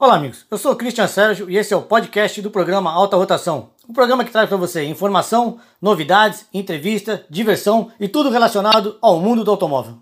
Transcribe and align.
Olá, 0.00 0.14
amigos. 0.14 0.46
Eu 0.50 0.56
sou 0.56 0.72
o 0.72 0.76
Christian 0.76 1.06
Sérgio 1.06 1.50
e 1.50 1.58
esse 1.58 1.74
é 1.74 1.76
o 1.76 1.82
podcast 1.82 2.40
do 2.40 2.50
programa 2.50 2.90
Alta 2.90 3.18
Rotação. 3.18 3.68
Um 3.86 3.92
programa 3.92 4.24
que 4.24 4.30
traz 4.30 4.48
para 4.48 4.56
você 4.56 4.82
informação, 4.82 5.58
novidades, 5.80 6.46
entrevista, 6.54 7.22
diversão 7.28 7.90
e 8.00 8.08
tudo 8.08 8.30
relacionado 8.30 8.96
ao 9.02 9.20
mundo 9.20 9.44
do 9.44 9.50
automóvel. 9.50 9.98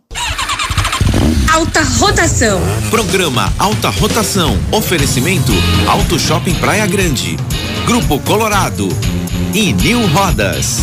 Alta 1.52 1.82
Rotação. 1.98 2.60
Programa 2.90 3.52
Alta 3.58 3.90
Rotação. 3.90 4.56
Oferecimento 4.72 5.50
Auto 5.90 6.16
Shopping 6.16 6.54
Praia 6.60 6.86
Grande. 6.86 7.36
Grupo 7.84 8.20
Colorado. 8.20 8.86
E 9.52 9.72
New 9.72 10.06
Rodas. 10.12 10.82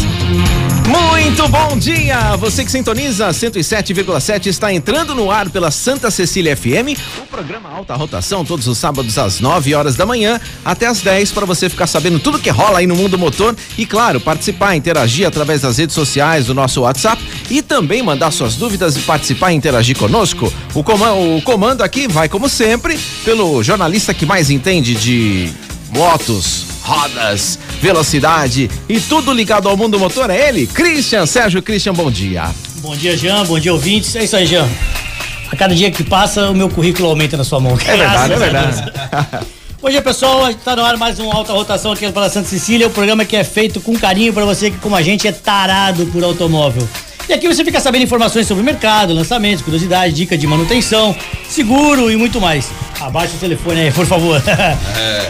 Muito 0.88 1.48
bom 1.48 1.78
dia! 1.78 2.36
Você 2.38 2.64
que 2.64 2.72
sintoniza 2.72 3.28
107,7 3.30 4.46
está 4.46 4.72
entrando 4.72 5.16
no 5.16 5.32
ar 5.32 5.50
pela 5.50 5.72
Santa 5.72 6.12
Cecília 6.12 6.56
FM, 6.56 6.96
o 7.18 7.26
programa 7.26 7.70
Alta 7.70 7.96
Rotação, 7.96 8.46
todos 8.46 8.68
os 8.68 8.78
sábados 8.78 9.18
às 9.18 9.40
9 9.40 9.74
horas 9.74 9.96
da 9.96 10.06
manhã 10.06 10.40
até 10.64 10.86
às 10.86 11.02
10 11.02 11.32
para 11.32 11.46
você 11.46 11.70
ficar 11.70 11.88
sabendo 11.88 12.20
tudo 12.20 12.38
que 12.38 12.52
rola 12.52 12.80
aí 12.80 12.88
no 12.88 12.96
mundo 12.96 13.18
motor 13.18 13.56
e, 13.78 13.86
claro, 13.86 14.22
participar, 14.22 14.76
interagir 14.76 15.28
através 15.28 15.62
das 15.62 15.78
redes 15.78 15.96
sociais, 15.96 16.46
do 16.46 16.54
nosso 16.54 16.82
WhatsApp 16.82 17.22
e 17.50 17.64
também 17.64 18.04
mandar 18.04 18.30
suas 18.30 18.56
dúvidas 18.56 18.96
e 18.96 19.00
participar 19.00 19.52
e 19.52 19.56
interagir 19.56 19.98
conosco. 19.98 20.54
O 20.76 20.84
comando, 20.84 21.38
o 21.38 21.42
comando 21.42 21.82
aqui 21.82 22.08
vai, 22.08 22.30
como 22.30 22.48
sempre, 22.48 23.00
pelo 23.24 23.64
jornalista 23.64 24.14
que 24.14 24.26
mais 24.26 24.52
entende 24.52 24.94
de 24.94 25.52
motos, 25.96 26.66
rodas, 26.82 27.58
velocidade 27.82 28.70
e 28.88 29.00
tudo 29.00 29.32
ligado 29.32 29.70
ao 29.70 29.78
mundo 29.78 29.98
motor 29.98 30.30
é 30.30 30.50
ele, 30.50 30.68
Christian 30.68 31.26
Sérgio 31.26 31.62
Christian, 31.64 31.94
bom 31.94 32.12
dia. 32.12 32.52
Bom 32.82 32.96
dia, 32.96 33.18
Jean. 33.18 33.44
Bom 33.46 33.58
dia, 33.58 33.74
ouvintes. 33.74 34.16
É 34.16 34.24
isso 34.26 34.36
aí, 34.36 34.46
Jean. 34.46 34.68
A 35.52 35.56
cada 35.56 35.74
dia 35.74 35.90
que 35.90 36.04
passa, 36.04 36.52
o 36.52 36.54
meu 36.54 36.70
currículo 36.70 37.10
aumenta 37.10 37.36
na 37.36 37.44
sua 37.44 37.60
mão. 37.60 37.76
É 37.84 37.98
verdade, 37.98 38.34
é 38.34 38.38
verdade. 38.38 38.92
Bom 39.82 39.90
dia, 39.90 40.02
pessoal. 40.02 40.52
Está 40.52 40.76
no 40.76 40.84
ar 40.84 40.96
mais 40.98 41.20
um 41.20 41.32
Alta 41.32 41.54
Rotação 41.54 41.94
aqui 41.94 42.12
pela 42.12 42.30
Santa 42.30 42.48
Cecília. 42.48 42.86
O 42.86 42.92
programa 42.92 43.26
que 43.26 43.36
é 43.36 43.44
feito 43.44 43.80
com 43.80 43.98
carinho 43.98 44.34
para 44.34 44.46
você 44.46 44.70
que, 44.70 44.78
como 44.78 44.96
a 44.96 45.02
gente, 45.02 45.28
é 45.28 45.32
tarado 45.32 46.06
por 46.08 46.24
automóvel. 46.24 46.88
E 47.28 47.34
aqui 47.34 47.48
você 47.48 47.66
fica 47.66 47.80
sabendo 47.80 48.04
informações 48.04 48.48
sobre 48.48 48.62
o 48.62 48.66
mercado, 48.66 49.14
lançamentos, 49.14 49.64
curiosidades, 49.64 50.16
dicas 50.16 50.40
de 50.40 50.46
manutenção, 50.46 51.16
seguro 51.50 52.12
e 52.12 52.16
muito 52.16 52.40
mais. 52.40 52.70
Abaixa 53.00 53.36
o 53.36 53.40
telefone 53.40 53.82
aí, 53.82 53.92
por 53.92 54.06
favor. 54.06 54.42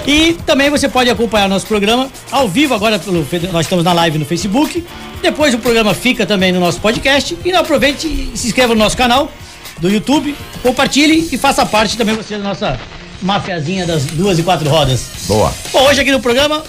E 0.06 0.34
também 0.46 0.70
você 0.70 0.88
pode 0.88 1.10
acompanhar 1.10 1.48
nosso 1.48 1.66
programa 1.66 2.10
ao 2.32 2.48
vivo 2.48 2.74
agora 2.74 3.00
pelo 3.00 3.26
nós 3.52 3.66
estamos 3.66 3.84
na 3.84 3.94
live 3.94 4.20
no 4.20 4.26
Facebook. 4.26 4.86
Depois 5.22 5.54
o 5.54 5.58
programa 5.58 5.94
fica 5.94 6.26
também 6.26 6.52
no 6.52 6.60
nosso 6.60 6.80
podcast 6.80 7.38
e 7.44 7.52
não 7.52 7.62
aproveite 7.62 8.08
e 8.08 8.38
se 8.38 8.48
inscreva 8.48 8.76
no 8.76 8.80
nosso 8.80 8.96
canal 8.96 9.32
do 9.80 9.90
YouTube, 9.90 10.36
compartilhe 10.62 11.28
e 11.32 11.38
faça 11.38 11.66
parte 11.66 11.98
também 11.98 12.16
você 12.16 12.38
da 12.38 12.44
nossa 12.44 12.80
mafiazinha 13.22 13.86
das 13.86 14.06
duas 14.06 14.38
e 14.38 14.44
quatro 14.44 14.70
rodas. 14.70 15.08
Boa. 15.28 15.54
Bom, 15.72 15.88
hoje 15.88 16.02
aqui 16.02 16.12
no 16.12 16.20
programa 16.20 16.64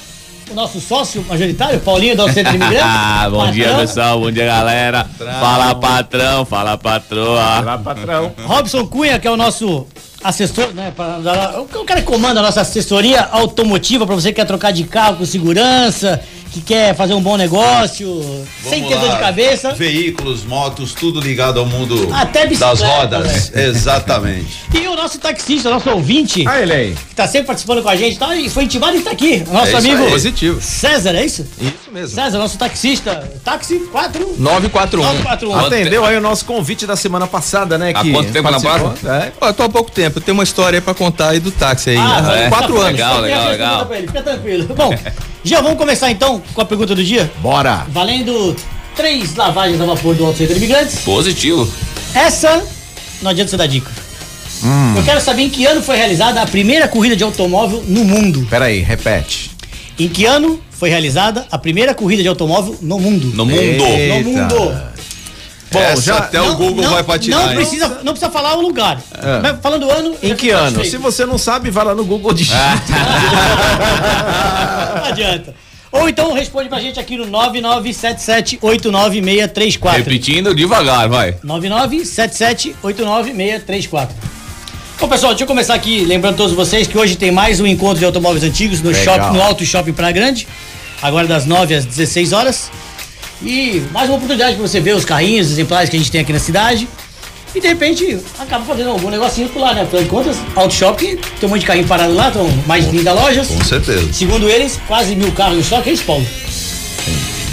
o 0.50 0.54
nosso 0.54 0.80
sócio 0.80 1.24
majoritário, 1.28 1.80
Paulinho 1.80 2.16
do 2.16 2.30
Centro 2.32 2.54
Imigrante. 2.54 2.76
Ah, 2.88 3.28
bom 3.30 3.50
dia, 3.50 3.64
Patrão. 3.64 3.80
pessoal. 3.80 4.20
Bom 4.20 4.30
dia, 4.30 4.46
galera. 4.46 5.06
Fala, 5.18 5.74
patrão. 5.74 6.44
Fala, 6.44 6.76
patroa. 6.78 7.60
Lá, 7.60 7.78
patrão. 7.78 8.32
Robson 8.44 8.86
Cunha, 8.86 9.18
que 9.18 9.26
é 9.26 9.30
o 9.30 9.36
nosso 9.36 9.86
assessor, 10.22 10.72
né? 10.72 10.92
pra 10.94 11.18
o 11.60 11.84
cara 11.84 12.00
que 12.00 12.06
comanda 12.06 12.40
a 12.40 12.42
nossa 12.42 12.60
assessoria 12.60 13.22
automotiva 13.22 14.06
para 14.06 14.14
você 14.14 14.28
que 14.28 14.36
quer 14.36 14.44
trocar 14.44 14.72
de 14.72 14.84
carro 14.84 15.16
com 15.16 15.24
segurança, 15.24 16.20
que 16.56 16.62
quer 16.62 16.96
fazer 16.96 17.12
um 17.12 17.20
bom 17.20 17.36
negócio, 17.36 18.46
sem 18.62 18.80
Vamos 18.82 18.96
ter 18.96 19.00
dor 19.00 19.14
de 19.14 19.20
cabeça. 19.20 19.74
Veículos, 19.74 20.42
motos, 20.44 20.94
tudo 20.94 21.20
ligado 21.20 21.60
ao 21.60 21.66
mundo 21.66 22.08
Até 22.14 22.46
das 22.46 22.80
rodas. 22.80 23.52
Exatamente. 23.54 24.56
E 24.72 24.88
o 24.88 24.96
nosso 24.96 25.18
taxista, 25.18 25.68
nosso 25.68 25.90
ouvinte, 25.90 26.44
Ah, 26.48 26.60
ele 26.62 26.72
aí. 26.72 26.94
que 26.94 27.14
tá 27.14 27.26
sempre 27.26 27.48
participando 27.48 27.82
com 27.82 27.88
a 27.90 27.96
gente, 27.96 28.18
tá? 28.18 28.34
E 28.34 28.48
foi 28.48 28.64
intimado 28.64 28.96
e 28.96 29.02
tá 29.02 29.10
aqui. 29.10 29.44
Nosso 29.50 29.72
É 29.72 29.78
amigo 29.78 30.02
aí. 30.04 30.10
Positivo. 30.10 30.60
César, 30.62 31.14
é 31.14 31.26
isso? 31.26 31.46
Isso 31.60 31.92
mesmo. 31.92 32.14
César, 32.14 32.38
nosso 32.38 32.56
taxista. 32.56 33.30
Táxi 33.44 33.78
4. 33.92 34.36
941. 34.38 35.02
941. 35.02 35.66
Atendeu 35.66 36.04
aí 36.06 36.16
o 36.16 36.20
nosso 36.22 36.44
convite 36.46 36.86
da 36.86 36.96
semana 36.96 37.26
passada, 37.26 37.76
né? 37.76 37.92
Há 37.94 38.02
que 38.02 38.12
quanto 38.12 38.32
tempo 38.32 38.50
na 38.50 38.58
base? 38.58 38.84
É. 39.06 39.32
Eu 39.46 39.52
tô 39.52 39.62
há 39.64 39.68
pouco 39.68 39.90
tempo, 39.90 40.18
eu 40.18 40.22
tenho 40.22 40.36
uma 40.36 40.44
história 40.44 40.78
aí 40.78 40.80
pra 40.80 40.94
contar 40.94 41.30
aí 41.30 41.40
do 41.40 41.50
táxi 41.50 41.90
aí. 41.90 41.96
Ah, 41.98 42.22
né? 42.22 42.28
vai. 42.28 42.48
Quatro 42.48 42.76
anos. 42.80 42.92
Legal, 42.92 43.20
legal, 43.20 43.48
legal. 43.50 43.88
Fica 43.88 44.22
tranquilo. 44.22 44.74
Bom, 44.74 44.90
já 45.50 45.60
vamos 45.60 45.78
começar 45.78 46.10
então 46.10 46.42
com 46.54 46.60
a 46.60 46.64
pergunta 46.64 46.94
do 46.94 47.04
dia. 47.04 47.30
Bora. 47.40 47.86
Valendo 47.90 48.56
três 48.94 49.34
lavagens 49.34 49.80
a 49.80 49.84
vapor 49.84 50.14
do 50.14 50.24
Alto 50.24 50.38
Centro 50.38 50.54
de 50.54 50.60
Imigrantes. 50.64 51.00
Positivo. 51.00 51.68
Essa 52.14 52.64
não 53.22 53.30
adianta 53.30 53.50
você 53.50 53.56
dar 53.56 53.66
dica. 53.66 53.90
Eu 54.96 55.04
quero 55.04 55.20
saber 55.20 55.42
em 55.42 55.50
que 55.50 55.66
ano 55.66 55.82
foi 55.82 55.96
realizada 55.96 56.40
a 56.40 56.46
primeira 56.46 56.88
corrida 56.88 57.14
de 57.14 57.22
automóvel 57.22 57.84
no 57.86 58.04
mundo. 58.04 58.46
Pera 58.48 58.66
aí, 58.66 58.80
repete. 58.80 59.50
Em 59.98 60.08
que 60.08 60.24
ano 60.24 60.60
foi 60.70 60.88
realizada 60.88 61.46
a 61.50 61.58
primeira 61.58 61.94
corrida 61.94 62.22
de 62.22 62.28
automóvel 62.28 62.76
no 62.80 62.98
mundo? 62.98 63.28
No 63.34 63.44
mundo. 63.44 63.60
Eita. 63.60 64.24
No 64.24 64.30
mundo. 64.30 64.82
Bom, 65.76 65.82
Essa 65.82 66.02
já 66.02 66.18
até 66.18 66.40
o 66.40 66.54
Google 66.54 66.88
vai 66.88 67.02
patinar. 67.02 67.40
Não 67.40 67.50
hein? 67.50 67.56
precisa, 67.56 67.88
não 68.02 68.12
precisa 68.12 68.30
falar 68.30 68.56
o 68.56 68.62
lugar. 68.62 68.98
Mas 69.42 69.56
falando 69.60 69.86
o 69.86 69.90
ano. 69.90 70.14
em 70.22 70.34
que 70.34 70.48
ano? 70.50 70.84
Se 70.84 70.96
você 70.96 71.26
não 71.26 71.38
sabe, 71.38 71.70
vai 71.70 71.84
lá 71.84 71.94
no 71.94 72.04
Google 72.04 72.32
digita. 72.32 72.56
Não 74.96 75.04
adianta. 75.04 75.54
Ou 75.92 76.08
então 76.08 76.32
responde 76.32 76.68
pra 76.68 76.80
gente 76.80 76.98
aqui 77.00 77.16
no 77.16 77.26
997789634. 77.26 79.96
Repetindo 79.96 80.54
devagar, 80.54 81.08
vai. 81.08 81.32
997789634. 81.44 84.08
Bom, 84.98 85.08
pessoal, 85.08 85.32
deixa 85.32 85.44
eu 85.44 85.48
começar 85.48 85.74
aqui 85.74 86.04
lembrando 86.04 86.36
todos 86.36 86.54
vocês 86.54 86.86
que 86.86 86.96
hoje 86.96 87.16
tem 87.16 87.30
mais 87.30 87.60
um 87.60 87.66
encontro 87.66 87.98
de 87.98 88.04
automóveis 88.04 88.42
antigos 88.42 88.80
no, 88.80 88.90
Legal. 88.90 89.04
shopping, 89.04 89.36
no 89.36 89.42
Alto 89.42 89.64
Shopping 89.64 89.92
Praia 89.92 90.12
Grande, 90.12 90.48
agora 91.02 91.26
das 91.26 91.44
9 91.44 91.74
às 91.74 91.84
16 91.84 92.32
horas. 92.32 92.70
E 93.42 93.82
mais 93.92 94.08
uma 94.08 94.16
oportunidade 94.16 94.56
para 94.56 94.66
você 94.66 94.80
ver 94.80 94.94
os 94.94 95.04
carrinhos, 95.04 95.46
os 95.46 95.52
exemplares 95.52 95.90
que 95.90 95.96
a 95.96 95.98
gente 95.98 96.10
tem 96.10 96.20
aqui 96.20 96.32
na 96.32 96.38
cidade. 96.38 96.88
E 97.54 97.60
de 97.60 97.68
repente 97.68 98.18
acaba 98.38 98.64
fazendo 98.64 98.90
algum 98.90 99.08
negocinho 99.08 99.48
por 99.48 99.60
lá, 99.60 99.72
né? 99.72 99.82
Afinal 99.82 100.02
de 100.02 100.08
contas, 100.08 100.36
Auto 100.54 100.74
tem 101.04 101.18
um 101.44 101.48
monte 101.48 101.60
de 101.60 101.66
carrinho 101.66 101.86
parado 101.86 102.14
lá, 102.14 102.28
estão 102.28 102.46
mais 102.66 102.84
de 102.84 102.90
30 102.90 103.12
lojas. 103.12 103.46
Com 103.48 103.64
certeza. 103.64 104.12
Segundo 104.12 104.48
eles, 104.48 104.78
quase 104.86 105.16
mil 105.16 105.32
carros 105.32 105.58
estoque, 105.60 105.88
é 105.88 105.92
isso, 105.92 106.04
Paulo? 106.04 106.26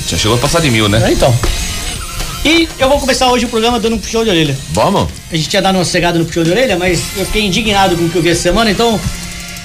Já 0.08 0.18
chegou 0.18 0.36
a 0.36 0.40
passar 0.40 0.60
de 0.60 0.70
mil, 0.70 0.86
É, 0.88 0.90
né? 0.90 1.12
então. 1.12 1.34
E 2.46 2.68
eu 2.78 2.90
vou 2.90 3.00
começar 3.00 3.32
hoje 3.32 3.46
o 3.46 3.48
programa 3.48 3.80
dando 3.80 3.96
um 3.96 4.00
puxão 4.00 4.24
de 4.26 4.30
orelha. 4.30 4.58
Vamos? 4.72 5.10
A 5.32 5.36
gente 5.38 5.48
tinha 5.48 5.62
dado 5.62 5.76
uma 5.76 5.86
cegada 5.86 6.20
no 6.20 6.26
puxão 6.26 6.44
de 6.44 6.52
orelha, 6.52 6.78
mas 6.78 7.02
eu 7.16 7.26
fiquei 7.26 7.46
indignado 7.46 7.96
com 7.96 8.04
o 8.04 8.10
que 8.10 8.18
eu 8.18 8.22
vi 8.22 8.30
essa 8.30 8.42
semana, 8.42 8.70
então. 8.72 8.96
O 8.96 9.00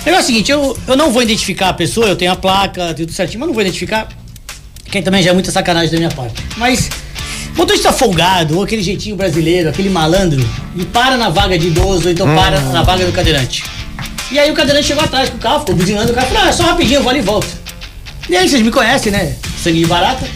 negócio 0.07 0.15
é 0.15 0.21
o 0.21 0.23
seguinte, 0.23 0.53
eu, 0.53 0.79
eu 0.87 0.97
não 0.97 1.11
vou 1.11 1.21
identificar 1.21 1.71
a 1.71 1.73
pessoa, 1.75 2.07
eu 2.07 2.15
tenho 2.17 2.31
a 2.31 2.37
placa, 2.37 2.95
tudo 2.95 3.13
certinho, 3.13 3.41
mas 3.41 3.49
não 3.49 3.55
vou 3.55 3.63
identificar. 3.63 4.09
Quem 4.91 5.03
também 5.03 5.23
já 5.23 5.31
é 5.31 5.33
muita 5.33 5.51
sacanagem 5.51 5.91
da 5.91 5.97
minha 5.99 6.11
parte. 6.11 6.43
Mas. 6.57 6.89
Motorista 7.55 7.93
folgado, 7.93 8.57
ou 8.57 8.63
aquele 8.63 8.83
jeitinho 8.83 9.17
brasileiro, 9.17 9.69
aquele 9.69 9.91
malandro, 9.91 10.41
e 10.77 10.85
para 10.85 11.17
na 11.17 11.29
vaga 11.29 11.59
de 11.59 11.67
idoso, 11.67 12.05
ou 12.05 12.13
então 12.13 12.33
para 12.37 12.61
na 12.61 12.83
vaga 12.85 13.05
do 13.05 13.11
cadeirante. 13.11 13.65
E 14.31 14.39
aí 14.39 14.49
o 14.49 14.55
cadeirante 14.55 14.87
chegou 14.87 15.03
atrás 15.03 15.29
com 15.29 15.37
o 15.37 15.41
carro, 15.41 15.61
ficou 15.61 15.75
buzinando 15.75 16.13
o 16.13 16.15
carro, 16.15 16.29
falou, 16.29 16.43
ah, 16.45 16.53
só 16.53 16.63
rapidinho, 16.63 16.99
eu 16.99 17.03
vou 17.03 17.11
ali 17.11 17.19
e 17.19 17.23
volto. 17.23 17.49
E 18.29 18.37
aí 18.37 18.49
vocês 18.49 18.63
me 18.63 18.71
conhecem, 18.71 19.11
né? 19.11 19.35
Sangue 19.61 19.81
de 19.81 19.87
barata. 19.87 20.29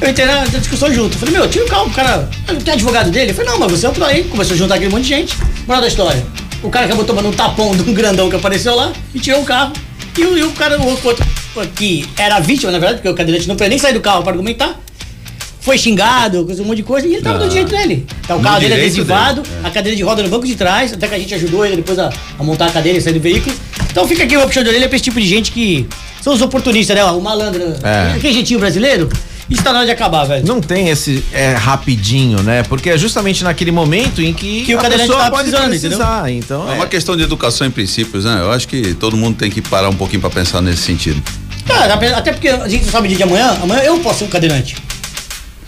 Eu 0.00 0.08
entrei 0.08 0.26
na, 0.26 0.46
na 0.46 0.58
discussão 0.58 0.92
junto. 0.92 1.18
Falei, 1.18 1.34
meu, 1.34 1.48
tira 1.48 1.64
o 1.64 1.68
carro, 1.68 1.86
o 1.86 1.90
cara. 1.90 2.28
Não 2.46 2.56
tem 2.56 2.72
advogado 2.72 3.10
dele? 3.10 3.32
Eu 3.32 3.34
falei, 3.34 3.50
não, 3.50 3.58
mas 3.58 3.70
você 3.70 3.86
entrou 3.86 4.08
aí. 4.08 4.24
Começou 4.24 4.54
a 4.54 4.56
juntar 4.56 4.76
aquele 4.76 4.90
monte 4.90 5.02
de 5.02 5.08
gente. 5.10 5.36
Moral 5.66 5.82
da 5.82 5.88
história. 5.88 6.26
O 6.62 6.70
cara 6.70 6.86
acabou 6.86 7.04
tomando 7.04 7.28
um 7.28 7.32
tapão 7.32 7.76
de 7.76 7.82
um 7.82 7.92
grandão 7.92 8.30
que 8.30 8.36
apareceu 8.36 8.74
lá 8.74 8.92
e 9.14 9.20
tirou 9.20 9.42
o 9.42 9.44
carro. 9.44 9.72
E 10.16 10.24
o, 10.24 10.36
e 10.38 10.42
o 10.42 10.50
cara, 10.52 10.80
o 10.80 10.86
outro, 10.86 11.16
que 11.76 12.08
era 12.16 12.38
vítima, 12.40 12.70
na 12.72 12.78
verdade, 12.78 12.98
porque 12.98 13.08
o 13.08 13.14
cadeirante 13.14 13.46
não 13.48 13.56
podia 13.56 13.68
nem 13.68 13.78
sair 13.78 13.92
do 13.92 14.00
carro 14.00 14.22
para 14.22 14.32
argumentar. 14.32 14.78
Foi 15.60 15.76
xingado, 15.76 16.46
um 16.60 16.64
monte 16.64 16.78
de 16.78 16.82
coisa, 16.82 17.06
e 17.06 17.14
ele 17.14 17.22
tava 17.22 17.38
do 17.40 17.48
direito 17.48 17.68
dele. 17.68 18.06
Tá, 18.26 18.36
o 18.36 18.40
carro 18.40 18.58
dele 18.58 18.74
direito 18.74 18.86
adesivado, 18.86 19.42
dele, 19.42 19.54
a 19.64 19.70
cadeira 19.70 19.96
de 19.96 20.02
roda 20.02 20.22
no 20.22 20.28
banco 20.28 20.46
de 20.46 20.54
trás, 20.56 20.92
até 20.92 21.06
que 21.08 21.14
a 21.14 21.18
gente 21.18 21.34
ajudou 21.34 21.64
ele 21.66 21.76
depois 21.76 21.98
a, 21.98 22.10
a 22.38 22.42
montar 22.42 22.66
a 22.66 22.70
cadeira 22.70 22.96
e 22.98 23.02
sair 23.02 23.12
do 23.12 23.20
veículo. 23.20 23.54
Então 23.90 24.06
fica 24.08 24.24
aqui 24.24 24.36
o 24.36 24.40
puxão 24.42 24.62
de 24.62 24.68
orelha 24.70 24.88
pra 24.88 24.96
esse 24.96 25.04
tipo 25.04 25.20
de 25.20 25.26
gente 25.26 25.52
que 25.52 25.86
são 26.22 26.32
os 26.32 26.40
oportunistas, 26.40 26.96
né? 26.96 27.04
O 27.04 27.20
malandro, 27.20 27.74
É. 27.82 28.14
aquele 28.16 28.32
jeitinho 28.32 28.60
brasileiro. 28.60 29.10
Isso 29.50 29.62
tá 29.62 29.72
na 29.72 29.78
hora 29.78 29.86
de 29.86 29.92
acabar, 29.92 30.24
velho. 30.24 30.46
Não 30.46 30.60
tem 30.60 30.88
esse 30.90 31.24
é, 31.32 31.54
rapidinho, 31.54 32.42
né? 32.42 32.62
Porque 32.64 32.90
é 32.90 32.98
justamente 32.98 33.42
naquele 33.42 33.70
momento 33.70 34.20
em 34.20 34.32
que, 34.34 34.64
Que 34.64 34.74
o 34.74 34.78
a 34.78 34.82
cadeirante 34.82 35.08
pessoa 35.08 35.24
tá 35.24 35.30
pode 35.30 35.50
precisando, 35.50 35.70
precisar. 35.70 36.30
Então, 36.30 36.70
É 36.70 36.74
uma 36.74 36.86
questão 36.86 37.16
de 37.16 37.22
educação 37.22 37.66
em 37.66 37.70
princípios, 37.70 38.24
né? 38.24 38.40
Eu 38.40 38.52
acho 38.52 38.68
que 38.68 38.94
todo 38.94 39.16
mundo 39.16 39.36
tem 39.36 39.50
que 39.50 39.62
parar 39.62 39.88
um 39.88 39.94
pouquinho 39.94 40.20
pra 40.20 40.30
pensar 40.30 40.60
nesse 40.60 40.82
sentido. 40.82 41.22
Cara, 41.66 41.94
até 41.94 42.32
porque 42.32 42.48
a 42.48 42.68
gente 42.68 42.84
não 42.84 42.92
sabe 42.92 43.06
o 43.06 43.08
dia 43.08 43.16
de 43.18 43.22
amanhã, 43.22 43.56
amanhã 43.62 43.82
eu 43.82 43.98
posso 44.00 44.20
ser 44.20 44.24
um 44.24 44.28
cadeirante. 44.28 44.76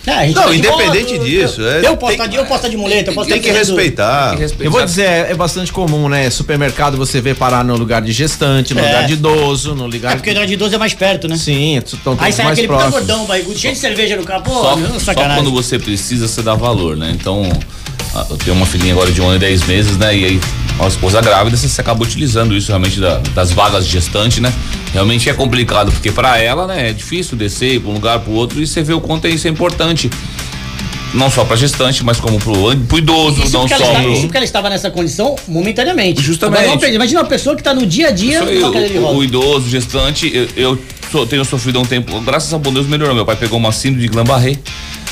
É, 0.07 0.13
a 0.13 0.27
gente 0.27 0.35
Não, 0.35 0.45
tá 0.45 0.49
de 0.51 0.57
independente 0.59 1.19
disso, 1.19 1.61
Eu, 1.61 1.69
é, 1.71 1.87
eu 1.89 1.97
posso 1.97 2.13
tem- 2.13 2.25
estar 2.25 2.27
de, 2.27 2.37
eu 2.37 2.45
posso 2.45 2.57
estar 2.57 2.69
de 2.69 2.77
muleta, 2.79 3.11
eu 3.11 3.15
posso 3.15 3.29
Tem 3.29 3.37
estar 3.39 3.51
que 3.53 3.59
fazendo- 3.59 3.77
respeitar. 3.77 4.37
Eu 4.59 4.71
vou 4.71 4.83
dizer, 4.83 5.03
é, 5.05 5.27
é 5.31 5.35
bastante 5.35 5.71
comum, 5.71 6.09
né? 6.09 6.31
Supermercado 6.31 6.97
você 6.97 7.21
vê 7.21 7.35
parar 7.35 7.63
no 7.63 7.77
lugar 7.77 8.01
de 8.01 8.11
gestante, 8.11 8.73
no 8.73 8.81
É. 8.81 8.87
lugar 8.87 9.07
de 9.07 9.13
idoso, 9.13 9.75
no 9.75 9.87
lugar 9.87 10.13
É 10.13 10.17
porque 10.17 10.31
o 10.31 10.33
lugar 10.33 10.47
de 10.47 10.57
12 10.57 10.75
é 10.75 10.79
mais 10.79 10.95
perto, 10.95 11.29
né? 11.29 11.37
Sim, 11.37 11.77
estão 11.77 12.17
Aí 12.19 12.33
sai 12.33 12.47
mais 12.47 12.59
aquele 12.59 12.73
puta 12.73 12.89
gordão, 12.89 13.27
barrigudo, 13.27 13.59
cheio 13.59 13.75
de 13.75 13.79
cerveja 13.81 14.17
no 14.17 14.25
carro. 14.25 14.43
Pô, 14.43 14.53
Só, 14.63 14.77
meu, 14.77 14.99
só 14.99 15.13
quando 15.13 15.51
você 15.53 15.79
precisa, 15.79 16.27
você 16.27 16.41
dá 16.41 16.55
valor, 16.55 16.97
né? 16.97 17.13
Então, 17.15 17.47
eu 18.31 18.37
tenho 18.39 18.57
uma 18.57 18.65
filhinha 18.67 18.95
agora 18.95 19.13
de 19.13 19.21
um 19.21 19.27
ano 19.27 19.37
e 19.37 19.39
dez 19.39 19.65
meses, 19.67 19.99
né? 19.99 20.17
E 20.17 20.25
aí, 20.25 20.41
uma 20.81 20.89
esposa 20.89 21.21
grávida, 21.21 21.57
você, 21.57 21.81
acaba 21.81 22.03
utilizando 22.03 22.57
isso 22.57 22.69
realmente 22.69 23.01
da- 23.01 23.19
das 23.35 23.53
vagas 23.53 23.85
de 23.87 23.93
gestante, 23.93 24.41
né? 24.41 24.53
Realmente 24.93 25.29
é 25.29 25.35
complicado, 25.35 25.91
porque 25.93 26.11
para 26.11 26.39
ela, 26.39 26.67
né, 26.67 26.91
é 26.91 26.93
difícil 26.93 27.37
descer 27.37 27.81
para 27.81 27.91
um 27.91 27.95
lugar 27.95 28.19
para 28.21 28.31
o 28.33 28.35
outro 28.35 28.61
e 28.63 28.67
você 28.67 28.83
vê 28.83 28.93
o 28.93 29.01
quanto 29.01 29.27
isso 29.29 29.47
é 29.47 29.51
importante. 29.51 30.11
Não 31.13 31.29
só 31.29 31.45
para 31.45 31.57
gestante, 31.57 32.05
mas 32.05 32.21
como 32.21 32.39
pro, 32.39 32.55
pro 32.87 32.99
idoso, 32.99 33.43
Isso 33.43 33.53
não 33.53 33.67
só 33.67 33.75
ela 33.75 33.85
está, 33.85 34.01
pro. 34.01 34.13
isso 34.13 34.21
porque 34.23 34.37
ela 34.37 34.45
estava 34.45 34.71
nessa 34.71 34.91
condição 34.93 35.35
momentaneamente. 35.49 36.23
Justamente. 36.23 36.69
Agora, 36.71 36.89
Imagina 36.89 37.21
uma 37.21 37.27
pessoa 37.27 37.57
que 37.57 37.61
está 37.63 37.75
no 37.75 37.85
dia 37.85 38.09
a 38.09 38.11
dia 38.13 38.39
cadeira 38.39 38.89
de 38.89 38.99
o, 38.99 39.17
o 39.17 39.25
idoso, 39.25 39.67
o 39.67 39.69
gestante, 39.69 40.31
eu, 40.33 40.49
eu 40.57 40.79
so- 41.11 41.27
tenho 41.27 41.45
sofrido 41.45 41.81
há 41.81 41.83
um 41.83 41.85
tempo, 41.85 42.21
graças 42.21 42.55
a 42.55 42.59
bom 42.59 42.73
Deus 42.73 42.87
melhorou. 42.87 43.13
Meu 43.13 43.27
pai 43.27 43.35
pegou 43.35 43.59
uma 43.59 43.73
síndrome 43.73 44.03
de 44.03 44.09
Guillain-Barré 44.09 44.57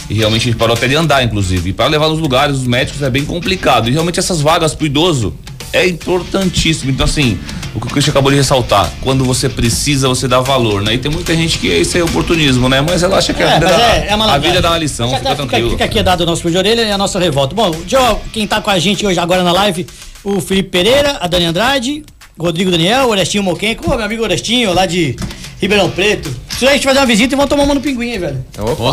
e 0.09 0.15
realmente 0.15 0.49
ele 0.49 0.55
parou 0.57 0.77
até 0.77 0.87
de 0.87 0.95
andar, 0.95 1.25
inclusive. 1.25 1.71
E 1.71 1.73
para 1.73 1.89
levar 1.89 2.09
nos 2.09 2.21
lugares, 2.21 2.59
os 2.59 2.67
médicos 2.69 3.03
é 3.03 3.11
bem 3.11 3.25
complicado. 3.25 3.89
E 3.89 3.93
realmente 3.93 4.21
essas 4.21 4.41
vagas 4.41 4.77
pro 4.77 4.87
idoso 4.87 5.35
é 5.73 5.87
importantíssimo. 5.87 6.91
Então, 6.91 7.05
assim, 7.05 7.39
o 7.75 7.81
que 7.81 7.87
o 7.87 7.91
Cristian 7.91 8.11
acabou 8.11 8.31
de 8.31 8.37
ressaltar, 8.37 8.91
quando 9.01 9.25
você 9.25 9.49
precisa, 9.49 10.09
você 10.09 10.27
dá 10.27 10.41
valor, 10.41 10.83
né? 10.83 10.95
E 10.95 10.99
tem 10.99 11.11
muita 11.11 11.35
gente 11.35 11.59
que 11.59 11.69
isso 11.69 11.97
é 11.97 12.03
oportunismo, 12.03 12.69
né? 12.69 12.81
Mas 12.81 13.03
ela 13.03 13.19
acha 13.19 13.33
que 13.35 13.43
a, 13.43 13.55
vida 13.55 13.67
mas 13.67 13.77
dá, 13.77 13.97
é, 13.97 14.07
é 14.09 14.13
a 14.13 14.39
vida 14.39 14.61
dá 14.61 14.71
uma 14.71 14.79
lição, 14.79 15.11
Já 15.11 15.19
fica 15.19 15.29
tá- 15.31 15.37
fica, 15.37 15.49
tranquilo. 15.49 15.71
fica 15.71 15.85
aqui 15.85 16.03
dado 16.03 16.23
o 16.23 16.27
nosso 16.27 16.51
de 16.51 16.57
orelha 16.57 16.83
e 16.83 16.91
a 16.91 16.99
nossa 16.99 17.19
revolta. 17.19 17.55
Bom, 17.55 17.73
Joe, 17.87 18.17
quem 18.33 18.47
tá 18.47 18.61
com 18.61 18.71
a 18.71 18.79
gente 18.79 19.07
hoje 19.07 19.19
agora 19.19 19.43
na 19.43 19.53
live, 19.53 19.87
o 20.25 20.41
Felipe 20.41 20.71
Pereira, 20.71 21.19
a 21.21 21.27
Dani 21.27 21.47
Andrade, 21.47 22.05
o 22.37 22.45
Rodrigo 22.45 22.71
Daniel, 22.71 23.07
o 23.07 23.11
Orestinho 23.11 23.43
Moquenco, 23.43 23.89
meu 23.89 24.03
amigo 24.03 24.23
Orestinho, 24.23 24.73
lá 24.73 24.87
de 24.87 25.17
Ribeirão 25.61 25.91
Preto. 25.91 26.35
Se 26.59 26.67
a 26.67 26.73
gente 26.73 26.85
fazer 26.85 26.99
uma 26.99 27.07
visita 27.07 27.35
e 27.35 27.37
vão 27.37 27.47
tomar 27.47 27.65
uma 27.65 27.75
no 27.75 27.81
pinguim, 27.81 28.11
hein, 28.11 28.19
velho. 28.19 28.45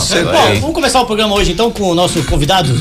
Certeza. 0.01 0.31
Bom, 0.31 0.59
vamos 0.59 0.75
começar 0.75 1.01
o 1.01 1.05
programa 1.05 1.33
hoje 1.35 1.51
então 1.51 1.71
com 1.71 1.89
o 1.89 1.95
nosso 1.95 2.23
convidado. 2.25 2.71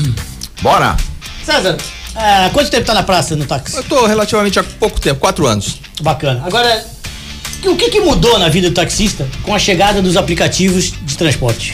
Bora! 0.61 0.95
César, 1.43 1.77
é, 2.15 2.49
quanto 2.49 2.69
tempo 2.69 2.85
tá 2.85 2.93
na 2.93 3.03
praça 3.03 3.35
no 3.35 3.45
táxi? 3.45 3.75
Eu 3.75 3.83
tô 3.83 4.05
relativamente 4.05 4.59
há 4.59 4.63
pouco 4.63 4.99
tempo, 4.99 5.19
quatro 5.19 5.45
anos. 5.45 5.79
Bacana. 6.01 6.43
Agora, 6.45 6.85
o 7.65 7.75
que, 7.75 7.89
que 7.89 7.99
mudou 7.99 8.37
na 8.39 8.49
vida 8.49 8.69
do 8.69 8.73
taxista 8.73 9.27
com 9.43 9.53
a 9.53 9.59
chegada 9.59 10.01
dos 10.01 10.15
aplicativos 10.15 10.93
de 11.01 11.17
transporte? 11.17 11.73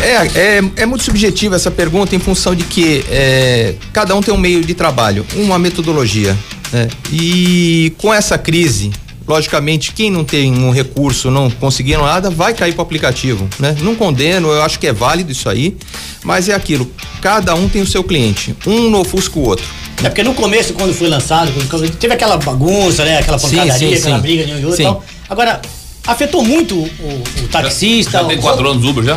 É, 0.00 0.56
é, 0.56 0.62
é 0.78 0.86
muito 0.86 1.04
subjetiva 1.04 1.54
essa 1.54 1.70
pergunta 1.70 2.16
em 2.16 2.18
função 2.18 2.54
de 2.54 2.64
que 2.64 3.04
é, 3.08 3.74
cada 3.92 4.16
um 4.16 4.20
tem 4.20 4.34
um 4.34 4.38
meio 4.38 4.64
de 4.64 4.74
trabalho, 4.74 5.24
uma 5.34 5.58
metodologia. 5.58 6.36
né? 6.72 6.88
E 7.12 7.92
com 7.98 8.12
essa 8.12 8.36
crise, 8.36 8.90
logicamente, 9.26 9.92
quem 9.92 10.10
não 10.10 10.24
tem 10.24 10.52
um 10.52 10.70
recurso, 10.70 11.30
não 11.30 11.50
conseguindo 11.50 12.02
nada, 12.02 12.30
vai 12.30 12.54
cair 12.54 12.72
para 12.72 12.80
o 12.80 12.82
aplicativo. 12.84 13.48
Né? 13.58 13.76
Não 13.80 13.94
condeno, 13.94 14.48
eu 14.48 14.62
acho 14.62 14.78
que 14.78 14.86
é 14.86 14.92
válido 14.92 15.30
isso 15.32 15.48
aí, 15.48 15.76
mas 16.24 16.48
é 16.48 16.54
aquilo, 16.54 16.90
cada 17.20 17.54
um 17.54 17.68
tem 17.68 17.82
o 17.82 17.86
seu 17.86 18.02
cliente, 18.04 18.54
um 18.66 18.90
não 18.90 19.00
ofusca 19.00 19.38
o 19.38 19.42
outro. 19.42 19.64
É 20.02 20.08
porque 20.08 20.22
no 20.24 20.34
começo, 20.34 20.72
quando 20.72 20.92
foi 20.92 21.08
lançado, 21.08 21.52
teve 22.00 22.14
aquela 22.14 22.36
bagunça, 22.36 23.04
né? 23.04 23.18
Aquela 23.18 23.38
Sim, 23.38 23.50
pancadaria, 23.56 23.88
sim, 23.88 23.94
aquela 23.94 24.16
sim. 24.16 24.22
briga 24.22 24.44
de 24.44 24.52
um 24.52 24.58
e 24.58 24.64
outro 24.64 24.74
e 24.74 24.76
Sim. 24.78 24.82
tal. 24.84 25.04
Agora, 25.28 25.62
afetou 26.04 26.44
muito 26.44 26.74
o, 26.76 26.88
o 27.44 27.48
taxista. 27.48 28.18
Já 28.18 28.24
tem 28.24 28.36
o- 28.38 28.40
quatro 28.40 28.68
anos 28.68 28.84
Uber 28.84 29.04
já? 29.04 29.16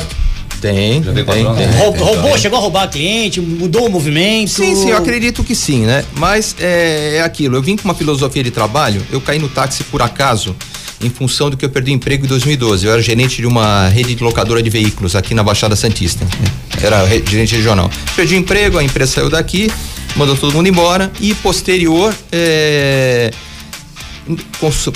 Tem, 0.73 1.03
Já 1.03 1.13
tem 1.13 1.23
tem, 1.25 1.45
anos? 1.45 1.57
tem. 1.57 1.67
Roubou, 2.03 2.37
chegou 2.37 2.57
a 2.57 2.61
roubar 2.61 2.87
cliente, 2.89 3.39
mudou 3.41 3.87
o 3.87 3.91
movimento. 3.91 4.49
Sim, 4.49 4.75
sim, 4.75 4.89
eu 4.89 4.97
acredito 4.97 5.43
que 5.43 5.53
sim, 5.55 5.85
né? 5.85 6.03
Mas 6.17 6.55
é, 6.59 7.17
é 7.17 7.21
aquilo, 7.21 7.55
eu 7.55 7.61
vim 7.61 7.75
com 7.75 7.83
uma 7.85 7.93
filosofia 7.95 8.43
de 8.43 8.51
trabalho, 8.51 9.01
eu 9.11 9.21
caí 9.21 9.37
no 9.39 9.47
táxi 9.49 9.83
por 9.83 10.01
acaso, 10.01 10.55
em 11.01 11.09
função 11.09 11.49
do 11.49 11.57
que 11.57 11.65
eu 11.65 11.69
perdi 11.69 11.91
o 11.91 11.93
emprego 11.93 12.25
em 12.25 12.27
2012. 12.27 12.85
Eu 12.85 12.93
era 12.93 13.01
gerente 13.01 13.37
de 13.37 13.45
uma 13.45 13.87
rede 13.89 14.15
de 14.15 14.23
locadora 14.23 14.63
de 14.63 14.69
veículos 14.69 15.15
aqui 15.15 15.33
na 15.35 15.43
Baixada 15.43 15.75
Santista. 15.75 16.25
Era 16.81 17.05
re- 17.05 17.23
gerente 17.29 17.55
regional. 17.55 17.89
Perdi 18.15 18.35
o 18.35 18.37
emprego, 18.37 18.77
a 18.79 18.83
empresa 18.83 19.11
saiu 19.13 19.29
daqui, 19.29 19.69
mandou 20.15 20.35
todo 20.35 20.53
mundo 20.53 20.67
embora 20.67 21.11
e 21.19 21.33
posterior. 21.35 22.13
é, 22.31 23.29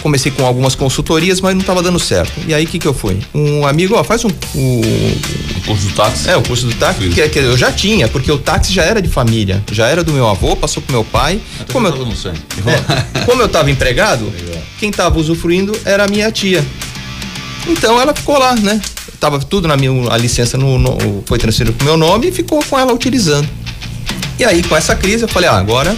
comecei 0.01 0.31
com 0.31 0.45
algumas 0.45 0.75
consultorias, 0.75 1.39
mas 1.41 1.53
não 1.53 1.61
estava 1.61 1.81
dando 1.83 1.99
certo. 1.99 2.31
E 2.47 2.53
aí 2.53 2.65
o 2.65 2.67
que 2.67 2.79
que 2.79 2.87
eu 2.87 2.93
fui? 2.93 3.19
Um 3.33 3.65
amigo, 3.65 3.95
ó, 3.95 4.03
faz 4.03 4.25
um, 4.25 4.29
um, 4.55 4.81
O 4.81 5.61
curso 5.67 5.87
do 5.87 5.93
táxi? 5.93 6.29
é, 6.29 6.35
o 6.37 6.41
curso 6.41 6.65
do 6.65 6.73
táxi, 6.75 7.09
que, 7.09 7.29
que 7.29 7.39
eu 7.39 7.57
já 7.57 7.71
tinha, 7.71 8.07
porque 8.07 8.31
o 8.31 8.37
táxi 8.37 8.73
já 8.73 8.83
era 8.83 9.01
de 9.01 9.07
família, 9.09 9.63
já 9.71 9.87
era 9.87 10.03
do 10.03 10.11
meu 10.11 10.27
avô, 10.27 10.55
passou 10.55 10.81
pro 10.81 10.91
meu 10.93 11.03
pai. 11.03 11.39
Como 11.71 11.87
eu, 11.87 12.05
não 12.05 12.15
sei. 12.15 12.31
é, 12.65 13.25
como 13.25 13.41
eu 13.41 13.47
tava 13.49 13.69
empregado, 13.69 14.31
quem 14.79 14.91
tava 14.91 15.19
usufruindo 15.19 15.77
era 15.85 16.05
a 16.05 16.07
minha 16.07 16.31
tia. 16.31 16.65
Então 17.67 18.01
ela 18.01 18.13
ficou 18.13 18.37
lá, 18.39 18.55
né? 18.55 18.81
Tava 19.19 19.37
tudo 19.39 19.67
na 19.67 19.75
minha, 19.75 19.91
a 20.11 20.17
licença 20.17 20.57
no, 20.57 20.79
no- 20.79 21.23
foi 21.25 21.37
transferido 21.37 21.75
pro 21.75 21.85
meu 21.85 21.97
nome 21.97 22.29
e 22.29 22.31
ficou 22.31 22.63
com 22.63 22.79
ela 22.79 22.93
utilizando. 22.93 23.47
E 24.39 24.45
aí 24.45 24.63
com 24.63 24.75
essa 24.75 24.95
crise 24.95 25.23
eu 25.23 25.27
falei, 25.27 25.49
ah, 25.49 25.57
agora 25.57 25.95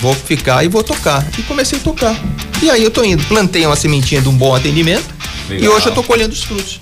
vou 0.00 0.14
ficar 0.14 0.64
e 0.64 0.68
vou 0.68 0.82
tocar. 0.82 1.26
E 1.38 1.42
comecei 1.42 1.78
a 1.78 1.82
tocar. 1.82 2.16
E 2.62 2.70
aí 2.70 2.82
eu 2.82 2.90
tô 2.90 3.02
indo, 3.04 3.22
plantei 3.24 3.64
uma 3.66 3.76
sementinha 3.76 4.20
de 4.20 4.28
um 4.28 4.32
bom 4.34 4.54
atendimento 4.54 5.04
e 5.48 5.54
Legal. 5.54 5.74
hoje 5.74 5.86
eu 5.86 5.92
tô 5.94 6.02
colhendo 6.02 6.32
os 6.32 6.42
frutos. 6.42 6.80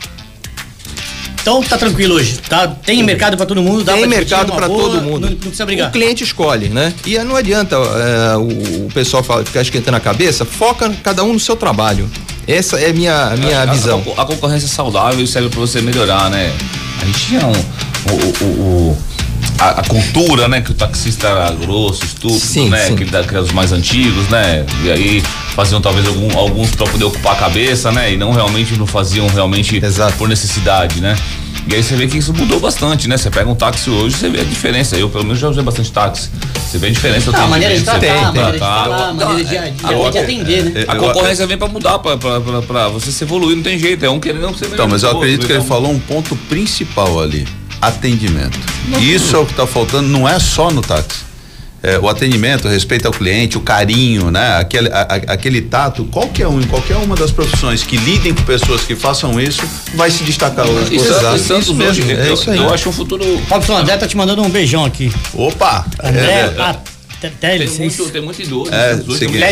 Então 1.40 1.62
tá 1.62 1.76
tranquilo 1.76 2.14
hoje. 2.14 2.38
Tá, 2.48 2.66
tem 2.66 3.02
mercado 3.02 3.36
pra 3.36 3.44
todo 3.44 3.60
mundo, 3.62 3.84
dá 3.84 3.92
Tem 3.92 4.06
mercado 4.06 4.50
para 4.52 4.66
todo 4.66 5.02
mundo. 5.02 5.24
Não, 5.24 5.30
não 5.30 5.36
precisa 5.36 5.66
brigar. 5.66 5.90
O 5.90 5.92
cliente 5.92 6.24
escolhe, 6.24 6.68
né? 6.70 6.94
E 7.04 7.18
não 7.18 7.36
adianta 7.36 7.76
é, 7.76 8.36
o, 8.36 8.86
o 8.86 8.90
pessoal 8.94 9.22
fala, 9.22 9.44
ficar 9.44 9.60
esquentando 9.60 9.96
a 9.98 10.00
cabeça, 10.00 10.46
foca 10.46 10.90
cada 11.02 11.22
um 11.22 11.34
no 11.34 11.40
seu 11.40 11.54
trabalho. 11.54 12.08
Essa 12.48 12.78
é 12.80 12.90
a 12.90 12.92
minha, 12.94 13.26
a 13.26 13.36
minha 13.36 13.60
A- 13.62 13.66
visão. 13.66 14.02
A, 14.16 14.22
a 14.22 14.24
concorrência 14.24 14.68
saudável 14.68 15.26
serve 15.26 15.50
para 15.50 15.60
você 15.60 15.82
melhorar, 15.82 16.30
né? 16.30 16.50
A 17.02 17.04
gente 17.04 17.26
tinha 17.26 17.46
um, 17.46 17.52
o, 17.52 18.44
o- 18.44 18.46
o- 18.92 18.98
a, 19.58 19.80
a 19.80 19.82
cultura, 19.84 20.48
né? 20.48 20.60
Que 20.60 20.70
o 20.70 20.74
taxista 20.74 21.28
era 21.28 21.50
grosso, 21.52 22.04
estúpido, 22.04 22.38
Sim, 22.40 22.68
né? 22.70 22.86
sim. 22.88 22.96
Que, 22.96 23.04
da- 23.04 23.22
que 23.22 23.30
era 23.34 23.42
os 23.42 23.52
mais 23.52 23.72
antigos, 23.72 24.28
né? 24.28 24.64
E 24.84 24.90
aí 24.90 25.22
faziam 25.54 25.80
talvez 25.80 26.06
algum- 26.06 26.36
alguns 26.36 26.70
para 26.74 26.86
poder 26.86 27.04
ocupar 27.04 27.32
a 27.34 27.36
cabeça, 27.36 27.90
né? 27.92 28.12
E 28.12 28.16
não 28.16 28.32
realmente 28.32 28.76
não 28.76 28.86
faziam 28.86 29.26
realmente 29.28 29.76
Exato. 29.84 30.16
por 30.16 30.28
necessidade, 30.28 31.00
né? 31.00 31.16
E 31.66 31.74
aí 31.74 31.82
você 31.82 31.96
vê 31.96 32.06
que 32.06 32.18
isso 32.18 32.34
mudou 32.34 32.60
bastante, 32.60 33.08
né? 33.08 33.16
Você 33.16 33.30
pega 33.30 33.48
um 33.48 33.54
táxi 33.54 33.88
hoje, 33.88 34.16
você 34.16 34.28
vê 34.28 34.40
a 34.40 34.44
diferença. 34.44 34.96
Eu, 34.96 35.08
pelo 35.08 35.24
menos, 35.24 35.38
já 35.38 35.48
usei 35.48 35.62
bastante 35.62 35.90
táxi. 35.90 36.28
Você 36.68 36.76
vê 36.76 36.88
a 36.88 36.90
diferença. 36.90 37.30
Não, 37.30 37.44
a 37.44 37.46
maneira 37.46 37.74
de 37.78 37.82
tratar, 37.84 38.00
você 38.00 38.08
a 38.10 38.20
maneira 38.24 38.52
de 38.52 38.58
tratar. 38.58 38.84
falar, 38.84 39.08
a 39.08 39.12
maneira 39.14 39.44
de, 39.70 40.10
de, 40.10 40.18
atender, 40.18 40.62
né? 40.64 40.72
é, 40.86 40.90
A 40.90 40.94
eu- 40.96 41.00
concorrência 41.00 41.46
vem 41.46 41.56
pra 41.56 41.68
mudar, 41.68 41.98
pra, 42.00 42.18
pra, 42.18 42.38
pra, 42.40 42.60
pra 42.62 42.88
você 42.88 43.10
se 43.10 43.24
evoluir, 43.24 43.56
não 43.56 43.62
tem 43.62 43.78
jeito. 43.78 44.04
É 44.04 44.10
um 44.10 44.20
querendo 44.20 44.46
ser 44.58 44.64
melhor. 44.66 44.74
Então, 44.74 44.88
mas 44.88 45.02
eu 45.04 45.10
acredito 45.10 45.32
outro, 45.42 45.46
que 45.46 45.52
ele 45.54 45.62
então- 45.62 45.68
falou 45.74 45.90
um 45.90 45.98
ponto 46.00 46.36
principal 46.50 47.22
ali: 47.22 47.46
atendimento. 47.86 48.58
Isso 49.00 49.34
é 49.34 49.38
o 49.38 49.44
que 49.46 49.52
está 49.52 49.66
faltando, 49.66 50.08
não 50.08 50.28
é 50.28 50.38
só 50.38 50.70
no 50.70 50.80
táxi. 50.82 51.24
É, 51.82 51.98
o 51.98 52.08
atendimento, 52.08 52.66
o 52.66 52.70
respeito 52.70 53.04
ao 53.06 53.12
cliente, 53.12 53.58
o 53.58 53.60
carinho, 53.60 54.30
né? 54.30 54.56
Aquele, 54.56 54.88
a- 54.88 55.06
aquele 55.28 55.60
tato, 55.60 56.04
qualquer 56.06 56.48
um, 56.48 56.58
em 56.58 56.66
qualquer 56.66 56.96
uma 56.96 57.14
das 57.14 57.30
profissões 57.30 57.82
que 57.82 57.98
lidem 57.98 58.32
com 58.32 58.42
pessoas 58.44 58.80
que 58.80 58.96
façam 58.96 59.38
isso, 59.38 59.60
vai 59.94 60.10
se 60.10 60.24
destacar 60.24 60.66
hoje. 60.66 60.96
Isso, 60.96 61.04
Exato, 61.08 61.36
isso, 61.36 61.44
isso 61.52 61.58
isso 61.60 61.74
mesmo, 61.74 62.10
é 62.10 62.30
eu, 62.30 62.34
isso 62.34 62.50
aí. 62.50 62.56
eu 62.56 62.72
acho 62.72 62.88
um 62.88 62.92
futuro. 62.92 63.22
Robson 63.50 63.76
André 63.76 63.98
tá 63.98 64.08
te 64.08 64.16
mandando 64.16 64.40
um 64.42 64.48
beijão 64.48 64.82
aqui. 64.82 65.12
Opa! 65.34 65.84
André 66.02 66.20
É, 66.24 66.40
é, 66.40 66.48
Pat- 66.56 66.78
Tem 67.58 67.68
muito, 67.78 68.12
tem 68.12 68.22
muito 68.22 68.42
idoso. 68.42 68.72
É, 68.72 68.94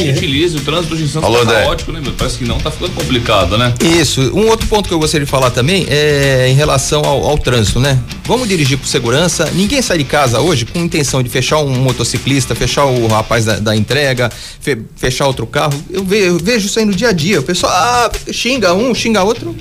gente 0.00 0.16
utiliza, 0.18 0.58
o 0.58 0.60
trânsito 0.60 0.94
hoje 0.94 1.04
em 1.04 1.08
Santos 1.08 1.28
Alô, 1.28 1.44
tá 1.46 1.52
caótico, 1.62 1.92
né, 1.92 2.00
meu? 2.00 2.12
Parece 2.12 2.38
que 2.38 2.44
não, 2.44 2.58
tá 2.58 2.70
ficando 2.70 2.92
complicado, 2.94 3.56
né? 3.58 3.72
Isso. 4.00 4.20
Um 4.34 4.48
outro 4.48 4.66
ponto 4.66 4.88
que 4.88 4.94
eu 4.94 4.98
gostaria 4.98 5.24
de 5.24 5.30
falar 5.30 5.50
também 5.50 5.86
é 5.88 6.48
em 6.48 6.54
relação 6.54 7.02
ao, 7.04 7.24
ao 7.24 7.38
trânsito, 7.38 7.80
né? 7.80 7.98
Vamos 8.24 8.48
dirigir 8.48 8.78
por 8.78 8.86
segurança. 8.86 9.50
Ninguém 9.54 9.80
sai 9.82 9.98
de 9.98 10.04
casa 10.04 10.40
hoje 10.40 10.64
com 10.66 10.78
intenção 10.78 11.22
de 11.22 11.28
fechar 11.28 11.58
um 11.58 11.70
motociclista, 11.76 12.54
fechar 12.54 12.84
o 12.86 13.06
rapaz 13.06 13.44
da, 13.44 13.58
da 13.58 13.76
entrega, 13.76 14.30
fe- 14.60 14.78
fechar 14.96 15.26
outro 15.26 15.46
carro. 15.46 15.72
Eu, 15.90 16.04
ve- 16.04 16.28
eu 16.28 16.38
vejo 16.38 16.66
isso 16.66 16.78
aí 16.78 16.84
no 16.84 16.94
dia 16.94 17.08
a 17.08 17.12
dia. 17.12 17.40
O 17.40 17.42
pessoal 17.42 17.72
ah, 17.72 18.10
xinga 18.32 18.74
um, 18.74 18.94
xinga 18.94 19.22
outro. 19.22 19.54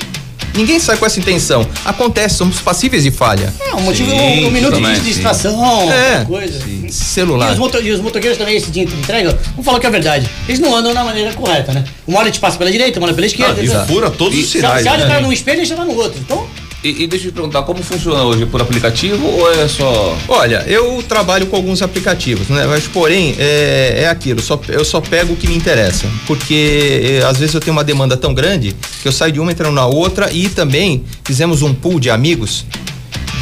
Ninguém 0.53 0.79
sai 0.79 0.97
com 0.97 1.05
essa 1.05 1.19
intenção. 1.19 1.65
Acontece, 1.85 2.35
somos 2.35 2.59
passíveis 2.59 3.03
de 3.03 3.11
falha. 3.11 3.53
É, 3.59 3.73
um 3.75 3.81
motivo, 3.81 4.09
Sim, 4.11 4.17
um, 4.17 4.47
um 4.47 4.51
minuto 4.51 4.73
também, 4.73 4.93
de 4.93 4.99
sim. 4.99 5.03
distração, 5.05 5.91
É. 5.91 6.25
coisa. 6.25 6.59
E 6.67 6.91
Celular. 6.91 7.51
os, 7.53 7.57
moto- 7.59 7.81
e 7.81 7.91
os 7.91 7.99
motoqueiros 8.01 8.37
também, 8.37 8.55
esse 8.57 8.69
dia 8.71 8.85
de 8.85 8.93
entrega, 8.95 9.37
vamos 9.51 9.65
falar 9.65 9.79
que 9.79 9.87
é 9.87 9.89
verdade. 9.89 10.29
Eles 10.47 10.59
não 10.59 10.75
andam 10.75 10.93
na 10.93 11.03
maneira 11.03 11.33
correta, 11.33 11.73
né? 11.73 11.83
Uma 12.07 12.19
hora 12.19 12.27
a 12.27 12.31
gente 12.31 12.39
passa 12.41 12.57
pela 12.57 12.71
direita, 12.71 12.99
uma 12.99 13.07
hora 13.07 13.15
pela 13.15 13.27
esquerda. 13.27 13.61
e 13.61 13.65
etc. 13.65 13.85
fura 13.87 14.09
todos 14.09 14.37
os 14.37 14.45
Se, 14.45 14.51
se 14.51 14.57
sinais. 14.59 14.85
olha 14.85 14.95
o 14.95 14.99
né? 14.99 15.07
cara 15.07 15.21
num 15.21 15.31
espelho, 15.31 15.59
ele 15.59 15.65
já 15.65 15.75
tá 15.75 15.85
no 15.85 15.95
outro. 15.95 16.19
Então, 16.19 16.45
E, 16.83 17.03
e 17.03 17.07
deixa 17.07 17.27
eu 17.27 17.31
te 17.31 17.35
perguntar, 17.35 17.61
como 17.61 17.83
funciona 17.83 18.23
hoje? 18.23 18.45
Por 18.45 18.61
aplicativo 18.61 19.25
ou 19.27 19.51
é 19.53 19.67
só. 19.67 20.17
Olha, 20.27 20.63
eu 20.67 21.03
trabalho 21.07 21.45
com 21.45 21.55
alguns 21.55 21.81
aplicativos, 21.81 22.47
né? 22.49 22.65
Mas 22.65 22.87
porém 22.87 23.35
é, 23.37 24.01
é 24.03 24.09
aquilo, 24.09 24.41
só, 24.41 24.59
eu 24.67 24.83
só 24.83 24.99
pego 24.99 25.33
o 25.33 25.35
que 25.35 25.47
me 25.47 25.55
interessa, 25.55 26.07
porque 26.25 27.19
eh, 27.21 27.25
às 27.25 27.37
vezes 27.37 27.53
eu 27.53 27.61
tenho 27.61 27.75
uma 27.75 27.83
demanda 27.83 28.17
tão 28.17 28.33
grande 28.33 28.75
que 29.01 29.07
eu 29.07 29.11
saio 29.11 29.31
de 29.31 29.39
uma 29.39 29.51
entrando 29.51 29.75
na 29.75 29.85
outra 29.85 30.31
e 30.31 30.49
também 30.49 31.03
fizemos 31.23 31.61
um 31.61 31.73
pool 31.73 31.99
de 31.99 32.09
amigos 32.09 32.65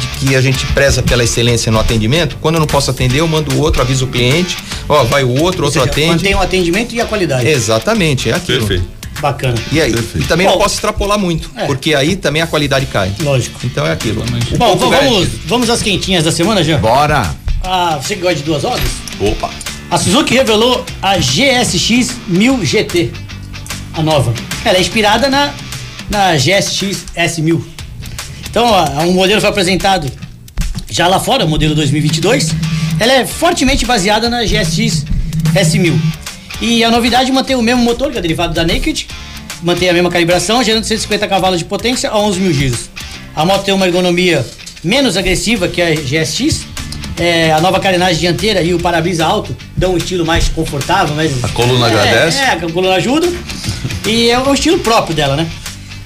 de 0.00 0.26
que 0.26 0.36
a 0.36 0.40
gente 0.40 0.66
preza 0.66 1.02
pela 1.02 1.24
excelência 1.24 1.72
no 1.72 1.78
atendimento. 1.78 2.36
Quando 2.42 2.56
eu 2.56 2.60
não 2.60 2.66
posso 2.66 2.90
atender, 2.90 3.20
eu 3.20 3.28
mando 3.28 3.54
o 3.54 3.60
outro, 3.60 3.80
aviso 3.80 4.04
o 4.04 4.08
cliente, 4.08 4.58
ó, 4.86 5.04
vai 5.04 5.24
o 5.24 5.30
outro, 5.30 5.42
ou 5.42 5.46
outro 5.64 5.70
seja, 5.72 5.84
atende. 5.86 6.08
mantém 6.08 6.34
o 6.34 6.40
atendimento 6.40 6.94
e 6.94 7.00
a 7.00 7.06
qualidade. 7.06 7.48
Exatamente, 7.48 8.28
é 8.28 8.34
aquilo. 8.34 8.66
Perfeito. 8.66 8.99
Bacana. 9.20 9.54
E 9.70 9.80
aí, 9.80 9.92
Perfeito. 9.92 10.24
e 10.24 10.28
também 10.28 10.46
Bom, 10.46 10.52
não 10.54 10.58
posso 10.60 10.74
extrapolar 10.74 11.18
muito, 11.18 11.50
é. 11.56 11.66
porque 11.66 11.94
aí 11.94 12.16
também 12.16 12.40
a 12.40 12.46
qualidade 12.46 12.86
cai. 12.86 13.12
Lógico. 13.20 13.60
Então 13.64 13.86
é 13.86 13.92
aquilo. 13.92 14.24
Bom, 14.56 14.76
vamos, 14.76 15.28
vamos 15.46 15.70
às 15.70 15.82
quentinhas 15.82 16.24
da 16.24 16.32
semana, 16.32 16.64
Jean? 16.64 16.78
Bora! 16.80 17.34
Ah, 17.62 17.98
você 18.02 18.14
que 18.14 18.22
gosta 18.22 18.36
de 18.36 18.42
duas 18.42 18.64
horas? 18.64 18.82
Opa! 19.20 19.50
A 19.90 19.98
Suzuki 19.98 20.34
revelou 20.34 20.84
a 21.02 21.18
GSX 21.18 22.16
1000 22.28 22.64
GT, 22.64 23.10
a 23.92 24.02
nova. 24.02 24.32
Ela 24.64 24.78
é 24.78 24.80
inspirada 24.80 25.28
na, 25.28 25.52
na 26.08 26.36
GSX 26.36 27.06
S1000. 27.16 27.60
Então, 28.48 28.66
ó, 28.66 29.02
um 29.02 29.12
modelo 29.12 29.40
foi 29.40 29.50
apresentado 29.50 30.10
já 30.88 31.06
lá 31.06 31.20
fora, 31.20 31.44
o 31.44 31.48
modelo 31.48 31.74
2022. 31.74 32.54
Ela 32.98 33.14
é 33.14 33.26
fortemente 33.26 33.84
baseada 33.84 34.30
na 34.30 34.44
GSX 34.44 35.04
S1000. 35.54 35.98
E 36.60 36.84
a 36.84 36.90
novidade 36.90 37.32
mantém 37.32 37.56
o 37.56 37.62
mesmo 37.62 37.82
motor, 37.82 38.12
que 38.12 38.18
é 38.18 38.20
derivado 38.20 38.52
da 38.52 38.64
Naked, 38.64 39.06
mantém 39.62 39.88
a 39.88 39.92
mesma 39.92 40.10
calibração, 40.10 40.62
gerando 40.62 40.84
150 40.84 41.26
cavalos 41.26 41.58
de 41.58 41.64
potência 41.64 42.10
a 42.10 42.18
11 42.18 42.40
mil 42.40 42.52
giros. 42.52 42.90
A 43.34 43.44
moto 43.44 43.64
tem 43.64 43.72
uma 43.72 43.86
ergonomia 43.86 44.44
menos 44.82 45.16
agressiva 45.16 45.68
que 45.68 45.80
a 45.80 45.94
GSX. 45.94 46.66
É, 47.18 47.52
a 47.52 47.60
nova 47.60 47.78
carenagem 47.78 48.18
dianteira 48.18 48.62
e 48.62 48.72
o 48.72 48.78
para-brisa 48.78 49.26
alto 49.26 49.54
dão 49.76 49.92
um 49.92 49.96
estilo 49.98 50.24
mais 50.24 50.48
confortável, 50.48 51.14
mas 51.14 51.32
A 51.44 51.48
coluna 51.48 51.86
é, 51.86 51.90
agradece? 51.90 52.38
É, 52.38 52.50
a 52.52 52.56
coluna 52.56 52.94
ajuda. 52.94 53.28
E 54.06 54.30
é 54.30 54.38
o 54.38 54.54
estilo 54.54 54.78
próprio 54.78 55.14
dela, 55.14 55.36
né? 55.36 55.46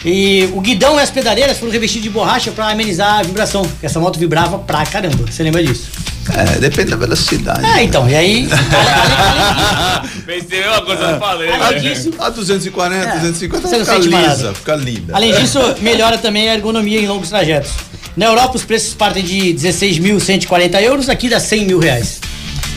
E 0.04 0.48
o 0.52 0.60
guidão 0.60 0.98
e 0.98 1.02
as 1.02 1.10
pedaleiras 1.10 1.56
foram 1.56 1.72
revestidos 1.72 2.02
de 2.02 2.10
borracha 2.10 2.50
para 2.50 2.68
amenizar 2.68 3.20
a 3.20 3.22
vibração. 3.22 3.64
Essa 3.80 4.00
moto 4.00 4.18
vibrava 4.18 4.58
pra 4.58 4.84
caramba. 4.84 5.24
Você 5.30 5.42
lembra 5.44 5.62
disso? 5.62 5.88
É, 6.32 6.58
depende 6.58 6.90
da 6.90 6.96
velocidade. 6.96 7.64
É, 7.64 7.82
então. 7.82 8.08
E 8.08 8.14
aí. 8.14 8.48
Pensei 10.24 10.64
a 10.64 10.68
mesma 10.68 10.82
coisa 10.82 11.06
que 11.06 11.12
eu 11.12 11.18
falei. 11.18 11.50
Além 11.52 11.82
né? 11.82 11.94
disso, 11.94 12.10
A 12.18 12.30
240, 12.30 12.96
É, 12.96 13.12
250 13.18 13.68
você 13.68 13.78
não 13.78 13.84
fica 13.84 13.98
lisa, 13.98 14.54
fica 14.54 14.76
linda. 14.76 15.16
Além 15.16 15.34
disso, 15.38 15.58
melhora 15.80 16.16
também 16.18 16.48
a 16.48 16.54
ergonomia 16.54 17.00
em 17.00 17.06
longos 17.06 17.28
trajetos. 17.28 17.72
Na 18.16 18.26
Europa, 18.26 18.56
os 18.56 18.64
preços 18.64 18.94
partem 18.94 19.24
de 19.24 19.54
16.140 19.54 20.80
euros, 20.82 21.08
aqui 21.08 21.28
dá 21.28 21.40
100 21.40 21.66
mil 21.66 21.78
reais. 21.78 22.20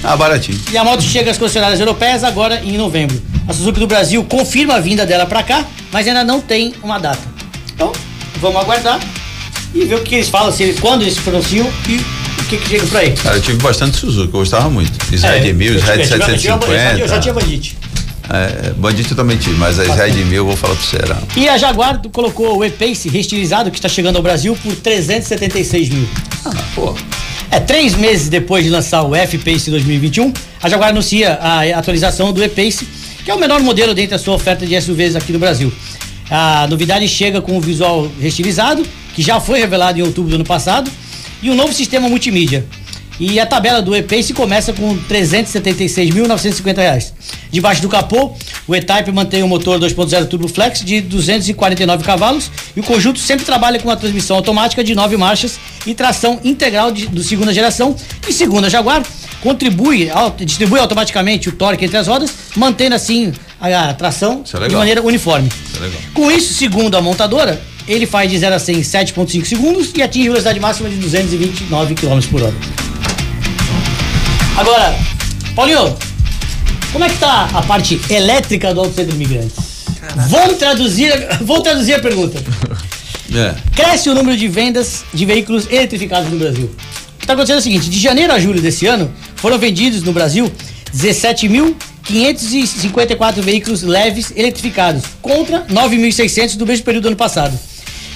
Ah, 0.03 0.15
baratinho. 0.15 0.59
E 0.71 0.77
a 0.77 0.83
moto 0.83 1.01
chega 1.01 1.31
às 1.31 1.37
concessionárias 1.37 1.79
europeias 1.79 2.23
agora 2.23 2.61
em 2.63 2.77
novembro. 2.77 3.19
A 3.47 3.53
Suzuki 3.53 3.79
do 3.79 3.87
Brasil 3.87 4.23
confirma 4.23 4.75
a 4.75 4.79
vinda 4.79 5.05
dela 5.05 5.25
pra 5.25 5.43
cá, 5.43 5.65
mas 5.91 6.07
ainda 6.07 6.23
não 6.23 6.41
tem 6.41 6.73
uma 6.83 6.99
data. 6.99 7.21
Então, 7.73 7.91
vamos 8.39 8.61
aguardar 8.61 8.99
e 9.73 9.85
ver 9.85 9.95
o 9.95 10.03
que 10.03 10.15
eles 10.15 10.29
falam, 10.29 10.51
se 10.51 10.63
eles, 10.63 10.79
quando 10.79 11.01
eles 11.03 11.15
se 11.15 11.21
pronunciam 11.21 11.67
e 11.87 11.99
que, 12.47 12.57
que 12.57 12.67
chega 12.69 12.87
por 12.87 12.97
aí. 12.97 13.11
Cara, 13.11 13.35
eu 13.37 13.41
tive 13.41 13.57
bastante 13.61 13.97
Suzuki, 13.97 14.27
eu 14.33 14.39
gostava 14.39 14.69
muito. 14.69 14.91
Israel 15.13 15.43
É, 15.45 15.53
1000, 15.53 15.67
eu 15.73 15.75
Israel 15.77 15.99
tive- 16.01 16.13
eu 16.13 16.19
já 16.19 16.25
tinha 16.25 16.37
750. 16.39 17.33
Bandit. 17.33 17.77
É, 18.29 18.73
Bandito 18.73 19.13
eu 19.13 19.15
também 19.17 19.37
tive, 19.37 19.55
mas 19.57 19.79
a 19.79 19.83
Israel 19.85 20.13
1000 20.13 20.33
eu 20.33 20.45
vou 20.45 20.57
falar 20.57 20.75
pra 20.75 20.83
você. 20.85 20.97
Era... 20.97 21.17
E 21.35 21.47
a 21.47 21.57
Jaguar 21.57 22.01
colocou 22.11 22.57
o 22.57 22.65
E-Pace 22.65 23.07
reestilizado 23.09 23.71
que 23.71 23.77
está 23.77 23.87
chegando 23.87 24.17
ao 24.17 24.21
Brasil 24.21 24.57
por 24.61 24.75
376 24.75 25.89
mil. 25.89 26.07
Ah, 26.45 26.51
pô. 26.75 26.95
É, 27.49 27.59
três 27.61 27.95
meses 27.95 28.27
depois 28.27 28.65
de 28.65 28.69
lançar 28.69 29.03
o 29.03 29.15
F-Pace 29.15 29.69
2021, 29.71 30.33
a 30.61 30.67
Jaguar 30.69 30.89
anuncia 30.89 31.33
a 31.41 31.61
atualização 31.79 32.33
do 32.33 32.43
E-Pace, 32.43 32.85
que 33.23 33.31
é 33.31 33.33
o 33.33 33.39
menor 33.39 33.61
modelo 33.61 33.93
dentre 33.93 34.15
a 34.15 34.19
sua 34.19 34.35
oferta 34.35 34.65
de 34.65 34.79
SUVs 34.81 35.15
aqui 35.15 35.31
no 35.31 35.39
Brasil. 35.39 35.71
A 36.29 36.67
novidade 36.69 37.07
chega 37.07 37.41
com 37.41 37.57
o 37.57 37.61
visual 37.61 38.11
reestilizado, 38.19 38.85
que 39.15 39.21
já 39.21 39.39
foi 39.39 39.59
revelado 39.59 39.97
em 39.97 40.01
outubro 40.01 40.29
do 40.31 40.35
ano 40.35 40.43
passado, 40.43 40.91
e 41.41 41.49
um 41.49 41.55
novo 41.55 41.73
sistema 41.73 42.07
multimídia. 42.07 42.65
E 43.19 43.39
a 43.39 43.45
tabela 43.47 43.81
do 43.81 43.95
E-Pace 43.95 44.31
começa 44.31 44.71
com 44.73 44.95
376.950 45.09 46.77
reais. 46.77 47.13
Debaixo 47.51 47.81
do 47.81 47.89
capô, 47.89 48.33
o 48.67 48.75
E-Type 48.75 49.11
mantém 49.11 49.41
o 49.41 49.47
motor 49.47 49.79
2.0 49.79 50.27
Turbo 50.27 50.47
Flex 50.47 50.81
de 50.81 51.01
249 51.01 52.03
cavalos 52.03 52.51
e 52.75 52.79
o 52.79 52.83
conjunto 52.83 53.17
sempre 53.17 53.43
trabalha 53.43 53.79
com 53.79 53.89
a 53.89 53.95
transmissão 53.95 54.35
automática 54.35 54.83
de 54.83 54.93
nove 54.93 55.17
marchas 55.17 55.59
e 55.85 55.95
tração 55.95 56.39
integral 56.43 56.91
de, 56.91 57.07
do 57.07 57.23
segunda 57.23 57.51
geração. 57.51 57.95
E 58.27 58.31
segundo 58.31 58.65
a 58.65 58.69
Jaguar, 58.69 59.03
contribui, 59.41 60.09
distribui 60.37 60.79
automaticamente 60.79 61.49
o 61.49 61.53
torque 61.53 61.85
entre 61.85 61.97
as 61.97 62.07
rodas, 62.07 62.31
mantendo 62.55 62.93
assim 62.93 63.33
a, 63.59 63.89
a 63.89 63.93
tração 63.95 64.43
é 64.63 64.67
de 64.67 64.75
maneira 64.75 65.01
uniforme. 65.01 65.49
É. 65.81 66.13
Com 66.13 66.31
isso, 66.31 66.53
segundo 66.53 66.95
a 66.95 67.01
montadora, 67.01 67.59
ele 67.87 68.05
faz 68.05 68.29
de 68.29 68.37
0 68.37 68.55
a 68.55 68.59
100 68.59 68.77
em 68.77 68.81
7,5 68.81 69.45
segundos 69.45 69.91
e 69.95 70.01
atinge 70.01 70.27
velocidade 70.27 70.59
máxima 70.59 70.89
de 70.89 70.97
229 70.97 71.95
km 71.95 72.19
por 72.29 72.43
hora. 72.43 72.55
Agora, 74.57 74.93
Paulinho, 75.55 75.95
como 76.91 77.05
é 77.05 77.09
que 77.09 77.17
tá 77.17 77.49
a 77.53 77.61
parte 77.61 78.01
elétrica 78.09 78.73
do 78.73 78.81
Auto 78.81 78.95
Centro 78.95 79.15
Imigrantes? 79.15 79.55
Vou 80.29 80.53
traduzir, 80.55 81.13
vou 81.41 81.61
traduzir 81.61 81.93
a 81.95 81.99
pergunta. 81.99 82.41
É. 83.35 83.53
Cresce 83.75 84.09
o 84.09 84.15
número 84.15 84.37
de 84.37 84.47
vendas 84.47 85.03
de 85.13 85.25
veículos 85.25 85.67
eletrificados 85.69 86.31
no 86.31 86.37
Brasil. 86.37 86.63
O 86.63 86.69
que 87.17 87.25
está 87.25 87.33
acontecendo 87.33 87.57
é 87.57 87.59
o 87.59 87.61
seguinte: 87.61 87.89
de 87.89 87.99
janeiro 87.99 88.31
a 88.31 88.39
julho 88.39 88.61
desse 88.61 88.85
ano, 88.85 89.13
foram 89.35 89.59
vendidos 89.59 90.01
no 90.01 90.13
Brasil 90.13 90.49
17.554 90.95 93.41
veículos 93.41 93.83
leves 93.83 94.31
eletrificados, 94.33 95.03
contra 95.21 95.65
9.600 95.65 96.55
do 96.55 96.65
mesmo 96.65 96.85
período 96.85 97.03
do 97.03 97.09
ano 97.09 97.17
passado. 97.17 97.59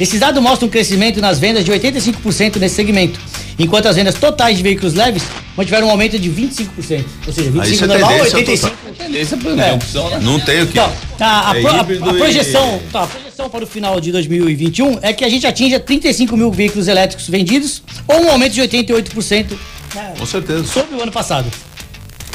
Esses 0.02 0.20
dados 0.20 0.42
mostram 0.42 0.68
um 0.68 0.72
crescimento 0.72 1.22
nas 1.22 1.38
vendas 1.38 1.64
de 1.64 1.72
85% 1.72 2.56
nesse 2.58 2.74
segmento, 2.74 3.20
enquanto 3.60 3.86
as 3.86 3.96
vendas 3.96 4.16
totais 4.16 4.58
de 4.58 4.64
veículos 4.64 4.96
leves 4.96 5.22
mantiveram 5.56 5.88
um 5.88 5.92
aumento 5.92 6.18
de 6.18 6.28
25%. 6.28 7.06
Ou 7.28 7.32
seja, 7.32 7.52
25% 7.52 7.66
isso 7.72 7.84
é 7.84 7.88
normal, 7.88 8.10
tendência 8.10 8.40
85%. 8.40 8.60
total. 8.72 9.08
Beleza, 9.08 9.36
não 9.36 9.56
tem 9.56 9.74
opção, 9.76 10.10
né? 10.10 10.20
Não 10.24 10.40
tem 10.40 10.62
o 10.64 10.66
que. 10.66 10.72
Então, 10.72 10.92
tá, 11.20 11.50
a, 11.52 11.56
É 11.58 11.62
pro- 11.62 11.70
a- 11.70 12.10
a 12.10 12.14
e- 12.16 12.18
projeção, 12.18 12.82
tá, 12.92 13.04
a 13.04 13.08
projeção 13.08 13.48
para 13.48 13.64
o 13.64 13.68
final 13.68 14.02
de 14.02 14.12
2021 14.12 14.98
é 15.04 15.14
que 15.14 15.24
a 15.24 15.30
gente 15.30 15.46
atinja 15.46 15.80
35 15.80 16.36
mil 16.36 16.52
veículos 16.52 16.88
elétricos 16.88 17.28
vendidos, 17.30 17.84
ou 18.08 18.24
um 18.26 18.32
aumento 18.32 18.54
de 18.54 18.62
88% 18.62 19.56
né, 19.94 20.14
Com 20.18 20.26
certeza. 20.26 20.64
sobre 20.66 20.96
o 20.96 21.02
ano 21.04 21.12
passado. 21.12 21.46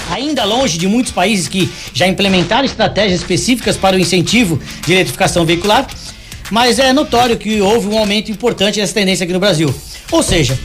Ainda 0.09 0.45
longe 0.45 0.79
de 0.79 0.87
muitos 0.87 1.11
países 1.11 1.49
que 1.49 1.69
já 1.93 2.07
implementaram 2.07 2.65
estratégias 2.65 3.19
específicas 3.21 3.77
para 3.77 3.97
o 3.97 3.99
incentivo 3.99 4.61
de 4.87 4.93
eletrificação 4.93 5.45
veicular, 5.45 5.85
mas 6.51 6.79
é 6.79 6.93
notório 6.93 7.37
que 7.37 7.61
houve 7.61 7.89
um 7.89 7.99
aumento 7.99 8.31
importante 8.31 8.81
dessa 8.81 8.95
tendência 8.95 9.25
aqui 9.25 9.33
no 9.33 9.41
Brasil. 9.41 9.75
Ou 10.11 10.23
seja, 10.23 10.59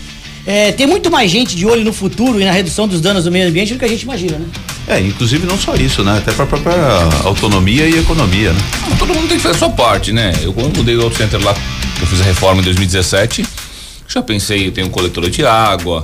é, 0.46 0.72
tem 0.72 0.88
muito 0.88 1.12
mais 1.12 1.30
gente 1.30 1.56
de 1.56 1.66
olho 1.66 1.84
no 1.84 1.94
futuro 1.94 2.40
e 2.42 2.46
na 2.46 2.52
redução 2.52 2.88
dos 2.88 3.00
danos 3.00 3.26
do 3.26 3.32
meio 3.32 3.48
ambiente 3.48 3.74
do 3.74 3.80
que 3.80 3.86
a 3.86 3.88
gente 3.88 4.02
imagina, 4.04 4.38
né? 4.38 4.46
É, 4.88 5.00
inclusive 5.00 5.46
não 5.46 5.58
só 5.58 5.76
isso, 5.76 6.04
né? 6.04 6.18
Até 6.18 6.32
pra 6.32 6.46
própria 6.46 6.76
autonomia 7.24 7.88
e 7.88 8.00
economia, 8.00 8.52
né? 8.52 8.60
Ah, 8.92 8.96
Todo 8.98 9.14
mundo 9.14 9.28
tem 9.28 9.38
que 9.38 9.44
fazer 9.44 9.56
a 9.56 9.60
sua 9.60 9.70
parte, 9.70 10.12
né? 10.12 10.34
Eu 10.42 10.52
quando 10.54 10.76
mudei 10.76 10.96
do 10.96 11.04
Auto 11.04 11.16
Center 11.16 11.40
lá, 11.44 11.54
que 11.54 12.02
eu 12.02 12.08
fiz 12.08 12.22
a 12.22 12.24
reforma 12.24 12.62
em 12.62 12.66
2017, 12.66 13.46
já 14.08 14.22
pensei, 14.22 14.68
eu 14.68 14.72
tenho 14.72 14.90
coletor 14.90 15.30
de 15.30 15.46
água, 15.46 16.04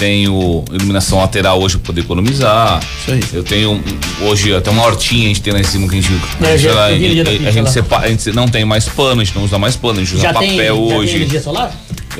tenho 0.00 0.64
iluminação 0.72 1.18
lateral 1.18 1.60
hoje 1.60 1.76
para 1.76 1.86
poder 1.88 2.00
economizar. 2.00 2.80
Isso 3.02 3.10
aí. 3.12 3.20
Eu 3.34 3.42
tenho 3.44 3.82
hoje 4.22 4.54
até 4.54 4.70
uma 4.70 4.82
hortinha 4.84 5.26
a 5.26 5.28
gente 5.28 5.42
tem 5.42 5.52
lá 5.52 5.60
em 5.60 5.64
cima 5.64 5.86
que 5.86 5.98
a 5.98 6.00
gente, 6.00 6.12
É, 6.42 6.56
já- 6.56 6.72
da 6.74 6.84
a, 6.84 6.86
a 6.86 6.92
gente 7.50 7.60
lá. 7.60 7.70
separa, 7.70 8.06
a 8.06 8.08
gente 8.08 8.32
não 8.32 8.48
tem 8.48 8.64
mais 8.64 8.86
pano, 8.88 9.20
a 9.20 9.24
gente 9.24 9.36
não 9.36 9.44
usa 9.44 9.58
mais 9.58 9.76
pano, 9.76 10.00
a 10.00 10.02
gente 10.04 10.14
usa 10.14 10.22
já 10.22 10.32
papel 10.32 10.48
tem, 10.48 10.56
já 10.56 10.64
tem 10.64 10.72
hoje. 10.98 11.16
energia 11.16 11.42
solar? 11.42 11.70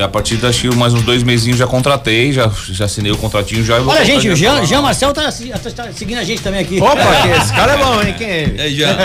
E 0.00 0.02
a 0.02 0.08
partir 0.08 0.36
daqui 0.36 0.74
mais 0.74 0.94
uns 0.94 1.02
dois 1.02 1.22
mesinhos 1.22 1.58
já 1.58 1.66
contratei, 1.66 2.32
já, 2.32 2.50
já 2.70 2.86
assinei 2.86 3.12
o 3.12 3.16
contratinho 3.18 3.62
já. 3.62 3.78
e 3.78 3.82
Olha, 3.82 4.02
gente, 4.04 4.28
o 4.30 4.34
Jean. 4.34 4.64
Jean 4.64 4.80
Marcel 4.80 5.12
tá, 5.12 5.30
tá- 5.30 5.70
tá 5.70 5.88
seguindo 5.94 6.18
a 6.18 6.24
gente 6.24 6.40
também 6.40 6.60
aqui. 6.60 6.80
Opa, 6.80 6.96
que 6.96 7.28
esse 7.28 7.52
cara 7.52 7.74
é 7.74 7.76
bom, 7.76 8.02
hein? 8.02 8.14
Quem 8.16 8.26
é 8.26 8.42
ele? 8.42 8.60
É, 8.60 8.70
já. 8.70 8.96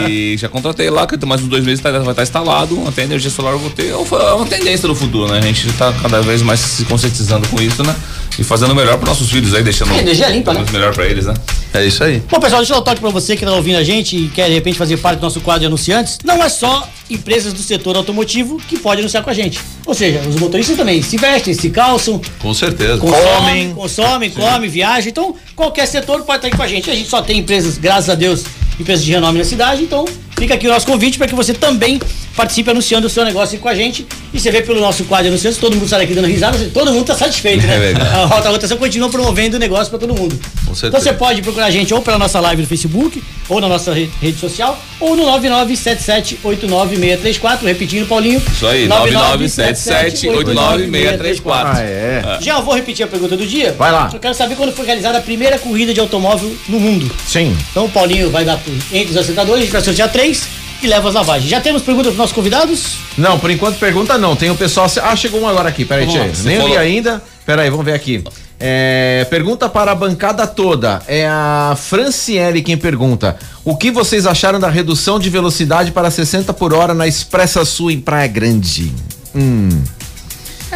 E, 0.00 0.34
e 0.34 0.36
já 0.38 0.48
contratei 0.48 0.88
lá, 0.88 1.06
que 1.06 1.24
mais 1.26 1.42
uns 1.42 1.48
dois 1.48 1.62
meses 1.64 1.80
tá- 1.82 1.90
vai 1.92 2.10
estar 2.12 2.22
instalado, 2.22 2.82
até 2.88 3.02
energia 3.04 3.30
solar 3.30 3.52
eu 3.52 3.58
vou 3.58 3.68
ter. 3.70 3.88
É 3.90 3.94
uma 3.96 4.46
tendência 4.46 4.88
do 4.88 4.94
futuro, 4.94 5.30
né? 5.30 5.38
A 5.38 5.42
gente 5.42 5.70
tá 5.74 5.92
cada 6.00 6.22
vez 6.22 6.40
mais 6.40 6.60
se 6.60 6.84
conscientizando 6.84 7.46
com 7.48 7.60
isso, 7.60 7.82
né? 7.84 7.94
E 8.38 8.44
fazendo 8.44 8.74
melhor 8.74 8.96
para 8.98 9.08
nossos 9.08 9.30
filhos 9.30 9.52
aí, 9.54 9.62
deixando 9.62 9.92
É, 9.92 9.98
energia 10.00 10.28
limpa, 10.28 10.52
né? 10.52 10.58
muito 10.60 10.72
melhor 10.72 10.94
para 10.94 11.06
eles, 11.06 11.26
né? 11.26 11.34
É 11.76 11.84
isso 11.84 12.02
aí. 12.02 12.22
Bom, 12.30 12.40
pessoal, 12.40 12.60
deixa 12.62 12.72
eu 12.72 12.76
dar 12.76 12.80
um 12.80 12.84
toque 12.84 13.00
pra 13.00 13.10
você 13.10 13.36
que 13.36 13.44
tá 13.44 13.52
ouvindo 13.52 13.76
a 13.76 13.84
gente 13.84 14.16
e 14.16 14.28
quer 14.28 14.48
de 14.48 14.54
repente 14.54 14.78
fazer 14.78 14.96
parte 14.96 15.18
do 15.18 15.22
nosso 15.22 15.42
quadro 15.42 15.60
de 15.60 15.66
anunciantes. 15.66 16.18
Não 16.24 16.42
é 16.42 16.48
só 16.48 16.88
empresas 17.10 17.52
do 17.52 17.60
setor 17.60 17.96
automotivo 17.96 18.56
que 18.66 18.78
podem 18.78 19.00
anunciar 19.00 19.22
com 19.22 19.28
a 19.28 19.34
gente. 19.34 19.60
Ou 19.84 19.94
seja, 19.94 20.20
os 20.26 20.36
motoristas 20.36 20.74
também 20.74 21.02
se 21.02 21.18
vestem, 21.18 21.52
se 21.52 21.68
calçam, 21.68 22.18
Com 22.38 22.54
certeza. 22.54 22.96
consomem, 22.96 23.74
consomem, 23.74 24.30
comem, 24.30 24.70
viajam. 24.70 25.10
Então, 25.10 25.36
qualquer 25.54 25.86
setor 25.86 26.22
pode 26.22 26.38
estar 26.38 26.48
aqui 26.48 26.56
com 26.56 26.62
a 26.62 26.68
gente. 26.68 26.90
A 26.90 26.94
gente 26.94 27.10
só 27.10 27.20
tem 27.20 27.40
empresas, 27.40 27.76
graças 27.76 28.08
a 28.08 28.14
Deus, 28.14 28.44
empresas 28.80 29.04
de 29.04 29.12
renome 29.12 29.38
na 29.38 29.44
cidade. 29.44 29.82
Então, 29.82 30.06
fica 30.38 30.54
aqui 30.54 30.66
o 30.66 30.70
nosso 30.70 30.86
convite 30.86 31.18
para 31.18 31.28
que 31.28 31.34
você 31.34 31.52
também 31.52 32.00
participe 32.36 32.70
anunciando 32.70 33.06
o 33.06 33.10
seu 33.10 33.24
negócio 33.24 33.54
aqui 33.54 33.62
com 33.62 33.68
a 33.68 33.74
gente. 33.74 34.06
E 34.32 34.38
você 34.38 34.50
vê 34.50 34.60
pelo 34.62 34.78
nosso 34.80 35.04
quadro 35.04 35.24
de 35.24 35.28
anunciantes, 35.30 35.58
todo 35.58 35.74
mundo 35.74 35.88
sai 35.88 36.00
daqui 36.00 36.14
dando 36.14 36.26
risada, 36.28 36.58
todo 36.74 36.92
mundo 36.92 37.00
está 37.02 37.14
satisfeito, 37.14 37.64
É 37.64 37.68
né? 37.68 37.78
verdade. 37.78 38.10
a 38.14 38.24
Rota 38.26 38.50
Rotação 38.50 38.76
continua 38.76 39.08
promovendo 39.08 39.56
o 39.56 39.58
negócio 39.58 39.88
para 39.88 39.98
todo 39.98 40.14
mundo. 40.14 40.38
Com 40.66 40.74
certeza. 40.74 40.88
Então 40.88 41.00
você 41.00 41.12
pode 41.14 41.40
procurar 41.42 41.66
a 41.66 41.70
gente 41.70 41.94
ou 41.94 42.02
pela 42.02 42.18
nossa 42.18 42.38
live 42.40 42.62
no 42.62 42.68
Facebook, 42.68 43.22
ou 43.48 43.60
na 43.60 43.68
nossa 43.68 43.92
re- 43.94 44.10
rede 44.20 44.38
social, 44.38 44.78
ou 45.00 45.16
no 45.16 45.24
997789634, 45.40 47.62
repetindo, 47.64 48.06
Paulinho. 48.06 48.42
Isso 48.52 48.66
aí, 48.66 48.86
997789634. 48.88 51.42
Ah, 51.46 51.80
é. 51.82 52.38
Já 52.40 52.60
vou 52.60 52.74
repetir 52.74 53.04
a 53.04 53.08
pergunta 53.08 53.36
do 53.36 53.46
dia. 53.46 53.74
Vai 53.78 53.92
lá. 53.92 54.10
Eu 54.12 54.18
quero 54.20 54.34
saber 54.34 54.56
quando 54.56 54.72
foi 54.72 54.84
realizada 54.86 55.18
a 55.18 55.20
primeira 55.20 55.58
corrida 55.58 55.92
de 55.94 56.00
automóvel 56.00 56.52
no 56.68 56.78
mundo. 56.80 57.10
Sim. 57.26 57.56
Então 57.70 57.84
o 57.86 57.90
Paulinho 57.90 58.30
vai 58.30 58.44
dar 58.44 58.60
entre 58.92 59.10
os 59.10 59.16
acertadores, 59.16 59.60
a 59.60 59.64
gente 59.64 59.72
vai 59.72 59.82
sortear 59.82 60.10
três 60.10 60.46
e 60.86 60.88
leva 60.88 61.08
as 61.08 61.14
lavagens. 61.14 61.50
Já 61.50 61.60
temos 61.60 61.82
perguntas 61.82 62.12
para 62.12 62.18
nossos 62.18 62.34
convidados? 62.34 62.96
Não, 63.18 63.38
por 63.38 63.50
enquanto 63.50 63.78
pergunta 63.78 64.16
não. 64.16 64.34
Tem 64.36 64.50
o 64.50 64.54
pessoal. 64.54 64.86
Ah, 65.02 65.14
chegou 65.16 65.40
um 65.40 65.48
agora 65.48 65.68
aqui. 65.68 65.84
Peraí, 65.84 66.06
Tchê. 66.06 66.30
Nem 66.44 66.58
falou- 66.60 66.78
ainda. 66.78 67.22
Peraí, 67.44 67.68
vamos 67.70 67.84
ver 67.84 67.92
aqui. 67.92 68.24
É, 68.58 69.26
pergunta 69.28 69.68
para 69.68 69.92
a 69.92 69.94
bancada 69.94 70.46
toda. 70.46 71.02
É 71.06 71.26
a 71.28 71.76
Franciele 71.78 72.62
quem 72.62 72.76
pergunta. 72.76 73.36
O 73.64 73.76
que 73.76 73.90
vocês 73.90 74.26
acharam 74.26 74.58
da 74.58 74.68
redução 74.70 75.18
de 75.18 75.28
velocidade 75.28 75.90
para 75.92 76.10
60 76.10 76.52
por 76.54 76.72
hora 76.72 76.94
na 76.94 77.06
Expressa 77.06 77.64
Sul 77.64 77.90
em 77.90 78.00
Praia 78.00 78.26
Grande? 78.28 78.92
Hum. 79.34 79.68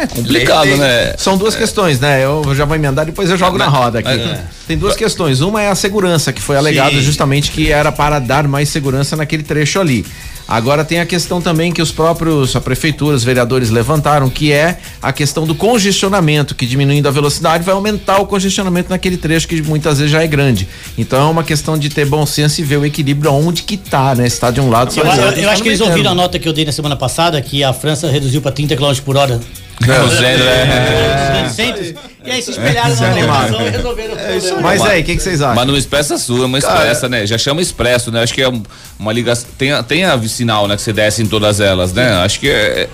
É 0.03 0.07
complicado, 0.07 0.65
Lei- 0.65 0.77
né? 0.77 1.13
São 1.17 1.37
duas 1.37 1.55
questões, 1.55 1.99
né? 1.99 2.23
Eu 2.23 2.43
já 2.55 2.65
vou 2.65 2.75
emendar 2.75 3.05
depois 3.05 3.29
eu 3.29 3.37
jogo 3.37 3.57
na 3.57 3.69
Mas- 3.69 3.73
roda 3.79 3.99
aqui. 3.99 4.09
mas- 4.17 4.39
Tem 4.67 4.77
duas 4.77 4.95
questões. 4.95 5.41
Uma 5.41 5.61
é 5.61 5.69
a 5.69 5.75
segurança, 5.75 6.31
que 6.31 6.41
foi 6.41 6.55
alegado 6.57 6.93
Sim. 6.93 7.01
justamente 7.01 7.51
que 7.51 7.71
era 7.71 7.91
para 7.91 8.19
dar 8.19 8.47
mais 8.47 8.69
segurança 8.69 9.15
naquele 9.15 9.43
trecho 9.43 9.79
ali. 9.79 10.05
Agora 10.47 10.83
tem 10.83 10.99
a 10.99 11.05
questão 11.05 11.41
também 11.41 11.71
que 11.71 11.81
os 11.81 11.91
próprios, 11.91 12.55
a 12.57 12.61
prefeitura, 12.61 13.15
os 13.15 13.23
vereadores 13.23 13.69
levantaram, 13.69 14.29
que 14.29 14.51
é 14.51 14.79
a 15.01 15.13
questão 15.13 15.45
do 15.45 15.55
congestionamento, 15.55 16.53
que 16.55 16.65
diminuindo 16.65 17.07
a 17.07 17.11
velocidade 17.11 17.63
vai 17.63 17.73
aumentar 17.73 18.19
o 18.19 18.25
congestionamento 18.25 18.89
naquele 18.89 19.15
trecho 19.17 19.47
que 19.47 19.61
muitas 19.61 19.99
vezes 19.99 20.11
já 20.11 20.21
é 20.23 20.27
grande. 20.27 20.67
Então 20.97 21.21
é 21.21 21.31
uma 21.31 21.43
questão 21.43 21.77
de 21.77 21.89
ter 21.89 22.05
bom 22.05 22.25
senso 22.25 22.59
e 22.59 22.63
ver 22.65 22.77
o 22.77 22.85
equilíbrio 22.85 23.31
aonde 23.31 23.63
que 23.63 23.77
tá, 23.77 24.13
né? 24.15 24.27
Se 24.27 24.39
tá 24.39 24.51
de 24.51 24.59
um 24.59 24.69
lado, 24.69 24.91
se 24.91 24.99
Eu, 24.99 25.05
tá 25.05 25.11
do 25.15 25.19
eu- 25.21 25.25
outro, 25.27 25.39
eu 25.41 25.45
tá 25.45 25.53
acho 25.53 25.63
que 25.63 25.69
eles 25.69 25.79
meio 25.79 25.91
ouviram 25.91 26.11
a 26.11 26.15
nota 26.15 26.37
que 26.37 26.47
eu 26.47 26.53
dei 26.53 26.65
na 26.65 26.71
semana 26.73 26.95
passada, 26.97 27.41
que 27.41 27.63
a 27.63 27.71
França 27.71 28.09
reduziu 28.09 28.41
para 28.41 28.51
30 28.51 28.75
km 28.75 28.93
por 29.05 29.15
hora. 29.15 29.39
O 29.79 30.09
zero, 30.09 30.43
é. 30.43 31.49
Centros, 31.49 31.93
e 32.23 32.29
aí 32.31 32.41
se 32.41 32.51
espelharam 32.51 32.95
na 32.95 33.09
notação 33.15 33.67
e 33.67 33.69
resolveram 33.69 34.13
o 34.13 34.17
problema. 34.17 34.61
Mas 34.61 34.81
aí, 34.83 35.01
o 35.01 35.03
que 35.05 35.15
que 35.15 35.23
vocês 35.23 35.41
acham? 35.41 35.55
Mas 35.55 35.67
no 35.67 35.77
Expressa 35.77 36.17
Sul, 36.17 36.43
é 36.43 36.45
uma 36.45 36.57
expressa, 36.59 37.09
né? 37.09 37.25
Já 37.25 37.37
chama 37.37 37.61
Expresso, 37.61 38.11
né? 38.11 38.21
Acho 38.21 38.33
que 38.33 38.41
é 38.41 38.49
um- 38.49 38.61
uma 38.99 39.11
ligação. 39.11 39.47
Tem, 39.57 39.71
a- 39.71 39.81
tem 39.83 40.03
a 40.05 40.19
sinal, 40.27 40.67
né? 40.67 40.75
Que 40.75 40.81
você 40.83 40.93
desce 40.93 41.23
em 41.23 41.25
todas 41.25 41.59
elas, 41.59 41.93
né? 41.93 42.13
Acho 42.23 42.39
que 42.39 42.49
é. 42.49 42.87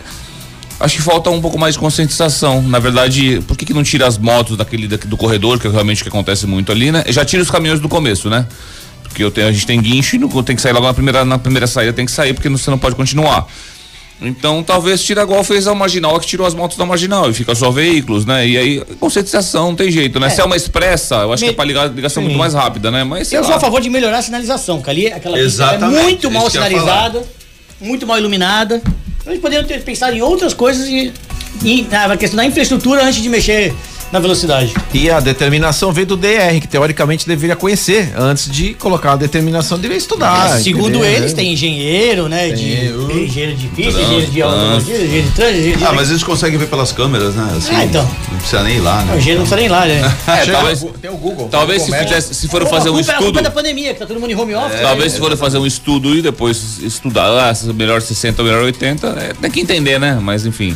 Acho 0.79 0.95
que 0.95 1.01
falta 1.01 1.29
um 1.29 1.41
pouco 1.41 1.57
mais 1.57 1.73
de 1.73 1.79
conscientização. 1.79 2.61
Na 2.61 2.79
verdade, 2.79 3.41
por 3.47 3.57
que, 3.57 3.65
que 3.65 3.73
não 3.73 3.83
tira 3.83 4.07
as 4.07 4.17
motos 4.17 4.55
daquele 4.55 4.87
daqui- 4.87 5.07
do 5.07 5.17
corredor, 5.17 5.59
que 5.59 5.67
é 5.67 5.71
realmente 5.71 6.01
o 6.01 6.03
que 6.03 6.09
acontece 6.09 6.45
muito 6.47 6.71
ali, 6.71 6.91
né? 6.91 7.03
Já 7.07 7.25
tira 7.25 7.41
os 7.43 7.49
caminhões 7.51 7.79
do 7.79 7.89
começo, 7.89 8.29
né? 8.29 8.45
Porque 9.03 9.23
eu 9.23 9.31
tenho, 9.31 9.47
a 9.47 9.51
gente 9.51 9.65
tem 9.65 9.81
guincho 9.81 10.15
e 10.15 10.19
não, 10.19 10.29
tem 10.43 10.55
que 10.55 10.61
sair 10.61 10.73
logo 10.73 10.85
na 10.85 10.93
primeira, 10.93 11.25
na 11.25 11.39
primeira 11.39 11.65
saída, 11.67 11.91
tem 11.93 12.05
que 12.05 12.11
sair, 12.11 12.33
porque 12.33 12.47
não- 12.47 12.57
você 12.57 12.69
não 12.69 12.77
pode 12.77 12.95
continuar. 12.95 13.47
Então, 14.19 14.63
talvez 14.63 15.03
tira 15.03 15.21
igual 15.21 15.43
fez 15.43 15.67
a 15.67 15.75
marginal, 15.75 16.19
que 16.19 16.25
tirou 16.25 16.47
as 16.47 16.53
motos 16.55 16.75
da 16.75 16.85
marginal 16.85 17.29
e 17.29 17.33
fica 17.33 17.53
só 17.53 17.69
veículos, 17.69 18.25
né? 18.25 18.47
E 18.47 18.57
aí, 18.57 18.83
conscientização, 18.99 19.67
não 19.67 19.75
tem 19.75 19.91
jeito, 19.91 20.19
né? 20.19 20.29
Se 20.29 20.41
é 20.41 20.43
uma 20.43 20.55
expressa, 20.55 21.15
eu 21.17 21.33
acho 21.33 21.43
que 21.43 21.49
é 21.51 21.53
pra 21.53 21.63
ligar, 21.63 21.87
ligação 21.87 22.23
muito 22.23 22.37
mais 22.37 22.53
rápida, 22.53 22.89
né? 22.89 23.03
Mas 23.03 23.31
Eu 23.31 23.41
lá. 23.41 23.47
sou 23.47 23.55
a 23.55 23.59
favor 23.59 23.79
de 23.79 23.89
melhorar 23.89 24.17
a 24.17 24.21
sinalização, 24.21 24.81
que 24.81 24.89
ali 24.89 25.07
aquela 25.07 25.37
pista 25.37 25.65
é 25.65 25.77
muito 25.77 26.31
mal 26.31 26.49
sinalizada, 26.49 27.23
muito 27.79 28.07
mal 28.07 28.17
iluminada. 28.17 28.81
Então, 29.21 29.31
Eles 29.33 29.41
poderiam 29.41 29.67
ter 29.67 29.83
pensado 29.83 30.15
em 30.15 30.21
outras 30.21 30.53
coisas 30.53 30.87
e, 30.87 31.13
e 31.63 31.83
na 31.83 32.17
questão 32.17 32.37
da 32.37 32.45
infraestrutura 32.45 33.03
antes 33.03 33.21
de 33.21 33.29
mexer 33.29 33.71
na 34.11 34.19
velocidade. 34.19 34.73
E 34.93 35.09
a 35.09 35.19
determinação 35.19 35.91
veio 35.91 36.07
do 36.07 36.17
DR, 36.17 36.59
que 36.61 36.67
teoricamente 36.67 37.27
deveria 37.27 37.55
conhecer. 37.55 38.13
Antes 38.17 38.49
de 38.49 38.73
colocar 38.73 39.13
a 39.13 39.15
determinação, 39.15 39.77
deveria 39.77 39.97
estudar. 39.97 40.59
Segundo 40.59 40.97
entendeu? 40.97 41.05
eles, 41.05 41.33
tem 41.33 41.53
engenheiro, 41.53 42.27
né? 42.29 42.49
De, 42.49 42.91
uh, 42.93 43.07
tem 43.07 43.25
engenheiro 43.25 43.55
de 43.55 43.67
pista, 43.67 43.91
trânsito, 43.91 44.01
engenheiro 44.03 44.31
de 44.31 44.41
automotivo, 44.41 44.91
engenheiro 44.91 45.27
de 45.27 45.33
trânsito, 45.33 45.57
engenheiro 45.57 45.79
de. 45.79 45.85
Ah, 45.85 45.93
mas 45.93 46.09
eles 46.09 46.23
conseguem 46.23 46.57
ver 46.57 46.67
pelas 46.67 46.91
câmeras, 46.91 47.35
né? 47.35 47.53
Assim, 47.57 47.75
Ah, 47.75 47.85
então. 47.85 48.03
Não 48.31 48.37
precisa 48.37 48.63
nem 48.63 48.77
ir 48.77 48.81
lá, 48.81 49.03
né? 49.03 49.13
O 49.13 49.17
engenheiro 49.17 49.39
não 49.41 49.47
precisa 49.47 49.61
nem 49.61 49.69
lá, 49.69 49.85
né? 49.85 50.15
É, 50.27 50.45
Chega 50.45 50.57
talvez, 50.57 50.85
tem 51.01 51.09
o 51.09 51.17
Google. 51.17 51.47
talvez 51.49 51.81
se, 51.81 51.93
é? 51.93 52.03
fizesse, 52.03 52.33
se 52.33 52.47
for 52.47 52.65
fazer 52.67 52.89
um 52.89 52.97
é- 52.97 53.01
estudo. 53.01 53.39
é 53.39 53.41
da 53.41 53.51
pandemia, 53.51 53.93
que 53.93 53.99
tá 53.99 54.05
todo 54.05 54.19
mundo 54.19 54.31
em 54.31 54.35
home 54.35 54.53
office. 54.55 54.81
Talvez 54.81 55.13
se 55.13 55.19
for 55.19 55.35
fazer 55.37 55.57
um 55.57 55.65
estudo 55.65 56.15
e 56.15 56.21
depois 56.21 56.79
estudar, 56.81 57.27
ah, 57.27 57.51
é 57.51 57.73
melhor 57.73 58.01
60 58.01 58.41
ou 58.41 58.47
melhor 58.47 58.63
80, 58.63 59.07
é, 59.07 59.33
tem 59.41 59.49
que 59.51 59.61
entender, 59.61 59.99
né? 59.99 60.19
Mas 60.21 60.45
enfim. 60.45 60.75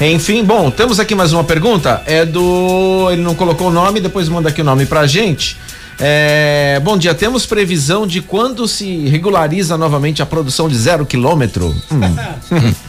Enfim, 0.00 0.44
bom, 0.44 0.70
temos 0.70 1.00
aqui 1.00 1.14
mais 1.14 1.32
uma 1.32 1.42
pergunta. 1.44 2.02
É 2.06 2.24
do. 2.24 3.08
Ele 3.10 3.22
não 3.22 3.34
colocou 3.34 3.68
o 3.68 3.70
nome, 3.72 3.98
depois 4.00 4.28
manda 4.28 4.48
aqui 4.50 4.60
o 4.60 4.64
nome 4.64 4.84
pra 4.84 5.06
gente. 5.06 5.56
É, 5.98 6.78
bom 6.84 6.98
dia, 6.98 7.14
temos 7.14 7.46
previsão 7.46 8.06
de 8.06 8.20
quando 8.20 8.68
se 8.68 9.06
regulariza 9.08 9.78
novamente 9.78 10.20
a 10.20 10.26
produção 10.26 10.68
de 10.68 10.76
zero 10.76 11.06
quilômetro? 11.06 11.74
Hum. 11.90 12.74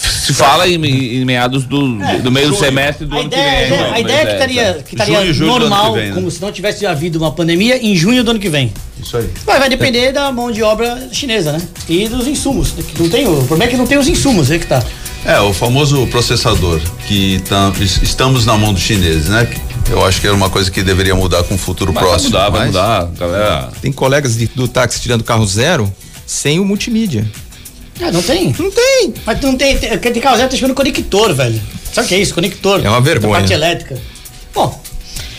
Se 0.00 0.32
fala 0.32 0.66
em, 0.66 0.82
em 0.82 1.24
meados 1.26 1.64
do, 1.64 1.98
do 2.22 2.30
meio 2.32 2.48
do 2.48 2.56
semestre 2.56 3.04
do 3.04 3.14
A 3.14 3.20
ano 3.20 3.28
que 3.28 3.36
ideia, 3.36 3.68
vem. 3.68 3.78
é- 3.78 3.82
né? 3.82 3.90
a 3.92 4.00
ideia 4.00 4.16
é 4.16 4.20
que 4.20 4.24
Mas 4.24 4.32
estaria, 4.32 4.82
que 4.82 4.94
estaria 4.94 5.32
Junho, 5.34 5.50
normal, 5.58 5.92
que 5.92 5.98
vem, 6.00 6.08
né? 6.08 6.14
como 6.14 6.30
se 6.30 6.40
não 6.40 6.50
tivesse 6.50 6.86
havido 6.86 7.18
uma 7.18 7.30
pandemia, 7.32 7.76
em 7.84 7.94
junho 7.94 8.24
do 8.24 8.30
ano 8.30 8.40
que 8.40 8.48
vem. 8.48 8.72
Isso 8.98 9.18
aí. 9.18 9.28
Mas 9.46 9.58
vai 9.58 9.68
depender 9.68 10.10
da 10.12 10.32
mão 10.32 10.50
de 10.50 10.62
obra 10.62 11.06
chinesa, 11.12 11.52
né? 11.52 11.60
E 11.86 12.08
dos 12.08 12.26
insumos. 12.26 12.70
que 12.70 13.02
Não 13.02 13.10
tem, 13.10 13.28
o 13.28 13.36
problema 13.44 13.64
é 13.64 13.68
que 13.68 13.76
não 13.76 13.86
tem 13.86 13.98
os 13.98 14.08
insumos, 14.08 14.50
aí 14.50 14.58
que 14.58 14.66
tá. 14.66 14.82
É, 15.24 15.38
o 15.40 15.52
famoso 15.52 16.06
processador, 16.06 16.80
que 17.06 17.40
tam- 17.48 17.72
es- 17.80 18.00
estamos 18.02 18.46
na 18.46 18.56
mão 18.56 18.72
dos 18.72 18.82
chineses, 18.82 19.28
né? 19.28 19.48
Eu 19.90 20.04
acho 20.04 20.20
que 20.20 20.26
era 20.26 20.34
uma 20.36 20.48
coisa 20.48 20.70
que 20.70 20.82
deveria 20.82 21.14
mudar 21.14 21.42
com 21.44 21.54
o 21.54 21.58
futuro 21.58 21.92
Vai 21.92 22.02
próximo. 22.02 22.30
mudar, 22.30 22.48
vai 22.48 22.60
mas- 22.60 22.66
mudar, 22.68 23.04
galera. 23.18 23.68
Tem 23.82 23.92
colegas 23.92 24.36
de- 24.36 24.46
do 24.54 24.66
táxi 24.66 25.00
tirando 25.00 25.22
carro 25.24 25.46
zero 25.46 25.92
sem 26.26 26.58
o 26.58 26.64
multimídia. 26.64 27.26
Ah, 28.00 28.10
não 28.10 28.22
tem. 28.22 28.54
Não 28.58 28.70
tem. 28.70 29.14
Mas 29.26 29.40
não 29.42 29.56
tem. 29.56 29.76
Tem, 29.76 29.98
tem 29.98 30.22
carro 30.22 30.36
zero 30.36 30.48
tá 30.48 30.56
chamando 30.56 30.74
conector, 30.74 31.34
velho. 31.34 31.60
Sabe 31.92 32.06
o 32.06 32.08
que 32.08 32.14
é 32.14 32.18
isso? 32.18 32.32
Conector. 32.32 32.80
É 32.84 32.88
uma 32.88 33.00
vergonha. 33.00 33.32
Da 33.34 33.38
parte 33.40 33.52
elétrica. 33.52 33.98
Bom. 34.54 34.80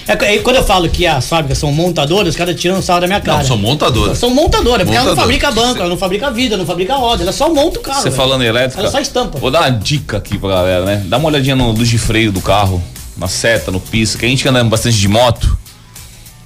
É, 0.08 0.36
é, 0.36 0.38
quando 0.40 0.56
eu 0.58 0.64
falo 0.64 0.90
que 0.90 1.06
as 1.06 1.28
fábricas 1.28 1.58
são 1.58 1.72
montadoras, 1.72 2.30
os 2.30 2.36
caras 2.36 2.60
tiram 2.60 2.80
o 2.80 2.82
sarro 2.82 3.02
da 3.02 3.08
minha 3.08 3.22
cara. 3.22 3.40
Não, 3.40 3.46
são 3.46 3.58
montadoras. 3.58 4.18
São 4.18 4.30
montadoras, 4.30 4.84
porque 4.84 4.98
ela 4.98 5.10
não 5.10 5.16
fabrica 5.16 5.52
banco, 5.52 5.80
ela 5.80 5.90
não 5.90 5.98
fabrica 5.98 6.32
vida, 6.32 6.58
não 6.58 6.66
fabrica 6.66 6.96
roda, 6.96 7.24
ela 7.24 7.32
só 7.32 7.54
monta 7.54 7.80
o 7.80 7.82
carro. 7.82 8.02
Você 8.02 8.12
falando 8.12 8.44
em 8.44 8.48
elétrica. 8.48 8.82
Ela 8.82 8.92
só 8.92 9.00
estampa. 9.00 9.38
Vou 9.40 9.52
dar 9.52 9.62
uma 9.62 9.72
dica 9.72 10.18
aqui 10.18 10.38
pra 10.38 10.50
galera, 10.50 10.86
né? 10.86 11.04
Dá 11.06 11.18
uma 11.18 11.28
olhadinha 11.30 11.56
no 11.56 11.72
luz 11.72 11.88
de 11.90 11.98
freio 11.98 12.32
do 12.32 12.42
carro, 12.42 12.82
na 13.18 13.28
seta, 13.28 13.72
no 13.72 13.80
piso, 13.80 14.18
que 14.18 14.26
a 14.26 14.30
gente 14.30 14.44
que 14.44 14.50
anda 14.50 14.64
bastante 14.64 14.98
de 14.98 15.08
moto. 15.08 15.58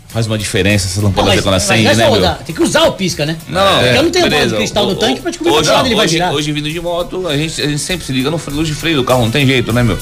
Faz 0.09 0.27
uma 0.27 0.37
diferença 0.37 0.87
essas 0.87 1.03
Não, 1.03 1.09
lâmpadas 1.09 1.41
quando 1.41 1.55
acende, 1.55 1.83
não 1.83 1.91
é 1.91 1.95
né, 1.95 2.03
meu? 2.05 2.13
rodar, 2.13 2.39
tem 2.45 2.55
que 2.55 2.63
usar 2.63 2.83
o 2.83 2.93
pisca, 2.93 3.25
né? 3.25 3.35
Não, 3.49 3.79
Porque 3.79 3.97
eu 3.97 4.03
não 4.03 4.09
tenho 4.11 4.25
bola 4.25 4.29
de 4.29 4.29
beleza. 4.29 4.55
cristal 4.55 4.85
no 4.85 4.95
tanque 4.95 5.19
pra 5.19 5.29
descobrir 5.29 5.51
hoje, 5.53 5.69
quando 5.69 5.85
ele 5.87 5.95
vai 5.95 6.07
virar. 6.07 6.31
hoje 6.31 6.51
vindo 6.53 6.71
de 6.71 6.79
moto, 6.79 7.27
a 7.27 7.35
gente, 7.35 7.61
a 7.61 7.67
gente 7.67 7.79
sempre 7.79 8.05
se 8.05 8.13
liga 8.13 8.31
no 8.31 8.39
luz 8.51 8.65
de 8.65 8.73
freio 8.73 8.95
do 8.95 9.03
carro, 9.03 9.23
não 9.23 9.31
tem 9.31 9.45
jeito, 9.45 9.73
né, 9.73 9.83
meu? 9.83 9.97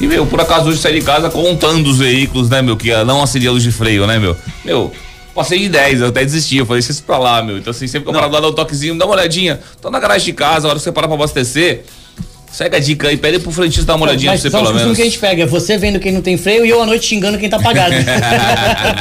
E, 0.00 0.06
meu, 0.06 0.26
por 0.26 0.40
acaso 0.40 0.68
hoje 0.68 0.78
saí 0.78 1.00
de 1.00 1.04
casa 1.04 1.30
contando 1.30 1.88
os 1.88 1.98
veículos, 1.98 2.50
né, 2.50 2.60
meu, 2.60 2.76
que 2.76 2.92
não 3.04 3.22
acendia 3.22 3.48
a 3.48 3.52
luz 3.52 3.62
de 3.62 3.72
freio, 3.72 4.06
né, 4.06 4.18
meu? 4.18 4.36
Meu, 4.64 4.92
passei 5.34 5.58
de 5.58 5.68
10, 5.70 6.00
eu 6.02 6.08
até 6.08 6.22
desisti, 6.22 6.58
eu 6.58 6.66
falei, 6.66 6.80
isso 6.80 7.02
pra 7.02 7.18
lá, 7.18 7.42
meu. 7.42 7.56
Então, 7.58 7.70
assim, 7.70 7.86
sempre 7.86 8.04
que 8.04 8.10
eu 8.10 8.14
parar 8.14 8.26
lá, 8.26 8.40
dá 8.40 8.48
um 8.48 8.52
toquezinho, 8.52 8.98
dá 8.98 9.06
uma 9.06 9.14
olhadinha. 9.14 9.58
Tô 9.80 9.90
na 9.90 9.98
garagem 9.98 10.26
de 10.26 10.32
casa, 10.32 10.66
a 10.66 10.70
hora 10.70 10.78
que 10.78 10.84
você 10.84 10.92
parar 10.92 11.08
pra 11.08 11.16
abastecer, 11.16 11.84
segue 12.52 12.76
a 12.76 12.78
dica 12.80 13.08
aí, 13.08 13.16
pede 13.16 13.38
pro 13.38 13.50
frentista 13.52 13.84
dar 13.86 13.96
uma 13.96 14.06
olhadinha 14.06 14.32
Mas 14.32 14.40
pra 14.40 14.50
você, 14.50 14.56
pelo 14.64 14.74
menos. 14.74 14.96
que 14.96 15.02
a 15.02 15.04
gente 15.04 15.18
pega, 15.18 15.42
é 15.42 15.46
você 15.46 15.76
vendo 15.76 15.98
quem 16.00 16.12
não 16.12 16.22
tem 16.22 16.36
freio 16.36 16.64
e 16.64 16.70
eu 16.70 16.80
à 16.82 16.86
noite 16.86 17.06
xingando 17.06 17.38
quem 17.38 17.48
tá 17.48 17.58
pagado. 17.58 17.94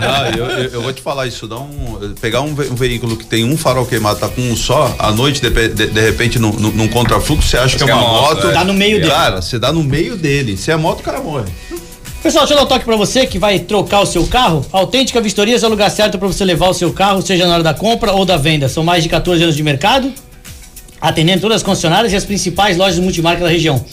Ah, 0.01 0.31
eu, 0.37 0.45
eu- 0.45 0.69
eu 0.71 0.81
vou 0.81 0.91
te 0.93 1.01
falar 1.01 1.27
isso, 1.27 1.47
dá 1.47 1.57
um, 1.57 2.13
pegar 2.19 2.41
um, 2.41 2.53
ve- 2.53 2.67
um 2.69 2.75
veículo 2.75 3.15
que 3.17 3.25
tem 3.25 3.43
um 3.43 3.57
farol 3.57 3.85
queimado, 3.85 4.19
tá 4.19 4.27
com 4.27 4.41
um 4.41 4.55
só, 4.55 4.93
à 4.99 5.11
noite, 5.11 5.41
de, 5.41 5.49
de, 5.69 5.87
de 5.87 6.01
repente, 6.01 6.37
num, 6.39 6.51
num, 6.51 6.87
contrafluxo, 6.87 7.47
você 7.47 7.57
acha 7.57 7.77
que 7.77 7.83
é 7.83 7.85
que 7.85 7.91
é 7.91 7.95
uma 7.95 8.03
moto, 8.07 8.35
moto. 8.35 8.47
é. 8.49 8.53
Dá 8.53 8.63
no 8.63 8.73
meio 8.73 8.97
dele. 8.99 9.11
Cara, 9.11 9.41
você 9.41 9.57
dá 9.59 9.71
no 9.71 9.83
meio 9.83 10.15
dele. 10.17 10.57
Se 10.57 10.71
é 10.71 10.75
moto, 10.75 10.99
o 10.99 11.03
cara 11.03 11.19
morre. 11.21 11.45
Pessoal, 12.23 12.43
deixa 12.45 12.53
eu 12.55 12.57
dar 12.57 12.63
um 12.63 12.67
toque 12.67 12.85
pra 12.85 12.95
você 12.95 13.27
que 13.27 13.37
vai 13.37 13.59
trocar 13.59 13.99
o 14.01 14.05
seu 14.05 14.25
carro. 14.25 14.65
Autêntica 14.71 15.21
Vistorias 15.21 15.61
é 15.61 15.67
o 15.67 15.69
lugar 15.69 15.91
certo 15.91 16.17
pra 16.17 16.27
você 16.27 16.43
levar 16.43 16.67
o 16.69 16.73
seu 16.73 16.91
carro, 16.91 17.21
seja 17.21 17.45
na 17.45 17.53
hora 17.53 17.63
da 17.63 17.73
compra 17.73 18.13
ou 18.13 18.25
da 18.25 18.35
venda. 18.35 18.67
São 18.67 18.83
mais 18.83 19.03
de 19.03 19.09
14 19.09 19.43
anos 19.43 19.55
de 19.55 19.61
mercado, 19.61 20.11
atendendo 21.09 21.41
todas 21.41 21.57
as 21.57 21.63
concessionárias 21.63 22.13
e 22.13 22.15
as 22.15 22.25
principais 22.25 22.77
lojas 22.77 22.97
multimarca 22.99 23.43
da 23.43 23.49
região. 23.49 23.83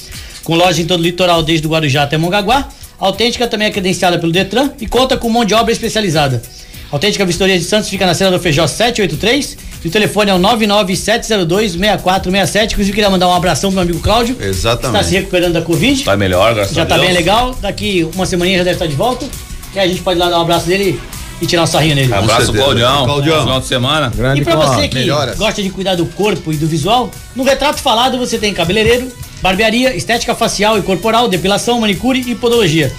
Com 0.43 0.57
lojas 0.57 0.79
em 0.79 0.87
todo 0.87 1.01
o 1.01 1.03
litoral, 1.03 1.43
desde 1.43 1.67
o 1.67 1.71
Guarujá 1.71 2.05
até 2.05 2.17
Mongaguá. 2.17 2.67
A 3.01 3.07
Autêntica 3.07 3.47
também 3.47 3.69
é 3.69 3.71
credenciada 3.71 4.19
pelo 4.19 4.33
Detran 4.33 4.71
e 4.81 4.87
conta 4.87 5.17
com 5.17 5.29
mão 5.29 5.45
de 5.45 5.55
obra 5.55 5.73
especializada. 5.73 6.43
A 6.91 6.95
Autêntica 6.97 7.25
Vistorias 7.25 7.61
de 7.61 7.67
Santos 7.67 7.89
fica 7.89 8.05
na 8.07 8.15
cena 8.15 8.31
do 8.31 8.39
Feijó 8.41 8.67
783 8.67 9.57
e 9.85 9.89
o 9.89 9.91
telefone 9.91 10.31
é 10.31 10.35
o 10.35 10.39
99702-6467. 10.39 12.73
Inclusive, 12.73 12.95
queria 12.95 13.11
mandar 13.11 13.29
um 13.29 13.35
abração 13.35 13.71
pro 13.71 13.77
meu 13.77 13.83
amigo 13.83 14.01
Cláudio. 14.01 14.37
Exatamente. 14.41 14.81
Que 14.81 14.87
está 14.99 15.03
se 15.03 15.15
recuperando 15.15 15.53
da 15.55 15.63
Covid. 15.63 16.05
Tá 16.05 16.17
melhor, 16.17 16.55
graças 16.55 16.75
Já 16.75 16.83
a 16.83 16.87
tá 16.87 16.95
Deus. 16.97 17.07
bem 17.07 17.17
legal. 17.17 17.57
Daqui 17.61 18.09
uma 18.15 18.27
semaninha 18.27 18.59
já 18.59 18.65
deve 18.65 18.77
estar 18.77 18.87
de 18.87 18.95
volta. 18.95 19.27
E 19.75 19.79
a 19.79 19.87
gente 19.87 20.01
pode 20.03 20.19
ir 20.19 20.21
lá 20.21 20.29
dar 20.31 20.39
um 20.39 20.43
abraço 20.43 20.67
dele 20.67 21.01
e 21.43 21.47
tirar 21.47 21.65
um 21.65 21.67
sarrinho 21.67 21.97
nele. 21.97 22.15
Abraço. 22.15 22.53
Claudião. 22.53 23.05
Claudião. 23.05 23.41
Final 23.41 23.59
de 23.61 23.67
semana. 23.67 24.13
E 24.37 24.43
pra 24.43 24.55
você 24.55 24.87
que 24.87 24.95
melhoras. 24.95 25.37
gosta 25.37 25.61
de 25.61 25.71
cuidar 25.71 25.97
do 25.97 26.07
corpo 26.07 26.53
e 26.53 26.57
do 26.57 26.69
visual, 26.69 27.11
no 27.35 27.43
Retrato 27.43 27.81
Falado 27.81 28.17
você 28.17 28.39
tem 28.39 28.55
cabeleireiro, 28.55 29.11
barbearia, 29.43 29.93
estética 29.97 30.37
facial 30.37 30.79
e 30.79 30.83
corporal, 30.83 31.27
depilação, 31.29 31.81
manicure 31.81 32.23
e 32.27 32.37
podologia. 32.37 32.93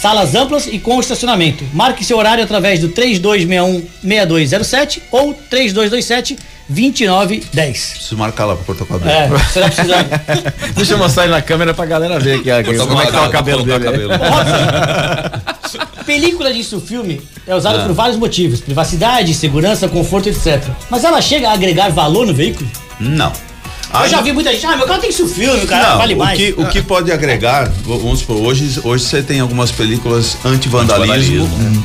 Salas 0.00 0.34
amplas 0.34 0.66
e 0.66 0.80
com 0.80 0.98
estacionamento. 0.98 1.62
Marque 1.72 2.04
seu 2.04 2.18
horário 2.18 2.42
através 2.42 2.80
do 2.80 2.88
3261-6207 2.90 5.02
ou 5.10 5.34
3227-2910. 5.50 7.42
Preciso 7.52 8.16
marcar 8.16 8.44
lá 8.44 8.56
pra 8.56 8.64
cortar 8.64 8.84
o 8.84 8.86
cabelo. 8.86 9.10
É, 9.10 9.28
você 9.28 9.60
precisando. 9.60 10.08
Deixa 10.76 10.94
eu 10.94 10.98
mostrar 10.98 11.24
ele 11.24 11.32
na 11.32 11.40
câmera 11.40 11.72
pra 11.72 11.86
galera 11.86 12.18
ver 12.18 12.40
aqui, 12.40 12.50
aqui 12.50 12.76
como 12.76 13.00
é 13.00 13.06
que 13.06 13.12
tá 13.12 13.28
o 13.28 13.30
cabelo 13.30 13.62
dele. 13.62 13.78
Película 16.04 16.52
de 16.52 16.62
filme 16.80 17.20
é 17.46 17.54
usada 17.54 17.84
por 17.84 17.92
vários 17.92 18.18
motivos: 18.18 18.60
privacidade, 18.60 19.34
segurança, 19.34 19.88
conforto, 19.88 20.28
etc. 20.28 20.62
Mas 20.90 21.04
ela 21.04 21.20
chega 21.20 21.48
a 21.50 21.52
agregar 21.52 21.90
valor 21.90 22.26
no 22.26 22.34
veículo? 22.34 22.68
Não. 23.00 23.32
Eu 24.02 24.08
já 24.08 24.20
vi 24.20 24.32
muita 24.32 24.52
gente, 24.52 24.66
ah, 24.66 24.76
meu 24.76 24.86
carro 24.86 25.00
tem 25.00 25.12
filme, 25.12 25.66
cara, 25.66 25.90
Não, 25.90 25.98
vale 25.98 26.14
o 26.14 26.18
mais. 26.18 26.36
que, 26.36 26.52
o 26.56 26.66
que 26.66 26.82
pode 26.82 27.12
agregar, 27.12 27.70
vamos 27.84 28.20
supor, 28.20 28.38
hoje, 28.38 28.80
hoje 28.82 29.04
você 29.04 29.22
tem 29.22 29.38
algumas 29.38 29.70
películas 29.70 30.36
anti-vandalismo 30.44 31.44
hum, 31.44 31.82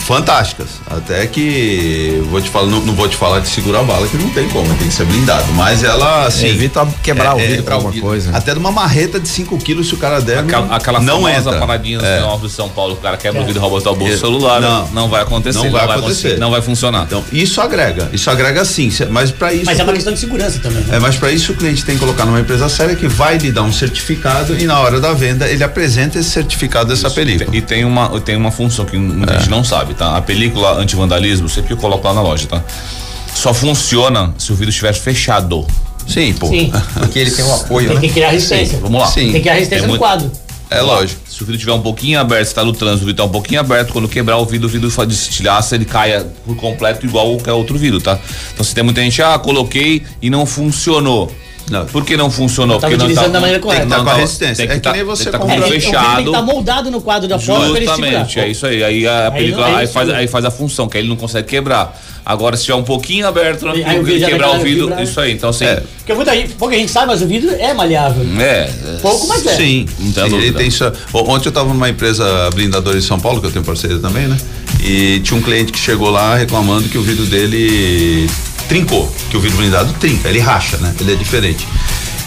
fantásticas. 0.00 0.68
Até 0.86 1.26
que 1.26 2.22
vou 2.30 2.40
te 2.40 2.48
falar, 2.50 2.66
não, 2.66 2.80
não 2.80 2.94
vou 2.94 3.08
te 3.08 3.16
falar 3.16 3.40
de 3.40 3.48
segura 3.48 3.82
bala, 3.82 4.06
que 4.06 4.16
não 4.16 4.30
tem 4.30 4.48
como, 4.48 4.68
tem 4.76 4.88
que 4.88 4.94
ser 4.94 5.04
blindado. 5.04 5.52
Mas 5.54 5.82
ela 5.82 6.26
assim. 6.26 6.48
Evita 6.48 6.86
quebrar 7.02 7.34
o 7.34 7.38
vidro 7.38 7.56
quebrar 7.56 7.78
com 7.78 7.86
alguma 7.86 8.02
coisa. 8.02 8.36
Até 8.36 8.52
de 8.52 8.58
uma 8.58 8.72
marreta 8.72 9.18
de 9.20 9.28
5 9.28 9.56
quilos, 9.58 9.88
se 9.88 9.94
o 9.94 9.96
cara 9.98 10.20
der. 10.20 10.38
Aquela, 10.40 10.66
não, 10.66 10.74
aquela 10.74 11.00
não 11.00 11.22
famosa 11.22 11.38
entra. 11.50 11.58
paradinha 11.60 11.98
no 11.98 12.04
É. 12.04 12.38
de 12.40 12.50
São 12.50 12.68
Paulo, 12.68 12.94
o 12.94 12.96
cara 12.96 13.16
quebra 13.16 13.40
É. 13.40 13.42
o 13.42 13.46
vidro 13.46 13.60
e 13.60 13.62
rouba 13.62 13.80
tua 13.80 13.94
bolsa 13.94 14.14
É. 14.14 14.16
celular. 14.18 14.60
Não. 14.60 14.88
Não, 14.88 15.08
vai 15.08 15.22
acontecer. 15.22 15.58
Não 15.58 15.70
vai 15.70 15.84
acontecer. 15.84 16.02
conseguir, 16.08 16.40
Não 16.40 16.50
vai 16.50 16.62
funcionar. 16.62 17.04
Então, 17.04 17.24
isso 17.32 17.60
agrega. 17.60 18.08
Isso 18.12 18.30
agrega 18.30 18.64
sim. 18.64 18.90
Mas 19.10 19.30
para 19.30 19.52
isso. 19.52 19.66
Mas 19.66 19.78
é 19.78 19.82
uma 19.82 19.92
questão 19.92 20.12
de 20.12 20.18
segurança 20.18 20.58
também. 20.58 20.82
Né? 20.84 20.96
É, 20.96 20.98
mas 20.98 21.16
para 21.16 21.30
isso 21.30 21.52
o 21.52 21.54
cliente 21.56 21.84
tem 21.84 21.94
que 21.94 22.00
colocar 22.00 22.24
numa 22.26 22.40
empresa 22.40 22.68
séria 22.68 22.94
que 22.96 23.06
vai 23.08 23.36
lhe 23.38 23.52
dar 23.52 23.62
um 23.62 23.72
certificado 23.72 24.56
e 24.58 24.64
na 24.64 24.78
hora 24.80 25.00
da 25.00 25.12
venda 25.12 25.46
ele 25.48 25.62
apresenta 25.62 26.18
esse 26.18 26.30
certificado 26.30 26.88
dessa 26.88 27.06
Isso. 27.06 27.16
película. 27.16 27.56
E 27.56 27.60
tem 27.60 27.84
uma, 27.84 28.20
tem 28.20 28.36
uma 28.36 28.50
função 28.50 28.84
que 28.84 28.96
muita 28.96 29.38
gente 29.38 29.50
não 29.50 29.62
sabe, 29.70 29.94
tá? 29.94 30.16
A 30.16 30.20
película 30.22 30.72
anti-vandalismo, 30.74 31.48
sempre 31.48 31.68
que 31.68 31.72
eu 31.74 31.76
coloco 31.78 32.06
lá 32.06 32.12
na 32.12 32.20
loja, 32.22 32.46
tá? 32.48 32.62
Só 33.32 33.54
funciona 33.54 34.34
se 34.36 34.50
o 34.52 34.54
vidro 34.56 34.70
estiver 34.70 34.92
fechado. 34.92 35.64
Sim, 36.08 36.32
pô. 36.34 36.48
Sim. 36.48 36.72
Porque 36.98 37.18
ele 37.20 37.30
tem 37.30 37.44
um 37.44 37.54
apoio, 37.54 37.86
Tem 37.88 37.94
né? 37.96 38.00
que 38.02 38.08
criar 38.12 38.30
resistência. 38.30 38.78
Vamos 38.80 39.00
lá. 39.00 39.06
Sim. 39.06 39.20
Tem 39.26 39.32
que 39.34 39.40
criar 39.40 39.54
resistência 39.54 39.86
Tem 39.86 39.86
no 39.86 39.98
muito- 39.98 40.00
quadro. 40.00 40.30
É 40.72 40.80
lógico. 40.82 41.20
Se 41.28 41.36
o 41.36 41.46
vidro 41.46 41.54
estiver 41.56 41.72
um 41.72 41.80
pouquinho 41.80 42.20
aberto, 42.20 42.46
se 42.48 42.54
tá 42.54 42.64
no 42.64 42.72
trânsito, 42.72 43.02
o 43.02 43.06
vidro 43.06 43.22
tá 43.22 43.28
um 43.28 43.32
pouquinho 43.32 43.60
aberto, 43.60 43.92
quando 43.92 44.08
quebrar 44.08 44.36
o 44.38 44.44
vidro, 44.46 44.68
o 44.68 44.70
vidro 44.70 44.88
faz 44.90 45.08
destilhaça, 45.08 45.74
ele 45.74 45.84
caia 45.84 46.26
por 46.46 46.54
completo 46.56 47.04
igual 47.06 47.26
qualquer 47.34 47.52
outro 47.52 47.76
vidro, 47.76 48.00
tá? 48.00 48.16
Então 48.52 48.64
se 48.64 48.72
tem 48.74 48.84
muita 48.84 49.00
gente, 49.02 49.20
ah, 49.20 49.36
coloquei 49.38 50.02
e 50.22 50.30
não 50.30 50.46
funcionou. 50.46 51.32
Não. 51.70 51.84
Por 51.86 52.04
que 52.04 52.16
não 52.16 52.30
funcionou? 52.30 52.78
Tava 52.78 52.90
Porque 52.92 52.96
não 52.96 53.04
utilizando 53.06 53.26
tá, 53.26 53.32
da 53.32 53.40
maneira 53.40 53.60
tem 53.60 53.68
que 53.70 53.76
correta. 53.76 53.88
tá 53.90 53.96
Tá 53.98 54.02
com 54.04 54.10
a 54.10 54.14
com- 54.14 54.20
resistência. 54.20 54.56
tem 54.56 54.72
É 54.74 54.74
que 54.74 54.80
tá- 54.80 54.92
nem 54.92 55.04
você 55.04 55.24
que 55.24 55.30
tá 55.30 55.38
com 55.38 55.44
É, 55.50 55.54
vidro 55.54 55.62
o 55.68 55.70
vidro 55.70 55.80
tem 55.82 55.90
que 55.92 55.96
fechado. 55.98 56.26
estar 56.30 56.42
moldado 56.42 56.90
no 56.90 57.00
quadro 57.00 57.28
da 57.28 57.38
forma 57.38 57.76
ele. 57.76 57.86
Justamente, 57.86 58.40
é 58.40 58.48
isso 58.48 58.66
aí. 58.66 58.82
Aí 58.82 59.06
a 59.06 59.26
Aí 59.26 59.30
película 59.32 59.68
não- 59.68 59.76
aí, 59.76 59.86
faz, 59.86 60.08
aí 60.10 60.26
faz 60.26 60.44
a 60.44 60.50
função, 60.50 60.88
que 60.88 60.96
aí 60.96 61.02
ele 61.02 61.08
não 61.08 61.16
consegue 61.16 61.46
quebrar. 61.46 61.96
Agora, 62.26 62.56
se 62.56 62.64
tiver 62.64 62.74
um 62.76 62.82
pouquinho 62.82 63.26
aberto, 63.26 63.64
não 63.64 63.72
Aí- 63.72 63.82
aí 63.84 63.98
vidro 64.02 64.18
já 64.20 64.26
quebrar 64.28 64.50
o 64.50 64.58
vidro, 64.60 64.86
vibrar. 64.88 65.02
isso 65.02 65.20
aí. 65.20 65.32
Então, 65.32 65.50
assim, 65.50 65.64
É. 65.64 65.82
Porque 65.98 66.12
muita 66.14 66.34
gente, 66.34 66.52
pouca 66.54 66.74
gente 66.76 66.90
sabe, 66.90 67.06
mas 67.06 67.22
o 67.22 67.26
vidro 67.26 67.50
é 67.50 67.72
maleável. 67.72 68.24
é. 68.40 68.68
Pouco, 69.00 69.26
mas 69.28 69.46
é. 69.46 69.54
Sim, 69.56 69.86
Não 69.98 70.28
sim, 70.28 70.36
ele 70.36 70.52
tem 70.52 70.66
isso. 70.68 70.84
Ontem 71.14 71.46
eu 71.46 71.50
estava 71.50 71.68
numa 71.68 71.88
empresa 71.88 72.50
blindadora 72.54 72.98
em 72.98 73.00
São 73.00 73.18
Paulo, 73.20 73.40
que 73.40 73.46
eu 73.46 73.52
tenho 73.52 73.64
parceria 73.64 73.98
também, 73.98 74.26
né? 74.26 74.36
E 74.82 75.20
tinha 75.20 75.38
um 75.38 75.42
cliente 75.42 75.72
que 75.72 75.78
chegou 75.78 76.10
lá 76.10 76.36
reclamando 76.36 76.88
que 76.88 76.98
o 76.98 77.02
vidro 77.02 77.24
dele 77.26 78.28
trincou, 78.70 79.12
que 79.28 79.36
o 79.36 79.40
vidro 79.40 79.58
blindado 79.58 79.92
trinca, 79.94 80.28
ele 80.28 80.38
racha, 80.38 80.76
né? 80.76 80.94
Ele 81.00 81.12
é 81.12 81.16
diferente. 81.16 81.66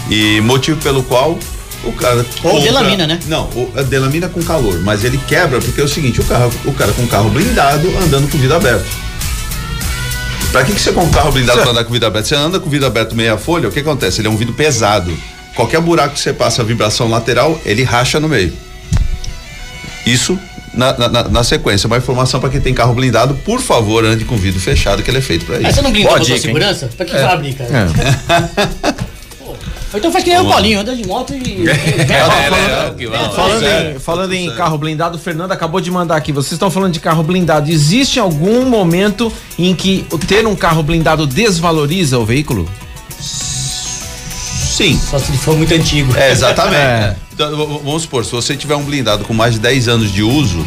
E 0.10 0.42
motivo 0.42 0.78
pelo 0.82 1.02
qual 1.02 1.40
o 1.86 1.94
cara. 1.94 2.26
Ou 2.44 2.62
delamina, 2.62 3.08
né? 3.08 3.18
Não, 3.28 3.46
o, 3.56 3.72
a 3.78 3.82
delamina 3.82 4.28
com 4.28 4.44
calor, 4.44 4.78
mas 4.82 5.06
ele 5.06 5.18
quebra 5.26 5.62
porque 5.62 5.80
é 5.80 5.84
o 5.86 5.88
seguinte: 5.88 6.20
o, 6.20 6.24
carro, 6.26 6.52
o 6.66 6.74
cara 6.74 6.92
com 6.92 7.08
carro 7.08 7.30
blindado 7.30 7.88
andando 7.98 8.30
com 8.30 8.38
o 8.38 8.42
vidro 8.42 8.58
aberto. 8.58 8.86
Pra 10.52 10.66
que, 10.66 10.74
que 10.74 10.82
você 10.82 10.92
compra 10.92 11.10
um 11.10 11.14
carro 11.14 11.32
blindado 11.32 11.62
pra 11.62 11.72
andar 11.72 11.84
com 11.86 11.90
o 11.92 11.94
vidro 11.94 12.08
aberto? 12.10 12.26
Você 12.28 12.36
anda 12.36 12.60
com 12.60 12.68
o 12.68 12.70
vidro 12.70 12.88
aberto 12.88 13.16
meia 13.16 13.38
folha, 13.38 13.70
o 13.70 13.72
que 13.72 13.80
acontece? 13.80 14.20
Ele 14.20 14.28
é 14.28 14.32
um 14.32 14.36
vidro 14.36 14.54
pesado. 14.54 15.18
Qualquer 15.56 15.80
buraco 15.80 16.16
que 16.16 16.20
você 16.20 16.34
passa 16.34 16.62
a 16.62 16.66
vibração 16.66 17.08
lateral, 17.08 17.60
ele 17.66 17.84
racha 17.84 18.20
no 18.20 18.28
meio. 18.28 18.52
Isso 20.06 20.38
na, 20.74 20.98
na- 21.10 21.24
na- 21.30 21.44
sequência. 21.44 21.88
Uma 21.88 21.98
informação 21.98 22.40
para 22.40 22.50
quem 22.50 22.60
tem 22.62 22.74
carro 22.74 22.94
blindado, 22.94 23.36
por 23.46 23.60
favor, 23.62 24.04
ande 24.06 24.26
com 24.26 24.36
vidro 24.38 24.60
fechado, 24.60 25.04
que 25.04 25.10
ele 25.12 25.18
é 25.20 25.22
feito 25.22 25.46
para 25.46 25.60
isso. 25.62 25.72
você 25.74 25.82
não 25.82 25.92
blindou 25.92 26.16
a 26.16 26.20
hein? 26.20 26.38
segurança? 26.40 26.90
Pra 26.96 27.06
que 27.06 27.12
fabrica? 27.18 27.64
É. 27.64 27.88
Ou 29.42 29.56
então 30.00 30.12
faz 30.12 30.24
que 30.24 30.30
nem 30.32 30.40
o 30.40 30.48
Paulinho, 30.48 30.80
anda 30.80 30.96
de 30.96 31.06
moto 31.08 31.34
e. 31.34 31.66
É. 32.14 33.30
Falando, 33.36 33.64
em, 33.64 34.00
falando 34.00 34.34
em 34.34 34.42
sério. 34.44 34.56
carro 34.58 34.78
blindado, 34.78 35.18
o 35.18 35.20
Fernando 35.20 35.52
acabou 35.52 35.80
de 35.82 35.92
mandar 35.92 36.16
aqui. 36.16 36.32
Vocês 36.32 36.54
estão 36.54 36.70
falando 36.72 36.92
de 36.94 37.00
carro 37.00 37.24
blindado. 37.24 37.70
Existe 37.70 38.20
algum 38.20 38.66
momento 38.66 39.32
em 39.58 39.74
que 39.76 40.06
o 40.12 40.18
ter 40.18 40.46
um 40.48 40.56
carro 40.56 40.82
blindado 40.84 41.26
desvaloriza 41.28 42.18
o 42.20 42.26
veículo? 42.26 42.68
Sim. 44.76 45.00
Só 45.10 45.20
se 45.20 45.30
ele 45.32 45.38
for 45.38 45.56
muito 45.58 45.74
antigo. 45.74 46.16
É, 46.18 46.32
exatamente. 46.32 46.74
É. 46.84 47.16
Então, 47.34 47.80
vamos 47.84 48.04
supor, 48.04 48.24
se 48.24 48.32
você 48.32 48.56
tiver 48.56 48.76
um 48.76 48.84
blindado 48.84 49.24
com 49.26 49.34
mais 49.34 49.54
de 49.56 49.60
10 49.60 49.88
anos 49.88 50.12
de 50.12 50.22
uso, 50.22 50.64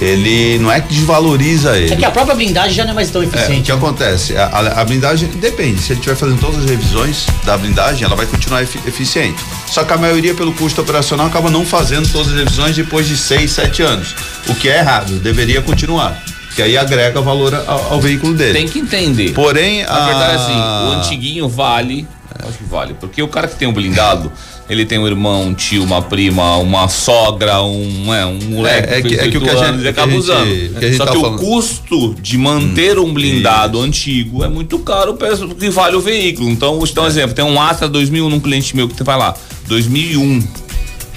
ele 0.00 0.56
não 0.60 0.70
é 0.70 0.80
que 0.80 0.94
desvaloriza 0.94 1.76
ele. 1.76 1.92
É 1.92 1.96
que 1.96 2.04
a 2.04 2.10
própria 2.12 2.34
blindagem 2.34 2.72
já 2.74 2.84
não 2.84 2.92
é 2.92 2.94
mais 2.94 3.10
tão 3.10 3.22
É, 3.22 3.26
o 3.26 3.28
que 3.28 3.36
eficiente. 3.36 3.72
acontece? 3.72 4.36
A, 4.36 4.44
a- 4.46 4.80
a 4.80 4.84
blindagem 4.84 5.28
depende. 5.28 5.80
Se 5.80 5.92
ele 5.92 5.98
estiver 6.00 6.14
fazendo 6.16 6.38
todas 6.38 6.60
as 6.64 6.70
revisões 6.70 7.26
da 7.44 7.56
blindagem, 7.56 8.04
ela 8.04 8.14
vai 8.14 8.26
continuar 8.26 8.62
efi- 8.62 8.78
eficiente. 8.86 9.42
Só 9.66 9.82
que 9.82 9.92
a 9.92 9.96
maioria, 9.96 10.32
pelo 10.34 10.52
custo 10.52 10.80
operacional, 10.80 11.26
acaba 11.26 11.50
não 11.50 11.66
fazendo 11.66 12.08
todas 12.10 12.28
as 12.28 12.38
revisões 12.38 12.76
depois 12.76 13.06
de 13.08 13.16
6, 13.16 13.50
7 13.50 13.82
anos. 13.82 14.14
O 14.48 14.54
que 14.54 14.68
é 14.68 14.78
errado, 14.78 15.18
deveria 15.18 15.60
continuar. 15.60 16.22
Que 16.54 16.62
aí 16.62 16.76
agrega 16.78 17.20
valor 17.20 17.52
ao, 17.66 17.94
ao 17.94 18.00
veículo 18.00 18.32
dele. 18.34 18.52
Tem 18.54 18.68
que 18.68 18.78
entender. 18.78 19.32
Porém, 19.32 19.82
Na 19.84 20.06
verdade, 20.06 20.32
a- 20.32 20.36
assim, 20.36 20.54
o 20.88 20.92
antiguinho 21.00 21.48
vale. 21.48 22.06
Acho 22.48 22.58
que 22.58 22.64
vale. 22.64 22.94
Porque 22.94 23.22
o 23.22 23.28
cara 23.28 23.46
que 23.48 23.56
tem 23.56 23.66
um 23.68 23.72
blindado, 23.72 24.30
ele 24.68 24.84
tem 24.84 24.98
um 24.98 25.06
irmão, 25.06 25.44
um 25.48 25.54
tio, 25.54 25.82
uma 25.84 26.00
prima, 26.02 26.56
uma 26.56 26.88
sogra, 26.88 27.62
um, 27.62 28.12
é, 28.14 28.24
um 28.26 28.38
moleque 28.50 28.92
É, 28.94 28.98
é 28.98 29.02
que 29.02 29.14
é 29.14 29.28
que 29.28 29.36
o 29.36 29.40
18 29.40 29.44
que 29.44 29.50
a 29.50 29.72
gente- 29.72 29.84
e 29.84 29.88
acaba 29.88 30.14
usando. 30.14 30.78
que 30.80 30.94
Só 30.94 31.04
tá 31.06 31.12
que 31.12 31.18
o 31.18 31.20
falando. 31.22 31.38
custo 31.38 32.14
de 32.20 32.38
manter 32.38 32.98
um 32.98 33.12
blindado 33.12 33.80
antigo 33.80 34.42
é 34.44 34.48
muito 34.48 34.78
caro 34.80 35.14
peço 35.14 35.48
que 35.48 35.70
vale 35.70 35.96
o 35.96 36.00
veículo. 36.00 36.48
Então, 36.50 36.76
vou 36.76 36.86
te 36.86 36.92
É. 36.92 36.94
dar 36.94 37.02
um 37.02 37.06
exemplo. 37.06 37.34
Tem 37.34 37.44
um 37.44 37.60
Astra 37.60 37.88
2001 37.88 38.28
num 38.28 38.40
cliente 38.40 38.74
meu 38.76 38.88
que 38.88 39.02
vai 39.02 39.16
lá, 39.18 39.34
2001. 39.66 40.42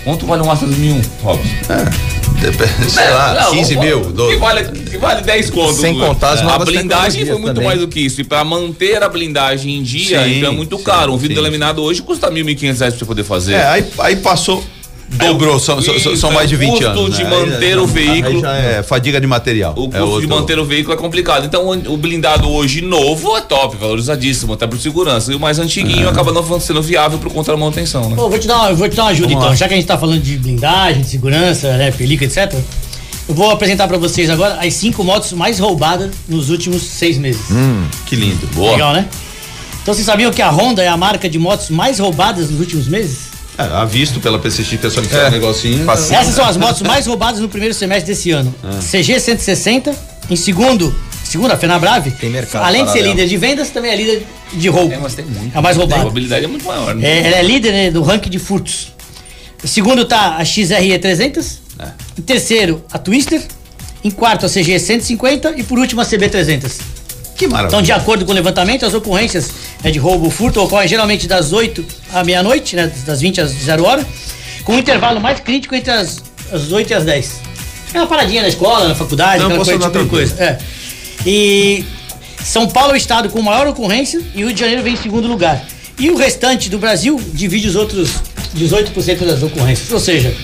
Quanto 0.04 0.26
vale 0.26 0.42
um 0.42 0.52
Astra 0.52 0.68
2001, 0.68 1.02
Robson? 1.22 1.44
Dep- 1.68 2.13
sei 2.90 3.10
lá, 3.10 3.34
Não, 3.42 3.52
15 3.52 3.76
vamos- 3.76 3.90
mil, 3.90 4.02
Que 4.06 4.12
12. 4.14 4.36
vale, 4.38 4.64
que 4.90 4.98
vale 4.98 5.22
10 5.22 5.50
contos. 5.50 5.78
Sem 5.78 5.98
contar 5.98 6.32
as 6.32 6.42
A 6.42 6.44
novas 6.44 6.66
blindagem 6.68 6.90
tecnologias 7.24 7.30
foi 7.30 7.38
muito 7.40 7.54
também. 7.56 7.68
mais 7.68 7.80
do 7.80 7.88
que 7.88 8.00
isso. 8.02 8.22
E 8.22 8.24
pra 8.24 8.44
manter 8.44 9.02
a 9.02 9.10
blindagem 9.10 9.76
em 9.78 9.84
dia, 9.84 10.24
Sim, 10.24 10.38
então 10.40 10.52
é 10.52 10.56
muito 10.56 10.78
sim, 10.78 10.84
caro. 10.84 11.14
Um 11.14 11.18
vidro 11.18 11.38
sim, 11.38 11.44
laminado 11.44 11.82
hoje 11.82 12.02
custa 12.02 12.30
1.500 12.30 12.80
reais 12.80 12.94
pra 12.94 13.00
você 13.00 13.06
poder 13.06 13.24
fazer. 13.24 13.54
É, 13.54 13.66
aí, 13.68 13.86
aí 14.00 14.16
passou, 14.18 14.64
dobrou, 15.10 15.60
são, 15.60 15.82
são- 15.82 16.16
são 16.16 16.32
mais 16.32 16.50
de 16.50 16.56
é 16.56 16.58
o 16.58 16.60
20 16.60 16.72
custo 16.72 16.86
anos. 16.88 17.18
de 17.18 17.24
manter 17.26 17.66
Aí 17.74 17.78
o 17.78 17.86
veículo. 17.88 18.46
É 18.46 18.82
fadiga 18.84 19.20
de 19.22 19.28
material. 19.28 19.74
O 19.78 19.84
é 19.86 19.88
custo 19.88 20.04
outro- 20.06 20.22
de 20.22 20.28
manter 20.28 20.60
o 20.60 20.66
veículo 20.66 20.94
é 20.94 20.98
complicado. 20.98 21.46
Então, 21.46 21.68
o 21.68 21.94
o 21.94 21.98
blindado 21.98 22.50
hoje 22.50 22.82
novo 22.82 23.38
é 23.38 23.42
top, 23.42 23.78
valorizadíssimo, 23.78 24.54
até 24.54 24.66
por 24.66 24.80
segurança. 24.80 25.32
E 25.32 25.36
o 25.36 25.40
mais 25.40 25.60
antiguinho 25.60 26.10
acaba 26.10 26.32
não 26.32 26.60
sendo 26.60 26.82
viável 26.82 27.20
por 27.20 27.32
conta 27.32 27.52
da 27.52 27.58
manutenção, 27.58 28.10
né? 28.10 28.16
Pô, 28.16 28.30
vou 28.30 28.40
te 28.40 28.48
dar 28.48 28.58
uma, 28.58 28.70
eu 28.72 28.76
vou 28.76 28.90
te 28.90 28.96
dar 28.96 29.04
uma 29.04 29.12
ajuda 29.12 29.28
Vamos 29.28 29.42
então. 29.42 29.50
lá. 29.50 29.56
Já 29.56 29.68
que 29.68 29.74
a 29.74 29.78
gente 29.78 29.86
tá 29.88 29.98
falando 29.98 30.22
de 30.22 30.38
blindagem, 30.38 31.02
de 31.04 31.08
segurança, 31.10 31.78
né, 31.78 31.92
película, 31.92 32.28
etc. 32.28 32.54
Eu 33.30 33.36
vou 33.36 33.52
apresentar 33.52 33.88
pra 33.88 33.98
vocês 33.98 34.30
agora 34.30 34.56
as 34.60 34.74
cinco 34.74 35.04
motos 35.04 35.32
mais 35.34 35.60
roubadas 35.60 36.12
nos 36.28 36.50
últimos 36.50 36.82
seis 36.82 37.18
meses. 37.18 37.42
Que 38.06 38.16
lindo. 38.16 38.48
Boa. 38.54 38.72
Legal, 38.72 38.94
né? 38.94 39.08
Então 39.82 39.94
vocês 39.94 40.06
sabiam 40.06 40.32
que 40.32 40.42
a 40.42 40.50
Honda 40.50 40.82
é 40.84 40.88
a 40.88 40.98
marca 40.98 41.30
de 41.30 41.38
motos 41.38 41.70
mais 41.70 42.00
roubadas 42.00 42.50
nos 42.50 42.60
últimos 42.60 42.88
meses? 42.88 43.33
É, 43.58 43.62
a 43.64 43.86
visto 43.86 44.20
pela 44.20 44.40
PCX, 44.40 44.80
que 44.80 44.88
é 44.88 44.90
só 44.90 45.02
enfiar 45.02 45.26
É. 45.26 45.28
um 45.30 45.32
negocinho. 45.32 45.86
Facinho. 45.86 46.20
Essas 46.20 46.34
são 46.36 46.46
as 46.46 46.58
motos 46.58 46.82
mais 46.82 47.06
roubadas 47.06 47.40
no 47.40 47.48
primeiro 47.50 47.74
semestre 47.74 48.14
desse 48.14 48.32
ano. 48.32 48.54
Ah. 48.64 48.80
CG 48.82 49.20
160, 49.20 49.96
em 50.30 50.36
segundo, 50.36 50.94
segunda, 51.24 51.54
a 51.54 51.58
Fenabrave. 51.58 52.12
Tem 52.12 52.30
mercado 52.32 52.64
Além 52.64 52.84
de 52.84 52.92
ser 52.92 53.00
paralelo. 53.00 53.20
líder 53.22 53.30
de 53.30 53.38
vendas, 53.38 53.70
também 53.70 53.92
é 53.92 53.96
líder 53.96 54.24
de 54.54 54.68
roubo. 54.70 54.94
É, 54.94 54.98
mas 54.98 55.14
tem 55.14 55.26
muito. 55.26 55.56
É 55.56 55.58
a 55.58 55.62
mais 55.62 55.78
A 55.78 55.80
roubada. 55.82 56.02
probabilidade 56.02 56.46
é 56.46 56.48
muito 56.48 56.66
maior, 56.66 56.96
né? 56.96 57.08
É, 57.08 57.28
ela 57.28 57.36
é 57.38 57.44
líder 57.44 57.72
né, 57.72 57.92
do 57.92 58.02
ranking 58.02 58.30
de 58.30 58.40
furtos. 58.40 58.92
Em 59.64 59.68
segundo 59.68 60.04
tá 60.06 60.38
a 60.38 60.44
XRE 60.46 60.98
300. 60.98 61.60
É. 61.80 61.86
Em 62.18 62.22
terceiro, 62.24 62.84
a 62.92 62.98
Twister. 62.98 63.42
Em 64.04 64.10
quarto, 64.12 64.46
a 64.46 64.50
CG 64.50 64.80
150. 64.80 65.54
E 65.58 65.64
por 65.64 65.78
último, 65.80 66.02
a 66.02 66.06
CB 66.06 66.28
300. 66.28 66.78
Que 67.38 67.48
maravilha. 67.48 67.68
Então, 67.70 67.82
de 67.82 67.92
acordo 67.92 68.26
com 68.26 68.32
o 68.32 68.36
levantamento, 68.36 68.86
as 68.86 68.94
ocorrências 68.94 69.50
né, 69.84 69.92
de 69.92 70.00
roubo 70.00 70.26
ou 70.26 70.32
furto 70.32 70.62
ocorrem 70.62 70.88
geralmente 70.88 71.28
das 71.28 71.52
8 71.52 71.86
à 72.14 72.24
meia-noite, 72.24 72.76
né, 72.76 72.92
das 73.06 73.22
20 73.22 73.42
às 73.42 73.52
0 73.52 73.84
hora, 73.84 74.08
com 74.64 74.74
um 74.74 74.80
intervalo 74.80 75.20
mais 75.20 75.40
crítico 75.40 75.76
entre 75.76 75.92
as, 75.92 76.24
as 76.52 76.72
8 76.72 76.92
e 76.92 76.94
as 76.94 77.04
10. 77.04 77.42
É 77.94 77.98
uma 78.00 78.08
paradinha 78.08 78.42
na 78.42 78.48
escola, 78.48 78.88
na 78.88 78.96
faculdade, 78.96 79.40
Não, 79.40 79.48
aquela 79.48 79.60
posso 79.60 79.72
coisa, 79.72 79.86
tipo 79.86 80.04
de 80.04 80.10
coisa. 80.10 80.44
É. 80.44 80.58
E 81.26 81.86
São 82.44 82.68
Paulo 82.68 82.92
é 82.92 82.94
o 82.94 82.98
estado 82.98 83.30
com 83.30 83.42
maior 83.42 83.68
ocorrência 83.68 84.22
e 84.34 84.44
o 84.44 84.48
Rio 84.48 84.54
de 84.54 84.60
Janeiro 84.60 84.82
vem 84.82 84.94
em 84.94 84.98
segundo 84.98 85.28
lugar. 85.28 85.64
E 86.00 86.10
o 86.10 86.16
restante 86.16 86.70
do 86.70 86.80
Brasil 86.80 87.22
divide 87.34 87.68
os 87.68 87.76
outros 87.76 88.10
18% 88.58 89.26
das 89.26 89.44
ocorrências. 89.44 89.92
Ou 89.92 90.00
seja, 90.00 90.36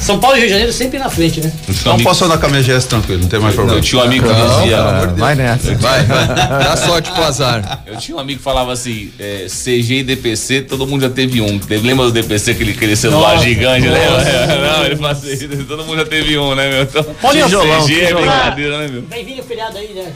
São 0.00 0.18
Paulo 0.20 0.36
e 0.36 0.40
Rio 0.40 0.46
de 0.48 0.52
Janeiro 0.52 0.72
sempre 0.72 0.98
na 0.98 1.10
frente, 1.10 1.40
né? 1.40 1.52
Não 1.84 1.94
amigo- 1.94 2.08
posso 2.08 2.24
andar 2.24 2.38
com 2.38 2.46
a 2.46 2.48
minha 2.48 2.62
GS 2.62 2.84
tranquilo, 2.86 3.22
não 3.22 3.28
tem 3.28 3.40
mais 3.40 3.54
problema. 3.54 3.78
Eu 3.78 3.82
tinha 3.82 4.00
um 4.00 4.04
amigo 4.04 4.28
que 4.28 4.34
dizia. 4.34 4.76
vai 5.16 5.34
nessa. 5.34 5.74
Vai, 5.76 6.02
vai. 6.04 6.26
Dá 6.36 6.76
sorte 6.76 7.10
pro 7.10 7.24
azar. 7.24 7.82
Eu 7.86 7.96
tinha 7.96 8.16
um 8.16 8.20
amigo 8.20 8.38
que 8.38 8.44
falava 8.44 8.72
assim, 8.72 9.10
é, 9.18 9.46
CG 9.48 9.98
e 9.98 10.02
DPC, 10.04 10.62
todo 10.62 10.86
mundo 10.86 11.02
já 11.02 11.10
teve 11.10 11.40
um. 11.40 11.60
Lembra 11.68 12.06
do 12.06 12.12
DPC, 12.12 12.52
aquele, 12.52 12.70
aquele 12.72 12.94
celular 12.96 13.32
Nossa, 13.34 13.44
gigante, 13.44 13.88
né? 13.88 14.08
nossa. 14.10 14.46
Não, 14.78 14.84
ele 14.84 14.96
fala 14.96 15.10
assim, 15.12 15.36
todo 15.66 15.84
mundo 15.84 15.98
já 15.98 16.04
teve 16.06 16.38
um, 16.38 16.54
né, 16.54 16.68
meu? 16.70 16.82
Então, 16.82 17.04
Paulinho, 17.20 17.46
CG 17.46 17.54
é 17.56 18.06
tijolão. 18.06 18.20
brincadeira, 18.22 18.78
né, 18.78 18.88
meu? 18.88 19.02
Vem 19.02 19.24
vir 19.24 19.40
o 19.40 19.44
feriado 19.44 19.76
aí, 19.78 19.88
né? 19.94 20.12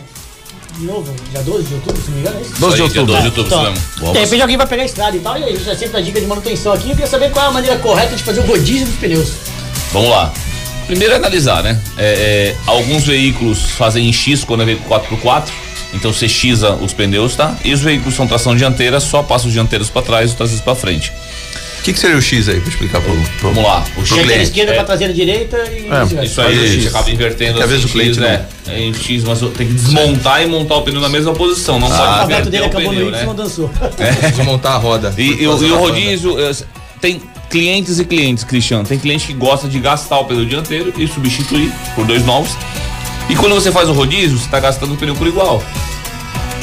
de 0.78 0.86
novo, 0.86 1.12
dia 1.30 1.42
12 1.42 1.64
de 1.64 1.74
outubro, 1.74 2.00
se 2.00 2.08
não 2.08 2.14
me 2.16 2.20
engano, 2.22 2.38
é 2.38 2.42
isso? 2.42 2.52
12 2.58 2.76
de 2.76 2.82
outubro. 2.82 3.06
12 3.12 3.20
de 3.22 3.26
outubro, 3.40 3.46
Então, 3.50 3.72
isso 3.74 4.00
mesmo. 4.00 4.12
de 4.14 4.18
repente 4.20 4.40
alguém 4.42 4.56
vai 4.56 4.66
pegar 4.66 4.82
a 4.82 4.86
estrada 4.86 5.16
e 5.16 5.20
tal, 5.20 5.36
e 5.38 5.44
aí 5.44 5.56
já 5.62 5.76
sempre 5.76 5.98
a 5.98 6.00
dica 6.00 6.18
de 6.20 6.26
manutenção 6.26 6.72
aqui, 6.72 6.84
eu 6.84 6.90
queria 6.94 7.06
saber 7.06 7.30
qual 7.32 7.44
é 7.44 7.48
a 7.48 7.50
maneira 7.50 7.76
correta 7.78 8.16
de 8.16 8.22
fazer 8.22 8.40
o 8.40 8.44
rodízio 8.46 8.86
dos 8.86 8.94
pneus. 8.94 9.28
Vamos 9.92 10.10
lá. 10.10 10.32
Primeiro 10.86 11.14
é 11.14 11.16
analisar, 11.16 11.62
né? 11.62 11.78
É, 11.96 12.02
é, 12.04 12.56
alguns 12.66 13.04
veículos 13.04 13.60
fazem 13.72 14.08
em 14.08 14.12
X 14.12 14.42
quando 14.44 14.62
é 14.62 14.66
veículo 14.66 14.88
4x4, 14.88 15.44
então 15.94 16.12
você 16.12 16.28
xiza 16.28 16.72
os 16.74 16.92
pneus, 16.92 17.36
tá? 17.36 17.56
E 17.64 17.72
os 17.72 17.80
veículos 17.80 18.14
são 18.14 18.26
tração 18.26 18.56
dianteira, 18.56 18.98
só 19.00 19.22
passa 19.22 19.46
os 19.46 19.52
dianteiros 19.52 19.88
para 19.88 20.02
trás 20.02 20.24
e 20.30 20.32
os 20.32 20.34
traseiros 20.36 20.64
para 20.64 20.74
frente. 20.74 21.12
O 21.78 21.82
que, 21.82 21.94
que 21.94 21.98
seria 21.98 22.16
o 22.16 22.20
X 22.20 22.46
aí, 22.48 22.60
pra 22.60 22.68
explicar 22.68 23.00
pro, 23.00 23.14
pro 23.38 23.52
Vamos 23.52 23.62
lá. 23.64 23.82
O 23.96 24.02
Dianteira 24.02 24.22
cliente. 24.26 24.42
esquerda 24.42 24.72
É, 24.72 24.74
pra 24.74 24.84
traseira 24.84 25.14
direita 25.14 25.56
e 25.72 25.88
É. 26.20 26.24
Isso 26.24 26.40
aí, 26.42 26.54
Isso. 26.54 26.64
a 26.64 26.66
gente 26.66 26.88
acaba 26.88 27.10
invertendo 27.10 27.62
às 27.62 27.70
vezes 27.70 27.84
assim, 27.84 27.88
o 27.88 27.92
cliente 27.92 28.10
X, 28.16 28.18
né? 28.18 28.44
É 28.68 28.80
em 28.80 28.92
X, 28.92 29.24
mas 29.24 29.38
tem 29.40 29.66
que 29.66 29.72
desmontar 29.72 30.42
e 30.42 30.46
montar 30.46 30.74
o 30.76 30.82
pneu 30.82 31.00
na 31.00 31.08
mesma 31.08 31.32
posição. 31.32 31.78
Não 31.80 31.86
o 31.86 31.90
pode 31.90 32.02
alfabeto 32.02 32.48
inverter 32.48 32.50
dele 32.50 32.64
o 32.64 32.66
acabou 32.66 32.92
no 32.92 32.98
pneu, 32.98 33.08
Y 33.08 33.08
e 33.08 33.12
né? 33.20 33.24
não 33.24 33.34
dançou. 33.34 33.70
Preciso 33.96 34.44
montar 34.44 34.72
a 34.72 34.76
roda. 34.76 35.14
E, 35.16 35.22
e 35.22 35.48
o- 35.48 35.62
e 35.66 35.72
o 35.72 35.78
rodízio, 35.78 36.38
eh, 36.38 36.52
tem 37.00 37.22
clientes 37.50 37.98
e 37.98 38.04
clientes, 38.04 38.44
Cristiano. 38.44 38.84
Tem 38.84 38.98
cliente 38.98 39.26
que 39.26 39.34
gosta 39.34 39.68
de 39.68 39.78
gastar 39.80 40.20
o 40.20 40.24
pneu 40.24 40.46
dianteiro 40.46 40.94
e 40.96 41.06
substituir 41.06 41.70
por 41.94 42.06
dois 42.06 42.24
novos. 42.24 42.52
E 43.28 43.34
quando 43.34 43.54
você 43.54 43.70
faz 43.70 43.88
o 43.88 43.92
rodízio, 43.92 44.38
você 44.38 44.44
está 44.44 44.60
gastando 44.60 44.94
o 44.94 44.96
pneu 44.96 45.14
por 45.14 45.26
igual. 45.26 45.62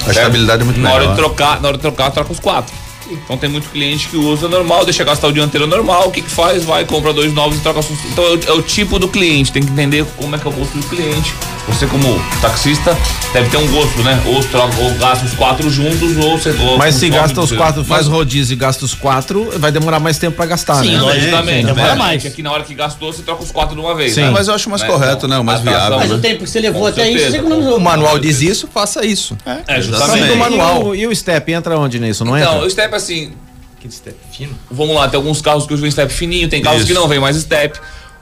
A 0.07 0.11
estabilidade 0.11 0.61
é 0.61 0.65
muito 0.65 0.79
na 0.79 0.89
melhor. 0.89 1.01
hora 1.01 1.11
de 1.11 1.17
trocar, 1.17 1.61
na 1.61 1.67
hora 1.67 1.77
de 1.77 1.81
trocar, 1.81 2.09
troca 2.11 2.31
os 2.31 2.39
quatro. 2.39 2.73
Então 3.09 3.37
tem 3.37 3.49
muito 3.49 3.69
cliente 3.69 4.07
que 4.07 4.17
usa 4.17 4.49
normal, 4.49 4.83
deixa 4.83 5.03
gastar 5.03 5.27
o 5.27 5.33
dianteiro 5.33 5.67
normal, 5.67 6.07
o 6.07 6.11
que 6.11 6.21
que 6.21 6.29
faz? 6.29 6.65
Vai, 6.65 6.85
compra 6.85 7.13
dois 7.13 7.33
novos 7.33 7.57
e 7.57 7.61
troca. 7.61 7.81
Então 8.11 8.23
é 8.23 8.29
o, 8.29 8.39
é 8.47 8.53
o 8.53 8.61
tipo 8.61 8.97
do 8.99 9.07
cliente, 9.07 9.51
tem 9.51 9.63
que 9.63 9.71
entender 9.71 10.05
como 10.17 10.35
é 10.35 10.39
que 10.39 10.47
é 10.47 10.49
o 10.49 10.53
gosto 10.53 10.77
do 10.77 10.85
cliente. 10.87 11.33
Você 11.67 11.85
como 11.85 12.17
taxista 12.41 12.97
deve 13.33 13.49
ter 13.49 13.57
um 13.57 13.67
gosto, 13.69 14.01
né? 14.01 14.21
Ou, 14.25 14.41
troca, 14.45 14.73
ou 14.81 14.91
gasta 14.95 15.25
os 15.25 15.33
quatro 15.33 15.69
juntos, 15.69 16.15
ou 16.23 16.37
você... 16.37 16.51
ou 16.51 16.77
Mas 16.77 16.95
se 16.95 17.09
gasta 17.09 17.41
os 17.41 17.51
quatro, 17.51 17.83
faz 17.83 18.07
Mas- 18.07 18.15
rodízio 18.15 18.53
e 18.53 18.55
gasta 18.55 18.85
os 18.85 18.93
quatro, 18.93 19.49
vai 19.59 19.69
demorar 19.71 19.99
mais 19.99 20.17
tempo 20.17 20.37
pra 20.37 20.45
gastar, 20.45 20.75
Sim, 20.81 20.93
né? 20.95 21.01
Logicamente, 21.01 21.65
demora 21.67 21.89
né? 21.89 21.95
mais. 21.95 22.15
Porque 22.23 22.27
aqui 22.29 22.41
na 22.41 22.51
hora 22.53 22.63
que 22.63 22.73
gastou, 22.73 23.11
você 23.11 23.21
troca 23.21 23.43
os 23.43 23.51
quatro 23.51 23.75
de 23.75 23.81
uma 23.81 23.93
vez. 23.93 24.13
Sim. 24.13 24.21
né? 24.21 24.29
Mas 24.31 24.47
eu 24.47 24.53
acho 24.55 24.69
mais 24.69 24.81
Né? 24.81 24.87
correto, 24.87 25.27
né? 25.27 25.37
O 25.37 25.43
mais 25.43 25.59
a 25.59 25.63
tração- 25.63 25.79
viável. 25.81 25.99
Mas 25.99 26.09
né? 26.09 26.15
o 26.15 26.19
tempo 26.19 26.43
que 26.45 26.49
você 26.49 26.59
levou 26.61 26.81
Com 26.83 26.87
até 26.87 27.01
isso, 27.09 27.11
certeza. 27.19 27.31
você 27.31 27.37
economizou. 27.39 27.77
O 27.77 27.81
manual 27.81 28.17
diz 28.17 28.41
isso, 28.41 28.67
faça 28.73 29.05
isso. 29.05 29.37
É, 29.45 29.51
Exatamente. 29.77 29.85
justamente. 29.87 30.27
Do 30.29 30.35
manual. 30.37 30.95
E 30.95 31.05
o, 31.05 31.09
e 31.11 31.13
o 31.13 31.15
step 31.15 31.51
entra 31.51 31.77
onde 31.77 31.99
nisso, 31.99 32.23
não 32.23 32.37
Então, 32.37 32.53
entra? 32.55 32.65
o 32.65 32.69
step 32.69 32.95
assim, 32.95 33.33
Que 33.81 33.91
step 33.91 34.15
fino. 34.31 34.55
vamos 34.71 34.95
lá, 34.95 35.07
tem 35.09 35.17
alguns 35.17 35.41
carros 35.41 35.65
que 35.67 35.73
usam 35.73 35.91
step 35.91 36.11
fininho, 36.13 36.47
tem 36.47 36.61
carros 36.61 36.79
Isso. 36.79 36.87
que 36.87 36.93
não 36.93 37.07
vem 37.09 37.19
mais 37.19 37.35
step. 37.35 37.77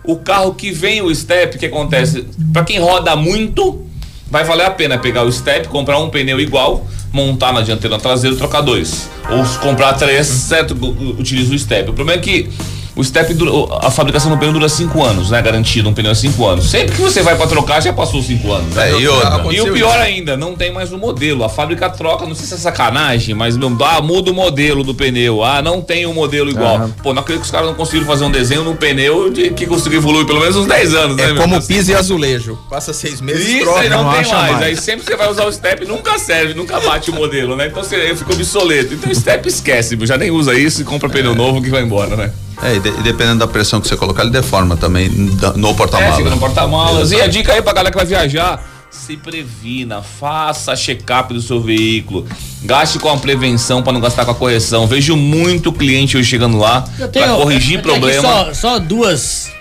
O 0.08 0.18
carro 0.18 0.54
que 0.54 0.72
vem 0.72 1.02
o 1.02 1.14
step, 1.14 1.58
que 1.58 1.66
acontece? 1.66 2.26
Pra 2.54 2.64
quem 2.64 2.80
roda 2.80 3.16
muito, 3.16 3.86
vai 4.30 4.44
valer 4.44 4.66
a 4.66 4.72
pena 4.72 4.98
pegar 4.98 5.24
o 5.24 5.32
step, 5.32 5.68
comprar 5.68 6.00
um 6.00 6.10
pneu 6.10 6.40
igual, 6.40 6.86
montar 7.12 7.54
na 7.54 7.62
dianteira 7.62 7.96
na 7.96 8.02
traseira 8.02 8.36
e 8.36 8.38
trocar 8.38 8.62
dois. 8.62 9.10
Ou 9.30 9.44
comprar 9.60 9.94
três, 9.94 10.28
certo? 10.28 10.76
Utiliza 11.18 11.54
o 11.54 11.60
step. 11.60 11.90
O 11.90 11.94
problema 11.94 12.20
é 12.20 12.22
que 12.22 12.50
o 12.96 13.04
step, 13.04 13.34
dura, 13.34 13.52
a 13.82 13.92
fabricação 13.92 14.32
do 14.32 14.38
pneu 14.38 14.54
dura 14.54 14.70
cinco 14.70 15.04
anos, 15.04 15.30
né? 15.30 15.42
Garantido, 15.42 15.90
um 15.90 15.94
pneu 15.94 16.12
é 16.12 16.16
cinco 16.16 16.48
anos. 16.48 16.70
Sempre 16.70 16.96
que 16.96 17.02
você 17.02 17.22
vai 17.22 17.36
pra 17.36 17.46
trocar, 17.46 17.82
já 17.82 17.92
passou 17.92 18.24
cinco 18.24 18.54
anos. 18.54 18.74
né? 18.74 18.92
É, 18.92 19.00
e 19.00 19.08
outra. 19.08 19.54
E 19.54 19.62
o 19.62 19.74
pior 19.74 20.00
ainda, 20.00 20.38
não 20.38 20.56
tem 20.56 20.72
mais 20.72 20.94
o 20.94 20.98
modelo. 20.98 21.44
A 21.44 21.50
fábrica 21.50 21.90
troca, 21.90 22.26
não 22.26 22.34
sei 22.34 22.46
se 22.46 22.54
é 22.54 22.58
sacanagem, 22.58 23.36
mas 23.36 23.58
meu, 23.58 23.76
ah, 23.82 24.02
muda 24.02 24.32
o 24.32 24.34
modelo 24.34 24.82
do 24.82 24.96
pneu. 24.96 25.44
Ah, 25.44 25.62
não 25.62 25.82
tem 25.82 26.06
um 26.06 26.14
modelo 26.14 26.50
igual. 26.50 26.76
Aham. 26.76 26.94
Pô, 27.04 27.14
não 27.14 27.22
acredito 27.22 27.42
que 27.42 27.46
os 27.48 27.52
caras 27.52 27.68
não 27.68 27.76
conseguiram 27.76 28.06
fazer 28.06 28.24
um 28.24 28.32
desenho 28.32 28.64
no 28.64 28.76
pneu 28.76 29.30
de, 29.30 29.50
que 29.50 29.66
conseguiu 29.66 30.00
evoluir 30.00 30.26
pelo 30.26 30.40
menos 30.40 30.56
uns 30.56 30.66
10 30.68 30.94
anos, 30.94 31.18
né? 31.18 31.24
É 31.24 31.34
meu? 31.34 31.42
como 31.42 31.62
piso 31.62 31.92
e 31.92 31.96
azulejo. 31.96 32.58
Passa 32.70 32.94
seis 32.94 33.20
meses 33.20 33.46
Isso 33.46 33.64
troca. 33.66 33.82
aí 33.82 33.90
não, 33.90 34.04
não 34.06 34.12
tem 34.12 34.22
acha 34.22 34.36
mais. 34.36 34.52
mais. 34.54 34.64
Aí 34.64 34.78
sempre 34.78 35.02
que 35.06 35.12
você 35.12 35.18
vai 35.18 35.30
usar 35.30 35.46
o 35.46 35.52
step, 35.52 35.86
nunca 35.86 36.18
serve, 36.18 36.54
nunca 36.54 36.80
bate 36.80 37.12
o 37.12 37.14
modelo, 37.14 37.58
né? 37.58 37.68
Então 37.68 37.84
você 37.84 38.16
fica 38.16 38.32
obsoleto. 38.32 38.94
Então 38.94 39.12
o 39.12 39.16
step 39.16 39.48
esquece, 39.50 39.98
já 40.04 40.18
nem 40.18 40.32
usa 40.32 40.58
isso 40.58 40.82
e 40.82 40.86
compra 40.86 41.10
pneu 41.10 41.36
novo 41.36 41.62
que 41.62 41.70
vai 41.70 41.82
embora, 41.82 42.16
né? 42.16 42.32
É, 42.64 42.76
e, 42.76 42.80
de- 42.80 42.90
e 42.90 43.04
dependendo 43.04 43.40
da 43.40 43.48
pressão 43.48 43.82
que 43.82 43.88
você 43.88 43.96
colocar, 43.98 44.24
ele 44.24 44.32
deforma 44.32 44.78
também 44.78 45.10
no 45.10 45.30
É, 45.34 45.34
fica 45.38 45.74
porta-malas. 45.76 46.20
no 46.32 46.38
porta-malas. 46.38 47.12
E 47.12 47.22
a 47.22 47.28
dica 47.28 47.54
aí 47.54 47.62
pra 47.62 47.74
galera 47.74 47.92
que 47.92 47.98
vai 47.98 48.06
viajar. 48.06 48.72
Se 48.90 49.18
previna, 49.18 50.02
faça 50.02 50.74
check-up 50.76 51.34
do 51.34 51.42
seu 51.42 51.60
veículo, 51.60 52.26
gaste 52.64 52.98
com 52.98 53.10
a 53.10 53.18
prevenção 53.18 53.84
para 53.84 53.92
não 53.92 54.00
gastar 54.00 54.24
com 54.24 54.32
a 54.32 54.36
correção. 54.36 54.88
Vejo 54.88 55.18
muito 55.18 55.72
cliente 55.74 56.16
hoje 56.18 56.30
chegando 56.30 56.58
lá 56.58 56.82
para 57.12 57.36
corrigir 57.36 57.80
eu 57.80 57.82
problema. 57.84 58.22
Só, 58.22 58.54
só 58.54 58.80
duas 58.80 59.52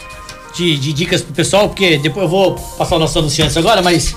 de, 0.56 0.78
de 0.78 0.92
dicas 0.92 1.20
pro 1.20 1.34
pessoal, 1.34 1.68
porque 1.68 1.98
depois 1.98 2.24
eu 2.24 2.30
vou 2.30 2.54
passar 2.54 2.94
o 2.94 2.98
nosso 3.00 3.18
anunciante 3.18 3.58
agora, 3.58 3.82
mas 3.82 4.14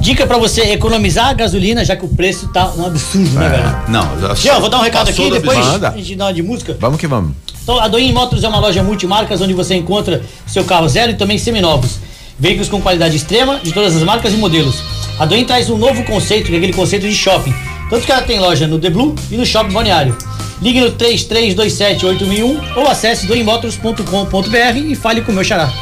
dica 0.00 0.26
pra 0.26 0.38
você 0.38 0.72
economizar 0.72 1.28
a 1.28 1.32
gasolina, 1.32 1.84
já 1.84 1.96
que 1.96 2.04
o 2.04 2.08
preço 2.08 2.48
tá 2.48 2.72
um 2.76 2.86
absurdo, 2.86 3.30
né, 3.30 3.48
velho? 3.48 3.76
Não, 3.88 4.20
já 4.20 4.34
Jean, 4.34 4.60
vou 4.60 4.68
dar 4.68 4.78
um 4.78 4.82
recado 4.82 5.08
aqui, 5.08 5.30
depois 5.30 5.58
a 5.58 5.90
gente 5.96 6.16
dá 6.16 6.26
uma 6.26 6.34
de 6.34 6.42
música. 6.42 6.76
Vamos 6.78 6.98
que 6.98 7.06
vamos. 7.06 7.34
Então, 7.62 7.78
a 7.78 7.86
Doim 7.86 8.12
Motors 8.12 8.42
é 8.42 8.48
uma 8.48 8.58
loja 8.58 8.82
multimarcas 8.82 9.40
onde 9.40 9.54
você 9.54 9.74
encontra 9.74 10.22
seu 10.46 10.64
carro 10.64 10.88
zero 10.88 11.12
e 11.12 11.14
também 11.14 11.38
seminovos. 11.38 11.98
Veículos 12.38 12.68
com 12.68 12.80
qualidade 12.80 13.16
extrema 13.16 13.60
de 13.62 13.72
todas 13.72 13.94
as 13.94 14.02
marcas 14.02 14.32
e 14.32 14.36
modelos. 14.36 14.82
A 15.18 15.24
Doim 15.24 15.44
traz 15.44 15.70
um 15.70 15.78
novo 15.78 16.02
conceito, 16.04 16.48
que 16.48 16.54
é 16.54 16.56
aquele 16.56 16.72
conceito 16.72 17.06
de 17.08 17.14
shopping. 17.14 17.54
Tanto 17.88 18.04
que 18.04 18.10
ela 18.10 18.22
tem 18.22 18.40
loja 18.40 18.66
no 18.66 18.78
The 18.78 18.90
Blue 18.90 19.14
e 19.30 19.36
no 19.36 19.46
Shopping 19.46 19.72
Balneário. 19.72 20.16
Ligue 20.60 20.80
no 20.80 20.92
33278001 20.92 22.76
ou 22.76 22.88
acesse 22.88 23.26
doimmotors.com.br 23.26 24.76
e 24.76 24.94
fale 24.94 25.20
com 25.20 25.30
o 25.30 25.34
meu 25.34 25.44
xará. 25.44 25.72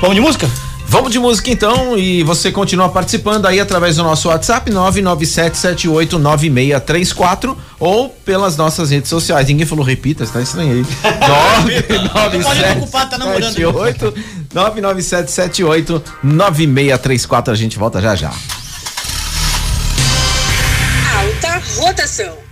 Vamos 0.00 0.16
de 0.16 0.20
música? 0.20 0.50
Vamos 0.92 1.10
de 1.10 1.18
música 1.18 1.50
então 1.50 1.96
e 1.96 2.22
você 2.22 2.52
continua 2.52 2.86
participando 2.86 3.46
aí 3.46 3.58
através 3.58 3.96
do 3.96 4.02
nosso 4.02 4.28
WhatsApp 4.28 4.70
997789634 4.70 7.56
ou 7.80 8.10
pelas 8.10 8.58
nossas 8.58 8.90
redes 8.90 9.08
sociais. 9.08 9.48
Ninguém 9.48 9.64
falou 9.64 9.82
repita, 9.82 10.26
você 10.26 10.32
tá 10.34 10.42
estranho 10.42 10.70
aí. 10.70 10.84
Pode 12.42 12.62
ocupar, 12.76 13.08
tá 13.08 13.16
namorando. 13.16 13.56
99778 14.52 16.04
997789634. 16.26 17.48
A 17.48 17.54
gente 17.54 17.78
volta 17.78 17.98
já 17.98 18.14
já. 18.14 18.30
Alta 21.16 21.62
rotação. 21.80 22.51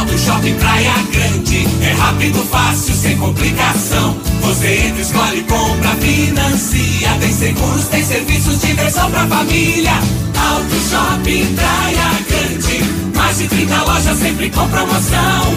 Auto 0.00 0.16
Shopping 0.16 0.54
Praia 0.54 0.94
Grande. 1.12 1.68
É 1.82 1.92
rápido, 1.92 2.42
fácil, 2.46 2.94
sem 2.94 3.18
complicação. 3.18 4.16
Você 4.40 4.86
entra, 4.86 5.02
escolhe, 5.02 5.42
compra, 5.42 5.90
financia. 5.96 7.10
Tem 7.20 7.30
seguros, 7.30 7.84
tem 7.88 8.02
serviços, 8.02 8.62
diversão 8.62 9.10
pra 9.10 9.26
família. 9.26 9.92
Auto 9.92 10.74
Shopping 10.88 11.54
Praia 11.54 12.10
Grande. 12.30 12.82
Mais 13.14 13.36
de 13.36 13.48
30 13.48 13.82
lojas 13.82 14.18
sempre 14.18 14.48
com 14.48 14.66
promoção. 14.70 15.54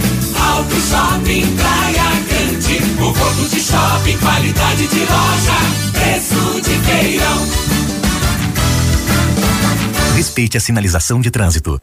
Auto 0.52 0.76
Shopping 0.76 1.56
Praia 1.56 2.04
Grande. 2.28 2.98
Conforto 2.98 3.50
de 3.50 3.62
shopping, 3.62 4.18
qualidade 4.18 4.88
de 4.88 5.00
loja. 5.00 5.58
Preço 5.94 6.62
de 6.62 6.80
feirão. 6.80 7.48
Respeite 10.18 10.58
a 10.58 10.60
sinalização 10.60 11.22
de 11.22 11.32
trânsito. 11.32 11.82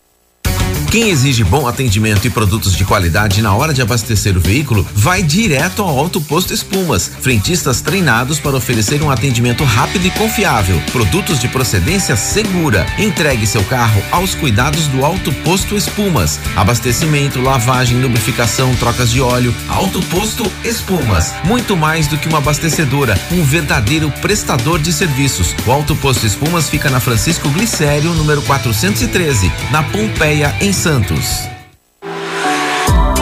Quem 0.90 1.08
exige 1.08 1.44
bom 1.44 1.68
atendimento 1.68 2.26
e 2.26 2.30
produtos 2.30 2.74
de 2.74 2.84
qualidade 2.84 3.40
na 3.40 3.54
hora 3.54 3.72
de 3.72 3.80
abastecer 3.80 4.36
o 4.36 4.40
veículo 4.40 4.84
vai 4.92 5.22
direto 5.22 5.82
ao 5.82 5.96
Alto 5.96 6.20
Posto 6.20 6.52
Espumas. 6.52 7.08
Frentistas 7.20 7.80
treinados 7.80 8.40
para 8.40 8.56
oferecer 8.56 9.00
um 9.00 9.08
atendimento 9.08 9.62
rápido 9.62 10.04
e 10.08 10.10
confiável. 10.10 10.82
Produtos 10.90 11.38
de 11.38 11.46
procedência 11.46 12.16
segura. 12.16 12.84
Entregue 12.98 13.46
seu 13.46 13.62
carro 13.66 14.02
aos 14.10 14.34
cuidados 14.34 14.88
do 14.88 15.04
Alto 15.04 15.32
Posto 15.44 15.76
Espumas. 15.76 16.40
Abastecimento, 16.56 17.40
lavagem, 17.40 18.02
lubrificação, 18.02 18.74
trocas 18.74 19.12
de 19.12 19.20
óleo. 19.20 19.54
Alto 19.68 20.02
Posto 20.06 20.50
Espumas. 20.64 21.32
Muito 21.44 21.76
mais 21.76 22.08
do 22.08 22.18
que 22.18 22.28
uma 22.28 22.38
abastecedora, 22.38 23.16
um 23.30 23.44
verdadeiro 23.44 24.10
prestador 24.20 24.80
de 24.80 24.92
serviços. 24.92 25.54
O 25.64 25.70
Alto 25.70 25.94
Posto 25.94 26.26
Espumas 26.26 26.68
fica 26.68 26.90
na 26.90 26.98
Francisco 26.98 27.48
Glicério, 27.50 28.12
número 28.14 28.42
413, 28.42 29.52
na 29.70 29.84
Pompeia, 29.84 30.52
em 30.60 30.79
Santos. 30.80 31.59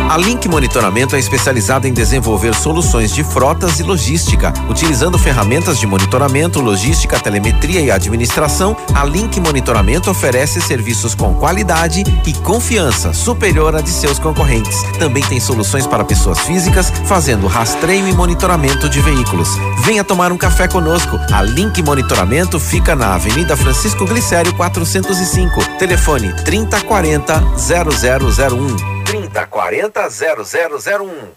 A 0.08 0.16
Link 0.16 0.48
Monitoramento 0.48 1.14
é 1.14 1.18
especializada 1.18 1.86
em 1.86 1.92
desenvolver 1.92 2.54
soluções 2.54 3.12
de 3.12 3.22
frotas 3.22 3.78
e 3.78 3.82
logística. 3.82 4.54
Utilizando 4.66 5.18
ferramentas 5.18 5.78
de 5.78 5.86
monitoramento, 5.86 6.62
logística, 6.62 7.20
telemetria 7.20 7.82
e 7.82 7.90
administração, 7.90 8.74
a 8.94 9.04
Link 9.04 9.38
Monitoramento 9.38 10.10
oferece 10.10 10.62
serviços 10.62 11.14
com 11.14 11.34
qualidade 11.34 12.04
e 12.26 12.32
confiança 12.32 13.12
superior 13.12 13.76
à 13.76 13.82
de 13.82 13.90
seus 13.90 14.18
concorrentes. 14.18 14.82
Também 14.98 15.22
tem 15.24 15.38
soluções 15.38 15.86
para 15.86 16.02
pessoas 16.02 16.38
físicas, 16.38 16.90
fazendo 17.04 17.46
rastreio 17.46 18.08
e 18.08 18.14
monitoramento 18.14 18.88
de 18.88 19.02
veículos. 19.02 19.50
Venha 19.84 20.02
tomar 20.02 20.32
um 20.32 20.38
café 20.38 20.66
conosco. 20.66 21.20
A 21.30 21.42
Link 21.42 21.82
Monitoramento 21.82 22.58
fica 22.58 22.96
na 22.96 23.14
Avenida 23.14 23.54
Francisco 23.58 24.06
Glicério 24.06 24.54
405. 24.54 25.78
Telefone 25.78 26.32
3040 26.44 27.42
0001. 27.58 28.97
3040 29.08 30.06
0001. 30.10 31.28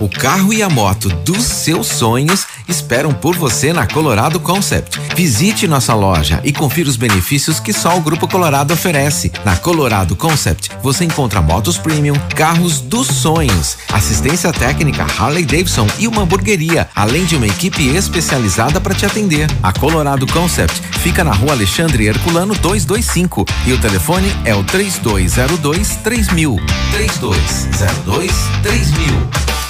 O 0.00 0.08
carro 0.08 0.50
e 0.50 0.62
a 0.62 0.70
moto 0.70 1.10
dos 1.10 1.42
seus 1.42 1.86
sonhos 1.86 2.46
esperam 2.70 3.12
por 3.12 3.36
você 3.36 3.72
na 3.72 3.86
Colorado 3.86 4.38
Concept. 4.40 5.00
Visite 5.16 5.66
nossa 5.66 5.94
loja 5.94 6.40
e 6.44 6.52
confira 6.52 6.88
os 6.88 6.96
benefícios 6.96 7.60
que 7.60 7.72
só 7.72 7.96
o 7.96 8.00
Grupo 8.00 8.28
Colorado 8.28 8.72
oferece. 8.72 9.32
Na 9.44 9.56
Colorado 9.56 10.16
Concept, 10.16 10.70
você 10.82 11.04
encontra 11.04 11.42
motos 11.42 11.76
premium, 11.76 12.14
carros 12.34 12.80
dos 12.80 13.06
sonhos, 13.06 13.78
assistência 13.92 14.52
técnica 14.52 15.06
Harley 15.18 15.44
Davidson 15.44 15.86
e 15.98 16.06
uma 16.06 16.22
hamburgueria, 16.22 16.88
além 16.94 17.24
de 17.24 17.36
uma 17.36 17.46
equipe 17.46 17.88
especializada 17.88 18.80
para 18.80 18.94
te 18.94 19.04
atender. 19.04 19.48
A 19.62 19.72
Colorado 19.72 20.26
Concept 20.26 20.80
fica 21.00 21.24
na 21.24 21.32
rua 21.32 21.52
Alexandre 21.52 22.06
Herculano 22.06 22.54
225 22.54 23.44
e 23.66 23.72
o 23.72 23.78
telefone 23.78 24.32
é 24.44 24.54
o 24.54 24.62
3202 24.64 25.96
3000. 25.96 26.56
3202 26.92 28.32
3000. 28.62 29.69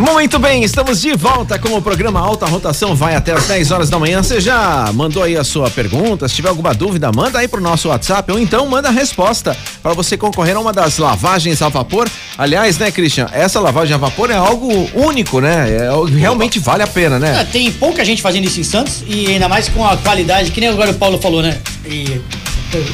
Muito 0.00 0.38
bem, 0.38 0.64
estamos 0.64 1.02
de 1.02 1.12
volta 1.12 1.58
com 1.58 1.76
o 1.76 1.82
programa 1.82 2.18
Alta 2.20 2.46
Rotação, 2.46 2.96
vai 2.96 3.14
até 3.14 3.32
as 3.32 3.46
10 3.46 3.70
horas 3.70 3.90
da 3.90 3.98
manhã. 3.98 4.22
Você 4.22 4.40
já 4.40 4.90
mandou 4.94 5.22
aí 5.22 5.36
a 5.36 5.44
sua 5.44 5.68
pergunta? 5.68 6.26
Se 6.26 6.34
tiver 6.34 6.48
alguma 6.48 6.72
dúvida, 6.72 7.12
manda 7.12 7.38
aí 7.38 7.46
pro 7.46 7.60
nosso 7.60 7.88
WhatsApp 7.88 8.32
ou 8.32 8.38
então 8.38 8.66
manda 8.66 8.88
a 8.88 8.90
resposta 8.90 9.54
para 9.82 9.92
você 9.92 10.16
concorrer 10.16 10.56
a 10.56 10.60
uma 10.60 10.72
das 10.72 10.96
lavagens 10.96 11.60
a 11.60 11.68
vapor. 11.68 12.08
Aliás, 12.38 12.78
né, 12.78 12.90
Christian, 12.90 13.28
essa 13.30 13.60
lavagem 13.60 13.94
a 13.94 13.98
vapor 13.98 14.30
é 14.30 14.36
algo 14.36 14.88
único, 14.94 15.38
né? 15.38 15.68
É, 15.68 15.90
realmente 16.18 16.58
vale 16.58 16.82
a 16.82 16.86
pena, 16.86 17.18
né? 17.18 17.38
Ah, 17.38 17.44
tem 17.44 17.70
pouca 17.70 18.02
gente 18.02 18.22
fazendo 18.22 18.46
isso 18.46 18.58
em 18.58 18.64
Santos 18.64 19.04
e 19.06 19.26
ainda 19.26 19.50
mais 19.50 19.68
com 19.68 19.86
a 19.86 19.98
qualidade, 19.98 20.50
que 20.50 20.62
nem 20.62 20.70
agora 20.70 20.92
o 20.92 20.94
Paulo 20.94 21.18
falou, 21.18 21.42
né? 21.42 21.58
E 21.84 22.22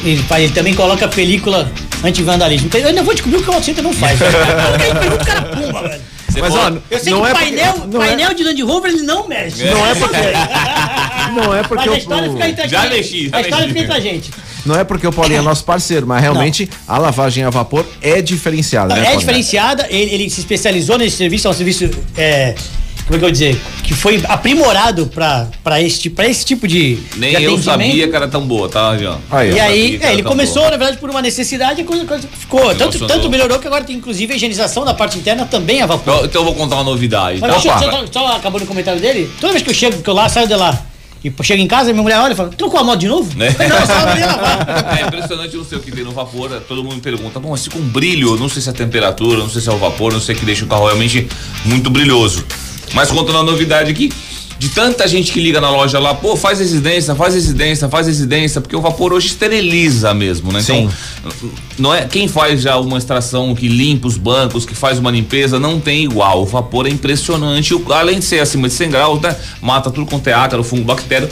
ele, 0.02 0.24
ele 0.28 0.48
também 0.52 0.74
coloca 0.74 1.06
película 1.06 1.70
anti-vandalismo. 2.02 2.68
Eu 2.74 2.88
ainda 2.88 3.04
vou 3.04 3.14
descobrir 3.14 3.38
o 3.38 3.44
que 3.44 3.50
o 3.50 3.52
Alcenta 3.54 3.80
não 3.80 3.92
faz. 3.92 4.18
Ele 4.82 4.98
pergunta 4.98 5.22
o 5.22 5.26
cara 5.26 5.42
pumba, 5.42 5.88
velho. 5.88 6.15
Mas 6.40 6.54
ó, 6.54 6.72
Eu 6.90 6.98
sei 7.00 7.12
não 7.12 7.22
que 7.22 7.28
é 7.28 7.30
o 7.30 7.34
painel, 7.34 7.72
porque, 7.74 7.88
não 7.96 8.02
é- 8.02 8.06
painel 8.08 8.34
de 8.34 8.44
Land 8.44 8.62
Rover 8.62 8.90
ele 8.92 9.02
não 9.02 9.26
mexe. 9.28 9.64
Não 9.64 9.86
é 9.86 9.94
porque- 9.94 10.16
não 11.34 11.54
é 11.54 11.62
porque 11.62 11.74
Mas 11.76 11.88
a 11.88 11.92
o- 11.92 11.96
história 11.96 12.30
fica 12.30 12.48
entre 12.48 12.62
a 12.62 12.66
Já 12.66 12.82
gente. 12.82 12.92
mexi, 12.94 13.28
já 13.28 13.36
A 13.36 13.40
história 13.40 13.66
mexi. 13.66 13.80
fica 13.80 13.80
entre 13.80 13.94
a 13.96 14.00
gente. 14.12 14.30
Não 14.64 14.74
é 14.78 14.84
porque 14.84 15.06
o 15.06 15.12
Paulinho 15.12 15.38
é 15.38 15.42
nosso 15.42 15.64
parceiro, 15.64 16.06
mas 16.06 16.20
realmente 16.20 16.68
a 16.88 16.98
lavagem 16.98 17.44
a 17.44 17.50
vapor 17.50 17.86
é 18.02 18.20
diferenciada, 18.20 18.88
né? 18.94 19.00
É 19.00 19.02
Paulinho? 19.04 19.20
diferenciada, 19.20 19.86
ele, 19.88 20.10
ele 20.14 20.30
se 20.30 20.40
especializou 20.40 20.98
nesse 20.98 21.16
serviço, 21.16 21.46
é 21.46 21.50
um 21.50 21.54
serviço, 21.54 21.90
é, 22.16 22.54
como 23.06 23.14
é 23.14 23.18
que 23.18 23.24
eu 23.24 23.28
vou 23.28 23.30
dizer, 23.30 23.60
que 23.84 23.94
foi 23.94 24.20
aprimorado 24.28 25.06
para 25.06 25.80
esse, 25.80 26.10
pra 26.10 26.26
esse 26.26 26.44
tipo 26.44 26.66
de, 26.66 26.98
Nem 27.16 27.36
de 27.36 27.44
eu 27.44 27.56
sabia 27.56 28.08
que 28.08 28.16
era 28.16 28.26
tão 28.26 28.44
boa, 28.44 28.68
tá, 28.68 28.96
Jean? 28.98 29.18
Aí, 29.30 29.52
ó. 29.52 29.54
E 29.54 29.60
aí, 29.60 29.98
é, 30.02 30.12
ele 30.12 30.24
começou, 30.24 30.62
boa. 30.62 30.72
na 30.72 30.76
verdade, 30.76 30.98
por 30.98 31.08
uma 31.08 31.22
necessidade, 31.22 31.80
a 31.80 31.84
coisa, 31.84 32.04
coisa 32.04 32.28
ficou. 32.36 32.74
Tanto, 32.74 33.06
tanto 33.06 33.30
melhorou 33.30 33.60
que 33.60 33.66
agora 33.68 33.84
tem, 33.84 33.94
inclusive, 33.94 34.32
a 34.32 34.36
higienização 34.36 34.84
da 34.84 34.92
parte 34.92 35.18
interna 35.18 35.46
também 35.46 35.82
a 35.82 35.86
vapor. 35.86 36.14
Então, 36.14 36.24
então 36.26 36.40
eu 36.40 36.44
vou 36.46 36.54
contar 36.54 36.74
uma 36.74 36.84
novidade. 36.84 37.40
Mas 37.40 37.62
tá? 37.62 37.80
eu- 37.84 38.12
só 38.12 38.26
acabou 38.26 38.60
no 38.60 38.66
comentário 38.66 39.00
dele. 39.00 39.30
Toda 39.40 39.52
vez 39.52 39.62
que 39.62 39.70
eu 39.70 39.74
chego, 39.74 40.02
que 40.02 40.10
eu 40.10 40.14
lá, 40.14 40.28
saio 40.28 40.48
de 40.48 40.56
lá, 40.56 40.76
e 41.24 41.32
chego 41.44 41.62
em 41.62 41.66
casa, 41.68 41.92
minha 41.92 42.02
mulher 42.02 42.18
olha 42.18 42.32
e 42.32 42.36
fala, 42.36 42.50
trocou 42.50 42.80
a 42.80 42.84
moto 42.84 42.98
de 42.98 43.08
novo? 43.08 43.36
Né? 43.36 43.48
Eu 43.48 43.52
falei, 43.52 43.68
Não, 43.68 43.86
só 43.86 43.92
lavar. 43.94 44.98
É 44.98 45.06
impressionante, 45.06 45.54
eu 45.54 45.60
não 45.60 45.68
sei 45.68 45.78
o 45.78 45.80
que 45.80 45.92
tem 45.92 46.02
no 46.04 46.10
vapor. 46.12 46.50
Todo 46.66 46.82
mundo 46.82 46.96
me 46.96 47.00
pergunta, 47.00 47.38
bom, 47.38 47.50
mas 47.50 47.62
fica 47.62 47.78
um 47.78 47.88
brilho, 47.88 48.36
não 48.36 48.48
sei 48.48 48.60
se 48.62 48.68
é 48.68 48.72
a 48.72 48.74
temperatura, 48.74 49.38
não 49.38 49.48
sei 49.48 49.60
se 49.60 49.68
é 49.68 49.72
o 49.72 49.78
vapor, 49.78 50.12
não 50.12 50.20
sei 50.20 50.34
o 50.34 50.38
que 50.38 50.44
deixa 50.44 50.64
o 50.64 50.68
carro 50.68 50.86
realmente 50.86 51.28
muito 51.64 51.88
brilhoso. 51.88 52.44
Mas 52.96 53.10
contando 53.10 53.38
a 53.38 53.42
novidade 53.42 53.90
aqui, 53.90 54.10
de 54.58 54.70
tanta 54.70 55.06
gente 55.06 55.30
que 55.32 55.38
liga 55.38 55.60
na 55.60 55.68
loja 55.70 55.98
lá, 55.98 56.14
pô, 56.14 56.34
faz 56.34 56.58
residência, 56.60 57.14
faz 57.14 57.34
residência, 57.34 57.90
faz 57.90 58.06
residência, 58.06 58.58
porque 58.58 58.74
o 58.74 58.80
vapor 58.80 59.12
hoje 59.12 59.26
esteriliza 59.26 60.14
mesmo, 60.14 60.50
né? 60.50 60.62
Então, 60.62 60.90
não 61.78 61.92
é 61.94 62.06
quem 62.06 62.26
faz 62.26 62.62
já 62.62 62.78
uma 62.78 62.96
extração 62.96 63.54
que 63.54 63.68
limpa 63.68 64.08
os 64.08 64.16
bancos, 64.16 64.64
que 64.64 64.74
faz 64.74 64.98
uma 64.98 65.10
limpeza, 65.10 65.60
não 65.60 65.78
tem 65.78 66.04
igual. 66.04 66.40
O 66.42 66.46
vapor 66.46 66.86
é 66.86 66.90
impressionante. 66.90 67.74
O- 67.74 67.92
além 67.92 68.18
de 68.18 68.24
ser 68.24 68.40
acima 68.40 68.66
de 68.66 68.72
100 68.72 68.88
graus, 68.90 69.20
né? 69.20 69.36
Mata 69.60 69.90
tudo 69.90 70.06
quanto 70.06 70.26
é 70.28 70.32
ácaro, 70.32 70.64
fungo, 70.64 70.84
bactéria. 70.84 71.28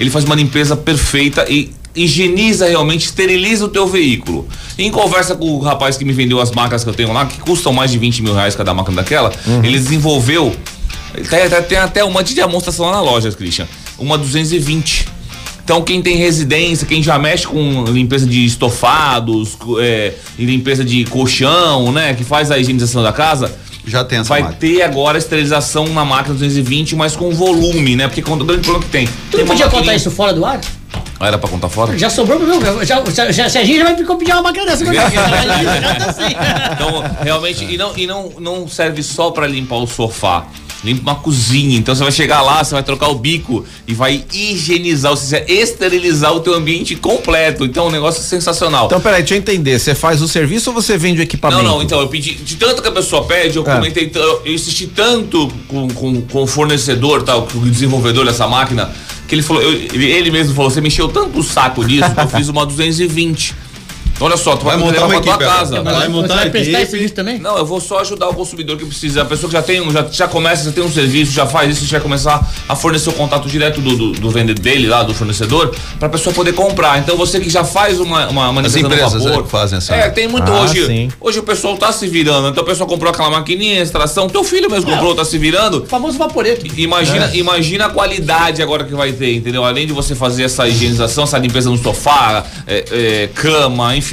Ele 0.00 0.08
faz 0.08 0.24
uma 0.24 0.34
limpeza 0.34 0.74
perfeita 0.74 1.44
e 1.50 1.70
higieniza 1.94 2.66
realmente, 2.66 3.04
esteriliza 3.04 3.66
o 3.66 3.68
teu 3.68 3.86
veículo. 3.86 4.48
Em 4.78 4.90
conversa 4.90 5.36
com 5.36 5.44
o 5.44 5.58
rapaz 5.60 5.98
que 5.98 6.06
me 6.06 6.14
vendeu 6.14 6.40
as 6.40 6.50
máquinas 6.50 6.82
que 6.82 6.88
eu 6.88 6.94
tenho 6.94 7.12
lá, 7.12 7.26
que 7.26 7.38
custam 7.40 7.70
mais 7.70 7.90
de 7.90 7.98
20 7.98 8.22
mil 8.22 8.32
reais 8.32 8.56
cada 8.56 8.72
máquina 8.72 8.96
daquela, 8.96 9.30
ele 9.62 9.78
desenvolveu. 9.78 10.56
Tem, 11.14 11.62
tem- 11.64 11.78
até 11.78 12.04
uma 12.04 12.22
de 12.24 12.34
demonstração 12.34 12.86
lá 12.86 12.92
na 12.92 13.00
loja, 13.00 13.30
Christian. 13.32 13.66
Uma 13.98 14.16
220. 14.18 15.06
Então 15.64 15.80
quem 15.82 16.02
tem 16.02 16.16
residência, 16.16 16.86
quem 16.86 17.02
já 17.02 17.18
mexe 17.18 17.46
com 17.46 17.84
limpeza 17.84 18.26
de 18.26 18.44
estofados, 18.44 19.56
é, 19.80 20.12
e 20.38 20.44
limpeza 20.44 20.84
de 20.84 21.04
colchão, 21.04 21.92
né? 21.92 22.14
Que 22.14 22.24
faz 22.24 22.50
a 22.50 22.58
higienização 22.58 23.02
da 23.02 23.12
casa. 23.12 23.52
Já 23.86 24.04
tem 24.04 24.18
essa 24.20 24.28
Vai 24.28 24.42
máquina. 24.42 24.58
ter 24.60 24.82
agora 24.82 25.18
a 25.18 25.20
esterilização 25.20 25.86
na 25.88 26.04
máquina 26.04 26.34
220, 26.34 26.94
mas 26.96 27.16
com 27.16 27.30
volume, 27.32 27.96
né? 27.96 28.06
Porque 28.08 28.22
quando 28.22 28.42
o 28.42 28.44
grande 28.44 28.62
problema 28.62 28.84
que 28.84 28.90
tem. 28.92 29.06
Tu 29.06 29.12
tem 29.30 29.40
não 29.40 29.46
podia 29.46 29.68
contar 29.68 29.94
isso 29.94 30.10
fora 30.10 30.32
do 30.32 30.44
ar? 30.44 30.60
Ah, 31.18 31.26
Era 31.28 31.38
pra 31.38 31.48
contar 31.48 31.68
fora? 31.68 31.96
Já 31.98 32.10
sobrou 32.10 32.38
pro 32.38 32.46
meu. 32.48 32.84
Já, 32.84 33.04
já, 33.04 33.30
já, 33.32 33.48
se 33.48 33.58
a 33.58 33.64
gente 33.64 33.78
já 33.78 33.84
vai 33.84 33.94
pedir 33.96 34.32
uma 34.32 34.42
máquina 34.42 34.66
dessa. 34.66 34.84
Tá 34.84 34.90
assim. 36.08 36.34
Então, 36.72 37.04
realmente, 37.22 37.64
e 37.64 37.76
não, 37.76 37.92
e 37.96 38.06
não, 38.06 38.32
não 38.38 38.68
serve 38.68 39.02
só 39.02 39.30
pra 39.30 39.46
limpar 39.46 39.76
o 39.76 39.86
sofá. 39.86 40.46
Limpa 40.84 41.02
uma 41.02 41.14
cozinha. 41.20 41.76
Então 41.78 41.94
você 41.94 42.02
vai 42.02 42.12
chegar 42.12 42.42
lá, 42.42 42.62
você 42.62 42.74
vai 42.74 42.82
trocar 42.82 43.08
o 43.08 43.14
bico 43.14 43.64
e 43.86 43.94
vai 43.94 44.24
higienizar, 44.32 45.10
ou 45.12 45.16
seja, 45.16 45.44
esterilizar 45.48 46.34
o 46.34 46.40
teu 46.40 46.54
ambiente 46.54 46.94
completo. 46.96 47.64
Então 47.64 47.84
é 47.86 47.88
um 47.88 47.92
negócio 47.92 48.22
sensacional. 48.22 48.86
Então, 48.86 49.00
peraí, 49.00 49.22
deixa 49.22 49.34
eu 49.34 49.38
entender. 49.38 49.78
Você 49.78 49.94
faz 49.94 50.20
o 50.22 50.28
serviço 50.28 50.70
ou 50.70 50.74
você 50.74 50.96
vende 50.98 51.20
o 51.20 51.22
equipamento? 51.22 51.62
Não, 51.62 51.76
não, 51.76 51.82
então 51.82 52.00
eu 52.00 52.08
pedi, 52.08 52.34
de 52.34 52.56
tanto 52.56 52.82
que 52.82 52.88
a 52.88 52.92
pessoa 52.92 53.24
pede, 53.24 53.56
eu 53.56 53.62
É. 53.66 53.74
comentei, 53.74 54.08
t- 54.08 54.18
eu 54.18 54.42
insisti 54.52 54.86
tanto 54.86 55.50
com, 55.68 55.88
com, 55.88 56.20
com 56.22 56.42
o 56.42 56.46
fornecedor, 56.46 57.22
tal, 57.22 57.46
com 57.46 57.58
o 57.58 57.70
desenvolvedor 57.70 58.24
dessa 58.26 58.46
máquina, 58.46 58.90
que 59.28 59.34
ele 59.34 59.42
falou, 59.42 59.62
eu- 59.62 59.72
ele, 59.94 60.30
mesmo 60.30 60.54
falou, 60.54 60.70
você 60.70 60.80
me 60.80 60.88
encheu 60.88 61.08
tanto 61.08 61.38
o 61.38 61.42
saco 61.42 61.84
disso 61.84 62.12
que 62.12 62.20
eu 62.20 62.28
fiz 62.28 62.48
uma 62.48 62.66
220. 62.66 63.54
Então, 64.22 64.26
olha 64.30 64.36
só, 64.36 64.54
tu 64.56 64.64
vai, 64.64 64.76
Vai 64.76 64.86
montar 64.86 65.00
uma 65.00 65.08
pra 65.08 65.20
tua 65.20 65.30
equipe 65.34 65.44
casa. 65.44 65.78
agora. 65.80 65.96
Vai 65.98 66.08
montar 66.08 66.28
Você 66.28 66.34
vai 66.34 66.46
a 66.46 66.50
prestar 66.50 66.86
serviço 66.86 67.14
também? 67.14 67.38
Não, 67.40 67.58
eu 67.58 67.66
vou 67.66 67.80
só 67.80 67.98
ajudar 67.98 68.28
o 68.28 68.34
consumidor 68.34 68.76
que 68.78 68.84
precisa. 68.86 69.22
A 69.22 69.24
pessoa 69.24 69.48
que 69.48 69.56
já 69.56 69.62
tem, 69.62 69.80
um- 69.80 69.90
já, 69.90 70.06
já 70.10 70.28
começa, 70.28 70.64
já 70.64 70.70
tem 70.72 70.84
um 70.84 70.90
serviço, 70.92 71.32
já 71.32 71.44
faz 71.44 71.76
isso, 71.76 71.84
já 71.86 71.98
vai 71.98 72.02
começar 72.02 72.48
a 72.68 72.76
fornecer 72.76 73.08
o 73.08 73.12
contato 73.14 73.48
direto 73.48 73.80
do, 73.80 73.96
do, 73.96 74.12
do 74.12 74.30
vendedor 74.30 74.62
dele 74.62 74.86
lá, 74.86 75.02
do 75.02 75.12
fornecedor, 75.12 75.74
pra 75.98 76.08
pessoa 76.08 76.32
poder 76.32 76.52
comprar. 76.52 77.00
Então 77.00 77.16
você 77.16 77.40
que 77.40 77.50
já 77.50 77.64
faz 77.64 77.98
uma, 77.98 78.28
uma 78.28 78.60
As 78.60 78.74
no 78.74 78.80
empresas 78.80 79.24
vapor. 79.24 79.40
é, 79.40 79.42
que 79.42 79.50
fazem 79.50 79.78
essa. 79.78 79.94
É, 79.94 80.08
tem 80.08 80.28
muito 80.28 80.50
Ah, 80.52 80.60
hoje. 80.62 80.86
sim. 80.86 81.08
Hoje 81.20 81.40
o 81.40 81.42
pessoal 81.42 81.76
tá 81.76 81.90
se 81.90 82.06
virando. 82.06 82.48
Então 82.48 82.62
o 82.62 82.66
pessoal 82.66 82.88
comprou 82.88 83.10
aquela 83.10 83.30
maquininha, 83.30 83.82
extração. 83.82 84.28
Teu 84.28 84.44
filho 84.44 84.70
mesmo 84.70 84.88
comprou, 84.88 85.14
tá 85.16 85.24
se 85.24 85.36
virando. 85.36 85.82
O 85.82 85.86
famoso 85.86 86.16
vaporeto. 86.16 86.64
Imagina, 86.78 87.34
imagina 87.34 87.86
a 87.86 87.88
qualidade 87.90 88.62
agora 88.62 88.84
que 88.84 88.94
vai 88.94 89.12
ter, 89.12 89.34
entendeu? 89.34 89.64
Além 89.64 89.84
de 89.86 89.92
você 89.92 90.14
fazer 90.14 90.44
essa 90.44 90.68
higienização, 90.68 91.24
essa 91.24 91.38
limpeza 91.38 91.68
no 91.70 91.76
sofá, 91.78 92.44
é, 92.68 92.84
é, 93.24 93.28
cama, 93.34 93.96
enfim, 93.96 94.11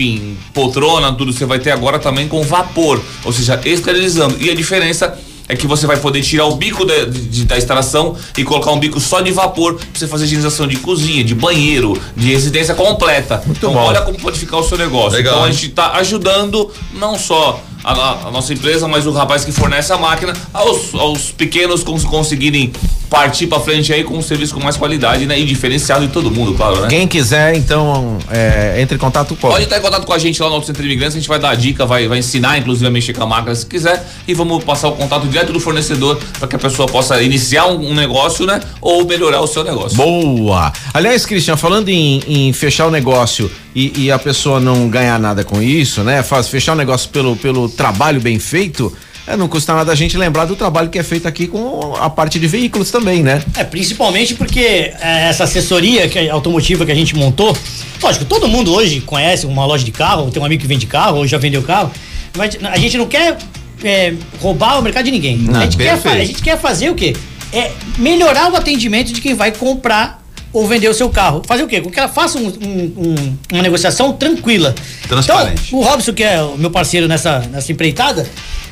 poltrona, 0.53 1.11
tudo, 1.13 1.31
você 1.33 1.45
vai 1.45 1.59
ter 1.59 1.71
agora 1.71 1.99
também 1.99 2.27
com 2.27 2.41
vapor, 2.43 3.01
ou 3.23 3.31
seja, 3.33 3.59
esterilizando. 3.65 4.35
E 4.39 4.49
a 4.49 4.55
diferença 4.55 5.17
é 5.47 5.55
que 5.55 5.65
você 5.65 5.87
vai 5.87 5.97
poder 5.97 6.21
tirar 6.21 6.45
o 6.45 6.55
bico 6.55 6.85
da, 6.85 7.05
de- 7.05 7.45
da 7.45 7.57
extração 7.57 8.15
e 8.37 8.43
colocar 8.43 8.71
um 8.71 8.79
bico 8.79 8.99
só 8.99 9.19
de 9.19 9.31
vapor 9.31 9.75
pra 9.75 9.85
você 9.93 10.07
fazer 10.07 10.25
higienização 10.25 10.67
de 10.67 10.77
cozinha, 10.77 11.23
de 11.23 11.33
banheiro, 11.33 11.99
de 12.15 12.31
residência 12.31 12.75
completa. 12.75 13.41
então 13.49 13.73
bom. 13.73 13.79
olha 13.79 14.01
como 14.01 14.17
pode 14.19 14.37
ficar 14.37 14.57
o 14.57 14.63
seu 14.63 14.77
negócio. 14.77 15.17
Legal, 15.17 15.33
então 15.33 15.45
a 15.45 15.51
gente 15.51 15.69
tá 15.69 15.93
ajudando 15.93 16.69
não 16.93 17.17
só 17.17 17.59
a, 17.83 17.91
a- 17.93 18.27
a 18.27 18.31
nossa 18.31 18.53
empresa, 18.53 18.87
mas 18.87 19.07
o 19.07 19.11
rapaz 19.11 19.43
que 19.43 19.51
fornece 19.51 19.91
a 19.91 19.97
máquina, 19.97 20.33
aos, 20.53 20.93
aos 20.93 21.31
pequenos 21.31 21.83
cons- 21.83 22.05
conseguirem 22.05 22.71
partir 23.19 23.47
pra 23.47 23.59
frente 23.59 23.91
aí 23.91 24.01
com 24.01 24.17
um 24.17 24.21
serviço 24.21 24.53
com 24.53 24.61
mais 24.61 24.77
qualidade 24.77 25.25
né, 25.25 25.37
e 25.37 25.43
diferenciado 25.43 26.07
de 26.07 26.13
todo 26.13 26.31
mundo, 26.31 26.53
claro, 26.53 26.79
né? 26.81 26.87
Quem 26.87 27.05
quiser, 27.05 27.53
então, 27.53 28.17
é, 28.31 28.81
entre 28.81 28.95
em 28.95 28.97
contato 28.97 29.35
com. 29.35 29.49
Pode 29.49 29.65
estar 29.65 29.77
em 29.77 29.81
contato 29.81 30.05
com 30.05 30.13
a 30.13 30.17
gente 30.17 30.41
lá 30.41 30.49
no 30.49 30.63
Centro 30.63 30.85
Imigrantes, 30.85 31.17
a 31.17 31.19
gente 31.19 31.27
vai 31.27 31.37
dar 31.37 31.49
a 31.49 31.55
dica, 31.55 31.85
vai, 31.85 32.07
vai 32.07 32.19
ensinar 32.19 32.57
inclusive 32.57 32.87
a 32.87 32.89
mexer 32.89 33.11
com 33.11 33.23
a 33.23 33.27
máquina 33.27 33.53
se 33.53 33.65
quiser 33.65 34.09
e 34.25 34.33
vamos 34.33 34.63
passar 34.63 34.87
o 34.87 34.93
contato 34.93 35.27
direto 35.27 35.51
do 35.51 35.59
fornecedor 35.59 36.17
para 36.39 36.47
que 36.47 36.55
a 36.55 36.59
pessoa 36.59 36.87
possa 36.87 37.21
iniciar 37.21 37.67
um, 37.67 37.89
um 37.89 37.93
negócio, 37.93 38.45
né? 38.45 38.61
Ou 38.79 39.05
melhorar 39.05 39.41
o 39.41 39.47
seu 39.47 39.65
negócio. 39.65 39.97
Boa! 39.97 40.71
Aliás, 40.93 41.25
Cristian, 41.25 41.57
falando 41.57 41.89
em, 41.89 42.23
em 42.25 42.53
fechar 42.53 42.87
o 42.87 42.91
negócio 42.91 43.51
e, 43.75 44.05
e 44.05 44.11
a 44.11 44.17
pessoa 44.17 44.61
não 44.61 44.87
ganhar 44.87 45.19
nada 45.19 45.43
com 45.43 45.61
isso, 45.61 46.03
né? 46.03 46.23
Faz 46.23 46.47
fechar 46.47 46.71
o 46.71 46.75
negócio 46.77 47.09
pelo, 47.09 47.35
pelo 47.35 47.67
trabalho 47.67 48.21
bem 48.21 48.39
feito, 48.39 48.95
é, 49.29 49.37
não 49.37 49.47
custa 49.47 49.75
nada 49.75 49.91
a 49.91 49.95
gente 49.95 50.17
lembrar 50.17 50.45
do 50.45 50.55
trabalho 50.55 50.89
que 50.89 50.97
é 50.97 51.03
feito 51.03 51.27
aqui 51.27 51.45
com 51.45 51.95
a 51.95 52.09
parte 52.09 52.39
de 52.39 52.47
veículos 52.47 52.89
também, 52.89 53.21
né? 53.21 53.43
É, 53.55 53.63
principalmente 53.63 54.33
porque 54.33 54.59
é, 54.59 55.29
essa 55.29 55.43
assessoria 55.43 56.09
que, 56.09 56.17
é 56.17 56.29
automotiva 56.31 56.83
que 56.83 56.91
a 56.91 56.95
gente 56.95 57.15
montou, 57.15 57.55
lógico, 58.01 58.25
todo 58.25 58.47
mundo 58.47 58.73
hoje 58.73 59.01
conhece 59.01 59.45
uma 59.45 59.67
loja 59.67 59.85
de 59.85 59.91
carro, 59.91 60.31
tem 60.31 60.41
um 60.41 60.45
amigo 60.45 60.59
que 60.59 60.67
vende 60.67 60.87
carro, 60.87 61.17
ou 61.17 61.27
já 61.27 61.37
vendeu 61.37 61.61
carro, 61.61 61.91
mas 62.35 62.57
a 62.63 62.77
gente 62.79 62.97
não 62.97 63.05
quer 63.05 63.37
é, 63.83 64.15
roubar 64.41 64.79
o 64.79 64.81
mercado 64.81 65.05
de 65.05 65.11
ninguém. 65.11 65.37
Não, 65.37 65.59
a, 65.59 65.63
gente 65.63 65.77
quer, 65.77 65.91
a 65.91 66.25
gente 66.25 66.41
quer 66.41 66.59
fazer 66.59 66.89
o 66.89 66.95
quê? 66.95 67.15
É 67.53 67.71
melhorar 67.99 68.51
o 68.51 68.55
atendimento 68.55 69.13
de 69.13 69.21
quem 69.21 69.35
vai 69.35 69.51
comprar 69.51 70.23
ou 70.53 70.67
vender 70.67 70.89
o 70.89 70.93
seu 70.93 71.09
carro. 71.09 71.41
Fazer 71.45 71.63
o 71.63 71.67
quê? 71.67 71.81
Com 71.81 71.89
que 71.91 71.99
ela 71.99 72.09
faça 72.09 72.37
um- 72.37 72.47
um- 72.47 72.93
um- 72.97 73.37
uma 73.53 73.61
negociação 73.61 74.13
tranquila. 74.13 74.73
Transparente. 75.07 75.61
Então, 75.67 75.79
o 75.79 75.83
Robson, 75.83 76.13
que 76.13 76.23
é 76.23 76.41
o 76.41 76.57
meu 76.57 76.71
parceiro 76.71 77.07
nessa, 77.07 77.39
nessa 77.51 77.71
empreitada, 77.71 78.27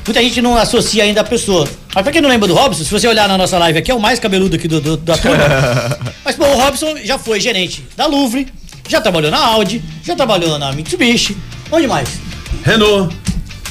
muita 0.06 0.22
gente 0.22 0.40
não 0.42 0.56
associa 0.56 1.04
ainda 1.04 1.20
a 1.20 1.24
pessoa. 1.24 1.68
Mas 1.94 2.02
pra 2.02 2.12
quem 2.12 2.20
não 2.20 2.28
lembra 2.28 2.48
do 2.48 2.54
Robson, 2.54 2.84
se 2.84 2.90
você 2.90 3.06
olhar 3.06 3.28
na 3.28 3.38
nossa 3.38 3.58
live 3.58 3.78
aqui, 3.78 3.90
é 3.90 3.94
o 3.94 4.00
mais 4.00 4.18
cabeludo 4.18 4.56
aqui 4.56 4.66
do, 4.68 4.80
do, 4.80 4.96
da 4.96 5.16
turma. 5.16 5.38
Mas, 6.24 6.36
pô, 6.36 6.44
o 6.46 6.54
Robson 6.56 6.96
já 7.04 7.18
foi 7.18 7.40
gerente 7.40 7.84
da 7.96 8.06
Louvre, 8.06 8.46
já 8.88 9.00
trabalhou 9.00 9.30
na 9.30 9.38
Audi, 9.38 9.82
já 10.04 10.14
trabalhou 10.16 10.58
na 10.58 10.72
Mitsubishi. 10.72 11.36
Onde 11.70 11.86
mais? 11.86 12.08
Renault. 12.64 13.14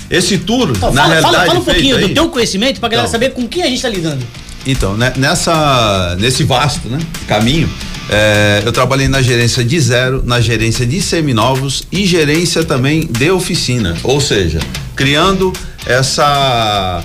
Esse 0.09 0.37
tour, 0.37 0.69
Então, 0.69 0.93
na 0.93 1.01
fala, 1.01 1.13
realidade. 1.15 1.21
fala, 1.35 1.45
fala 1.47 1.59
um 1.59 1.63
pouquinho 1.65 1.97
aí- 1.97 2.07
do 2.07 2.13
teu 2.13 2.29
conhecimento 2.29 2.79
pra 2.79 2.87
galera 2.87 3.09
Então. 3.09 3.11
saber 3.19 3.31
com 3.33 3.45
quem 3.45 3.63
a 3.63 3.67
gente 3.67 3.81
tá 3.81 3.89
lidando. 3.89 4.25
Então, 4.65 4.95
né, 4.95 5.11
nessa, 5.17 6.15
nesse 6.19 6.43
vasto 6.43 6.87
né, 6.87 6.97
caminho, 7.27 7.69
é, 8.09 8.61
eu 8.65 8.71
trabalhei 8.71 9.07
na 9.07 9.21
gerência 9.21 9.63
de 9.63 9.79
zero, 9.79 10.23
na 10.25 10.39
gerência 10.39 10.85
de 10.85 11.01
seminovos 11.01 11.83
e 11.91 12.05
gerência 12.05 12.63
também 12.63 13.05
de 13.05 13.29
oficina. 13.31 13.95
Ou 14.03 14.21
seja, 14.21 14.59
criando 14.95 15.51
essa. 15.85 17.03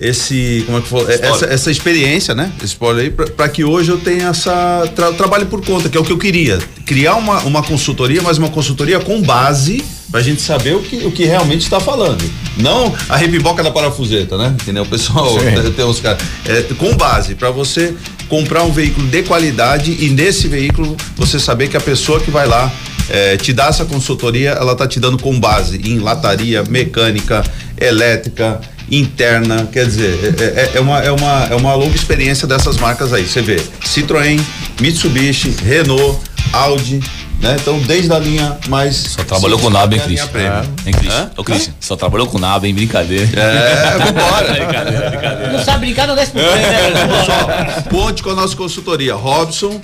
Esse. 0.00 0.62
Como 0.66 0.78
é 0.78 0.80
que 0.80 0.88
foi? 0.88 1.12
Essa, 1.12 1.46
essa 1.46 1.70
experiência, 1.70 2.34
né? 2.34 2.50
Esse 2.56 2.72
spoiler 2.72 3.04
aí, 3.04 3.10
para 3.10 3.48
que 3.48 3.62
hoje 3.62 3.90
eu 3.90 3.98
tenha 3.98 4.28
essa. 4.28 4.90
Tra, 4.96 5.12
trabalho 5.12 5.46
por 5.46 5.64
conta, 5.64 5.88
que 5.88 5.96
é 5.96 6.00
o 6.00 6.04
que 6.04 6.12
eu 6.12 6.18
queria. 6.18 6.58
Criar 6.86 7.16
uma, 7.16 7.40
uma 7.42 7.62
consultoria, 7.62 8.22
mas 8.22 8.38
uma 8.38 8.48
consultoria 8.48 8.98
com 9.00 9.20
base 9.22 9.84
pra 10.10 10.20
gente 10.20 10.42
saber 10.42 10.74
o 10.74 10.82
que, 10.82 11.06
o 11.06 11.12
que 11.12 11.24
realmente 11.24 11.62
está 11.62 11.78
falando. 11.78 12.22
Não 12.58 12.94
a 13.08 13.16
repiboca 13.16 13.62
da 13.62 13.70
parafuseta, 13.70 14.36
né? 14.36 14.54
Entendeu? 14.60 14.82
O 14.82 14.86
pessoal 14.86 15.38
Sim. 15.38 15.72
tem 15.72 15.84
uns 15.84 16.00
caras. 16.00 16.22
É, 16.46 16.62
com 16.74 16.94
base, 16.96 17.34
para 17.34 17.50
você 17.50 17.94
comprar 18.32 18.62
um 18.62 18.72
veículo 18.72 19.06
de 19.08 19.22
qualidade 19.24 19.94
e 20.00 20.08
nesse 20.08 20.48
veículo 20.48 20.96
você 21.16 21.38
saber 21.38 21.68
que 21.68 21.76
a 21.76 21.80
pessoa 21.80 22.18
que 22.18 22.30
vai 22.30 22.46
lá 22.46 22.72
é, 23.10 23.36
te 23.36 23.52
dá 23.52 23.66
essa 23.66 23.84
consultoria, 23.84 24.52
ela 24.52 24.74
tá 24.74 24.86
te 24.88 24.98
dando 24.98 25.18
com 25.18 25.38
base 25.38 25.78
em 25.84 25.98
lataria, 25.98 26.64
mecânica, 26.64 27.44
elétrica, 27.78 28.58
interna, 28.90 29.68
quer 29.70 29.84
dizer, 29.84 30.34
é, 30.40 30.44
é- 30.44 30.70
é 30.76 30.80
uma, 30.80 30.98
é, 31.00 31.10
uma, 31.12 31.44
é 31.50 31.54
uma 31.54 31.74
longa 31.74 31.94
experiência 31.94 32.48
dessas 32.48 32.78
marcas 32.78 33.12
aí. 33.12 33.26
Você 33.26 33.42
vê 33.42 33.60
Citroën, 33.84 34.40
Mitsubishi, 34.80 35.54
Renault, 35.62 36.18
Audi, 36.54 37.00
né? 37.42 37.56
Então, 37.60 37.78
desde 37.80 38.10
a 38.12 38.18
linha 38.18 38.56
mais. 38.68 38.96
Só 38.96 39.22
trabalhou 39.24 39.58
com 39.58 39.68
nada, 39.68 39.94
hein, 39.94 40.00
Christian? 40.00 40.28
premium. 40.28 40.62
Hein, 40.86 40.92
Christian? 40.92 41.30
Ô, 41.36 41.44
Christian, 41.44 41.74
só 41.80 41.96
trabalhou 41.96 42.26
com 42.28 42.38
nada, 42.38 42.66
hein? 42.66 42.74
Brincadeira. 42.74 43.28
É, 43.38 43.98
vambora. 43.98 44.52
brincadeira, 44.54 45.10
brincadeira. 45.10 45.52
Não 45.52 45.62
sabe 45.64 45.80
brincar, 45.86 46.06
não 46.06 46.14
desce 46.14 46.30
pro 46.30 46.40
trem, 46.40 46.62
né? 46.62 46.90
Pessoal, 47.18 47.48
conte 47.90 48.22
com 48.22 48.30
a 48.30 48.34
nossa 48.34 48.56
consultoria. 48.56 49.14
Robson, 49.14 49.78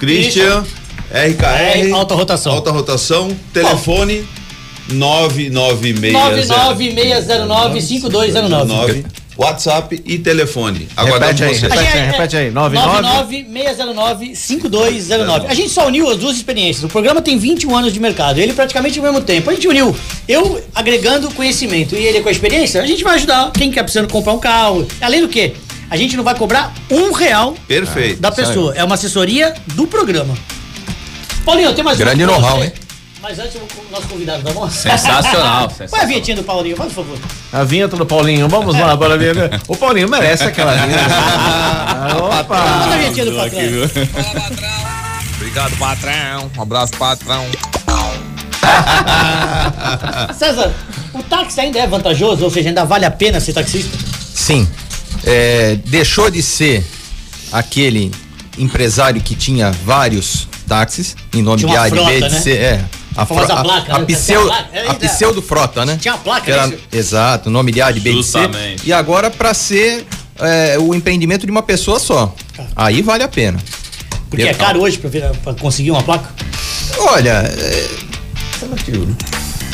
Christian, 0.00 0.64
RKR, 1.10 1.92
Alta 1.94 2.14
rotação. 2.14 2.52
alta 2.52 2.70
rotação, 2.72 3.34
telefone 3.52 4.26
996 4.88 6.12
996095209. 6.12 9.04
WhatsApp 9.36 10.02
e 10.04 10.18
telefone. 10.18 10.88
Aguardamos 10.96 11.40
Repete 11.40 11.44
aí, 11.44 11.54
você. 11.54 11.66
repete 11.66 11.98
aí, 11.98 12.06
repete 12.06 12.36
aí. 12.36 12.50
99. 12.50 13.44
996095209. 13.52 15.46
A 15.48 15.54
gente 15.54 15.70
só 15.70 15.86
uniu 15.86 16.08
as 16.10 16.18
duas 16.18 16.36
experiências. 16.36 16.84
O 16.84 16.88
programa 16.88 17.20
tem 17.20 17.36
21 17.36 17.76
anos 17.76 17.92
de 17.92 18.00
mercado, 18.00 18.38
ele 18.38 18.52
praticamente 18.52 18.98
ao 18.98 19.04
mesmo 19.04 19.20
tempo. 19.20 19.50
A 19.50 19.54
gente 19.54 19.66
uniu 19.68 19.94
eu 20.28 20.62
agregando 20.74 21.30
conhecimento 21.32 21.94
e 21.94 22.04
ele 22.04 22.20
com 22.20 22.28
a 22.28 22.32
experiência, 22.32 22.82
a 22.82 22.86
gente 22.86 23.02
vai 23.02 23.16
ajudar 23.16 23.50
quem 23.52 23.70
quer 23.70 23.82
precisando 23.82 24.10
comprar 24.10 24.32
um 24.32 24.38
carro. 24.38 24.86
Além 25.00 25.20
do 25.20 25.28
que, 25.28 25.52
a 25.90 25.96
gente 25.96 26.16
não 26.16 26.24
vai 26.24 26.34
cobrar 26.34 26.72
um 26.90 27.12
real 27.12 27.54
Perfeito. 27.66 28.20
da 28.20 28.32
pessoa. 28.32 28.74
É 28.74 28.84
uma 28.84 28.94
assessoria 28.94 29.54
do 29.74 29.86
programa. 29.86 30.34
Paulinho, 31.44 31.74
tem 31.74 31.84
mais 31.84 31.98
Grande 31.98 32.24
know-how, 32.24 32.64
hein? 32.64 32.72
Mas 33.24 33.38
antes, 33.38 33.56
o 33.56 33.90
nosso 33.90 34.06
convidado, 34.06 34.42
tá 34.42 34.52
bom? 34.52 34.68
Sensacional, 34.70 35.72
Qual 35.88 36.02
é 36.02 36.04
a 36.04 36.06
vinhetinha 36.06 36.36
do 36.36 36.44
Paulinho? 36.44 36.76
Faz 36.76 36.92
por 36.92 37.06
favor. 37.06 37.18
A 37.54 37.64
vinheta 37.64 37.96
do 37.96 38.04
Paulinho. 38.04 38.46
Vamos 38.50 38.78
lá, 38.78 38.94
bora 38.94 39.16
ver. 39.16 39.34
O 39.66 39.74
Paulinho 39.74 40.10
merece 40.10 40.44
aquela 40.44 40.74
vinheta. 40.76 41.06
Ah, 41.08 42.08
Manda 42.20 42.34
a 42.36 42.40
Opa! 42.40 42.96
vinhetinha 42.98 43.24
do 43.24 43.32
patrão. 43.32 43.60
Obrigado, 45.36 45.76
patrão. 45.78 46.50
Um 46.54 46.62
abraço, 46.62 46.92
patrão. 46.98 47.46
César, 50.36 50.74
o 51.14 51.22
táxi 51.22 51.60
ainda 51.62 51.78
é 51.78 51.86
vantajoso? 51.86 52.44
Ou 52.44 52.50
seja, 52.50 52.68
ainda 52.68 52.84
vale 52.84 53.06
a 53.06 53.10
pena 53.10 53.40
ser 53.40 53.54
taxista? 53.54 53.96
Sim. 54.34 54.68
É, 55.24 55.76
deixou 55.86 56.30
de 56.30 56.42
ser 56.42 56.84
aquele 57.50 58.10
empresário 58.58 59.22
que 59.22 59.34
tinha 59.34 59.70
vários 59.70 60.46
táxis 60.68 61.16
em 61.32 61.40
nome 61.42 61.64
de 61.64 61.74
A 61.74 61.88
e 61.88 61.90
B 61.90 62.20
de 62.20 62.20
né? 62.20 62.40
ser. 62.40 62.58
É, 62.60 62.84
a, 63.16 63.24
famosa 63.26 63.52
a- 63.54 63.62
placa, 63.62 63.94
a, 63.94 63.98
né? 64.00 64.04
pseu- 64.06 64.42
Tinha 64.42 64.54
a 64.54 64.76
é, 64.76 64.88
a 64.88 64.94
pseudo 64.94 65.40
frota, 65.42 65.84
né? 65.86 65.96
Tinha 66.00 66.14
a 66.14 66.18
placa, 66.18 66.50
era- 66.50 66.66
né? 66.66 66.76
Exato, 66.92 67.50
nome 67.50 67.72
de 67.72 67.80
A, 67.82 67.90
de 67.90 68.00
B 68.00 68.10
de 68.12 68.16
C. 68.24 68.38
Justamente. 68.38 68.82
E 68.86 68.92
agora 68.92 69.30
para 69.30 69.52
ser 69.54 70.04
é, 70.40 70.76
o 70.78 70.94
empreendimento 70.94 71.46
de 71.46 71.50
uma 71.52 71.62
pessoa 71.62 71.98
só. 72.00 72.34
Aí 72.74 73.02
vale 73.02 73.22
a 73.22 73.28
pena. 73.28 73.58
Porque 74.28 74.42
é 74.44 74.54
caro 74.54 74.80
hoje 74.80 74.98
pra, 74.98 75.08
vir- 75.08 75.30
pra 75.44 75.54
conseguir 75.54 75.90
uma 75.92 76.02
placa? 76.02 76.28
Olha, 76.98 77.30
é, 77.46 77.88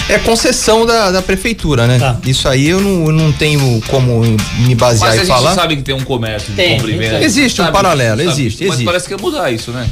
É 0.08 0.18
concessão 0.18 0.84
da, 0.84 1.12
da 1.12 1.22
prefeitura, 1.22 1.86
né? 1.86 1.98
Tá. 1.98 2.18
Isso 2.26 2.48
aí 2.48 2.68
eu 2.68 2.80
não, 2.80 3.06
eu 3.06 3.12
não 3.12 3.32
tenho 3.32 3.80
como 3.88 4.20
me 4.58 4.74
basear 4.74 5.10
Mas 5.10 5.18
a 5.20 5.22
e 5.22 5.26
gente 5.26 5.28
falar. 5.28 5.54
sabe 5.54 5.76
que 5.76 5.82
tem 5.82 5.94
um 5.94 6.02
comércio 6.04 6.50
de 6.50 6.56
Tem, 6.56 6.76
compra 6.78 6.90
e 6.90 6.98
venda. 6.98 7.22
Existe 7.22 7.60
um 7.60 7.64
Sabe? 7.64 7.76
paralelo, 7.76 8.18
Sabe? 8.18 8.30
existe, 8.32 8.58
Mas 8.64 8.68
existe. 8.72 8.84
parece 8.84 9.06
que 9.06 9.14
ia 9.14 9.18
mudar 9.18 9.50
isso, 9.52 9.70
né? 9.70 9.88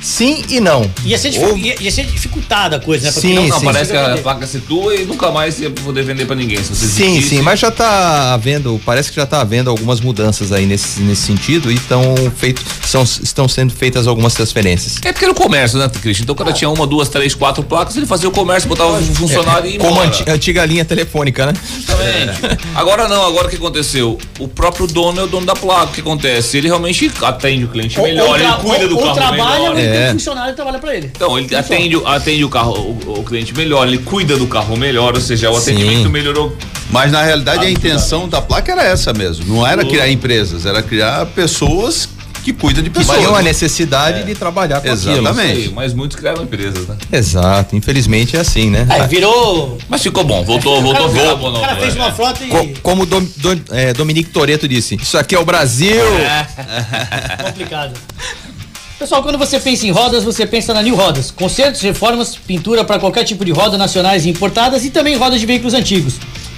Sim 0.00 0.44
e 0.48 0.60
não. 0.60 0.88
Ia 1.04 1.18
ser, 1.18 1.36
Ou- 1.38 1.56
ia, 1.56 1.74
ia 1.80 1.90
ser 1.90 2.04
dificultada 2.06 2.76
a 2.76 2.80
coisa, 2.80 3.06
né? 3.06 3.12
Porque 3.12 3.28
Sim, 3.28 3.34
não, 3.34 3.46
Não, 3.48 3.58
sim. 3.58 3.64
parece 3.64 3.90
que 3.90 3.96
a 3.96 4.16
placa 4.18 4.46
se 4.46 4.60
tua 4.60 4.94
e 4.94 5.04
nunca 5.04 5.30
mais 5.30 5.58
ia 5.60 5.70
poder 5.70 6.02
vender 6.02 6.26
pra 6.26 6.36
ninguém. 6.36 6.62
Se 6.62 6.74
você 6.74 6.86
Sim, 6.86 7.20
sim, 7.20 7.42
mas 7.42 7.58
já 7.60 7.70
tá 7.70 8.32
havendo, 8.34 8.80
parece 8.84 9.10
que 9.10 9.16
já 9.16 9.26
tá 9.26 9.40
havendo 9.40 9.70
algumas 9.70 10.00
mudanças 10.00 10.52
aí 10.52 10.66
nesse, 10.66 11.00
nesse 11.00 11.22
sentido 11.22 11.70
e 11.70 11.74
estão 11.74 12.14
feito, 12.36 12.62
são, 12.86 13.02
estão 13.02 13.48
sendo 13.48 13.72
feitas 13.72 14.06
algumas 14.06 14.34
transferências. 14.34 14.98
É 15.04 15.12
porque 15.12 15.24
era 15.24 15.32
o 15.32 15.36
comércio, 15.36 15.78
né, 15.78 15.88
Cristian? 15.88 16.22
Então, 16.24 16.34
o 16.34 16.38
cara 16.38 16.52
tinha 16.52 16.70
uma, 16.70 16.86
duas, 16.86 17.08
três, 17.08 17.34
quatro 17.34 17.62
placas, 17.62 17.96
ele 17.96 18.06
fazia 18.06 18.28
o 18.28 18.32
comércio, 18.32 18.68
botava 18.68 18.98
o 18.98 19.02
funcionário 19.14 19.68
e 19.68 19.74
ia 19.74 19.78
Como 19.78 20.00
a 20.00 20.32
antiga 20.32 20.64
linha 20.64 20.84
telefônica, 20.84 21.46
né? 21.46 21.52
Exatamente. 21.76 22.58
Agora 22.74 23.08
não, 23.08 23.26
agora 23.26 23.46
o 23.46 23.50
que 23.50 23.56
aconteceu? 23.56 24.18
O 24.38 24.46
próprio 24.48 24.86
dono 24.86 25.20
é 25.20 25.24
o 25.24 25.26
dono 25.26 25.46
da 25.46 25.54
placa. 25.54 25.86
O 25.86 25.92
que 25.92 26.00
acontece? 26.00 26.56
Ele 26.58 26.68
realmente 26.68 27.10
atende 27.22 27.64
o 27.64 27.68
cliente 27.68 27.98
Ou- 27.98 28.06
melhor, 28.06 28.28
ou 28.28 28.36
ele 28.36 28.52
cuida 28.62 28.88
do 28.88 28.96
ou, 28.96 29.02
carro 29.02 29.10
ou 29.10 29.14
trabalha 29.16 29.74
melhor. 29.74 29.87
Ele 29.88 29.96
tem 29.98 30.06
É. 30.06 30.10
um 30.10 30.12
funcionário 30.14 30.50
que 30.50 30.56
trabalha 30.56 30.78
pra 30.78 30.94
ele. 30.96 31.10
Então, 31.14 31.38
ele 31.38 31.54
atende, 31.56 31.96
o- 31.96 32.06
atende 32.06 32.44
o 32.44 32.48
carro, 32.48 32.74
o, 33.06 33.18
o 33.20 33.24
cliente 33.24 33.54
melhor, 33.54 33.86
ele 33.86 33.98
cuida 33.98 34.36
do 34.36 34.46
carro 34.46 34.76
melhor, 34.76 35.14
ou 35.14 35.20
seja, 35.20 35.50
o 35.50 35.58
Sim. 35.60 35.72
atendimento 35.72 36.10
melhorou. 36.10 36.56
Mas 36.90 37.12
na 37.12 37.22
realidade 37.22 37.64
a 37.64 37.68
Ah, 37.68 37.70
intenção 37.70 38.28
da 38.28 38.40
placa 38.40 38.72
era 38.72 38.82
essa 38.82 39.12
mesmo. 39.12 39.44
Não 39.46 39.66
era 39.66 39.84
criar 39.84 40.08
empresas, 40.08 40.64
era 40.64 40.82
criar 40.82 41.26
pessoas 41.26 42.08
que 42.44 42.52
cuidam 42.52 42.82
de 42.82 42.88
pessoas. 42.88 43.18
tinham 43.18 43.34
a 43.34 43.42
necessidade 43.42 44.24
de 44.24 44.34
trabalhar 44.34 44.80
com 44.80 44.88
Exatamente. 44.88 45.52
aquilo. 45.58 45.74
Mas 45.74 45.92
muitos 45.92 46.16
criaram 46.16 46.44
empresas, 46.44 46.86
né? 46.86 46.96
Exato, 47.12 47.76
infelizmente 47.76 48.36
é 48.38 48.40
assim, 48.40 48.70
né? 48.70 48.86
Aí 48.88 49.06
virou. 49.06 49.76
Mas 49.86 50.02
ficou 50.02 50.24
bom, 50.24 50.42
voltou, 50.44 50.80
voltou 50.80 51.10
virar 51.10 51.34
o 51.34 51.60
cara 51.60 51.76
fez 51.76 51.94
é. 51.94 51.98
uma 51.98 52.10
frota 52.12 52.42
e. 52.42 52.48
Co- 52.48 52.68
como 52.82 53.04
Dom, 53.04 53.22
Dom- 53.36 53.60
é, 53.70 53.92
Dominique 53.92 54.30
Toreto 54.30 54.66
disse, 54.66 54.94
isso 54.94 55.18
aqui 55.18 55.34
é 55.34 55.38
o 55.38 55.44
Brasil. 55.44 56.00
complicado. 57.44 57.92
Pessoal, 58.98 59.22
quando 59.22 59.38
você 59.38 59.60
pensa 59.60 59.86
em 59.86 59.92
rodas, 59.92 60.24
você 60.24 60.44
pensa 60.44 60.74
na 60.74 60.82
New 60.82 60.96
Rodas. 60.96 61.30
Concertos, 61.30 61.80
reformas, 61.82 62.34
pintura 62.34 62.82
para 62.82 62.98
qualquer 62.98 63.22
tipo 63.22 63.44
de 63.44 63.52
roda 63.52 63.78
nacionais 63.78 64.26
e 64.26 64.30
importadas 64.30 64.84
e 64.84 64.90
também 64.90 65.16
rodas 65.16 65.38
de 65.38 65.46
veículos 65.46 65.72
antigos. 65.72 66.14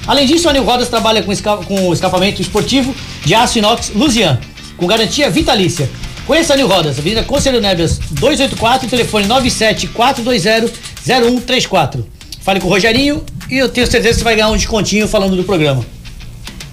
Além 0.07 0.27
disso, 0.27 0.49
a 0.49 0.53
New 0.55 0.65
Rodas 0.65 0.89
trabalha 0.89 1.23
com, 1.23 1.31
esca 1.31 1.59
com 1.59 1.93
escapamento 1.93 2.41
esportivo 2.41 2.97
de 3.27 3.35
aço 3.35 3.59
inox 3.59 3.93
Lusian, 3.95 4.41
com 4.79 4.87
garantia 4.87 5.29
vitalícia. 5.29 5.87
Conheça 6.27 6.55
a 6.55 6.57
New 6.57 6.67
Rodas, 6.67 6.99
Avenida 6.99 7.23
Conselho 7.25 7.61
Nebias 7.61 7.99
284, 8.13 8.89
telefone 8.89 9.27
974200134. 9.27 12.03
Fale 12.41 12.59
com 12.59 12.69
o 12.69 12.71
Rogerinho 12.71 13.23
e 13.51 13.59
eu 13.59 13.69
tenho 13.69 13.87
certeza 13.87 14.15
que 14.15 14.21
você 14.21 14.25
vai 14.25 14.37
ganhar 14.37 14.49
um 14.49 14.57
descontinho 14.57 15.07
falando 15.07 15.37
do 15.37 15.45
programa. 15.45 15.85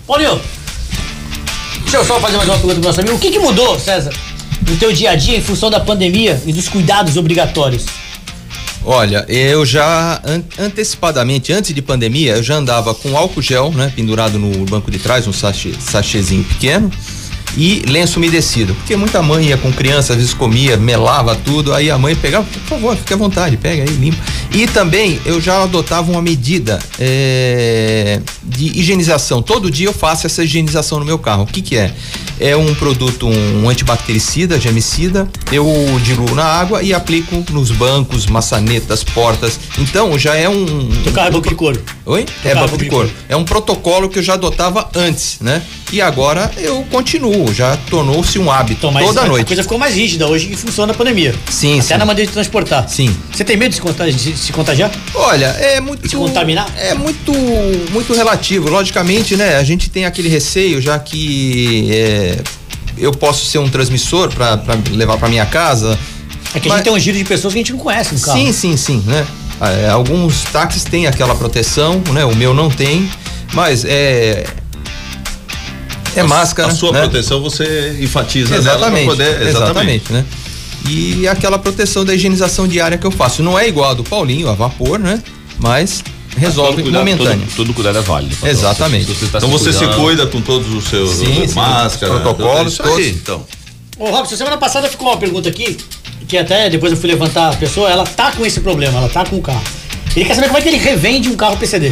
Paulinho, 0.07 0.39
Deixa 1.81 1.97
eu 1.97 2.05
só 2.05 2.19
fazer 2.19 2.37
mais 2.37 2.49
uma 2.49 2.57
pergunta 2.57 2.75
pro 2.75 2.89
nosso 2.89 3.01
amigo. 3.01 3.15
O 3.15 3.19
que, 3.19 3.31
que 3.31 3.39
mudou, 3.39 3.79
César, 3.79 4.13
no 4.67 4.75
teu 4.77 4.91
dia 4.91 5.11
a 5.11 5.15
dia 5.15 5.37
em 5.37 5.41
função 5.41 5.69
da 5.69 5.79
pandemia 5.79 6.41
e 6.45 6.53
dos 6.53 6.67
cuidados 6.67 7.17
obrigatórios? 7.17 7.85
Olha, 8.85 9.25
eu 9.27 9.65
já 9.65 10.21
an- 10.23 10.43
antecipadamente, 10.57 11.51
antes 11.51 11.73
de 11.73 11.81
pandemia, 11.81 12.37
eu 12.37 12.43
já 12.43 12.55
andava 12.55 12.93
com 12.93 13.17
álcool 13.17 13.41
gel, 13.41 13.71
né, 13.71 13.91
pendurado 13.95 14.39
no 14.39 14.65
banco 14.65 14.89
de 14.89 14.97
trás, 14.97 15.27
um 15.27 15.33
sachê, 15.33 15.73
sachêzinho 15.79 16.43
pequeno, 16.43 16.89
e 17.55 17.83
lenço 17.87 18.17
umedecido. 18.17 18.73
Porque 18.75 18.95
muita 18.95 19.21
mãe 19.21 19.47
ia 19.47 19.57
com 19.57 19.71
criança, 19.71 20.13
às 20.13 20.19
vezes 20.19 20.33
comia, 20.33 20.77
melava 20.77 21.35
tudo, 21.35 21.73
aí 21.73 21.89
a 21.89 21.97
mãe 21.97 22.15
pegava, 22.15 22.45
por 22.45 22.61
favor, 22.61 22.97
fique 22.97 23.13
à 23.13 23.17
vontade, 23.17 23.57
pega 23.57 23.83
aí, 23.83 23.89
limpa. 23.89 24.21
E 24.51 24.67
também 24.67 25.19
eu 25.25 25.39
já 25.39 25.63
adotava 25.63 26.11
uma 26.11 26.21
medida 26.21 26.79
é, 26.99 28.21
de 28.43 28.79
higienização. 28.79 29.41
Todo 29.41 29.69
dia 29.69 29.87
eu 29.87 29.93
faço 29.93 30.25
essa 30.25 30.43
higienização 30.43 30.99
no 30.99 31.05
meu 31.05 31.19
carro. 31.19 31.43
O 31.43 31.47
que 31.47 31.61
que 31.61 31.77
é? 31.77 31.93
É 32.39 32.55
um 32.55 32.73
produto, 32.75 33.27
um 33.27 33.67
antibactericida, 33.67 34.59
gemicida, 34.59 35.27
eu 35.51 35.65
diluo 36.03 36.35
na 36.35 36.45
água 36.45 36.83
e 36.83 36.93
aplico 36.93 37.43
nos 37.51 37.71
bancos, 37.71 38.27
maçanetas, 38.27 39.03
portas. 39.03 39.59
Então 39.79 40.17
já 40.19 40.35
é 40.35 40.47
um. 40.47 40.89
Teu 41.03 41.11
carro 41.11 41.29
é 41.29 41.31
banco 41.31 41.49
de 41.49 41.55
couro. 41.55 41.81
Oi? 42.05 42.25
É 42.45 42.53
banco 42.53 42.77
de 42.77 42.85
couro. 42.85 43.11
É 43.27 43.35
um 43.35 43.43
protocolo 43.43 44.07
que 44.07 44.19
eu 44.19 44.23
já 44.23 44.33
adotava 44.33 44.87
antes, 44.95 45.37
né? 45.41 45.63
E 45.91 46.01
agora 46.01 46.51
eu 46.57 46.85
continuo, 46.91 47.53
já 47.53 47.77
tornou-se 47.89 48.37
um 48.37 48.51
hábito 48.51 48.79
Então, 48.79 48.91
mas 48.91 49.05
toda 49.05 49.21
a, 49.21 49.23
a 49.23 49.27
noite. 49.27 49.47
coisa 49.47 49.63
ficou 49.63 49.77
mais 49.77 49.95
rígida 49.95 50.27
hoje 50.27 50.51
em 50.51 50.55
função 50.55 50.85
da 50.85 50.93
pandemia. 50.93 51.33
Sim, 51.49 51.79
Até 51.79 51.93
sim. 51.93 51.97
na 51.97 52.05
maneira 52.05 52.27
de 52.27 52.33
transportar. 52.33 52.89
Sim. 52.89 53.15
Você 53.33 53.45
tem 53.45 53.55
medo 53.55 53.69
de 53.69 53.75
se, 53.75 53.81
contagiar? 53.81 54.17
De 54.19 54.37
se 54.37 54.51
contagiar? 54.51 54.91
Olha, 55.13 55.45
é 55.45 55.79
muito. 55.79 56.09
Se 56.09 56.15
contaminar? 56.17 56.67
É 56.77 56.93
muito, 56.93 57.31
muito 57.91 58.13
relativo. 58.13 58.69
Logicamente, 58.69 59.37
né? 59.37 59.55
A 59.55 59.63
gente 59.63 59.89
tem 59.89 60.03
aquele 60.05 60.27
receio, 60.27 60.81
já 60.81 60.99
que 60.99 61.87
é, 61.89 62.37
eu 62.97 63.13
posso 63.13 63.45
ser 63.45 63.59
um 63.59 63.69
transmissor 63.69 64.29
para 64.33 64.59
levar 64.91 65.17
para 65.17 65.29
minha 65.29 65.45
casa. 65.45 65.97
É 66.53 66.59
que 66.59 66.67
a 66.67 66.69
Mas- 66.69 66.77
gente 66.79 66.83
tem 66.85 66.93
um 66.93 66.99
giro 66.99 67.17
de 67.17 67.23
pessoas 67.23 67.53
que 67.53 67.59
a 67.59 67.61
gente 67.61 67.71
não 67.71 67.79
conhece 67.79 68.13
no 68.13 68.19
carro. 68.19 68.37
Sim, 68.37 68.51
sim, 68.51 68.75
sim, 68.75 69.03
né? 69.05 69.25
É, 69.61 69.89
alguns 69.89 70.43
táxis 70.51 70.83
têm 70.83 71.07
aquela 71.07 71.33
proteção, 71.33 72.01
né? 72.11 72.25
O 72.25 72.35
meu 72.35 72.53
não 72.53 72.69
tem, 72.69 73.09
mas 73.53 73.85
é. 73.85 74.43
É 76.19 76.23
máscara. 76.23 76.69
A 76.69 76.75
sua 76.75 76.91
né? 76.91 76.99
proteção 77.01 77.41
você 77.41 77.97
enfatiza 78.01 78.49
nela 78.49 78.63
pra 78.63 78.71
Exatamente, 78.73 79.05
poder- 79.07 79.41
exatamente, 79.47 80.13
né? 80.13 80.25
E 80.89 81.27
aquela 81.27 81.57
proteção 81.59 82.05
da 82.05 82.13
higienização 82.15 82.67
diária 82.67 82.97
que 82.97 83.05
eu 83.05 83.11
faço. 83.11 83.43
Não 83.43 83.57
é 83.59 83.67
igual 83.67 83.91
a 83.91 83.93
do 83.93 84.03
Paulinho, 84.03 84.49
a 84.49 84.53
vapor, 84.53 84.97
né? 84.99 85.21
Mas 85.59 86.03
resolve 86.37 86.73
Todo 86.75 86.83
cuidado- 86.83 86.99
momentâneo. 87.01 87.39
Todo, 87.47 87.55
todo 87.55 87.73
cuidado 87.73 87.97
é 87.97 88.01
válido. 88.01 88.35
patrão. 88.35 88.49
Exatamente. 88.51 89.05
Se 89.07 89.13
você 89.13 89.25
tá 89.27 89.37
Então 89.39 89.49
você 89.49 89.73
se 89.73 89.79
cuidando- 89.79 89.99
cuida 90.01 90.27
com 90.27 90.41
todos 90.41 90.71
os 90.73 90.85
seus 90.85 91.11
Sim, 91.15 91.47
sim, 91.47 91.55
máscara, 91.55 92.13
protocolos, 92.19 92.73
isso 92.73 92.83
aí, 92.83 92.89
todos. 92.89 93.07
então. 93.07 93.45
Ô, 93.99 94.11
Robson, 94.11 94.35
semana 94.37 94.57
passada 94.57 94.87
ficou 94.87 95.07
uma 95.07 95.17
pergunta 95.17 95.49
aqui, 95.49 95.75
que 96.27 96.37
até 96.37 96.69
depois 96.69 96.91
eu 96.91 96.97
fui 96.97 97.09
levantar 97.09 97.49
a 97.49 97.55
pessoa, 97.55 97.89
ela 97.89 98.05
tá 98.05 98.31
com 98.31 98.45
esse 98.45 98.59
problema, 98.61 98.99
ela 98.99 99.09
tá 99.09 99.25
com 99.25 99.37
o 99.37 99.41
carro. 99.41 99.63
Ele 100.15 100.23
quer 100.25 100.35
saber 100.35 100.47
como 100.47 100.59
é 100.59 100.61
que 100.61 100.69
ele 100.69 100.77
revende 100.77 101.27
um 101.29 101.35
carro 101.35 101.57
PCD. 101.57 101.91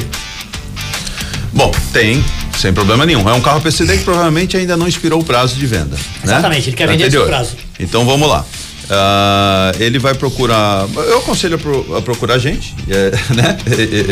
Bom, 1.55 1.71
tem, 1.93 2.23
sem 2.59 2.73
problema 2.73 3.05
nenhum. 3.05 3.27
É 3.29 3.33
um 3.33 3.39
carro 3.41 3.61
PCD 3.61 3.97
que 3.97 4.03
provavelmente 4.03 4.57
ainda 4.57 4.75
não 4.75 4.87
expirou 4.87 5.21
o 5.21 5.23
prazo 5.23 5.55
de 5.55 5.65
venda. 5.65 5.95
né? 5.95 5.99
Exatamente, 6.23 6.69
ele 6.69 6.75
quer 6.75 6.87
vender 6.87 7.05
antes 7.05 7.13
do 7.15 7.21
Anterior. 7.21 7.27
prazo. 7.27 7.55
Então 7.79 8.05
vamos 8.05 8.27
lá. 8.27 8.45
Ah, 8.89 9.71
ele 9.79 9.97
vai 9.97 10.13
procurar. 10.13 10.85
Eu 10.95 11.19
aconselho 11.19 11.55
a, 11.55 11.57
pro- 11.57 11.95
a 11.97 12.01
procurar 12.01 12.35
a 12.35 12.37
gente, 12.37 12.75
é, 12.89 13.11
né? 13.33 13.57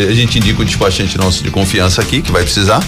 A 0.10 0.14
gente 0.14 0.39
indica 0.39 0.62
o 0.62 0.66
despachante 0.66 1.18
nosso 1.18 1.44
de 1.44 1.52
confiança 1.52 2.02
aqui, 2.02 2.22
que 2.22 2.32
vai 2.32 2.44
precisar, 2.44 2.82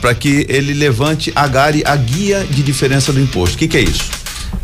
para 0.00 0.14
que 0.14 0.46
ele 0.48 0.72
levante, 0.72 1.30
agare 1.36 1.82
a 1.84 1.94
guia 1.96 2.46
de 2.50 2.62
diferença 2.62 3.12
do 3.12 3.20
imposto. 3.20 3.54
O 3.56 3.58
que, 3.58 3.68
que 3.68 3.76
é 3.76 3.82
isso? 3.82 4.04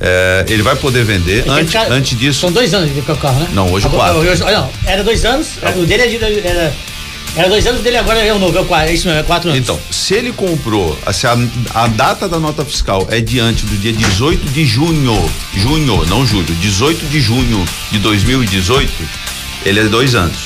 É, 0.01 0.45
ele 0.49 0.63
vai 0.63 0.75
poder 0.75 1.05
vender. 1.05 1.41
Ele 1.43 1.51
Antes, 1.51 1.67
ficar- 1.67 1.91
antes 1.93 2.19
disso. 2.19 2.41
São 2.41 2.51
dois 2.51 2.75
anos 2.75 2.93
de 2.93 3.01
com 3.03 3.13
o 3.13 3.17
carro, 3.17 3.39
né? 3.41 3.49
Não, 3.53 3.71
hoje 3.71 3.87
Agora- 3.87 4.15
quatro. 4.15 4.31
hoje- 4.31 4.43
não, 4.43 4.71
era 4.87 5.05
dois 5.05 5.25
anos, 5.25 5.49
o 5.77 5.85
dele 5.87 6.09
de. 6.09 6.25
Era, 6.47 6.73
era 7.37 7.49
dois 7.49 7.67
anos, 7.67 7.81
dele 7.83 7.97
agora 7.97 8.21
é 8.21 8.33
o 8.33 8.39
novo, 8.39 8.57
é 8.57 8.89
é 8.89 8.93
isso 8.95 9.07
mesmo, 9.07 9.21
é 9.21 9.23
quatro 9.25 9.51
anos. 9.51 9.61
Então, 9.61 9.79
se 9.91 10.15
ele 10.15 10.33
comprou, 10.33 10.97
se 11.13 11.27
a, 11.27 11.37
a 11.75 11.87
data 11.89 12.29
da 12.29 12.39
nota 12.39 12.65
fiscal 12.65 13.07
é 13.11 13.21
diante 13.21 13.65
do 13.67 13.77
dia 13.77 13.93
18 13.93 14.51
de 14.53 14.65
junho, 14.65 15.31
junho, 15.57 16.05
não 16.07 16.25
julho, 16.27 16.45
18 16.55 17.07
de 17.07 17.21
junho 17.21 17.65
de 17.91 17.99
2018, 17.99 18.91
ele 19.67 19.81
é 19.81 19.85
dois 19.85 20.15
anos, 20.15 20.37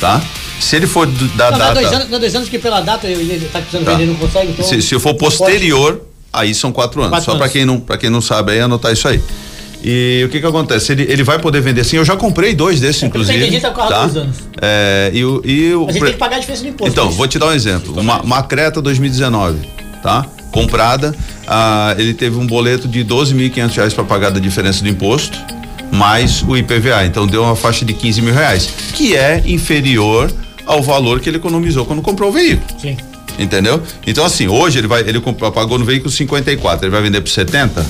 tá? 0.00 0.20
Se 0.58 0.76
ele 0.76 0.86
for 0.86 1.06
do- 1.06 1.28
da 1.28 1.50
não, 1.50 1.56
é 1.56 1.58
data. 1.60 1.74
dois 1.74 1.92
anos, 1.92 2.08
não 2.08 2.16
é 2.16 2.20
dois 2.20 2.34
anos, 2.34 2.48
porque 2.48 2.58
pela 2.58 2.80
data 2.80 3.06
ele, 3.06 3.32
ele 3.32 3.46
tá 3.52 3.60
precisando 3.60 3.84
Tá. 3.84 3.92
vender 3.92 4.06
não 4.06 4.14
consegue, 4.16 4.50
então. 4.52 4.64
se, 4.64 4.80
se 4.82 4.98
for 4.98 5.14
posterior, 5.14 6.00
aí 6.32 6.54
são 6.54 6.72
quatro 6.72 7.00
anos. 7.00 7.10
Quatro 7.10 7.32
Só 7.32 7.36
para 7.38 7.48
quem 7.48 7.64
não, 7.64 7.78
quem 8.00 8.10
não 8.10 8.20
sabe 8.20 8.52
aí 8.52 8.60
anotar 8.60 8.92
isso 8.92 9.06
aí. 9.08 9.20
E 9.84 10.22
o 10.24 10.28
que 10.28 10.38
que 10.40 10.46
acontece? 10.46 10.92
Ele, 10.92 11.02
ele 11.08 11.24
vai 11.24 11.38
poder 11.38 11.60
vender 11.60 11.82
sim. 11.84 11.96
Eu 11.96 12.04
já 12.04 12.16
comprei 12.16 12.54
dois 12.54 12.78
desses, 12.80 13.02
É, 13.02 13.06
inclusive. 13.06 13.60
tá 13.60 13.70
dois 13.70 14.16
anos. 14.16 14.36
É, 14.60 15.10
e 15.12 15.24
o, 15.24 15.42
e 15.44 15.74
o 15.74 15.82
ele 15.88 15.98
pre- 15.98 16.00
tem 16.00 16.12
que 16.12 16.18
pagar 16.18 16.36
a 16.36 16.38
diferença 16.38 16.62
do 16.62 16.68
imposto. 16.68 16.92
então, 16.92 17.10
vou 17.10 17.26
te 17.26 17.38
dar 17.38 17.46
um 17.46 17.52
exemplo. 17.52 17.98
Uma, 18.00 18.20
uma 18.22 18.42
Creta 18.44 18.80
2019, 18.80 19.58
tá? 20.02 20.24
Comprada, 20.52 21.14
ah, 21.48 21.94
ele 21.98 22.14
teve 22.14 22.36
um 22.36 22.46
boleto 22.46 22.86
de 22.86 23.04
12.500 23.04 23.74
reais 23.74 23.94
para 23.94 24.04
pagar 24.04 24.30
da 24.30 24.38
diferença 24.38 24.82
do 24.82 24.88
imposto, 24.88 25.36
mais 25.90 26.42
o 26.42 26.56
IPVA. 26.56 27.04
Então 27.06 27.26
deu 27.26 27.42
uma 27.42 27.56
faixa 27.56 27.84
de 27.84 27.92
15 27.94 28.22
mil 28.22 28.34
reais, 28.34 28.68
que 28.94 29.16
é 29.16 29.42
inferior 29.46 30.30
ao 30.66 30.80
valor 30.82 31.18
que 31.20 31.28
ele 31.28 31.38
economizou 31.38 31.84
quando 31.86 32.02
comprou 32.02 32.30
o 32.30 32.32
veículo. 32.32 32.80
Sim. 32.80 32.96
Entendeu? 33.38 33.82
Então 34.06 34.24
assim, 34.24 34.46
hoje 34.46 34.78
ele 34.78 34.86
vai, 34.86 35.00
ele 35.00 35.18
pagou 35.54 35.78
no 35.78 35.84
veículo 35.86 36.10
54, 36.10 36.84
ele 36.84 36.92
vai 36.92 37.00
vender 37.02 37.20
por 37.22 37.30
70, 37.30 37.84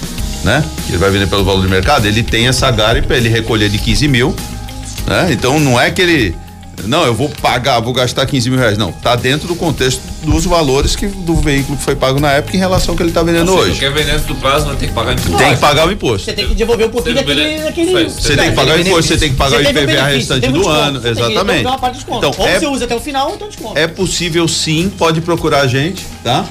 né? 0.44 0.64
Ele 0.88 0.98
vai 0.98 1.10
vender 1.10 1.26
pelo 1.26 1.44
valor 1.44 1.62
de 1.62 1.68
mercado, 1.68 2.06
ele 2.06 2.22
tem 2.22 2.48
essa 2.48 2.70
gare 2.70 3.02
para 3.02 3.16
ele 3.16 3.28
recolher 3.28 3.68
de 3.68 3.78
15 3.78 4.08
mil, 4.08 4.34
né? 5.06 5.28
Então 5.30 5.60
não 5.60 5.80
é 5.80 5.90
que 5.90 6.02
ele, 6.02 6.36
não, 6.84 7.04
eu 7.04 7.14
vou 7.14 7.28
pagar, 7.28 7.78
vou 7.80 7.92
gastar 7.92 8.26
15 8.26 8.50
mil 8.50 8.58
reais, 8.58 8.76
não, 8.76 8.90
tá 8.90 9.14
dentro 9.14 9.46
do 9.46 9.54
contexto 9.54 10.00
dos 10.22 10.44
valores 10.44 10.96
que 10.96 11.06
do 11.06 11.36
veículo 11.36 11.76
que 11.76 11.84
foi 11.84 11.94
pago 11.94 12.18
na 12.18 12.32
época 12.32 12.56
em 12.56 12.60
relação 12.60 12.92
ao 12.92 12.96
que 12.96 13.02
ele 13.02 13.10
está 13.10 13.22
vendendo 13.22 13.52
seja, 13.52 13.62
hoje. 13.62 13.80
Quer 13.80 13.92
vender 13.92 14.18
do 14.20 14.34
prazo, 14.36 14.66
vai 14.66 14.76
ter 14.76 14.86
que 14.88 14.92
pagar 14.92 15.12
imposto. 15.12 15.36
Tem 15.36 15.54
que 15.54 15.60
pagar 15.60 15.88
o 15.88 15.92
imposto. 15.92 16.24
Você 16.24 16.32
tem 16.32 16.48
que 16.48 16.54
devolver 16.54 16.86
um 16.86 16.90
pouquinho 16.90 17.14
daquele. 17.14 17.60
daquele. 17.60 18.08
Você 18.08 18.36
tem 18.36 18.50
que 18.50 18.56
pagar 18.56 18.76
o 18.76 18.80
imposto, 18.80 19.02
você 19.02 19.18
tem 19.18 19.30
que 19.30 19.36
pagar 19.36 19.58
o 19.58 19.62
IPVA 19.62 20.06
restante 20.06 20.48
um 20.48 20.52
do 20.52 20.58
desconto, 20.58 20.78
ano, 20.78 21.00
tem 21.00 21.10
exatamente. 21.12 21.60
Então, 21.60 22.32
ou 22.36 22.48
é, 22.48 22.58
você 22.58 22.66
usa 22.66 22.84
até 22.84 22.96
o 22.96 23.00
final, 23.00 23.28
ou 23.28 23.36
então 23.36 23.48
desconto. 23.48 23.78
é 23.78 23.86
possível 23.86 24.48
sim, 24.48 24.92
pode 24.98 25.20
procurar 25.20 25.60
a 25.60 25.66
gente, 25.66 26.04
tá? 26.24 26.44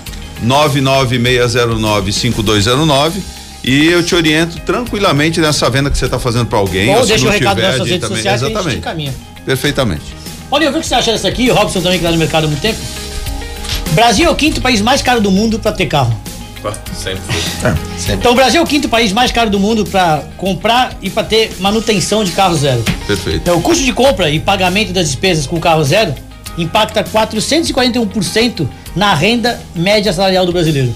996095209 0.45 3.40
e 3.63 3.87
eu 3.87 4.03
te 4.03 4.15
oriento 4.15 4.59
tranquilamente 4.65 5.39
nessa 5.39 5.69
venda 5.69 5.89
que 5.89 5.97
você 5.97 6.05
está 6.05 6.17
fazendo 6.19 6.45
para 6.47 6.57
alguém. 6.59 6.89
ou 6.95 7.01
se 7.03 7.09
deixa 7.09 7.23
o 7.23 7.27
não 7.27 7.33
recado 7.33 7.55
tiver, 7.55 7.67
nas 7.67 7.75
suas 7.77 7.87
a 7.87 7.91
gente 7.91 7.93
redes 7.93 8.07
também- 8.09 8.17
sociais 8.23 8.39
que 8.41 8.45
a 8.45 8.47
gente 8.49 8.55
te 8.57 8.61
Exatamente. 8.77 8.79
encaminha. 8.79 9.13
Perfeitamente. 9.45 10.01
Olha, 10.49 10.65
eu 10.65 10.71
vi 10.71 10.77
o 10.79 10.81
que 10.81 10.87
você 10.87 10.95
acha 10.95 11.11
dessa 11.11 11.27
aqui, 11.27 11.49
o 11.49 11.53
Robson 11.53 11.81
também 11.81 11.97
que 11.99 12.05
tá 12.05 12.11
no 12.11 12.17
mercado 12.17 12.45
há 12.45 12.47
muito 12.47 12.61
tempo. 12.61 12.79
Brasil 13.93 14.27
é 14.27 14.29
o 14.29 14.35
quinto 14.35 14.61
país 14.61 14.81
mais 14.81 15.01
caro 15.01 15.19
do 15.21 15.31
mundo 15.31 15.59
para 15.59 15.71
ter 15.71 15.85
carro. 15.85 16.15
Sempre 16.95 17.21
foi. 17.27 17.41
Então 18.15 18.31
o 18.33 18.35
Brasil 18.35 18.59
é 18.61 18.63
o 18.63 18.67
quinto 18.67 18.87
país 18.89 19.11
mais 19.11 19.31
caro 19.31 19.49
do 19.49 19.59
mundo 19.59 19.85
para 19.85 20.23
comprar 20.37 20.95
e 21.01 21.09
para 21.09 21.23
ter 21.23 21.55
manutenção 21.59 22.23
de 22.23 22.31
carro 22.31 22.55
zero. 22.55 22.83
Perfeito. 23.07 23.37
Então, 23.37 23.57
o 23.57 23.61
custo 23.61 23.83
de 23.83 23.91
compra 23.93 24.29
e 24.29 24.39
pagamento 24.39 24.91
das 24.93 25.07
despesas 25.07 25.45
com 25.47 25.59
carro 25.59 25.83
zero 25.83 26.13
impacta 26.57 27.03
441% 27.03 28.67
na 28.95 29.13
renda 29.13 29.59
média 29.75 30.11
salarial 30.13 30.45
do 30.45 30.51
brasileiro. 30.51 30.93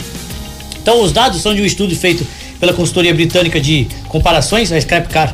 Então, 0.82 1.02
os 1.02 1.12
dados 1.12 1.42
são 1.42 1.56
de 1.56 1.62
um 1.62 1.66
estudo 1.66 1.96
feito 1.96 2.26
pela 2.66 2.74
consultoria 2.74 3.14
britânica 3.14 3.60
de 3.60 3.88
comparações, 4.08 4.72
a 4.72 4.82
Scrapcar. 4.82 5.34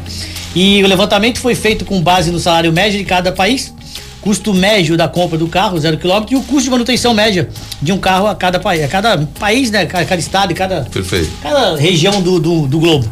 E 0.53 0.83
o 0.83 0.87
levantamento 0.87 1.39
foi 1.39 1.55
feito 1.55 1.85
com 1.85 2.01
base 2.01 2.29
no 2.29 2.39
salário 2.39 2.73
médio 2.73 2.99
de 2.99 3.05
cada 3.05 3.31
país, 3.31 3.73
custo 4.19 4.53
médio 4.53 4.97
da 4.97 5.07
compra 5.07 5.37
do 5.37 5.47
carro, 5.47 5.79
zero 5.79 5.97
quilômetro, 5.97 6.35
e 6.35 6.37
o 6.37 6.43
custo 6.43 6.63
de 6.63 6.69
manutenção 6.69 7.13
média 7.13 7.47
de 7.81 7.93
um 7.93 7.97
carro 7.97 8.27
a 8.27 8.35
cada 8.35 8.59
país, 8.59 8.83
a 8.83 8.87
cada 8.87 9.17
país, 9.39 9.71
né, 9.71 9.85
cada, 9.85 10.03
cada 10.05 10.19
estado 10.19 10.51
e 10.51 10.55
cada 10.55 10.81
Perfeito. 10.81 11.31
cada 11.41 11.77
região 11.77 12.21
do, 12.21 12.37
do, 12.37 12.67
do 12.67 12.79
globo. 12.79 13.09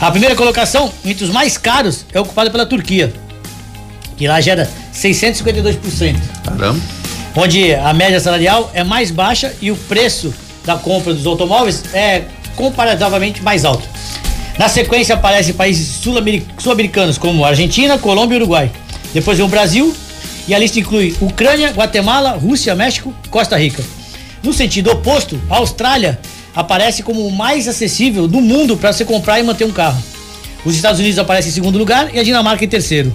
A 0.00 0.10
primeira 0.10 0.34
colocação, 0.34 0.90
entre 1.04 1.24
os 1.24 1.30
mais 1.30 1.58
caros, 1.58 2.06
é 2.14 2.18
ocupada 2.18 2.50
pela 2.50 2.64
Turquia, 2.64 3.12
que 4.16 4.26
lá 4.26 4.40
gera 4.40 4.68
652%, 4.94 6.16
Caramba. 6.44 6.80
onde 7.36 7.74
a 7.74 7.92
média 7.92 8.18
salarial 8.18 8.70
é 8.72 8.82
mais 8.82 9.10
baixa 9.10 9.52
e 9.60 9.70
o 9.70 9.76
preço 9.76 10.32
da 10.64 10.76
compra 10.76 11.12
dos 11.12 11.26
automóveis 11.26 11.84
é 11.92 12.24
comparativamente 12.60 13.42
mais 13.42 13.64
alto. 13.64 13.88
Na 14.58 14.68
sequência 14.68 15.14
aparecem 15.14 15.54
países 15.54 15.86
sul-ameri- 16.02 16.46
sul-americanos 16.58 17.16
como 17.16 17.44
Argentina, 17.44 17.98
Colômbia 17.98 18.34
e 18.34 18.40
Uruguai. 18.40 18.70
Depois 19.14 19.38
vem 19.38 19.46
o 19.46 19.48
Brasil 19.48 19.94
e 20.46 20.54
a 20.54 20.58
lista 20.58 20.78
inclui 20.78 21.16
Ucrânia, 21.20 21.70
Guatemala, 21.70 22.32
Rússia, 22.32 22.74
México, 22.74 23.14
Costa 23.30 23.56
Rica. 23.56 23.82
No 24.42 24.52
sentido 24.52 24.90
oposto, 24.90 25.40
a 25.48 25.56
Austrália 25.56 26.20
aparece 26.54 27.02
como 27.02 27.26
o 27.26 27.32
mais 27.32 27.66
acessível 27.66 28.28
do 28.28 28.40
mundo 28.40 28.76
para 28.76 28.92
você 28.92 29.04
comprar 29.04 29.40
e 29.40 29.42
manter 29.42 29.64
um 29.64 29.72
carro. 29.72 30.02
Os 30.64 30.74
Estados 30.74 31.00
Unidos 31.00 31.18
aparecem 31.18 31.50
em 31.50 31.54
segundo 31.54 31.78
lugar 31.78 32.14
e 32.14 32.18
a 32.18 32.22
Dinamarca 32.22 32.64
em 32.64 32.68
terceiro. 32.68 33.14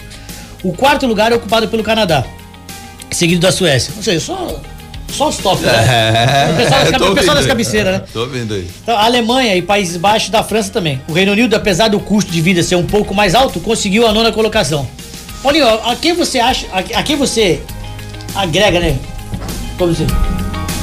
O 0.64 0.74
quarto 0.74 1.06
lugar 1.06 1.32
é 1.32 1.36
ocupado 1.36 1.68
pelo 1.68 1.84
Canadá, 1.84 2.24
seguido 3.12 3.42
da 3.42 3.52
Suécia. 3.52 3.94
Ou 3.96 4.02
seja, 4.02 4.20
só, 4.20 4.60
só 5.12 5.30
os 5.30 5.38
top, 5.38 5.62
né? 5.62 5.72
o 6.52 6.56
pessoal 6.58 6.80
das, 6.80 6.88
É, 6.88 6.92
cabe- 6.92 7.06
o 7.06 7.16
pessoal 7.16 7.36
das 7.38 7.46
cabeceiras, 7.46 7.94
né? 7.94 8.04
Tô 8.12 8.26
vendo 8.28 8.54
aí. 8.54 8.68
Então, 8.84 8.98
a 8.98 9.06
Alemanha 9.06 9.56
e 9.56 9.62
Países 9.62 9.98
Baixos 9.98 10.30
da 10.30 10.44
França 10.44 10.72
também. 10.72 11.02
O 11.08 11.14
Reino 11.14 11.32
Unido, 11.32 11.56
apesar 11.56 11.88
do 11.88 12.00
custo 12.00 12.32
de 12.32 12.42
vida 12.42 12.62
ser 12.64 12.76
um 12.76 12.86
pouco 12.86 13.14
mais 13.14 13.34
alto, 13.36 13.60
conseguiu 13.60 14.06
a 14.08 14.12
nona 14.12 14.32
colocação. 14.32 14.88
Paulinho, 15.42 15.68
a 15.68 15.96
quem 15.96 16.14
você 16.14 16.40
acha, 16.40 16.66
a, 16.72 17.00
a 17.00 17.04
quem 17.04 17.16
você 17.16 17.62
agrega, 18.36 18.80
né? 18.80 18.98
Como 19.78 19.92
dizer? 19.92 20.08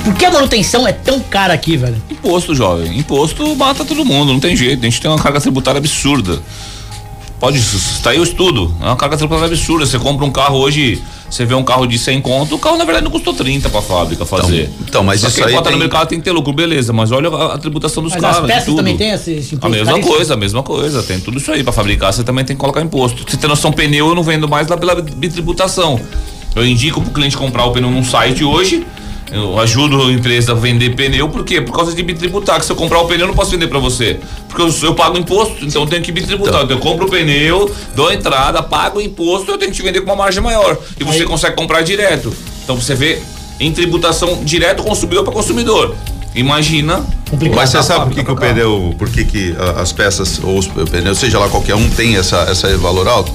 Por 0.04 0.14
que 0.14 0.24
a 0.24 0.30
manutenção 0.30 0.86
é 0.86 0.92
tão 0.92 1.20
cara 1.20 1.52
aqui, 1.54 1.76
velho? 1.76 2.00
Imposto, 2.10 2.54
jovem. 2.54 2.98
Imposto 2.98 3.54
mata 3.54 3.84
todo 3.84 4.04
mundo, 4.04 4.32
não 4.32 4.40
tem 4.40 4.56
jeito. 4.56 4.80
A 4.80 4.84
gente 4.84 5.00
tem 5.00 5.10
uma 5.10 5.18
carga 5.20 5.40
tributária 5.40 5.78
absurda. 5.78 6.40
Pode, 7.38 7.60
tá 8.02 8.10
aí 8.10 8.18
o 8.18 8.22
estudo. 8.22 8.74
É 8.80 8.84
uma 8.84 8.96
carga 8.96 9.16
tributária 9.16 9.48
absurda. 9.52 9.84
Você 9.86 9.98
compra 9.98 10.24
um 10.24 10.30
carro 10.30 10.58
hoje, 10.58 11.02
você 11.34 11.44
vê 11.46 11.54
um 11.54 11.62
carro 11.64 11.86
de 11.86 11.98
100 11.98 12.20
conto, 12.20 12.54
o 12.56 12.58
carro 12.58 12.76
na 12.76 12.84
verdade 12.84 13.04
não 13.04 13.10
custou 13.10 13.32
30 13.32 13.70
pra 13.70 13.80
fábrica 13.80 14.26
fazer. 14.26 14.70
então, 14.86 15.02
mas 15.02 15.20
Só 15.22 15.28
isso 15.28 15.36
quem 15.38 15.46
aí 15.46 15.52
bota 15.52 15.64
tem- 15.64 15.72
no 15.72 15.78
mercado 15.78 16.06
tem 16.08 16.18
que 16.18 16.24
ter 16.24 16.30
lucro, 16.32 16.52
beleza, 16.52 16.92
mas 16.92 17.10
olha 17.10 17.30
a, 17.30 17.54
a 17.54 17.58
tributação 17.58 18.02
dos 18.02 18.12
Mas 18.12 18.20
caras. 18.20 18.38
as 18.40 18.46
peças 18.46 18.64
tudo. 18.66 18.76
também 18.76 18.96
tem 18.98 19.10
esse, 19.12 19.32
esse 19.32 19.54
A 19.54 19.56
imposto 19.56 19.70
mesma 19.76 19.92
caríssimo? 19.92 20.14
coisa, 20.14 20.34
a 20.34 20.36
mesma 20.36 20.62
coisa. 20.62 21.02
Tem 21.02 21.18
tudo 21.20 21.38
isso 21.38 21.50
aí. 21.50 21.62
Pra 21.64 21.72
fabricar, 21.72 22.12
você 22.12 22.22
também 22.22 22.44
tem 22.44 22.54
que 22.54 22.60
colocar 22.60 22.82
imposto. 22.82 23.24
Você 23.28 23.36
tem 23.38 23.48
noção, 23.48 23.72
pneu 23.72 24.08
eu 24.08 24.14
não 24.14 24.22
vendo 24.22 24.46
mais 24.48 24.68
lá 24.68 24.76
pela 24.76 24.94
bitributação. 25.00 25.98
Eu 26.54 26.66
indico 26.66 27.00
pro 27.00 27.10
cliente 27.12 27.34
comprar 27.36 27.64
o 27.64 27.72
pneu 27.72 27.90
num 27.90 28.04
site 28.04 28.44
hoje. 28.44 28.84
Eu 29.32 29.58
ajudo 29.58 30.02
a 30.02 30.12
empresa 30.12 30.52
a 30.52 30.54
vender 30.54 30.94
pneu, 30.94 31.28
por 31.28 31.42
quê? 31.44 31.60
Por 31.60 31.74
causa 31.74 31.94
de 31.94 32.02
bitributar. 32.02 32.58
Que 32.60 32.66
se 32.66 32.72
eu 32.72 32.76
comprar 32.76 32.98
o 33.00 33.06
pneu, 33.06 33.20
eu 33.22 33.26
não 33.28 33.34
posso 33.34 33.50
vender 33.50 33.66
pra 33.66 33.78
você. 33.78 34.18
Porque 34.48 34.60
eu, 34.62 34.88
eu 34.88 34.94
pago 34.94 35.16
imposto, 35.16 35.64
então 35.64 35.82
eu 35.82 35.88
tenho 35.88 36.02
que 36.02 36.12
bitributar. 36.12 36.62
Então, 36.64 36.76
eu 36.76 36.80
compro 36.80 37.06
o 37.06 37.10
pneu, 37.10 37.70
dou 37.94 38.08
a 38.08 38.14
entrada, 38.14 38.62
pago 38.62 38.98
o 38.98 39.00
imposto, 39.00 39.50
eu 39.50 39.56
tenho 39.58 39.70
que 39.70 39.76
te 39.78 39.82
vender 39.82 40.00
com 40.02 40.06
uma 40.10 40.16
margem 40.16 40.42
maior. 40.42 40.76
E 41.00 41.04
você 41.04 41.20
Aí- 41.22 41.24
consegue 41.24 41.56
comprar 41.56 41.80
direto. 41.82 42.32
Então 42.62 42.76
você 42.78 42.94
vê 42.94 43.20
em 43.58 43.72
tributação 43.72 44.44
direto 44.44 44.82
consumidor 44.82 45.24
para 45.24 45.32
consumidor. 45.32 45.94
Imagina. 46.34 47.04
Mas 47.54 47.70
você 47.70 47.82
sabe 47.82 48.06
por 48.06 48.14
que, 48.14 48.24
que 48.24 48.30
o 48.30 48.36
pneu, 48.36 48.94
por 48.98 49.08
que, 49.08 49.24
que 49.24 49.54
a- 49.58 49.80
as 49.82 49.92
peças, 49.92 50.40
ou 50.42 50.58
os 50.58 50.66
pneus, 50.66 51.18
seja 51.18 51.38
lá 51.38 51.48
qualquer 51.48 51.74
um, 51.74 51.88
tem 51.90 52.16
essa, 52.16 52.38
essa 52.50 52.76
valor 52.78 53.06
alto? 53.08 53.32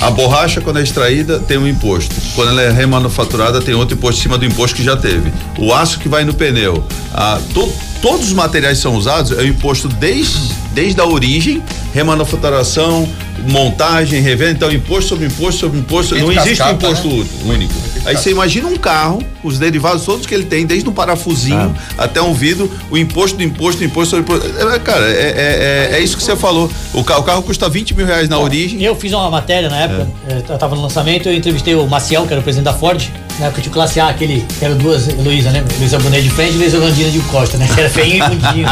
A 0.00 0.10
borracha, 0.10 0.60
quando 0.60 0.78
é 0.78 0.82
extraída, 0.82 1.38
tem 1.40 1.56
um 1.56 1.66
imposto. 1.66 2.14
Quando 2.34 2.50
ela 2.50 2.62
é 2.62 2.70
remanufaturada, 2.70 3.62
tem 3.62 3.74
outro 3.74 3.96
imposto 3.96 4.20
em 4.20 4.22
cima 4.22 4.36
do 4.38 4.44
imposto 4.44 4.76
que 4.76 4.84
já 4.84 4.96
teve. 4.96 5.32
O 5.58 5.72
aço 5.72 5.98
que 5.98 6.08
vai 6.08 6.22
no 6.24 6.34
pneu, 6.34 6.84
a, 7.14 7.40
to- 7.54 7.72
todos 8.02 8.26
os 8.26 8.32
materiais 8.32 8.78
são 8.78 8.94
usados, 8.94 9.32
é 9.32 9.40
o 9.42 9.46
imposto 9.46 9.88
desde, 9.88 10.52
desde 10.72 11.00
a 11.00 11.06
origem, 11.06 11.62
remanufaturação, 11.94 13.08
montagem, 13.48 14.20
revenda. 14.20 14.52
Então, 14.52 14.72
imposto 14.72 15.10
sobre 15.10 15.26
imposto 15.26 15.60
sobre 15.60 15.78
imposto. 15.78 16.14
Feito 16.14 16.24
não 16.24 16.32
existe 16.32 16.62
um 16.62 16.66
cascata, 16.66 16.86
imposto 16.86 17.08
né? 17.08 17.54
único. 17.54 17.74
Aí 18.06 18.16
você 18.16 18.30
imagina 18.30 18.68
um 18.68 18.76
carro, 18.76 19.20
os 19.42 19.58
derivados 19.58 20.04
todos 20.04 20.26
que 20.26 20.34
ele 20.34 20.44
tem, 20.44 20.64
desde 20.64 20.88
um 20.88 20.92
parafusinho 20.92 21.74
até 21.98 22.22
um 22.22 22.32
vidro, 22.32 22.70
o 22.88 22.96
imposto 22.96 23.36
do 23.36 23.42
imposto, 23.42 23.80
do 23.80 23.84
imposto 23.84 24.16
sobre 24.16 24.22
imposto. 24.22 24.46
É, 24.58 24.78
cara, 24.78 25.04
é, 25.06 25.10
é, 25.10 25.90
é, 25.92 25.96
é 25.96 26.00
isso 26.00 26.16
que 26.16 26.22
você 26.22 26.36
falou. 26.36 26.70
O 26.94 27.02
carro, 27.02 27.20
o 27.20 27.24
carro 27.24 27.42
custa 27.42 27.68
20 27.68 27.94
mil 27.94 28.06
reais 28.06 28.28
na 28.28 28.38
origem. 28.38 28.80
Eu 28.80 28.94
fiz 28.94 29.12
uma 29.12 29.28
matéria 29.28 29.68
na 29.68 29.76
época, 29.76 30.08
eh, 30.28 30.42
eu 30.48 30.58
tava 30.58 30.76
no 30.76 30.82
lançamento, 30.82 31.28
eu 31.28 31.34
entrevistei 31.34 31.74
o 31.74 31.86
Maciel, 31.86 32.26
que 32.26 32.32
era 32.32 32.40
o 32.40 32.44
presidente 32.44 32.66
da 32.66 32.74
Ford, 32.74 33.02
na 33.40 33.46
época 33.46 33.60
tinha 33.60 33.70
o 33.70 33.74
classe 33.74 33.98
A, 33.98 34.08
aquele, 34.08 34.46
que 34.58 34.64
eram 34.64 34.76
duas 34.76 35.08
Heloísa, 35.08 35.50
né? 35.50 35.64
Luísa 35.78 35.98
Bonet 35.98 36.22
de 36.22 36.30
frente 36.30 36.54
e 36.54 36.58
Luísa 36.58 36.78
Landina 36.78 37.10
de 37.10 37.20
Costa, 37.20 37.58
né? 37.58 37.68
Que 37.74 37.80
era 37.80 37.90
feinho 37.90 38.24
e 38.24 38.28
bundinho. 38.28 38.66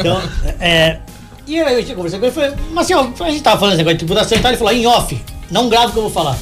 então, 0.00 0.22
é. 0.58 0.98
E 1.46 1.56
eu, 1.56 1.66
eu 1.68 1.82
tinha 1.84 1.94
conversado 1.94 2.20
com 2.20 2.26
ele, 2.26 2.34
falei, 2.34 2.52
Maciel, 2.72 3.12
a 3.20 3.30
gente 3.30 3.42
tava 3.42 3.58
falando 3.58 3.74
esse 3.74 3.78
negócio 3.78 3.98
de 3.98 4.04
tributação 4.04 4.38
e 4.38 4.40
tal, 4.40 4.50
ele 4.50 4.58
falou, 4.58 4.72
em 4.72 4.86
off, 4.86 5.20
não 5.50 5.68
grava 5.68 5.88
o 5.88 5.92
que 5.92 5.98
eu 5.98 6.02
vou 6.02 6.10
falar. 6.10 6.38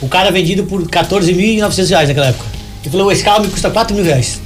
O 0.00 0.08
cara 0.08 0.28
é 0.28 0.32
vendido 0.32 0.64
por 0.64 0.82
14.900 0.82 1.88
reais 1.88 2.08
naquela 2.08 2.26
época. 2.28 2.44
Ele 2.82 2.90
falou, 2.90 3.10
esse 3.12 3.22
carro 3.24 3.42
me 3.42 3.48
custa 3.48 3.70
4 3.70 3.94
mil 3.94 4.04
reais. 4.04 4.40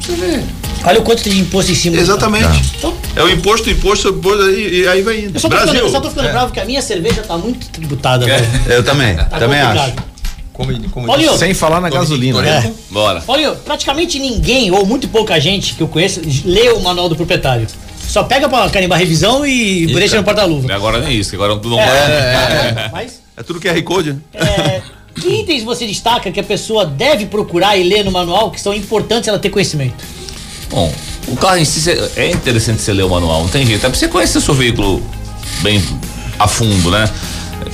Você 0.00 0.12
vê. 0.16 0.40
Olha 0.84 0.98
o 0.98 1.02
quanto 1.02 1.22
tem 1.22 1.32
de 1.34 1.40
imposto 1.40 1.70
em 1.70 1.74
cima. 1.74 1.96
Exatamente. 1.98 2.46
Então, 2.78 2.94
É 3.14 3.22
o 3.22 3.28
imposto, 3.28 3.68
imposto, 3.68 4.08
imposto 4.08 4.50
e, 4.50 4.80
e 4.82 4.88
aí 4.88 5.02
vai 5.02 5.20
indo. 5.24 5.36
eu 5.36 5.40
só 5.40 5.48
tô, 5.48 5.54
Brasil. 5.54 5.72
ficando, 5.74 5.86
eu 5.86 5.92
só 5.92 6.00
tô 6.00 6.08
ficando 6.08 6.28
É. 6.28 6.32
bravo 6.32 6.52
que 6.52 6.60
a 6.60 6.64
minha 6.64 6.80
cerveja 6.80 7.22
tá 7.22 7.36
muito 7.36 7.68
tributada, 7.68 8.26
É. 8.30 8.42
Eu 8.68 8.82
também, 8.82 9.14
Tá 9.16 9.24
também 9.24 9.60
complicado. 9.60 9.78
acho. 9.78 10.10
Como, 10.54 10.90
como 10.90 11.10
Olha, 11.10 11.26
disse- 11.26 11.38
Sem 11.38 11.52
falar 11.54 11.80
na 11.80 11.88
gasolina. 11.90 12.40
Né? 12.40 12.72
Bora. 12.90 13.22
Olha, 13.28 13.52
praticamente 13.52 14.18
ninguém, 14.18 14.70
ou 14.70 14.84
muito 14.86 15.08
pouca 15.08 15.38
gente 15.38 15.74
que 15.74 15.82
eu 15.82 15.88
conheço, 15.88 16.20
lê 16.44 16.70
o 16.70 16.80
manual 16.80 17.08
do 17.08 17.16
proprietário. 17.16 17.66
Só 18.10 18.24
pega 18.24 18.48
pra 18.48 18.68
carimbar 18.70 18.96
a 18.96 18.98
revisão 18.98 19.46
e 19.46 19.86
deixa 19.86 20.16
no 20.16 20.24
porta-luva. 20.24 20.72
Agora 20.74 20.98
nem 21.00 21.16
isso, 21.16 21.30
que 21.30 21.36
agora 21.36 21.54
tudo 21.56 21.70
não 21.70 21.80
É, 21.80 22.90
Mas, 22.92 23.20
É 23.36 23.42
tudo 23.44 23.60
QR 23.60 23.80
Code, 23.82 24.14
né? 24.14 24.18
é, 24.34 24.82
que 25.14 25.28
itens 25.28 25.62
você 25.62 25.86
destaca 25.86 26.30
que 26.32 26.40
a 26.40 26.42
pessoa 26.42 26.84
deve 26.84 27.26
procurar 27.26 27.76
e 27.76 27.84
ler 27.84 28.04
no 28.04 28.10
manual 28.10 28.50
que 28.50 28.60
são 28.60 28.74
importantes 28.74 29.28
ela 29.28 29.38
ter 29.38 29.48
conhecimento? 29.50 30.04
Bom, 30.68 30.92
o 31.28 31.36
carro 31.36 31.58
em 31.58 31.64
si 31.64 31.88
é 32.16 32.30
interessante 32.32 32.82
você 32.82 32.92
ler 32.92 33.04
o 33.04 33.08
manual, 33.10 33.42
não 33.42 33.48
tem 33.48 33.64
jeito. 33.64 33.86
É 33.86 33.88
pra 33.88 33.96
você 33.98 34.08
conhecer 34.08 34.38
o 34.38 34.40
seu 34.40 34.54
veículo 34.54 35.00
bem 35.62 35.80
a 36.38 36.48
fundo, 36.48 36.90
né? 36.90 37.08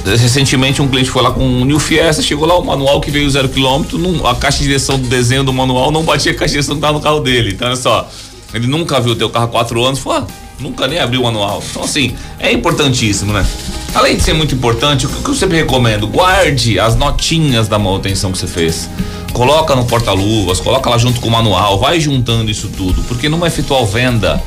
Recentemente 0.04 0.82
um 0.82 0.88
cliente 0.88 1.08
foi 1.10 1.22
lá 1.22 1.30
com 1.30 1.42
um 1.42 1.64
New 1.64 1.78
Fiesta, 1.78 2.20
chegou 2.22 2.46
lá 2.46 2.58
o 2.58 2.64
manual 2.64 3.00
que 3.00 3.10
veio 3.10 3.28
zero 3.30 3.48
quilômetro, 3.48 3.96
não- 3.98 4.26
a 4.26 4.34
caixa 4.34 4.58
de 4.58 4.64
direção 4.64 4.98
do 4.98 5.08
desenho 5.08 5.42
do 5.44 5.52
manual 5.52 5.90
não 5.90 6.02
batia 6.02 6.32
a 6.32 6.34
caixa 6.34 6.48
de 6.48 6.52
direção 6.52 6.74
que 6.74 6.80
tava 6.82 6.92
no 6.94 7.00
carro 7.00 7.20
dele. 7.20 7.52
Então, 7.54 7.66
olha 7.68 7.76
só, 7.76 8.08
ele 8.56 8.66
nunca 8.66 9.00
viu 9.00 9.12
o 9.12 9.16
teu 9.16 9.28
carro 9.30 9.46
há 9.46 9.48
quatro 9.48 9.84
anos, 9.84 9.98
falou, 9.98 10.20
ah, 10.20 10.26
nunca 10.60 10.86
nem 10.88 10.98
abriu 10.98 11.20
o 11.20 11.24
manual. 11.24 11.62
Então, 11.70 11.84
assim, 11.84 12.14
é 12.38 12.50
importantíssimo, 12.52 13.32
né? 13.32 13.46
Além 13.94 14.16
de 14.16 14.22
ser 14.22 14.32
muito 14.34 14.54
importante, 14.54 15.06
o 15.06 15.08
que 15.08 15.28
eu 15.28 15.34
sempre 15.34 15.56
recomendo, 15.56 16.06
guarde 16.06 16.78
as 16.78 16.96
notinhas 16.96 17.68
da 17.68 17.78
manutenção 17.78 18.32
que 18.32 18.38
você 18.38 18.46
fez. 18.46 18.88
Coloca 19.32 19.74
no 19.76 19.84
porta-luvas, 19.84 20.60
coloca 20.60 20.88
lá 20.88 20.96
junto 20.98 21.20
com 21.20 21.28
o 21.28 21.30
manual, 21.30 21.78
vai 21.78 22.00
juntando 22.00 22.50
isso 22.50 22.68
tudo, 22.68 23.02
porque 23.02 23.28
numa 23.28 23.46
eventual 23.46 23.86
venda, 23.86 24.42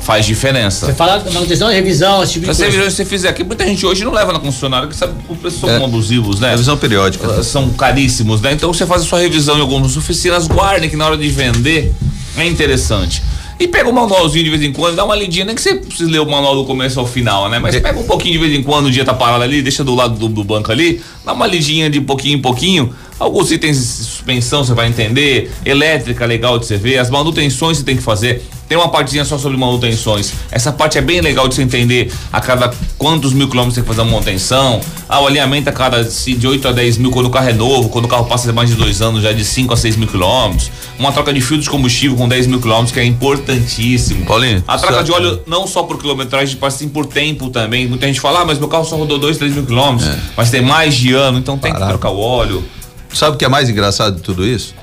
faz 0.00 0.24
diferença. 0.26 0.86
Você 0.86 0.94
fala 0.94 1.22
manutenção, 1.32 1.68
revisão, 1.68 2.22
esse 2.22 2.32
tipo 2.34 2.46
de 2.46 2.50
As 2.50 2.56
coisa. 2.56 2.70
revisões 2.72 2.92
que 2.94 2.96
você 2.96 3.04
fizer 3.04 3.28
aqui, 3.28 3.44
muita 3.44 3.64
gente 3.66 3.84
hoje 3.86 4.04
não 4.04 4.12
leva 4.12 4.32
na 4.32 4.38
concessionária, 4.40 4.88
porque 4.88 4.98
sabe 4.98 5.14
que 5.24 5.32
os 5.32 5.38
preços 5.38 5.60
são 5.60 5.68
É. 5.70 5.84
abusivos, 5.84 6.40
né? 6.40 6.50
Revisão 6.50 6.76
periódica. 6.76 7.28
Uh, 7.30 7.44
São 7.44 7.68
caríssimos, 7.70 8.40
né? 8.40 8.52
Então 8.52 8.72
você 8.72 8.84
faz 8.86 9.02
a 9.02 9.04
sua 9.04 9.20
revisão 9.20 9.58
em 9.58 9.60
algumas 9.60 9.96
oficinas, 9.96 10.46
guardem 10.48 10.88
que 10.90 10.96
na 10.96 11.06
hora 11.06 11.16
de 11.16 11.28
vender 11.28 11.94
é 12.36 12.44
interessante. 12.46 13.22
E 13.62 13.68
pega 13.68 13.88
o 13.88 13.92
manualzinho 13.92 14.42
de 14.42 14.50
vez 14.50 14.60
em 14.60 14.72
quando, 14.72 14.96
dá 14.96 15.04
uma 15.04 15.14
lidinha, 15.14 15.44
nem 15.44 15.54
que 15.54 15.62
você 15.62 15.76
precise 15.76 16.10
ler 16.10 16.18
o 16.18 16.28
manual 16.28 16.56
do 16.56 16.64
começo 16.64 16.98
ao 16.98 17.06
final, 17.06 17.48
né? 17.48 17.60
Mas 17.60 17.78
pega 17.78 17.96
um 17.96 18.02
pouquinho 18.02 18.32
de 18.32 18.38
vez 18.40 18.58
em 18.58 18.60
quando, 18.60 18.86
o 18.86 18.90
dia 18.90 19.04
tá 19.04 19.14
parado 19.14 19.44
ali, 19.44 19.62
deixa 19.62 19.84
do 19.84 19.94
lado 19.94 20.18
do, 20.18 20.26
do 20.26 20.42
banco 20.42 20.72
ali, 20.72 21.00
dá 21.24 21.32
uma 21.32 21.46
lidinha 21.46 21.88
de 21.88 22.00
pouquinho 22.00 22.38
em 22.38 22.42
pouquinho. 22.42 22.92
Alguns 23.20 23.52
itens 23.52 23.76
de 23.76 23.84
suspensão 23.84 24.64
você 24.64 24.74
vai 24.74 24.88
entender, 24.88 25.52
elétrica 25.64 26.26
legal 26.26 26.58
de 26.58 26.66
você 26.66 26.76
ver, 26.76 26.98
as 26.98 27.08
manutenções 27.08 27.78
você 27.78 27.84
tem 27.84 27.94
que 27.94 28.02
fazer. 28.02 28.42
Tem 28.72 28.78
uma 28.78 28.88
partezinha 28.88 29.22
só 29.22 29.36
sobre 29.36 29.58
manutenções. 29.58 30.32
Essa 30.50 30.72
parte 30.72 30.96
é 30.96 31.02
bem 31.02 31.20
legal 31.20 31.46
de 31.46 31.54
você 31.54 31.60
entender 31.62 32.10
a 32.32 32.40
cada 32.40 32.72
quantos 32.96 33.34
mil 33.34 33.46
quilômetros 33.46 33.74
tem 33.74 33.84
que 33.84 33.86
fazer 33.86 34.00
a 34.00 34.04
manutenção. 34.10 34.80
Ah, 35.06 35.20
o 35.20 35.26
alinhamento 35.26 35.68
a 35.68 35.72
cada 35.72 36.02
se 36.04 36.32
de 36.34 36.46
8 36.48 36.68
a 36.68 36.72
10 36.72 36.96
mil 36.96 37.10
quando 37.10 37.26
o 37.26 37.30
carro 37.30 37.50
é 37.50 37.52
novo, 37.52 37.90
quando 37.90 38.06
o 38.06 38.08
carro 38.08 38.24
passa 38.24 38.50
mais 38.50 38.70
de 38.70 38.76
dois 38.76 39.02
anos, 39.02 39.22
já 39.22 39.28
é 39.28 39.34
de 39.34 39.44
5 39.44 39.74
a 39.74 39.76
6 39.76 39.96
mil 39.96 40.08
quilômetros. 40.08 40.70
Uma 40.98 41.12
troca 41.12 41.34
de 41.34 41.42
filtro 41.42 41.64
de 41.64 41.68
combustível 41.68 42.16
com 42.16 42.26
10 42.26 42.46
mil 42.46 42.62
quilômetros, 42.62 42.92
que 42.92 43.00
é 43.00 43.04
importantíssimo. 43.04 44.24
Paulinho, 44.24 44.64
A 44.66 44.78
troca 44.78 45.04
de 45.04 45.12
óleo 45.12 45.42
não 45.46 45.66
só 45.66 45.82
por 45.82 45.98
quilometragem, 46.00 46.56
mas 46.58 46.72
sim 46.72 46.88
por 46.88 47.04
tempo 47.04 47.50
também. 47.50 47.86
Muita 47.86 48.06
gente 48.06 48.22
fala, 48.22 48.40
ah, 48.40 48.44
mas 48.46 48.58
meu 48.58 48.68
carro 48.68 48.86
só 48.86 48.96
rodou 48.96 49.18
2, 49.18 49.36
3 49.36 49.52
mil 49.54 49.66
quilômetros, 49.66 50.08
É. 50.08 50.18
mas 50.34 50.48
tem 50.48 50.62
mais 50.62 50.94
de 50.94 51.12
ano, 51.12 51.36
então 51.38 51.58
tem 51.58 51.74
que 51.74 51.78
trocar 51.78 52.08
o 52.08 52.18
óleo. 52.18 52.64
Sabe 53.12 53.36
o 53.36 53.38
que 53.38 53.44
é 53.44 53.48
mais 53.50 53.68
engraçado 53.68 54.16
de 54.16 54.22
tudo 54.22 54.46
isso? 54.46 54.74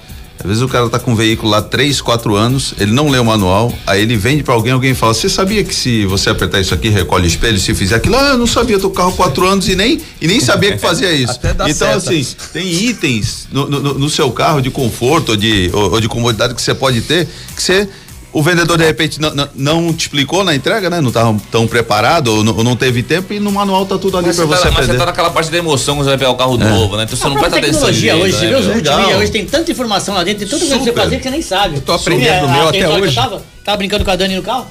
Às 0.41 0.45
vezes 0.47 0.61
o 0.63 0.67
cara 0.69 0.89
tá 0.89 0.97
com 0.97 1.11
um 1.11 1.15
veículo 1.15 1.51
lá 1.51 1.61
3, 1.61 1.99
4 1.99 2.33
anos, 2.35 2.73
ele 2.79 2.91
não 2.93 3.09
lê 3.09 3.19
o 3.19 3.25
manual, 3.25 3.73
aí 3.85 4.01
ele 4.01 4.15
vende 4.15 4.41
pra 4.41 4.53
alguém, 4.53 4.71
alguém 4.71 4.93
fala: 4.93 5.13
Você 5.13 5.27
sabia 5.27 5.63
que 5.65 5.75
se 5.75 6.05
você 6.05 6.29
apertar 6.29 6.61
isso 6.61 6.73
aqui, 6.73 6.87
recolhe 6.87 7.25
o 7.25 7.27
espelho, 7.27 7.59
se 7.59 7.73
fizer 7.75 7.95
aquilo? 7.95 8.15
Ah, 8.15 8.29
eu 8.29 8.37
não 8.37 8.47
sabia, 8.47 8.79
tô 8.79 8.87
com 8.89 8.93
o 8.93 8.97
carro 8.97 9.11
4 9.13 9.45
anos 9.47 9.67
e 9.67 9.75
nem, 9.75 9.99
e 10.21 10.27
nem 10.27 10.39
sabia 10.39 10.71
que 10.71 10.77
fazia 10.77 11.11
isso. 11.11 11.33
Até 11.33 11.53
dá 11.53 11.69
então, 11.69 11.99
seta. 11.99 12.13
assim, 12.13 12.25
tem 12.53 12.67
itens 12.85 13.47
no, 13.51 13.69
no- 13.69 13.93
no 13.99 14.09
seu 14.09 14.31
carro 14.31 14.61
de 14.61 14.69
conforto 14.71 15.29
ou 15.31 15.35
de, 15.37 15.69
ou, 15.73 15.91
ou 15.91 15.99
de 15.99 16.07
comodidade 16.07 16.53
que 16.55 16.61
você 16.61 16.73
pode 16.73 17.01
ter, 17.01 17.27
que 17.55 17.61
você. 17.61 17.89
O 18.31 18.43
vendedor 18.43 18.77
de 18.77 18.85
repente 18.85 19.19
não, 19.19 19.33
não, 19.33 19.49
não 19.55 19.93
te 19.93 20.01
explicou 20.01 20.43
na 20.43 20.53
entrega, 20.53 20.87
né? 20.87 21.01
Não 21.01 21.07
estava 21.07 21.35
tão 21.51 21.67
preparado 21.67 22.27
ou 22.27 22.43
não, 22.43 22.57
ou 22.57 22.63
não 22.63 22.75
teve 22.75 23.01
tempo 23.01 23.33
e 23.33 23.39
no 23.39 23.51
manual 23.51 23.87
tá 23.87 23.97
tudo 23.97 24.17
ali 24.19 24.27
Mas 24.27 24.35
pra 24.35 24.45
você, 24.45 24.53
tá, 24.61 24.65
mas 24.65 24.73
aprender. 24.73 24.91
você 24.93 24.97
tá 24.99 25.05
naquela 25.07 25.31
parte 25.31 25.49
da 25.49 25.57
emoção 25.57 25.95
quando 25.95 26.03
você 26.05 26.09
vai 26.11 26.17
pegar 26.19 26.31
o 26.31 26.35
carro 26.35 26.55
novo, 26.55 26.95
né? 26.95 27.03
Então 27.05 27.17
você 27.17 27.25
A 27.25 27.29
não 27.29 27.37
presta 27.37 27.57
atenção. 27.57 27.73
tecnologia 27.91 28.13
direito, 28.13 28.35
hoje, 28.35 28.45
né, 28.45 28.51
multimídia 28.51 28.95
Legal. 28.95 29.19
hoje, 29.19 29.31
tem 29.31 29.45
tanta 29.45 29.71
informação 29.71 30.13
lá 30.13 30.23
dentro, 30.23 30.41
tem 30.41 30.47
tanta 30.47 30.59
coisa 30.59 30.75
pra 30.75 30.83
você 30.83 30.93
fazer 30.93 31.17
que 31.17 31.23
você 31.23 31.29
nem 31.31 31.41
sabe. 31.41 31.75
Eu 31.77 31.81
tô 31.81 31.91
aprendendo 31.93 32.47
meu 32.49 32.67
até 32.67 32.87
hoje. 32.87 33.07
Eu 33.07 33.13
tava, 33.23 33.43
tava 33.65 33.77
brincando 33.77 34.05
com 34.05 34.11
a 34.11 34.15
Dani 34.15 34.35
no 34.35 34.43
carro. 34.43 34.67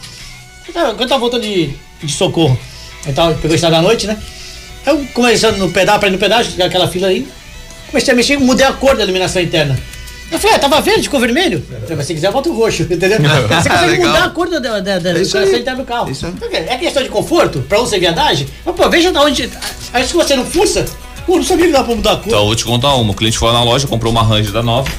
Eu 0.68 0.72
tava, 0.74 0.88
quando 0.90 1.00
eu 1.02 1.09
tava 1.09 1.20
voltando 1.20 1.42
de, 1.42 1.70
de 2.00 2.12
socorro, 2.12 2.56
eu 3.06 3.12
tava, 3.12 3.34
pegou 3.34 3.52
a 3.52 3.54
estrada 3.56 3.76
da 3.76 3.82
noite, 3.82 4.06
né? 4.06 4.16
Eu 4.86 5.04
comecei 5.12 5.50
no 5.50 5.68
pedal, 5.70 5.98
pra 5.98 6.09
ir 6.09 6.12
no 6.12 6.18
pedágio, 6.18 6.64
aquela 6.64 6.86
fila 6.86 7.09
aí. 7.09 7.26
Comecei 7.88 8.12
a 8.12 8.16
mexer, 8.16 8.38
mudei 8.38 8.64
a 8.64 8.72
cor 8.72 8.96
da 8.96 9.02
iluminação 9.02 9.42
interna. 9.42 9.76
Eu 10.31 10.39
falei, 10.39 10.57
ah, 10.57 10.59
tava 10.59 10.81
verde, 10.83 11.03
ficou 11.05 11.18
vermelho? 11.20 11.64
Eu 11.70 11.81
falei, 11.81 11.97
mas 11.97 12.07
se 12.07 12.14
quiser, 12.14 12.31
bota 12.31 12.51
o 12.51 12.57
roxo, 12.57 12.83
entendeu? 12.83 13.16
Você 13.49 13.68
consegue 13.70 13.91
Legal. 13.93 14.07
mudar 14.09 14.24
a 14.24 14.29
cor 14.31 14.49
da, 14.51 14.59
da, 14.59 14.81
da, 14.81 14.99
da 14.99 15.09
É 15.11 15.12
iluminação 15.12 15.41
aí. 15.41 15.61
interna 15.61 15.81
do 15.83 15.87
carro. 15.87 16.11
Isso 16.11 16.26
aí. 16.26 16.35
É 16.68 16.76
questão 16.76 17.03
de 17.03 17.09
conforto, 17.09 17.61
pra 17.68 17.79
você 17.79 17.99
viadagem. 17.99 18.47
Mas, 18.64 18.74
pô, 18.76 18.89
veja 18.91 19.11
da 19.11 19.22
onde. 19.22 19.49
Aí 19.93 20.07
se 20.07 20.12
você 20.12 20.37
não 20.37 20.45
fuça, 20.45 20.85
pô, 21.26 21.37
não 21.37 21.43
sabia 21.43 21.66
que 21.66 21.72
dava 21.72 21.85
pra 21.87 21.95
mudar 21.97 22.12
a 22.12 22.16
cor. 22.16 22.26
Então, 22.26 22.41
eu 22.41 22.47
vou 22.47 22.55
te 22.55 22.64
contar 22.64 22.95
uma. 22.95 23.11
O 23.12 23.14
cliente 23.14 23.39
foi 23.39 23.51
na 23.53 23.62
loja, 23.64 23.87
comprou 23.87 24.12
uma 24.12 24.22
Ranger 24.22 24.53
da 24.53 24.62
nova, 24.62 24.91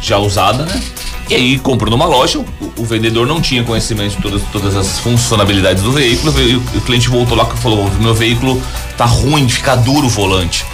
já 0.00 0.18
usada, 0.18 0.64
né? 0.64 0.80
E 1.28 1.34
aí 1.34 1.58
comprou 1.58 1.90
numa 1.90 2.06
loja, 2.06 2.38
o, 2.38 2.46
o 2.78 2.84
vendedor 2.84 3.26
não 3.26 3.40
tinha 3.40 3.62
conhecimento 3.64 4.16
de 4.16 4.22
todas, 4.22 4.40
todas 4.52 4.74
as 4.76 4.98
funcionalidades 5.00 5.82
do 5.82 5.92
veículo, 5.92 6.32
e 6.40 6.54
o, 6.54 6.58
o 6.76 6.80
cliente 6.80 7.08
voltou 7.10 7.36
lá 7.36 7.46
e 7.54 7.58
falou, 7.58 7.90
meu 8.00 8.14
veículo 8.14 8.62
tá 8.96 9.04
ruim, 9.04 9.46
fica 9.48 9.74
duro 9.76 10.06
o 10.06 10.08
volante. 10.08 10.64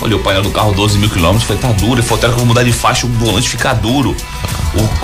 Olhei 0.00 0.16
o 0.16 0.22
painel 0.22 0.42
do 0.42 0.50
carro 0.50 0.72
12 0.72 0.98
mil 0.98 1.10
quilômetros, 1.10 1.44
falei, 1.44 1.60
tá 1.60 1.72
duro. 1.72 1.94
Ele 2.00 2.02
falou, 2.02 2.18
"Tera 2.18 2.32
que 2.32 2.36
eu 2.36 2.38
vou 2.40 2.46
mudar 2.46 2.62
de 2.64 2.72
faixa, 2.72 3.06
o 3.06 3.08
volante 3.10 3.48
fica 3.48 3.72
duro. 3.74 4.16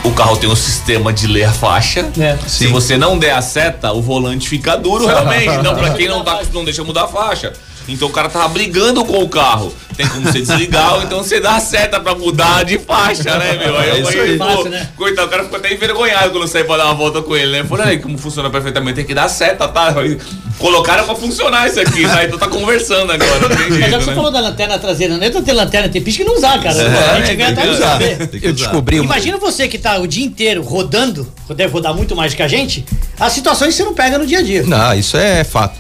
O, 0.05 0.09
o 0.09 0.13
carro 0.13 0.37
tem 0.37 0.49
um 0.49 0.57
sistema 0.57 1.13
de 1.13 1.27
ler 1.27 1.45
a 1.45 1.53
faixa. 1.53 2.09
É. 2.19 2.39
Se 2.47 2.67
você 2.69 2.97
não 2.97 3.19
der 3.19 3.33
a 3.33 3.43
seta, 3.43 3.93
o 3.93 4.01
volante 4.01 4.49
fica 4.49 4.77
duro 4.77 5.05
realmente. 5.09 5.59
Não, 5.63 5.75
pra 5.75 5.91
quem 5.91 6.09
não 6.09 6.23
tá, 6.25 6.41
não 6.53 6.65
deixa 6.65 6.83
mudar 6.85 7.05
a 7.05 7.09
faixa. 7.09 7.53
Então 7.89 8.09
o 8.09 8.11
cara 8.13 8.29
tava 8.29 8.49
brigando 8.49 9.05
com 9.05 9.23
o 9.23 9.29
carro. 9.29 9.73
Tem 9.97 10.07
como 10.09 10.23
você 10.23 10.41
desligar, 10.41 10.95
ou 10.97 11.03
então 11.03 11.23
você 11.23 11.41
dá 11.41 11.57
a 11.57 11.61
seta 11.61 11.99
pra 11.99 12.15
mudar 12.15 12.65
de 12.65 12.79
faixa, 12.79 13.39
né, 13.39 13.57
meu? 13.57 13.77
Aí 13.79 13.91
É 13.91 14.01
eu 14.01 14.05
falei, 14.05 14.37
pô, 14.37 14.45
Fácil, 14.45 14.71
né? 14.71 14.89
coitado, 14.97 15.27
o 15.27 15.31
cara 15.31 15.45
ficou 15.45 15.59
até 15.59 15.73
envergonhado 15.73 16.31
quando 16.31 16.43
eu 16.43 16.49
saí 16.49 16.65
pra 16.65 16.77
dar 16.77 16.85
uma 16.87 16.95
volta 16.95 17.23
com 17.23 17.35
ele, 17.35 17.53
né? 17.53 17.65
Falei, 17.65 17.87
aí, 17.87 17.99
como 17.99 18.19
funciona 18.19 18.51
perfeitamente, 18.51 18.97
tem 18.97 19.05
que 19.07 19.15
dar 19.15 19.29
seta, 19.29 19.67
tá? 19.69 19.99
Aí, 19.99 20.19
Colocaram 20.59 21.05
pra 21.05 21.15
funcionar 21.15 21.69
isso 21.69 21.79
aqui, 21.79 22.03
tá? 22.07 22.25
Então 22.25 22.39
tá 22.39 22.49
conversando 22.49 23.13
agora, 23.13 23.41
não 23.41 23.57
tem 23.57 23.71
Mas 23.71 23.91
já 23.91 23.99
que 23.99 24.05
você 24.05 24.11
né? 24.11 24.17
falou 24.17 24.31
da 24.31 24.41
lanterna 24.41 24.79
traseira, 24.79 25.17
não 25.17 25.23
é 25.25 25.31
ter 25.31 25.53
lanterna, 25.53 25.89
tem 25.89 26.01
piche 26.01 26.19
que 26.19 26.25
não 26.25 26.35
usar, 26.35 26.63
cara. 26.63 26.79
É, 26.81 27.11
a 27.11 27.21
gente 27.21 27.37
tem 27.37 27.47
até 27.47 27.71
usar. 27.71 27.99
Eu 28.43 28.53
descobri 28.55 28.99
uma. 28.99 29.05
Imagina 29.05 29.37
você 29.37 29.69
que 29.69 29.77
tá 29.79 29.99
o 29.99 30.07
dia 30.07 30.25
inteiro 30.25 30.63
rodando, 30.63 31.31
deve 31.55 31.71
rodar 31.73 31.95
muito 31.95 32.17
mais 32.17 32.33
que 32.33 32.43
a 32.43 32.49
gente, 32.49 32.87
as 33.21 33.33
situações 33.35 33.71
que 33.71 33.77
você 33.77 33.85
não 33.85 33.93
pega 33.95 34.19
no 34.19 34.27
dia 34.27 34.39
a 34.39 34.43
dia. 34.43 34.63
Não, 34.63 34.95
isso 34.95 35.17
é 35.19 35.45
fato. 35.45 35.79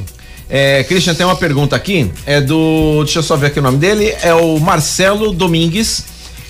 É, 0.49 0.84
Christian, 0.84 1.14
tem 1.14 1.26
uma 1.26 1.36
pergunta 1.36 1.74
aqui. 1.74 2.11
É 2.24 2.40
do. 2.40 3.03
Deixa 3.05 3.18
eu 3.18 3.22
só 3.22 3.36
ver 3.36 3.47
aqui 3.49 3.59
o 3.59 3.62
nome 3.62 3.78
dele. 3.78 4.14
É 4.22 4.32
o 4.34 4.59
Marcelo 4.59 5.32
Domingues. 5.32 6.05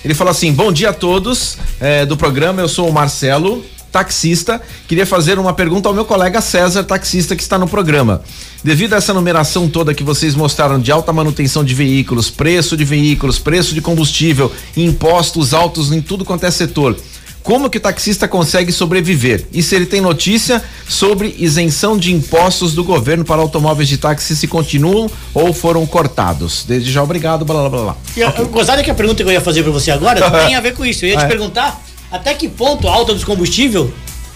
Ele 0.05 0.13
falou 0.13 0.31
assim: 0.31 0.53
Bom 0.53 0.71
dia 0.71 0.89
a 0.89 0.93
todos 0.93 1.57
é, 1.79 2.05
do 2.05 2.15
programa. 2.15 2.61
Eu 2.61 2.69
sou 2.69 2.87
o 2.87 2.93
Marcelo, 2.93 3.65
taxista. 3.91 4.61
Queria 4.87 5.05
fazer 5.05 5.39
uma 5.39 5.53
pergunta 5.53 5.89
ao 5.89 5.95
meu 5.95 6.05
colega 6.05 6.41
César, 6.41 6.83
taxista, 6.83 7.35
que 7.35 7.41
está 7.41 7.57
no 7.57 7.67
programa. 7.67 8.21
Devido 8.63 8.93
a 8.93 8.97
essa 8.97 9.13
numeração 9.13 9.67
toda 9.67 9.93
que 9.93 10.03
vocês 10.03 10.35
mostraram 10.35 10.79
de 10.79 10.91
alta 10.91 11.11
manutenção 11.11 11.63
de 11.63 11.73
veículos, 11.73 12.29
preço 12.29 12.77
de 12.77 12.85
veículos, 12.85 13.39
preço 13.39 13.73
de 13.73 13.81
combustível, 13.81 14.51
impostos 14.75 15.53
altos 15.53 15.91
em 15.91 16.01
tudo 16.01 16.23
quanto 16.23 16.45
é 16.45 16.51
setor. 16.51 16.95
Como 17.47 17.69
que 17.69 17.77
o 17.77 17.79
taxista 17.79 18.27
consegue 18.27 18.73
sobreviver? 18.73 19.45
E 19.53 19.63
se 19.63 19.73
ele 19.73 19.85
tem 19.85 20.01
notícia 20.01 20.61
sobre 20.85 21.33
isenção 21.39 21.97
de 21.97 22.11
impostos 22.11 22.73
do 22.73 22.83
governo 22.83 23.23
para 23.23 23.41
automóveis 23.41 23.87
de 23.87 23.97
táxi 23.97 24.35
se 24.35 24.49
continuam 24.49 25.09
ou 25.33 25.53
foram 25.53 25.85
cortados? 25.85 26.65
Desde 26.67 26.91
já, 26.91 27.01
obrigado, 27.01 27.45
blá 27.45 27.55
blá 27.61 27.69
blá. 27.69 27.81
blá. 27.83 27.95
Eu, 28.17 28.47
gostava 28.47 28.83
que 28.83 28.91
a 28.91 28.93
pergunta 28.93 29.23
que 29.23 29.29
eu 29.29 29.31
ia 29.31 29.39
fazer 29.39 29.63
pra 29.63 29.71
você 29.71 29.91
agora 29.91 30.29
tem 30.45 30.55
a 30.55 30.59
ver 30.59 30.73
com 30.73 30.85
isso. 30.85 31.05
Eu 31.05 31.11
ia 31.11 31.15
Ah, 31.15 31.19
te 31.19 31.23
é? 31.23 31.27
perguntar 31.29 31.81
até 32.11 32.33
que 32.33 32.49
ponto 32.49 32.85
a 32.85 32.91
alta 32.93 33.13
dos 33.13 33.23
combustível 33.23 33.93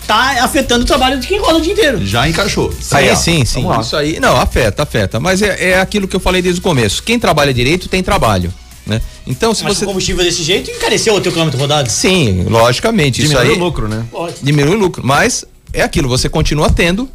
tá 0.07 0.41
afetando 0.45 0.83
o 0.83 0.87
trabalho 0.87 1.19
de 1.19 1.27
quem 1.27 1.37
roda 1.37 1.57
o 1.57 1.61
dia 1.61 1.73
inteiro. 1.73 2.05
Já 2.07 2.29
encaixou. 2.29 2.71
Sim, 2.71 3.13
sim, 3.17 3.43
sim. 3.43 3.61
Vamos 3.63 3.75
lá. 3.75 3.81
Isso 3.83 3.95
aí. 3.97 4.21
Não, 4.21 4.37
afeta, 4.37 4.83
afeta. 4.83 5.19
Mas 5.19 5.41
é, 5.41 5.71
é 5.71 5.79
aquilo 5.81 6.07
que 6.07 6.15
eu 6.15 6.19
falei 6.21 6.41
desde 6.41 6.61
o 6.61 6.63
começo. 6.63 7.03
Quem 7.03 7.19
trabalha 7.19 7.53
direito 7.53 7.89
tem 7.89 8.01
trabalho. 8.01 8.53
Né? 8.91 9.01
Então, 9.25 9.53
se 9.53 9.63
Mas 9.63 9.77
você. 9.77 9.85
o 9.85 9.87
combustível 9.87 10.23
desse 10.23 10.43
jeito 10.43 10.69
encareceu 10.69 11.15
o 11.15 11.21
teu 11.21 11.31
quilômetro 11.31 11.59
rodado. 11.59 11.89
Sim, 11.89 12.43
logicamente. 12.43 13.21
Diminui 13.21 13.43
isso 13.43 13.51
aí 13.51 13.57
o 13.57 13.63
lucro, 13.63 13.87
né? 13.87 14.05
Pode. 14.11 14.35
diminui 14.41 14.75
o 14.75 14.79
lucro. 14.79 15.01
Mas 15.05 15.45
é 15.73 15.81
aquilo, 15.81 16.09
você 16.09 16.27
continua 16.27 16.69
tendo 16.69 17.09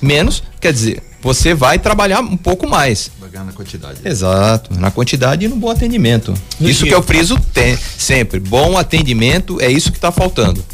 menos, 0.00 0.42
quer 0.60 0.72
dizer, 0.72 1.02
você 1.20 1.54
vai 1.54 1.78
trabalhar 1.78 2.20
um 2.20 2.36
pouco 2.36 2.68
mais. 2.68 3.10
Vai 3.20 3.28
ganhar 3.30 3.44
na 3.44 3.52
quantidade. 3.52 3.98
Exato, 4.04 4.78
na 4.78 4.90
quantidade 4.90 5.44
e 5.44 5.48
no 5.48 5.56
bom 5.56 5.70
atendimento. 5.70 6.32
isso 6.60 6.84
que 6.84 6.94
eu 6.94 7.02
friso 7.02 7.36
tem, 7.52 7.76
sempre. 7.98 8.38
Bom 8.38 8.78
atendimento 8.78 9.60
é 9.60 9.70
isso 9.70 9.90
que 9.90 9.98
está 9.98 10.12
faltando. 10.12 10.64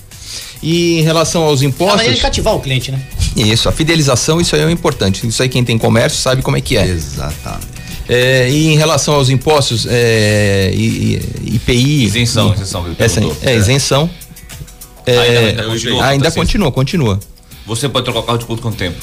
E 0.63 0.99
em 0.99 1.03
relação 1.03 1.43
aos 1.43 1.63
É 1.63 1.67
impostos, 1.67 1.97
maneira 1.97 2.15
de 2.15 2.23
cativar 2.23 2.55
o 2.55 2.61
cliente, 2.61 2.91
né? 2.91 3.01
isso, 3.37 3.69
a 3.69 3.73
fidelização, 3.73 4.41
isso 4.41 4.55
aí 4.55 4.63
é 4.63 4.67
o 4.67 4.71
importante. 4.71 5.27
Isso 5.27 5.43
aí 5.43 5.49
quem 5.49 5.65
tem 5.65 5.77
comércio 5.77 6.19
sabe 6.19 6.43
como 6.43 6.57
é 6.57 6.61
que 6.61 6.77
é. 6.77 6.87
Exatamente. 6.87 7.74
É, 8.09 8.51
e 8.51 8.67
em 8.73 8.77
relação 8.77 9.15
aos 9.15 9.29
impostos, 9.31 9.87
é, 9.89 10.71
I- 10.75 11.21
IPI. 11.55 12.05
Isenção, 12.05 12.51
e- 12.51 12.55
isenção 12.55 12.87
Essa, 12.99 13.21
perguntou. 13.21 13.49
é, 13.49 13.57
isenção. 13.57 14.11
É, 15.07 15.19
Ainda- 15.19 15.63
ainda 16.07 16.25
taxista? 16.25 16.31
continua, 16.33 16.73
continua. 16.73 17.21
Você 17.67 17.89
pode 17.89 18.05
trocar 18.05 18.21
o 18.21 18.23
carro 18.25 18.39
de 18.39 18.45
quanto 18.47 18.63
quanto 18.63 18.77
tempo? 18.77 18.97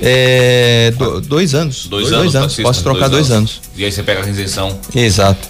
É, 0.00 0.92
do- 0.96 1.20
dois 1.20 1.54
anos. 1.54 1.86
Dois, 1.86 2.12
anos, 2.12 2.32
taxista, 2.32 2.62
Posso 2.62 2.82
trocar 2.82 3.08
dois, 3.08 3.30
anos. 3.30 3.60
E 3.76 3.84
aí 3.84 3.90
você 3.90 4.02
pega 4.02 4.24
a 4.24 4.28
isenção. 4.28 4.78
Exato. 4.94 5.48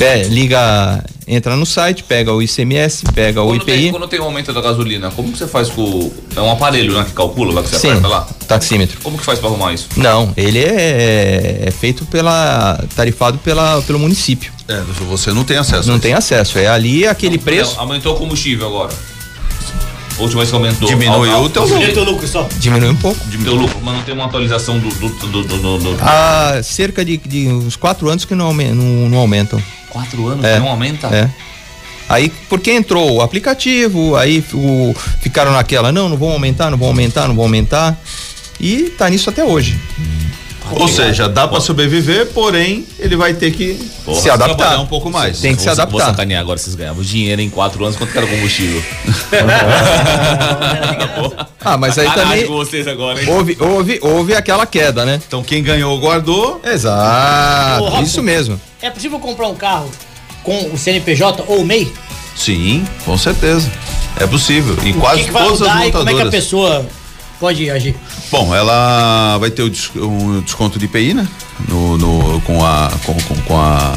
É, 0.00 0.24
liga, 0.24 1.04
entra 1.26 1.56
no 1.56 1.64
site, 1.66 2.02
pega 2.02 2.32
o 2.32 2.42
ICMS, 2.42 3.04
pega 3.14 3.42
o 3.42 3.46
Quando 3.48 3.64
tem, 3.64 3.74
IPI. 3.76 3.90
quando 3.90 4.08
tem 4.08 4.20
um 4.20 4.24
aumento 4.24 4.52
da 4.52 4.60
gasolina, 4.60 5.10
como 5.10 5.32
que 5.32 5.38
você 5.38 5.46
faz 5.46 5.68
com. 5.68 5.82
o- 5.82 6.14
É 6.36 6.40
um 6.40 6.50
aparelho, 6.50 6.92
né? 6.96 7.04
Que 7.04 7.12
calcula 7.12 7.52
lá 7.54 7.62
que 7.62 7.68
você 7.70 7.78
Sim, 7.78 7.88
aperta 7.90 8.08
lá? 8.08 8.26
taxímetro. 8.46 8.98
Como 9.02 9.16
que 9.18 9.24
faz 9.24 9.38
pra 9.38 9.48
arrumar 9.48 9.72
isso? 9.72 9.88
Não, 9.96 10.32
ele 10.36 10.58
é, 10.58 11.64
é 11.66 11.70
feito 11.70 12.04
pela. 12.06 12.82
tarifado 12.94 13.38
pela, 13.38 13.80
pelo 13.82 13.98
município. 13.98 14.52
É, 14.68 14.80
você 15.08 15.32
não 15.32 15.44
tem 15.44 15.56
acesso. 15.58 15.88
Não 15.90 15.98
tem 15.98 16.14
acesso. 16.14 16.58
É 16.58 16.66
ali 16.66 17.06
aquele 17.06 17.38
preço. 17.38 17.74
Não, 17.74 17.80
aumentou 17.82 18.14
o 18.14 18.18
combustível 18.18 18.66
agora. 18.66 18.92
A 20.16 20.22
última 20.22 20.40
vez 20.42 20.50
que 20.50 20.54
aumentou. 20.56 20.88
Diminuiu 20.88 21.42
o 21.42 21.50
teu 21.50 21.64
lucro. 21.64 21.98
Ao 22.00 22.04
lucro 22.04 22.28
só. 22.28 22.48
Diminui 22.58 22.90
um 22.90 22.96
pouco. 22.96 23.18
Diminuiu 23.26 23.56
o 23.58 23.62
lucro, 23.62 23.78
mas 23.82 23.94
não 23.96 24.02
tem 24.04 24.14
uma 24.14 24.26
atualização 24.26 24.78
do. 24.78 24.88
do, 24.88 25.08
do, 25.08 25.42
do, 25.42 25.58
do- 25.58 25.78
do- 25.78 25.96
Há 26.00 26.60
cerca 26.62 27.04
de, 27.04 27.16
de 27.16 27.48
uns 27.48 27.74
quatro 27.74 28.08
anos 28.08 28.24
que 28.24 28.34
não, 28.34 28.52
não, 28.54 29.08
não 29.08 29.18
aumentam. 29.18 29.60
Quatro 29.94 30.26
anos 30.26 30.44
É. 30.44 30.58
não 30.58 30.68
aumenta? 30.68 31.06
É. 31.06 31.30
Aí, 32.08 32.30
porque 32.48 32.72
entrou 32.72 33.14
o 33.14 33.22
aplicativo, 33.22 34.16
aí 34.16 34.44
o, 34.52 34.92
ficaram 35.20 35.52
naquela, 35.52 35.92
não, 35.92 36.08
não 36.08 36.16
vão 36.16 36.32
aumentar, 36.32 36.68
não 36.70 36.76
vão 36.76 36.88
aumentar, 36.88 37.28
não 37.28 37.34
vão 37.34 37.44
aumentar. 37.44 37.96
E 38.60 38.90
tá 38.98 39.08
nisso 39.08 39.30
até 39.30 39.44
hoje. 39.44 39.78
Ou 40.70 40.88
seja, 40.88 41.28
dá 41.28 41.46
pra 41.46 41.60
sobreviver, 41.60 42.26
porém, 42.32 42.86
ele 42.98 43.16
vai 43.16 43.34
ter 43.34 43.50
que 43.52 43.74
Porra, 44.04 44.20
se 44.20 44.30
adaptar. 44.30 44.80
um 44.80 44.86
pouco 44.86 45.10
mais. 45.10 45.38
Tem 45.40 45.54
que 45.54 45.60
se 45.60 45.66
Vou- 45.68 45.76
Vou 45.76 45.82
adaptar. 45.84 46.06
sacanear 46.06 46.40
agora, 46.40 46.58
vocês 46.58 46.74
ganhavam 46.74 47.02
dinheiro 47.02 47.40
em 47.42 47.50
quatro 47.50 47.84
anos, 47.84 47.96
quanto 47.96 48.12
que 48.12 48.18
era 48.18 48.26
o 48.26 48.30
combustível? 48.30 48.82
Ah, 51.66 51.78
mas 51.78 51.98
aí 51.98 52.10
também 52.12 52.46
com 52.46 52.52
vocês 52.54 52.86
agora, 52.86 53.22
hein? 53.22 53.28
houve, 53.30 53.56
houve, 53.58 53.98
houve 54.02 54.34
aquela 54.34 54.66
queda, 54.66 55.04
né? 55.06 55.18
Então 55.26 55.42
quem 55.42 55.62
ganhou 55.62 55.98
guardou. 55.98 56.60
Exato, 56.62 57.84
Ô, 57.84 58.00
isso 58.02 58.22
mesmo. 58.22 58.60
É 58.82 58.90
possível 58.90 59.18
comprar 59.18 59.48
um 59.48 59.54
carro 59.54 59.90
com 60.42 60.54
o 60.72 60.76
CNPJ 60.76 61.42
ou 61.46 61.62
o 61.62 61.64
MEI? 61.64 61.90
Sim, 62.36 62.86
com 63.06 63.16
certeza. 63.16 63.70
É 64.20 64.26
possível. 64.26 64.76
Em 64.84 64.92
o 64.92 65.00
quase 65.00 65.20
que, 65.20 65.24
que 65.26 65.32
todas 65.32 65.62
as 65.62 65.68
e 65.68 65.70
como 65.70 65.78
é 65.78 65.90
que 65.90 65.96
a 65.96 66.00
montadoras. 66.00 66.30
pessoa 66.30 66.86
pode 67.44 67.70
agir? 67.70 67.94
Bom, 68.30 68.54
ela 68.54 69.36
vai 69.38 69.50
ter 69.50 69.62
um 69.62 70.40
desconto 70.40 70.78
de 70.78 70.86
IPI, 70.86 71.12
né? 71.12 71.28
No, 71.68 71.98
no- 71.98 72.40
com, 72.40 72.64
a, 72.64 72.90
com, 73.04 73.12
com, 73.14 73.34
com 73.42 73.58
a, 73.60 73.92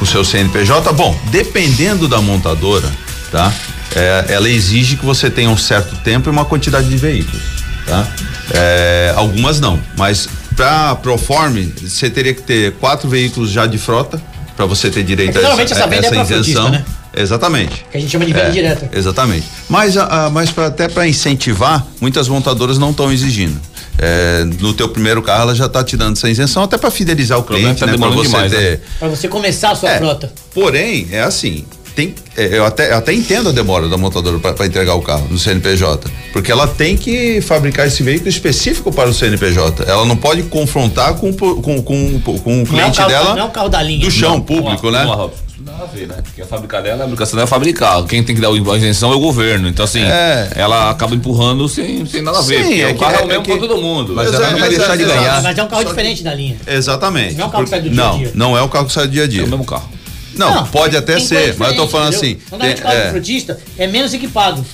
o 0.00 0.04
seu 0.06 0.24
CNPJ. 0.24 0.92
Bom, 0.92 1.16
dependendo 1.30 2.08
da 2.08 2.20
montadora, 2.20 2.90
tá? 3.30 3.52
É, 3.94 4.26
ela 4.30 4.48
exige 4.48 4.96
que 4.96 5.04
você 5.04 5.30
tenha 5.30 5.48
um 5.48 5.56
certo 5.56 5.94
tempo 6.02 6.28
e 6.28 6.32
uma 6.32 6.44
quantidade 6.44 6.88
de 6.88 6.96
veículos, 6.96 7.42
tá? 7.86 8.08
É, 8.52 9.12
algumas 9.16 9.60
não, 9.60 9.78
mas 9.96 10.28
para 10.56 10.96
Proforme, 10.96 11.72
você 11.80 12.10
teria 12.10 12.34
que 12.34 12.42
ter 12.42 12.72
quatro 12.72 13.08
veículos 13.08 13.50
já 13.50 13.64
de 13.64 13.78
frota 13.78 14.20
para 14.56 14.66
você 14.66 14.90
ter 14.90 15.04
direito 15.04 15.30
É 15.30 15.32
que 15.34 15.38
normalmente 15.38 15.72
essa 15.72 15.84
é 15.84 15.86
pra 16.10 16.24
frotista, 16.24 16.68
né? 16.70 16.84
Exatamente. 17.14 17.84
Que 17.90 17.98
a 17.98 18.00
gente 18.00 18.10
chama 18.10 18.24
de 18.24 18.32
venda 18.32 18.46
É, 18.48 18.50
direta. 18.50 18.90
Exatamente. 18.92 19.46
Mas, 19.68 19.96
a, 19.96 20.26
a- 20.26 20.30
mas 20.30 20.50
pra- 20.50 20.66
até 20.66 20.88
para 20.88 21.06
incentivar, 21.06 21.86
muitas 22.00 22.28
montadoras 22.28 22.78
não 22.78 22.90
estão 22.90 23.12
exigindo. 23.12 23.60
É, 23.98 24.44
no 24.60 24.72
teu 24.72 24.88
primeiro 24.88 25.20
carro 25.22 25.42
ela 25.42 25.54
já 25.54 25.66
está 25.66 25.84
te 25.84 25.96
dando 25.96 26.16
essa 26.16 26.28
isenção 26.28 26.62
até 26.62 26.78
para 26.78 26.90
fidelizar 26.90 27.38
o 27.38 27.42
cliente, 27.42 27.80
tá 27.80 27.86
né? 27.86 27.96
Para 27.98 28.08
você 28.08 28.28
demais, 28.28 28.50
ter. 28.52 28.70
né? 28.72 28.78
Pra 28.98 29.08
você 29.08 29.28
começar 29.28 29.72
a 29.72 29.74
sua 29.74 29.90
É, 29.90 29.98
frota. 29.98 30.32
Porém, 30.54 31.08
é 31.12 31.20
assim. 31.20 31.64
Tem, 31.94 32.14
é, 32.38 32.56
eu, 32.56 32.64
até, 32.64 32.90
eu 32.90 32.96
até 32.96 33.12
entendo 33.12 33.50
a 33.50 33.52
demora 33.52 33.86
da 33.86 33.98
montadora 33.98 34.38
para 34.38 34.64
entregar 34.64 34.94
o 34.94 35.02
carro 35.02 35.26
no 35.28 35.38
CNPJ, 35.38 36.10
porque 36.32 36.50
ela 36.50 36.66
tem 36.66 36.96
que 36.96 37.42
fabricar 37.42 37.86
esse 37.86 38.02
veículo 38.02 38.30
específico 38.30 38.90
para 38.90 39.10
o 39.10 39.12
CNPJ. 39.14 39.84
Ela 39.86 40.06
não 40.06 40.16
pode 40.16 40.42
confrontar 40.44 41.12
com, 41.16 41.28
o 41.28 41.34
com, 41.36 41.82
com, 41.82 42.20
com 42.22 42.34
o 42.34 42.56
Não 42.56 42.62
é, 42.62 42.64
cliente 42.64 42.96
carro, 42.96 43.08
dela 43.10 43.30
não 43.34 43.42
é 43.42 43.44
um 43.44 43.50
carro 43.50 43.68
da 43.68 43.82
linha. 43.82 44.06
do 44.06 44.10
chão 44.10 44.36
Não, 44.36 44.40
público, 44.40 44.88
uma- 44.88 45.04
né? 45.04 45.04
tem 45.04 45.51
nada 45.64 45.84
a 45.84 45.86
ver, 45.86 46.06
né? 46.08 46.16
Porque 46.22 46.42
a 46.42 46.46
fábrica 46.46 46.80
dela, 46.82 46.96
a 46.96 47.00
fabricação 47.00 47.36
dela 47.36 47.46
é 47.46 47.50
fabricar. 47.50 48.02
Quem 48.04 48.22
tem 48.22 48.34
que 48.34 48.40
dar 48.40 48.48
a 48.48 48.76
isenção 48.76 49.12
é 49.12 49.16
o 49.16 49.20
governo. 49.20 49.68
Então, 49.68 49.84
assim, 49.84 50.02
É. 50.02 50.50
ela 50.56 50.90
acaba 50.90 51.14
empurrando 51.14 51.68
sem, 51.68 52.04
sem 52.06 52.22
nada 52.22 52.38
a 52.38 52.42
ver. 52.42 52.58
Sim, 52.64 52.68
porque 52.68 52.80
é 52.82 52.86
o 52.88 52.94
que- 52.94 53.00
carro 53.00 53.14
é, 53.14 53.18
é 53.20 53.24
o 53.24 53.28
mesmo 53.28 53.42
que- 53.44 53.50
pra 53.58 53.60
todo 53.68 53.80
mundo. 53.80 54.12
Mas 54.14 54.32
ela 54.32 54.50
não 54.50 54.58
vai 54.58 54.68
Exato, 54.68 54.76
deixar 54.78 54.96
de 54.96 55.02
exato. 55.04 55.18
ganhar. 55.18 55.42
Mas 55.42 55.58
é 55.58 55.62
um 55.62 55.68
carro 55.68 55.84
diferente 55.84 56.22
da 56.22 56.34
linha. 56.34 56.56
Exatamente. 56.66 57.34
Não 57.34 57.44
é 57.44 57.46
um 57.46 57.50
carro 57.50 57.64
que 57.64 57.70
sai 57.70 57.80
do 57.80 57.90
dia 57.90 58.02
a 58.02 58.06
não, 58.06 58.18
dia. 58.18 58.30
não 58.34 58.58
é 58.58 58.62
o 58.62 58.68
carro 58.68 58.86
que 58.86 58.92
sai 58.92 59.06
do 59.06 59.12
dia 59.12 59.24
a 59.24 59.26
dia. 59.28 59.42
É 59.42 59.44
o 59.44 59.48
mesmo 59.48 59.64
carro. 59.64 59.88
Não, 60.34 60.64
pode 60.68 60.96
até 60.96 61.16
tem 61.16 61.24
ser, 61.24 61.54
mas 61.58 61.70
eu 61.70 61.76
tô 61.76 61.86
falando 61.86 62.14
entendeu? 62.14 62.36
assim. 62.38 62.46
Quando 62.48 62.62
a 62.62 62.68
gente 62.68 62.80
fala 62.80 62.94
é. 62.94 63.04
do 63.04 63.10
frotista, 63.10 63.58
é 63.76 63.86
menos 63.86 64.14
equipado. 64.14 64.64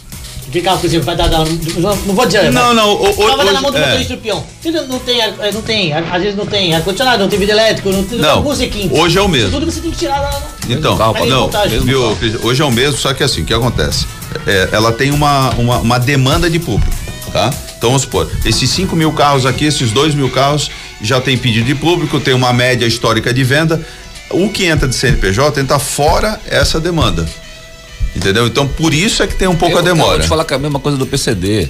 Carro, 0.62 0.78
por 0.78 0.86
exemplo, 0.86 1.04
vai 1.06 1.16
dar. 1.16 1.28
dar- 1.28 1.44
não, 1.76 1.94
vou 2.14 2.26
dizer. 2.26 2.50
Não, 2.52 2.66
vai- 2.66 2.74
não, 2.74 2.90
o- 2.94 3.10
o- 3.10 3.28
Tava 3.28 3.44
na 3.44 3.50
hoje- 3.52 3.62
mão 3.62 3.70
do 3.70 3.76
é. 3.78 3.80
motorista 3.86 4.16
do 4.16 4.22
peão. 4.22 4.44
Não 4.88 4.98
tem, 4.98 5.20
eh, 5.20 5.50
não 5.52 5.62
tem, 5.62 5.92
às 5.92 6.22
vezes 6.22 6.36
não 6.36 6.46
tem 6.46 6.74
ar-condicionado, 6.74 7.22
não 7.22 7.28
tem 7.28 7.38
vidro 7.38 7.54
elétrico, 7.54 7.90
não 7.90 8.02
tem 8.04 8.18
Não, 8.18 8.42
requintes. 8.48 8.98
hoje 8.98 9.18
é 9.18 9.22
o 9.22 9.28
mesmo. 9.28 9.50
Tudo 9.50 9.70
você 9.70 9.80
tem 9.80 9.90
que 9.90 9.98
tirar 9.98 10.20
da. 10.20 10.40
Então, 10.68 10.96
carro, 10.96 11.14
não, 11.26 11.50
viu, 11.82 12.16
hoje 12.42 12.62
é 12.62 12.64
o 12.64 12.70
mesmo, 12.72 12.98
só 12.98 13.12
que 13.14 13.22
assim, 13.22 13.42
o 13.42 13.44
que 13.44 13.52
acontece? 13.54 14.06
É, 14.46 14.68
ela 14.72 14.92
tem 14.92 15.10
uma, 15.10 15.50
uma, 15.50 15.78
uma 15.78 15.98
demanda 15.98 16.48
de 16.50 16.58
público, 16.58 16.94
tá? 17.32 17.50
Então 17.76 17.90
vamos 17.90 18.02
supor, 18.02 18.30
esses 18.44 18.68
5 18.70 18.96
mil 18.96 19.12
carros 19.12 19.46
aqui, 19.46 19.64
esses 19.64 19.92
2 19.92 20.14
mil 20.14 20.28
carros 20.30 20.70
já 21.00 21.20
tem 21.20 21.38
pedido 21.38 21.66
de 21.66 21.74
público, 21.74 22.18
tem 22.20 22.34
uma 22.34 22.52
média 22.52 22.84
histórica 22.86 23.32
de 23.32 23.44
venda. 23.44 23.80
O 24.30 24.50
que 24.50 24.64
entra 24.66 24.86
de 24.88 24.94
CNPJ 24.94 25.60
entra 25.60 25.78
fora 25.78 26.38
essa 26.46 26.78
demanda. 26.80 27.26
Entendeu? 28.18 28.46
Então 28.48 28.66
por 28.66 28.92
isso 28.92 29.22
é 29.22 29.26
que 29.26 29.36
tem 29.36 29.46
um 29.46 29.54
pouco 29.54 29.76
eu, 29.76 29.78
a 29.78 29.82
demora. 29.82 30.08
Eu 30.08 30.16
vou 30.16 30.20
te 30.20 30.28
falar 30.28 30.44
que 30.44 30.52
é 30.52 30.56
a 30.56 30.60
mesma 30.60 30.80
coisa 30.80 30.98
do 30.98 31.06
PCD. 31.06 31.68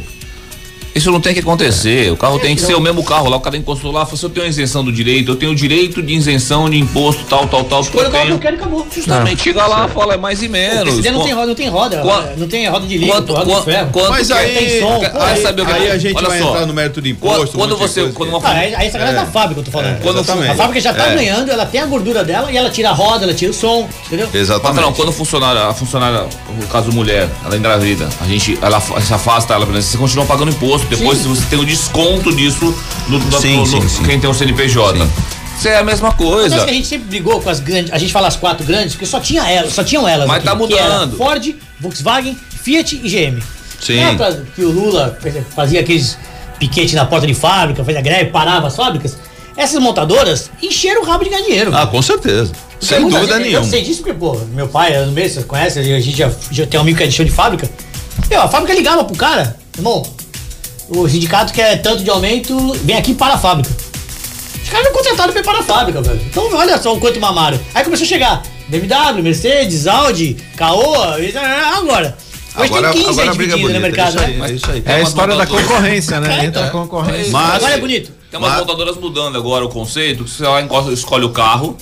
Isso 0.95 1.11
não 1.13 1.21
tem 1.21 1.33
que 1.35 1.41
acontecer. 1.41 2.11
O 2.13 2.17
carro 2.17 2.39
tem 2.39 2.57
que 2.57 2.63
ser 2.63 2.75
o 2.75 2.81
mesmo 2.81 3.05
carro 3.05 3.29
lá. 3.29 3.37
O 3.37 3.41
cara 3.41 3.57
encostou 3.57 3.93
lá, 3.93 4.05
falou: 4.05 4.17
se 4.19 4.25
eu 4.25 4.31
tenho 4.31 4.47
isenção 4.47 4.83
do 4.85 4.91
direito, 4.93 5.31
eu 5.33 5.37
tenho 5.37 5.55
direito 5.55 6.03
de 6.03 6.13
isenção 6.15 6.69
de 6.69 6.77
imposto, 6.79 7.25
tal, 7.25 7.47
tal, 7.47 7.65
tal. 7.65 7.83
porque 7.85 7.99
Escolha 7.99 8.05
eu 8.07 8.09
o 8.09 8.13
carro 8.13 8.25
que 8.27 8.33
eu 8.33 8.39
tenho. 8.39 8.39
quero 8.41 8.57
e 8.57 8.59
acabou. 8.59 8.87
Justamente, 8.95 9.43
chega 9.43 9.67
lá, 9.67 9.87
fala, 9.89 10.15
é 10.15 10.17
mais 10.17 10.43
e 10.43 10.47
O 10.47 10.51
menos. 10.51 10.85
PCD 10.97 11.11
não 11.13 11.23
tem 11.25 11.33
roda, 11.35 11.47
não 11.47 11.55
tem 11.55 11.69
roda. 11.69 11.99
Qua- 12.01 12.29
Não 12.37 12.49
tem 12.49 12.69
roda 12.69 12.87
de 12.87 12.99
Quanto, 12.99 13.33
roda 13.33 13.45
de 13.45 13.51
quanto, 13.53 13.65
ferro. 13.65 13.91
quanto 13.93 14.11
Mas 14.11 14.27
que 14.27 14.33
aí, 14.33 14.51
é? 14.57 14.59
tem 14.59 14.81
som, 14.81 14.99
pô, 14.99 15.19
Aí 15.21 15.33
aí- 15.35 15.43
sabe 15.43 15.63
o 15.63 15.67
que 15.67 15.73
aí 15.73 15.87
é? 15.87 15.91
a 15.93 15.99
gente 15.99 16.17
Olha 16.17 16.29
vai 16.29 16.39
só. 16.41 16.49
entrar 16.51 16.67
no 16.67 16.75
mérito 16.75 17.01
de 17.03 17.15
Quando, 17.15 17.35
imposto. 17.37 17.57
quando 17.59 17.75
de 17.75 17.81
você. 17.81 18.03
Quando 18.15 18.29
uma 18.31 18.39
Ah, 18.49 18.53
aí, 18.53 18.75
aí 18.75 18.87
essa 18.89 18.99
galera 18.99 19.19
É. 19.19 19.25
da 19.25 19.31
fábrica, 19.31 19.61
eu 19.61 19.65
tô 19.65 19.71
falando. 19.71 20.03
É, 20.05 20.09
exatamente. 20.09 20.51
A 20.51 20.55
fábrica 20.55 20.81
já 20.81 20.95
tá 20.95 21.07
É. 21.09 21.15
ganhando, 21.15 21.51
ela 21.51 21.67
tem 21.67 21.81
a 21.81 21.87
gordura 21.87 22.25
dela 22.25 22.51
e 22.51 22.57
ela 22.57 22.71
tira 22.71 22.91
a 22.91 22.93
roda, 22.93 23.25
ela 23.25 23.35
tira 23.35 23.51
o 23.51 23.55
som, 23.55 23.89
entendeu? 24.07 24.29
Exatamente. 24.33 24.75
Patrão, 24.77 24.93
quando 24.93 25.09
a 25.11 25.13
funcionária, 25.13 25.63
a 25.67 25.75
funcionária, 25.75 26.27
no 26.61 26.67
caso 26.69 26.91
mulher, 26.93 27.29
ela 27.45 27.57
engravida, 27.57 28.09
a 28.21 28.25
gente, 28.27 28.59
ela 28.63 28.81
se 28.81 29.13
afasta 29.13 29.55
ela, 29.55 29.65
por 29.67 29.73
exemplo, 29.75 29.91
você 29.93 29.99
continua 29.99 30.25
pagando 30.25 30.51
imposto. 30.51 30.78
Depois 30.89 31.19
Sim. 31.19 31.29
você 31.29 31.43
tem 31.47 31.59
o 31.59 31.65
desconto 31.65 32.35
disso 32.35 32.75
no, 33.09 33.19
no- 33.19 33.41
Sim, 33.41 33.57
no- 33.59 33.67
sim, 33.67 33.81
no- 33.81 33.89
sim. 33.89 34.03
quem 34.05 34.19
tem 34.21 34.29
o 34.29 34.35
CNPJ. 34.35 34.99
Sim. 35.05 35.11
Isso 35.59 35.69
é 35.69 35.77
a 35.79 35.83
mesma 35.83 36.09
Acontece 36.11 36.51
coisa. 36.51 36.65
que 36.65 36.71
a 36.71 36.73
gente 36.73 36.87
sempre 36.87 37.09
brigou 37.09 37.41
com 37.41 37.51
as 37.51 37.59
grandes, 37.59 37.93
a 37.93 37.99
gente 37.99 38.13
fala 38.13 38.29
as 38.29 38.37
quatro 38.37 38.65
grandes, 38.65 38.93
porque 38.95 39.07
só 39.07 39.19
tinha 39.19 39.43
elas, 39.51 39.73
só 39.73 39.83
tinham 39.83 40.07
elas. 40.07 40.27
Mas 40.29 40.37
aqui, 40.39 40.47
tá 40.47 40.55
mudando. 40.55 41.17
Ford, 41.17 41.55
Volkswagen, 41.81 42.37
Fiat 42.63 43.01
e 43.03 43.09
GM. 43.09 43.43
Sim. 43.81 43.95
Lembra 43.97 44.45
que 44.55 44.63
o 44.63 44.71
Lula 44.71 45.19
fazia 45.57 45.81
aqueles 45.81 46.17
piquetes 46.61 46.95
na 46.95 47.05
porta 47.07 47.27
de 47.27 47.35
fábrica, 47.35 47.85
fazia 47.85 48.01
greve, 48.01 48.31
parava 48.31 48.69
as 48.69 48.77
fábricas? 48.77 49.17
Essas 49.57 49.81
montadoras 49.83 50.49
encheram 50.63 51.03
o 51.03 51.05
rabo 51.05 51.25
de 51.25 51.31
ganhar 51.31 51.43
dinheiro. 51.43 51.73
Ah, 51.75 51.87
com 51.89 52.01
certeza. 52.01 52.53
Sem 52.81 53.01
dúvida 53.01 53.27
gente- 53.35 53.47
nenhuma. 53.49 53.65
Eu 53.67 53.69
sei 53.69 53.83
disso 53.83 54.03
porque, 54.03 54.15
pô, 54.15 54.37
meu 54.55 54.69
pai, 54.69 55.05
no 55.05 55.11
mês, 55.11 55.33
você 55.33 55.43
conhece, 55.43 55.81
a 55.81 55.83
gente 55.83 56.17
já, 56.17 56.31
já 56.53 56.65
tem 56.67 56.79
um 56.79 56.83
amigo 56.85 56.97
que 56.99 57.03
é 57.03 57.07
de 57.09 57.13
chão 57.13 57.27
de 57.27 57.33
fábrica. 57.33 57.69
Meu, 58.31 58.41
a 58.43 58.47
fábrica 58.49 58.73
ligava 58.75 59.03
pro 59.05 59.17
cara, 59.17 59.57
irmão, 59.77 60.05
o 60.89 61.09
sindicato 61.09 61.53
quer 61.53 61.81
tanto 61.83 62.03
de 62.03 62.11
aumento, 62.11 62.73
vem 62.85 62.97
aqui 62.97 63.15
para 63.15 63.35
a 63.35 63.39
fábrica. 63.39 63.71
Os 64.63 64.69
caras 64.71 64.87
não 64.87 64.93
contrataram 64.93 65.33
pra 65.33 65.41
ir 65.41 65.45
para 65.45 65.59
a 65.61 65.63
fábrica, 65.63 66.03
velho. 66.03 66.21
Então 66.27 66.55
olha 66.55 66.79
só 66.79 66.95
o 66.95 67.01
quanto 67.01 67.19
mamaram. 67.21 67.59
Aí 67.75 67.85
começou 67.85 68.05
a 68.05 68.09
chegar 68.09 68.43
BMW, 68.69 69.23
Mercedes, 69.23 69.87
Audi, 69.87 70.37
Caoa, 70.57 71.19
e- 71.21 71.35
agora. 71.37 72.17
Hoje 72.57 72.67
Agora, 72.67 72.91
tem 72.93 73.03
15 73.05 73.11
agora 73.11 73.23
aí 73.23 73.29
a 73.29 73.35
briga 73.35 73.53
é 73.53 73.57
dividido 73.57 73.79
no 73.79 73.81
bonita. 73.81 74.03
mercado, 74.03 74.19
é 74.21 74.25
isso 74.25 74.27
aí, 74.27 74.37
né? 74.39 74.51
é 74.51 74.53
isso 74.55 74.71
aí. 74.71 74.83
É 74.85 74.95
a 74.95 75.01
história 75.03 75.37
da 75.37 75.47
concorrência, 75.47 76.21
né? 76.21 76.41
É, 76.41 76.45
Entra 76.47 76.65
a 76.65 76.67
é. 76.67 76.71
concorrência. 76.71 77.31
Mas- 77.33 77.55
Agora 77.55 77.75
é 77.75 77.79
bonito. 77.79 78.13
Tem 78.31 78.39
umas 78.39 78.51
Mas- 78.51 78.61
montadoras 78.61 78.97
mudando 78.97 79.39
agora 79.39 79.65
o 79.65 79.69
conceito, 79.69 80.25
que 80.25 80.31
você 80.31 80.43
lá 80.45 80.61
encosta, 80.61 80.93
escolhe 80.93 81.25
o 81.25 81.31
carro. 81.31 81.79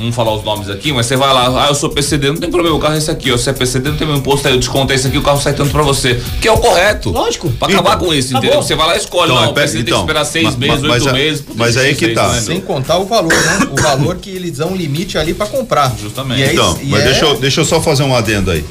Vamos 0.00 0.14
falar 0.16 0.34
os 0.34 0.42
nomes 0.42 0.70
aqui, 0.70 0.92
mas 0.94 1.04
você 1.06 1.14
vai 1.14 1.32
lá, 1.32 1.64
ah, 1.64 1.68
eu 1.68 1.74
sou 1.74 1.90
PCD, 1.90 2.28
não 2.28 2.36
tem 2.38 2.50
problema, 2.50 2.74
o 2.74 2.80
carro 2.80 2.94
é 2.94 2.98
esse 2.98 3.10
aqui, 3.10 3.30
ó. 3.30 3.36
Se 3.36 3.50
é 3.50 3.52
PCD, 3.52 3.90
não 3.90 3.96
tem 3.98 4.06
meu 4.06 4.16
imposto, 4.16 4.48
aí 4.48 4.54
eu 4.54 4.58
desconto 4.58 4.92
esse 4.94 5.06
aqui, 5.06 5.18
o 5.18 5.22
carro 5.22 5.38
sai 5.40 5.52
tanto 5.52 5.70
pra 5.70 5.82
você. 5.82 6.18
Que 6.40 6.48
é 6.48 6.52
o 6.52 6.56
correto. 6.56 7.10
Lógico. 7.10 7.50
Pra 7.50 7.68
acabar 7.68 7.96
Então, 7.96 8.06
com 8.08 8.14
isso, 8.14 8.34
entendeu? 8.36 8.62
Você 8.62 8.74
vai 8.74 8.86
lá 8.86 8.94
e 8.94 8.98
escolhe, 8.98 9.30
Então, 9.30 9.42
não, 9.44 9.50
o 9.50 9.54
pera- 9.54 9.66
PCD 9.66 9.84
tem 9.84 9.92
então, 9.92 9.98
que 10.06 10.10
esperar 10.10 10.24
seis 10.24 10.44
ma- 10.52 10.56
meses, 10.56 10.74
oito 10.82 10.88
mas 10.88 11.06
a- 11.06 11.12
meses. 11.12 11.40
Puta, 11.42 11.58
mas 11.58 11.76
aí 11.76 11.90
isso 11.90 11.98
que 11.98 12.08
tá. 12.14 12.28
né? 12.28 12.40
Sem 12.40 12.60
contar 12.62 12.96
o 12.98 13.04
valor, 13.04 13.30
né? 13.32 13.58
O 13.70 13.80
valor 13.82 14.16
que 14.16 14.30
eles 14.30 14.56
dão 14.56 14.70
um 14.72 14.76
limite 14.76 15.18
ali 15.18 15.34
pra 15.34 15.44
comprar. 15.46 15.94
Justamente. 16.00 16.40
E 16.40 16.44
é 16.44 16.52
Então, 16.54 16.72
isso- 16.72 16.80
e 16.82 16.86
mas 16.86 17.02
é- 17.02 17.04
deixa, 17.04 17.24
eu, 17.26 17.36
deixa 17.38 17.60
eu 17.60 17.64
só 17.66 17.78
fazer 17.80 18.02
um 18.02 18.14
adendo 18.16 18.50
aí. 18.50 18.64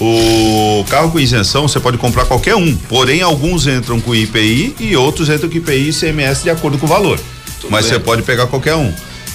O 0.00 0.84
carro 0.88 1.12
com 1.12 1.20
isenção 1.20 1.68
você 1.68 1.78
pode 1.78 1.96
comprar 1.98 2.24
qualquer 2.24 2.56
um, 2.56 2.74
porém 2.88 3.22
alguns 3.22 3.66
entram 3.68 4.00
com 4.00 4.12
IPI 4.14 4.74
e 4.80 4.96
outros 4.96 5.28
entram 5.28 5.48
com 5.48 5.56
IPI 5.58 5.76
e 5.76 5.88
ICMS 5.90 6.42
de 6.42 6.50
acordo 6.50 6.76
com 6.76 6.86
o 6.86 6.88
valor. 6.88 7.20
mas 7.70 7.84
bem. 7.84 7.94
você 7.94 8.00
pode 8.00 8.22
pegar 8.22 8.46
qualquer 8.48 8.74
um. 8.74 8.92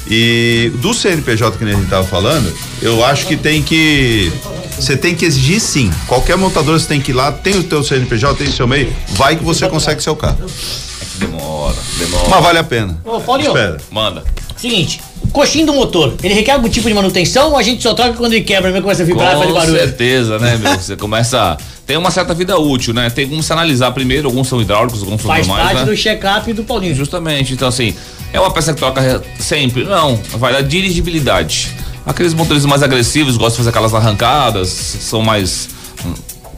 E 0.10 0.72
do 0.76 0.94
CNPJ 0.94 1.58
que 1.58 1.64
a 1.64 1.68
gente 1.68 1.90
tava 1.90 2.08
falando, 2.08 2.54
eu 2.82 3.04
acho 3.04 3.28
que 3.28 3.36
tem 3.36 3.62
que 3.62 4.32
você 4.80 4.96
tem 4.96 5.16
que 5.16 5.26
exigir 5.26 5.60
sim. 5.60 5.92
Qualquer 6.08 6.38
montador 6.38 6.80
você 6.80 6.88
tem 6.88 7.02
que 7.02 7.12
ir 7.12 7.16
lá, 7.16 7.32
tem 7.32 7.58
o 7.58 7.64
teu 7.64 7.84
CNPJ, 7.84 8.36
tem 8.36 8.48
o 8.48 8.52
seu 8.52 8.68
meio, 8.68 8.94
vai 9.10 9.36
que 9.36 9.44
você 9.44 9.68
consegue 9.68 10.02
seu 10.02 10.16
carro. 10.16 10.38
Demora, 11.16 11.76
demora. 11.98 12.30
Mas 12.30 12.44
vale 12.44 12.60
a 12.60 12.64
pena. 12.64 12.98
Ô, 13.04 13.20
Paulinho, 13.20 13.50
Espera. 13.50 13.78
Manda. 13.90 14.24
Seguinte, 14.58 15.00
o 15.24 15.28
coxinho 15.30 15.66
do 15.66 15.74
motor, 15.74 16.16
ele 16.24 16.34
requer 16.34 16.52
algum 16.54 16.70
tipo 16.70 16.88
de 16.88 16.94
manutenção 16.94 17.52
ou 17.52 17.58
a 17.58 17.64
gente 17.64 17.82
só 17.84 17.94
troca 17.94 18.14
quando 18.14 18.34
ele 18.34 18.44
quebra, 18.44 18.70
mesmo 18.70 18.84
começa 18.84 19.04
a 19.04 19.06
vibrar, 19.06 19.38
faz 19.38 19.48
Com 19.48 19.54
barulho? 19.54 19.78
certeza, 19.78 20.40
né, 20.40 20.58
meu? 20.58 20.74
Você 20.80 20.96
começa. 20.96 21.58
Tem 21.86 21.96
uma 21.96 22.12
certa 22.12 22.34
vida 22.34 22.58
útil, 22.58 22.94
né? 22.94 23.10
Tem 23.10 23.28
como 23.30 23.42
se 23.42 23.52
analisar 23.54 23.92
primeiro, 23.92 24.28
alguns 24.28 24.48
são 24.48 24.62
hidráulicos, 24.62 25.02
alguns 25.02 25.22
são 25.22 25.30
Faz 25.32 25.48
normais, 25.48 25.68
parte 25.74 25.86
né? 25.86 25.92
do 25.92 25.98
check-up 25.98 26.52
do 26.54 26.64
Paulinho. 26.64 26.94
Justamente, 26.96 27.54
então 27.54 27.68
assim, 27.68 27.94
é 28.34 28.40
uma 28.40 28.52
peça 28.52 28.74
que 28.74 28.80
troca 28.80 29.00
re- 29.00 29.22
sempre? 29.40 29.84
Não, 29.86 30.16
vai 30.34 30.52
dar 30.52 30.62
dirigibilidade. 30.64 31.70
Aqueles 32.06 32.34
motores 32.34 32.66
mais 32.66 32.84
agressivos 32.84 33.38
gostam 33.38 33.52
de 33.52 33.58
fazer 33.58 33.70
aquelas 33.70 33.94
arrancadas, 33.94 34.70
são 34.70 35.22
mais. 35.22 35.70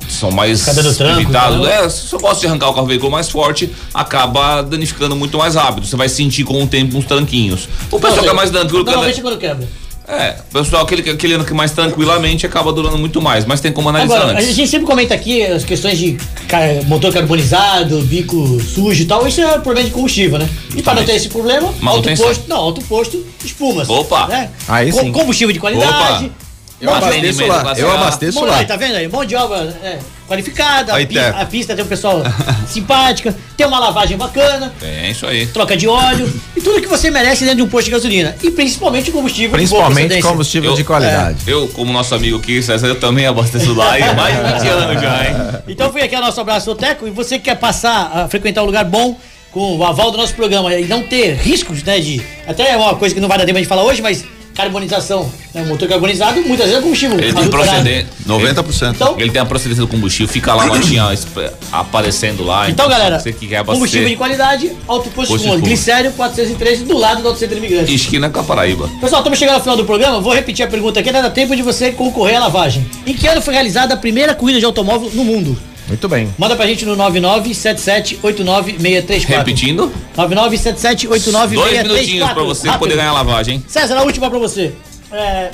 São 0.10 0.32
mais 0.32 0.66
limitados. 1.00 1.62
né? 1.62 1.86
É, 1.86 1.90
se 1.90 2.12
eu 2.12 2.20
gosto 2.20 2.42
de 2.42 2.48
arrancar 2.48 2.70
o 2.70 2.74
carro 2.74 2.88
veículo 2.88 3.12
mais 3.12 3.30
forte, 3.30 3.72
acaba 3.94 4.62
danificando 4.62 5.16
muito 5.16 5.38
mais 5.38 5.56
rápido. 5.56 5.86
Você 5.86 5.96
vai 5.96 6.10
sentir 6.10 6.44
com 6.44 6.62
o 6.64 6.68
tempo 6.68 6.98
uns 6.98 7.06
tranquinhos. 7.06 7.70
O 7.92 8.00
pessoal 8.00 8.24
que 8.24 8.30
é 8.30 8.34
mais 8.34 8.50
tranquilo, 8.50 8.84
Normalmente 8.84 9.22
quando 9.22 9.38
quebra. 9.38 9.68
É, 10.08 10.36
pessoal, 10.52 10.82
aquele, 10.82 11.08
aquele 11.12 11.34
ano 11.36 11.46
que 11.46 11.54
mais 11.54 11.72
tranquilamente 11.72 12.44
acaba 12.44 12.74
durando 12.74 12.98
muito 12.98 13.22
mais, 13.22 13.46
mas 13.46 13.62
tem 13.62 13.72
como 13.72 13.90
analisar 13.90 14.16
Agora, 14.16 14.38
a 14.40 14.42
antes. 14.42 14.56
gente 14.56 14.68
sempre 14.68 14.88
comenta 14.88 15.14
aqui 15.14 15.44
as 15.46 15.64
questões 15.64 16.00
de 16.00 16.18
motor 16.88 17.14
carbonizado, 17.14 18.02
bico 18.02 18.60
sujo 18.60 19.04
e 19.04 19.06
tal. 19.06 19.28
Isso 19.28 19.40
é 19.40 19.60
problema 19.60 19.88
de 19.88 19.94
combustível, 19.94 20.40
né? 20.40 20.50
E 20.76 20.82
para 20.82 20.96
não 20.96 21.04
ter 21.06 21.14
esse 21.14 21.30
problema, 21.30 21.72
alto 21.86 22.10
posto, 22.16 22.44
não, 22.48 22.58
alto 22.58 22.82
posto, 22.86 23.24
espumas. 23.46 23.88
Opa! 23.88 24.26
Né? 24.26 24.50
Aí 24.68 24.92
Com- 24.92 25.00
sim. 25.00 25.12
Combustível 25.12 25.54
de 25.54 25.60
qualidade. 25.60 26.26
Opa! 26.26 26.49
Eu 26.82 26.94
abasteço 26.94 27.46
lá, 27.46 27.74
eu 27.78 27.92
abasteço 27.92 28.46
lá. 28.46 28.64
tá 28.64 28.76
vendo 28.78 28.96
aí? 28.96 29.08
Mão 29.08 29.26
de 29.26 29.36
obra 29.36 29.78
é, 29.84 30.00
qualificada, 30.28 30.94
a, 30.94 31.46
pista 31.46 31.76
tem 31.76 31.84
um 31.84 31.88
pessoal 31.88 32.24
simpática, 32.68 33.36
tem 33.58 33.68
uma 33.68 33.80
lavagem 33.80 34.18
bacana, 34.18 34.74
É 34.82 35.10
isso 35.10 35.26
aí. 35.26 35.48
troca 35.48 35.76
de 35.76 35.88
óleo 35.88 36.32
e 36.56 36.62
tudo 36.62 36.82
que 36.82 36.88
você 36.88 37.12
merece 37.12 37.44
dentro 37.44 37.58
de 37.58 37.64
um 37.64 37.68
posto 37.68 37.86
de 37.86 37.92
gasolina. 37.92 38.36
E 38.42 38.50
principalmente 38.50 39.12
combustível 39.12 39.52
Principalmente 39.52 40.22
combustível 40.22 40.72
Eu- 40.72 40.78
de 40.78 40.84
qualidade. 40.86 41.40
Eu, 41.46 41.68
como 41.70 41.92
nosso 41.92 42.16
amigo 42.16 42.38
aqui, 42.38 42.62
César, 42.64 42.88
eu 42.88 43.00
também 43.00 43.26
abasteço 43.26 43.74
lá 43.74 44.00
e 44.00 44.04
há 44.04 44.14
mais 44.14 44.36
de 44.36 44.42
20 44.66 44.68
anos 44.70 45.02
já, 45.02 45.26
hein? 45.28 45.36
Então 45.68 45.92
foi 45.92 46.02
aqui 46.02 46.16
o 46.16 46.22
nosso 46.22 46.40
abraço 46.40 46.70
ao 46.70 46.76
Teco 46.76 47.08
e 47.08 47.12
você 47.12 47.38
que 47.38 47.46
quer 47.46 47.56
passar 47.56 48.12
a 48.14 48.28
frequentar 48.30 48.64
um 48.64 48.66
lugar 48.66 48.86
bom 48.86 49.18
com 49.52 49.78
o 49.78 49.84
aval 49.84 50.12
do 50.12 50.18
nosso 50.18 50.34
programa 50.34 50.74
e 50.76 50.86
não 50.86 51.04
ter 51.04 51.34
riscos, 51.36 51.84
né, 51.84 52.00
de 52.00 52.22
até 52.48 52.72
é 52.72 52.78
uma 52.78 52.96
coisa 52.96 53.14
que 53.14 53.20
não 53.22 53.28
vai 53.28 53.38
dar 53.38 53.46
tempo 53.46 53.60
de 53.60 53.66
falar 53.66 53.84
hoje, 53.84 54.02
mas 54.02 54.24
carbonização, 54.60 55.32
né, 55.54 55.64
motor 55.64 55.88
carbonizado, 55.88 56.42
muitas 56.42 56.66
vezes 56.68 56.80
é 56.80 56.82
combustível. 56.82 57.18
Ele 57.20 57.34
tem 57.34 57.48
procedência. 57.48 58.08
90%. 58.28 58.92
Então, 58.96 59.16
Ele 59.20 59.32
tem 59.32 59.42
a 59.42 59.46
procedência 59.46 59.82
do 59.82 59.88
combustível, 59.88 60.28
fica 60.28 60.54
lá 60.54 60.64
a 60.64 60.68
notinha 60.68 61.14
esp- 61.14 61.38
aparecendo 61.72 62.44
lá. 62.44 62.70
então 62.70 62.88
galera, 62.90 63.20
que 63.20 63.48
quer 63.48 63.64
combustível 63.64 64.10
de 64.10 64.16
qualidade, 64.16 64.72
alto 64.88 65.10
posto 65.12 65.30
Posto 65.32 65.60
glicério 65.60 66.12
413 66.12 66.84
do 66.84 66.98
lado 66.98 67.22
do 67.22 67.28
Auto 67.30 67.40
Centro 67.40 67.58
Imigrante. 67.58 67.94
Esquina 67.94 68.30
com 68.30 68.40
a 68.40 68.44
Paraíba. 68.44 68.90
Pessoal, 69.00 69.22
estamos 69.22 69.40
chegando 69.40 69.56
ao 69.56 69.62
final 69.62 69.78
do 69.78 69.86
programa. 69.86 70.20
Vou 70.20 70.34
repetir 70.34 70.66
a 70.66 70.68
pergunta 70.68 71.00
aqui, 71.00 71.12
dá 71.12 71.30
tempo 71.30 71.56
de 71.56 71.62
você 71.62 71.92
concorrer 71.92 72.36
à 72.38 72.40
lavagem. 72.42 72.86
Em 73.06 73.14
que 73.14 73.28
ano 73.28 73.42
foi 73.42 73.54
realizada 73.54 73.94
a 73.94 73.98
primeira 73.98 74.36
corrida 74.36 74.60
de 74.60 74.66
automóvel 74.66 75.10
no 75.14 75.24
mundo? 75.24 75.58
Muito 75.90 76.08
bem. 76.08 76.34
Manda 76.38 76.56
pra 76.56 76.66
gente 76.68 76.86
no 76.86 76.96
997789634. 76.96 79.26
Repetindo, 79.28 79.92
997789634. 80.16 81.54
dois 81.56 81.84
minutinhos 81.84 82.30
pra 82.32 82.44
você 82.44 82.68
Rápido. 82.68 82.80
poder 82.80 82.96
ganhar 82.96 83.10
a 83.10 83.14
lavagem. 83.14 83.56
hein? 83.56 83.66
César, 83.68 83.98
a 83.98 84.04
última 84.04 84.30
pra 84.30 84.40
você. 84.40 84.72
É, 85.12 85.50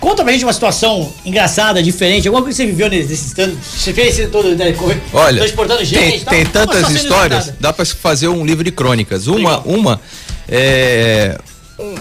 Conta 0.00 0.22
pra 0.22 0.32
gente 0.32 0.44
uma 0.44 0.52
situação 0.52 1.12
engraçada, 1.24 1.82
diferente, 1.82 2.28
alguma 2.28 2.44
coisa 2.44 2.56
que 2.56 2.62
você 2.64 2.70
viveu 2.70 2.88
nesse, 2.88 3.40
ano. 3.42 3.58
Você 3.60 3.92
fez 3.92 4.16
esse 4.16 4.28
todo, 4.28 4.54
né? 4.54 4.72
Olha, 5.12 5.38
transportando 5.38 5.84
gente. 5.84 6.00
tem, 6.00 6.20
tem 6.20 6.46
tantas 6.46 6.88
histórias, 6.90 7.52
dá 7.58 7.72
pra 7.72 7.84
fazer 7.84 8.28
um 8.28 8.46
livro 8.46 8.62
de 8.62 8.70
crônicas. 8.70 9.26
Uma, 9.26 9.36
Legal. 9.56 9.62
uma, 9.66 10.00
é, 10.48 11.36
um- 11.80 11.96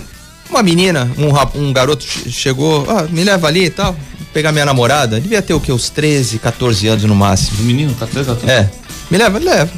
uma 0.51 0.61
menina, 0.61 1.11
um, 1.17 1.31
um 1.59 1.73
garoto 1.73 2.05
che- 2.05 2.29
chegou, 2.31 2.85
ah, 2.87 3.07
me 3.09 3.23
leva 3.23 3.47
ali 3.47 3.63
e 3.65 3.69
tal, 3.71 3.95
pegar 4.33 4.51
minha 4.51 4.65
namorada, 4.65 5.19
devia 5.19 5.41
ter 5.41 5.53
o 5.53 5.59
que, 5.59 5.71
uns 5.71 5.89
13, 5.89 6.39
14 6.39 6.87
anos 6.87 7.03
no 7.03 7.15
máximo. 7.15 7.63
Menino, 7.63 7.93
tá 7.93 8.05
até, 8.05 8.23
tá 8.23 8.31
até. 8.33 8.51
É, 8.51 8.69
me 9.09 9.17
leva, 9.17 9.39
leva. 9.39 9.71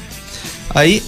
Aí, 0.74 1.04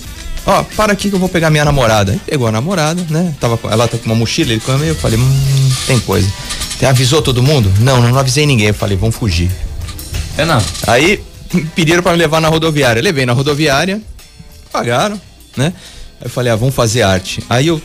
ó, 0.45 0.63
para 0.63 0.93
aqui 0.93 1.09
que 1.09 1.15
eu 1.15 1.19
vou 1.19 1.29
pegar 1.29 1.49
minha 1.49 1.65
namorada. 1.65 2.13
Aí 2.13 2.19
pegou 2.25 2.47
a 2.47 2.51
namorada, 2.51 3.05
né? 3.09 3.33
Tava, 3.39 3.59
ela 3.69 3.87
tá 3.87 3.97
com 3.97 4.05
uma 4.05 4.15
mochila, 4.15 4.51
ele 4.51 4.61
com 4.61 4.71
eu 4.71 4.95
falei, 4.95 5.19
hum, 5.19 5.71
tem 5.87 5.99
coisa. 5.99 6.31
Você 6.77 6.85
avisou 6.85 7.21
todo 7.21 7.43
mundo? 7.43 7.71
Não, 7.79 8.01
não 8.01 8.17
avisei 8.17 8.45
ninguém. 8.45 8.67
Eu 8.67 8.73
falei, 8.73 8.97
vamos 8.97 9.15
fugir. 9.15 9.51
É 10.37 10.45
não. 10.45 10.61
Aí 10.87 11.23
pediram 11.75 12.01
pra 12.01 12.11
me 12.11 12.17
levar 12.17 12.41
na 12.41 12.47
rodoviária. 12.47 12.99
Eu 12.99 13.03
levei 13.03 13.25
na 13.25 13.33
rodoviária, 13.33 14.01
pagaram, 14.71 15.19
né? 15.55 15.73
Aí 16.19 16.25
eu 16.25 16.29
falei, 16.29 16.51
ah, 16.51 16.55
vamos 16.55 16.73
fazer 16.73 17.03
arte. 17.03 17.43
Aí 17.49 17.67
eu 17.67 17.81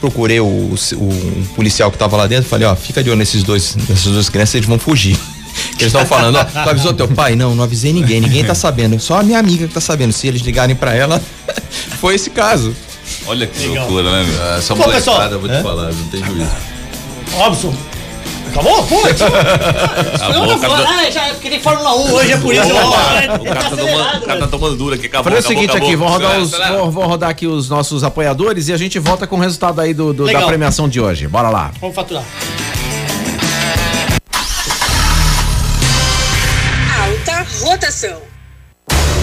procurei 0.00 0.40
o, 0.40 0.44
o, 0.46 0.74
o 0.74 1.46
policial 1.54 1.90
que 1.90 1.98
tava 1.98 2.16
lá 2.16 2.26
dentro, 2.26 2.48
falei, 2.48 2.66
ó, 2.66 2.74
fica 2.74 3.02
de 3.02 3.10
olho 3.10 3.18
nesses 3.18 3.42
dois, 3.42 3.76
nessas 3.88 4.12
duas 4.12 4.28
crianças, 4.28 4.54
eles 4.56 4.66
vão 4.66 4.78
fugir. 4.78 5.18
Eles 5.72 5.86
estão 5.92 6.06
falando, 6.06 6.36
ó, 6.36 6.44
tu 6.44 6.58
avisou 6.70 6.92
teu 6.92 7.08
pai? 7.08 7.34
Não, 7.36 7.54
não 7.54 7.64
avisei 7.64 7.92
ninguém, 7.92 8.20
ninguém 8.20 8.44
tá 8.44 8.54
sabendo. 8.54 8.98
Só 9.00 9.18
a 9.18 9.22
minha 9.22 9.38
amiga 9.38 9.66
que 9.68 9.74
tá 9.74 9.80
sabendo. 9.80 10.12
Se 10.12 10.26
eles 10.28 10.40
ligarem 10.42 10.74
pra 10.76 10.94
ela, 10.94 11.20
foi 12.00 12.14
esse 12.14 12.30
caso. 12.30 12.74
Olha 13.26 13.46
que 13.46 13.66
Legal. 13.66 13.84
loucura, 13.86 14.10
né, 14.10 14.24
meu? 14.24 14.42
Ah, 14.42 14.56
Essa 14.58 14.74
Pô, 14.76 14.82
molecada, 14.82 15.34
eu 15.34 15.40
vou 15.40 15.48
te 15.48 15.62
falar, 15.62 15.92
não 15.92 16.04
tem 16.08 16.24
juízo. 16.24 16.50
Robson. 17.32 17.74
Acabou? 18.50 18.82
Pô, 18.84 18.96
tio. 19.14 19.26
Acabou, 19.26 20.46
Não, 20.46 20.56
o 20.56 20.60
cara 20.60 20.74
tá- 20.82 20.90
ah, 21.06 21.10
já, 21.10 21.20
porque 21.30 21.50
tem 21.50 21.60
Fórmula 21.60 21.94
1 21.96 22.12
hoje, 22.12 22.32
é 22.32 22.36
por 22.36 22.54
isso. 22.54 22.64
O 22.66 22.74
cara 22.74 23.28
tá 23.28 23.54
tá 23.54 23.70
tomando, 23.76 24.20
cara 24.26 24.40
tá 24.40 24.46
tomando 24.48 24.76
duro 24.76 24.94
aqui, 24.94 25.06
acabou. 25.06 25.32
Fazer 25.32 25.44
o 25.44 25.48
seguinte 25.48 25.70
acabou. 25.70 25.86
aqui, 25.88 25.96
vou 25.96 26.08
rodar, 26.08 26.38
os, 26.38 26.54
acelera. 26.54 26.78
vou, 26.78 26.90
vou 26.90 27.06
rodar 27.06 27.30
aqui 27.30 27.46
os 27.46 27.68
nossos 27.68 28.02
apoiadores 28.04 28.68
e 28.68 28.72
a 28.72 28.76
gente 28.76 28.98
volta 28.98 29.26
com 29.26 29.36
o 29.36 29.40
resultado 29.40 29.80
aí 29.80 29.94
do, 29.94 30.12
do- 30.12 30.26
da 30.30 30.42
premiação 30.42 30.88
de 30.88 31.00
hoje. 31.00 31.26
Bora 31.28 31.48
lá. 31.48 31.70
Vamos 31.80 31.94
faturar. 31.94 32.24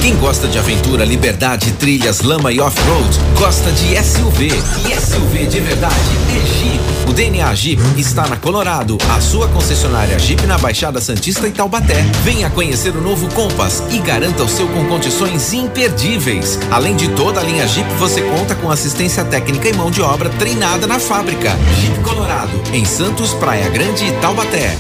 Quem 0.08 0.16
gosta 0.16 0.48
de 0.48 0.58
aventura, 0.58 1.04
liberdade, 1.04 1.74
trilhas, 1.74 2.22
lama 2.22 2.50
e 2.50 2.62
off-road, 2.62 3.20
gosta 3.38 3.70
de 3.74 4.02
SUV. 4.02 4.48
E 4.48 5.02
SUV 5.02 5.46
de 5.48 5.60
verdade 5.60 5.94
é 6.30 6.48
Jeep. 6.48 7.10
O 7.10 7.12
DNA 7.12 7.54
Jeep 7.54 7.82
está 8.00 8.26
na 8.26 8.38
Colorado, 8.38 8.98
a 9.14 9.20
sua 9.20 9.50
concessionária 9.50 10.18
Jeep 10.18 10.46
na 10.46 10.58
Baixada 10.58 11.02
Santista 11.02 11.46
e 11.46 11.52
Taubaté. 11.52 12.04
Venha 12.24 12.50
conhecer 12.50 12.96
o 12.96 13.02
novo 13.02 13.28
Compass 13.34 13.84
e 13.92 14.00
garanta 14.00 14.44
o 14.44 14.48
seu 14.48 14.70
com 14.70 14.86
condições 14.86 15.52
imperdíveis. 15.52 16.58
Além 16.72 16.96
de 16.96 17.10
toda 17.10 17.42
a 17.42 17.44
linha 17.44 17.68
Jeep, 17.68 17.94
você 17.96 18.22
conta 18.22 18.56
com 18.56 18.72
assistência 18.72 19.26
técnica 19.26 19.68
e 19.68 19.74
mão 19.74 19.92
de 19.92 20.02
obra 20.02 20.30
treinada 20.30 20.88
na 20.88 21.00
fábrica. 21.00 21.50
Jeep 21.82 22.00
Colorado, 22.00 22.58
em 22.72 22.86
Santos, 22.86 23.34
Praia 23.34 23.70
Grande 23.70 24.06
e 24.06 24.12
Taubaté. 24.22 24.78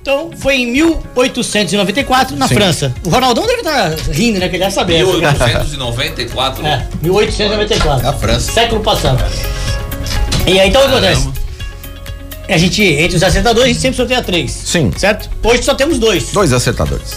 Então, 0.00 0.30
foi 0.36 0.54
em 0.56 0.66
1894, 0.70 2.36
na 2.36 2.46
Sim. 2.46 2.54
França. 2.54 2.94
O 3.04 3.08
Ronaldão 3.08 3.44
deve 3.44 3.58
estar 3.58 3.90
rindo, 4.12 4.38
né? 4.38 4.48
Que 4.48 4.54
ele 4.54 4.62
deve 4.62 4.74
saber. 4.74 5.04
1894. 5.04 6.64
É, 6.64 6.86
1894. 7.02 8.08
A 8.08 8.12
França. 8.12 8.52
Século 8.52 8.82
passado. 8.82 9.24
E 10.46 10.60
aí, 10.60 10.68
então 10.68 10.80
o 10.80 10.84
que 10.84 10.92
acontece? 10.92 11.28
A 12.48 12.56
gente, 12.56 12.82
entre 12.82 13.16
os 13.16 13.22
acertadores, 13.22 13.64
a 13.64 13.72
gente 13.72 13.80
sempre 13.80 13.96
sorteia 13.96 14.22
três. 14.22 14.50
Sim. 14.52 14.92
Certo? 14.96 15.28
Hoje 15.42 15.62
só 15.62 15.74
temos 15.74 15.98
dois. 15.98 16.30
Dois 16.32 16.52
acertadores. 16.52 17.14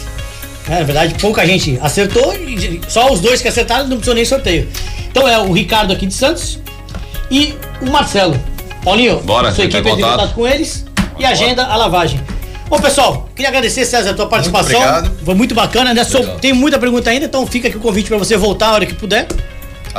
É, 0.67 0.79
na 0.79 0.83
verdade, 0.83 1.15
pouca 1.19 1.45
gente 1.45 1.77
acertou 1.81 2.33
e 2.35 2.81
só 2.87 3.11
os 3.11 3.19
dois 3.19 3.41
que 3.41 3.47
acertaram 3.47 3.83
não 3.87 3.97
precisou 3.97 4.15
nem 4.15 4.25
sorteio. 4.25 4.67
Então 5.09 5.27
é 5.27 5.37
o 5.39 5.51
Ricardo 5.51 5.91
aqui 5.93 6.05
de 6.05 6.13
Santos 6.13 6.59
e 7.29 7.55
o 7.81 7.89
Marcelo. 7.89 8.39
Paulinho, 8.83 9.19
Bora, 9.21 9.51
sua 9.51 9.65
equipe 9.65 9.77
entra 9.79 9.91
em 9.91 10.01
contato. 10.01 10.33
com 10.33 10.47
eles 10.47 10.85
e 11.17 11.25
agenda 11.25 11.63
a 11.65 11.75
lavagem. 11.75 12.19
Bom, 12.69 12.79
pessoal, 12.79 13.27
queria 13.35 13.49
agradecer, 13.49 13.83
César, 13.83 14.11
a 14.11 14.13
tua 14.13 14.27
participação. 14.27 14.79
obrigado. 14.79 15.11
Foi 15.25 15.33
muito 15.33 15.55
bacana, 15.55 15.91
né? 15.93 16.03
Tem 16.39 16.53
muita 16.53 16.77
pergunta 16.77 17.09
ainda, 17.09 17.25
então 17.25 17.45
fica 17.47 17.67
aqui 17.67 17.77
o 17.77 17.79
convite 17.79 18.07
para 18.07 18.17
você 18.17 18.37
voltar 18.37 18.67
a 18.69 18.73
hora 18.73 18.85
que 18.85 18.93
puder. 18.93 19.27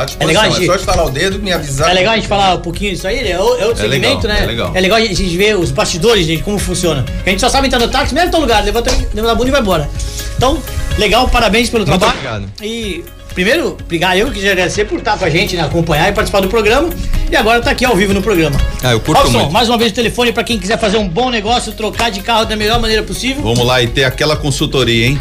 Disposição, 0.04 0.26
legal 0.26 0.42
a 0.42 0.46
é 0.46 0.50
gente- 0.52 0.66
só 0.66 0.74
estalar 0.76 1.06
o 1.06 1.10
dedo 1.10 1.38
me 1.38 1.52
avisar. 1.52 1.90
É 1.90 1.94
legal 1.94 2.12
a 2.12 2.16
gente 2.16 2.28
falar 2.28 2.54
um 2.54 2.60
pouquinho 2.60 2.92
disso 2.92 3.06
aí, 3.06 3.22
né? 3.22 3.30
É 3.32 3.38
outro 3.40 3.72
É 3.72 3.76
segmento, 3.76 4.26
legal, 4.26 4.38
né? 4.38 4.42
é 4.42 4.46
legal. 4.46 4.72
É 4.74 4.80
legal 4.80 4.98
a 4.98 5.00
gente 5.00 5.36
ver 5.36 5.56
os 5.58 5.70
bastidores, 5.70 6.26
gente, 6.26 6.42
como 6.42 6.58
funciona. 6.58 7.04
A 7.26 7.30
gente 7.30 7.40
só 7.40 7.48
sabe 7.48 7.66
entrar 7.66 7.78
no 7.80 7.88
táxi, 7.88 8.14
mesmo 8.14 8.30
tal 8.30 8.40
lugar, 8.40 8.64
levanta, 8.64 8.90
levanta 9.12 9.32
a 9.32 9.34
bunda 9.34 9.48
e 9.48 9.52
vai 9.52 9.60
embora. 9.60 9.90
Então, 10.36 10.62
legal, 10.98 11.28
parabéns 11.28 11.68
pelo 11.68 11.86
Muito 11.86 11.98
trabalho. 11.98 12.18
obrigado. 12.18 12.44
E 12.62 13.04
primeiro, 13.34 13.76
obrigado 13.80 14.16
eu 14.16 14.28
que 14.28 14.34
queria 14.34 14.52
agradecer 14.52 14.84
por 14.86 14.98
estar 14.98 15.16
com 15.18 15.24
a 15.24 15.30
gente, 15.30 15.56
né? 15.56 15.62
Acompanhar 15.62 16.08
e 16.08 16.12
participar 16.12 16.40
do 16.40 16.48
programa. 16.48 16.88
E 17.30 17.36
agora 17.36 17.60
tá 17.60 17.70
aqui 17.70 17.84
ao 17.84 17.94
vivo 17.94 18.12
no 18.12 18.20
programa. 18.22 18.58
Ah, 18.82 18.90
eu 18.92 18.98
curto 19.00 19.30
muito. 19.30 19.52
mais 19.52 19.68
uma 19.68 19.78
vez 19.78 19.92
o 19.92 19.94
telefone 19.94 20.32
pra 20.32 20.42
quem 20.42 20.58
quiser 20.58 20.78
fazer 20.80 20.96
um 20.96 21.08
bom 21.08 21.30
negócio, 21.30 21.70
trocar 21.72 22.10
de 22.10 22.20
carro 22.22 22.44
da 22.44 22.56
melhor 22.56 22.80
maneira 22.80 23.02
possível. 23.04 23.40
Vamos 23.42 23.64
lá 23.64 23.80
e 23.82 23.86
ter 23.86 24.02
aquela 24.04 24.34
consultoria, 24.36 25.06
hein? 25.06 25.20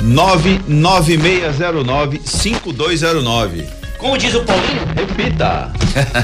99609 0.00 2.20
5209. 2.24 3.79
Como 4.00 4.16
diz 4.16 4.34
o 4.34 4.42
Paulinho, 4.44 4.80
Repita. 4.96 5.70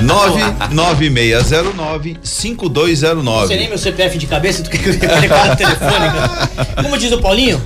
99609 0.03 2.15
não 2.15 2.17
sei 2.17 2.17
nem 2.17 2.23
5209. 2.23 3.69
meu 3.69 3.77
CPF 3.79 4.17
de 4.19 4.27
cabeça, 4.27 4.63
tu 4.63 4.71
quer 4.71 4.79
que 4.79 4.89
eu 4.89 4.99
cara. 4.99 6.49
Como 6.83 6.97
diz 6.97 7.13
o 7.13 7.19
Paulinho, 7.19 7.61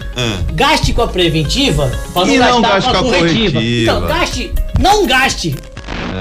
gaste 0.55 0.93
com 0.93 1.03
a 1.03 1.09
preventiva 1.09 1.89
pra 2.13 2.25
não 2.25 2.35
E 2.35 2.39
não 2.39 2.61
gastar 2.61 2.75
gaste 2.75 2.91
com 2.91 2.97
a 2.97 3.01
com 3.01 3.09
a 3.09 3.13
corretiva. 3.13 3.53
corretiva. 3.53 3.93
Então, 3.93 4.01
gaste, 4.09 4.53
não 4.81 5.07
gaste 5.07 5.55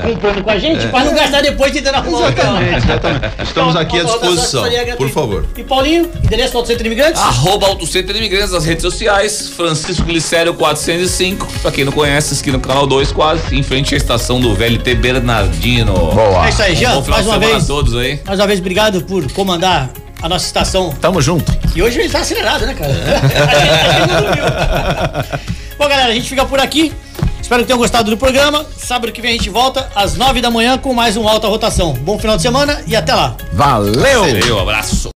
comprando 0.02 0.44
com 0.44 0.50
a 0.50 0.58
gente 0.58 0.88
pra 0.88 1.04
não 1.04 1.14
gastar 1.14 1.42
depois 1.42 1.72
tentando 1.72 1.96
arrumar. 1.96 2.30
Exatamente, 2.30 2.78
exatamente. 2.86 3.26
Estamos 3.44 3.70
Então, 3.76 3.82
aqui 3.82 4.00
à 4.00 4.04
disposição. 4.04 4.64
Por 4.98 5.10
favor. 5.10 5.46
E 5.58 5.64
Paulinho, 5.64 6.10
endereço 6.24 6.52
do 6.54 6.58
Auto 6.60 6.68
Centro 6.68 6.86
Imigrantes? 6.88 7.22
Arroba 7.22 7.68
Auto 7.68 7.86
Centro 7.88 8.16
Imigrantes 8.18 8.52
nas 8.52 8.66
redes 8.66 8.82
sociais, 8.82 9.50
Francisco 9.50 10.04
Glicério 10.06 10.54
405, 10.54 11.48
pra 11.62 11.72
quem 11.72 11.84
não 11.86 11.92
conhece, 11.92 12.34
aqui 12.40 12.52
no 12.52 12.60
canal 12.60 12.86
2 12.88 13.12
quase, 13.12 13.56
em 13.56 13.64
frente 13.64 13.94
à 13.94 13.98
estação 13.98 14.40
do 14.40 14.54
VLT 14.56 14.96
Bernardino. 14.96 15.94
Boa. 15.94 16.46
É 16.46 16.50
isso 16.50 16.62
aí, 16.62 16.74
Um 16.74 16.76
Jean, 16.76 16.90
final 17.02 17.10
mais 17.10 17.28
uma 17.28 17.40
vez. 17.40 17.64
a 17.64 17.68
todos 17.68 17.96
aí. 17.96 18.20
Mais 18.26 18.40
uma 18.40 18.48
vez, 18.48 18.60
obrigado 18.60 19.02
por 19.04 19.32
comandar 19.34 19.90
a 20.22 20.28
nossa 20.30 20.46
estação. 20.46 20.94
Tamo 21.00 21.22
junto. 21.22 21.52
E 21.76 21.82
hoje 21.82 22.00
ele 22.00 22.10
tá 22.10 22.20
acelerado, 22.20 22.66
né, 22.66 22.74
cara? 22.74 22.92
a 22.94 23.60
gente, 23.60 24.12
a 24.14 25.32
gente. 25.32 25.40
Bom, 25.78 25.88
galera, 25.88 26.10
a 26.10 26.14
gente 26.14 26.28
fica 26.30 26.46
por 26.46 26.60
aqui. 26.60 26.92
Espero 27.50 27.64
que 27.64 27.68
tenham 27.68 27.80
gostado 27.80 28.12
do 28.12 28.16
programa. 28.16 28.64
Sábado 28.78 29.12
que 29.12 29.24
vem 29.24 29.32
a 29.32 29.34
gente 29.34 29.50
volta 29.50 29.90
às 29.96 30.16
nove 30.16 30.40
da 30.40 30.52
manhã 30.52 30.78
com 30.78 30.94
mais 30.94 31.18
um 31.18 31.28
Alta 31.28 31.48
Rotação. 31.48 31.94
Bom 31.94 32.20
final 32.20 32.36
de 32.36 32.44
semana 32.44 32.84
e 32.86 32.96
até 32.96 33.12
lá. 33.16 33.36
Valeu! 33.52 34.22
Valeu, 34.22 34.60
abraço. 34.60 35.08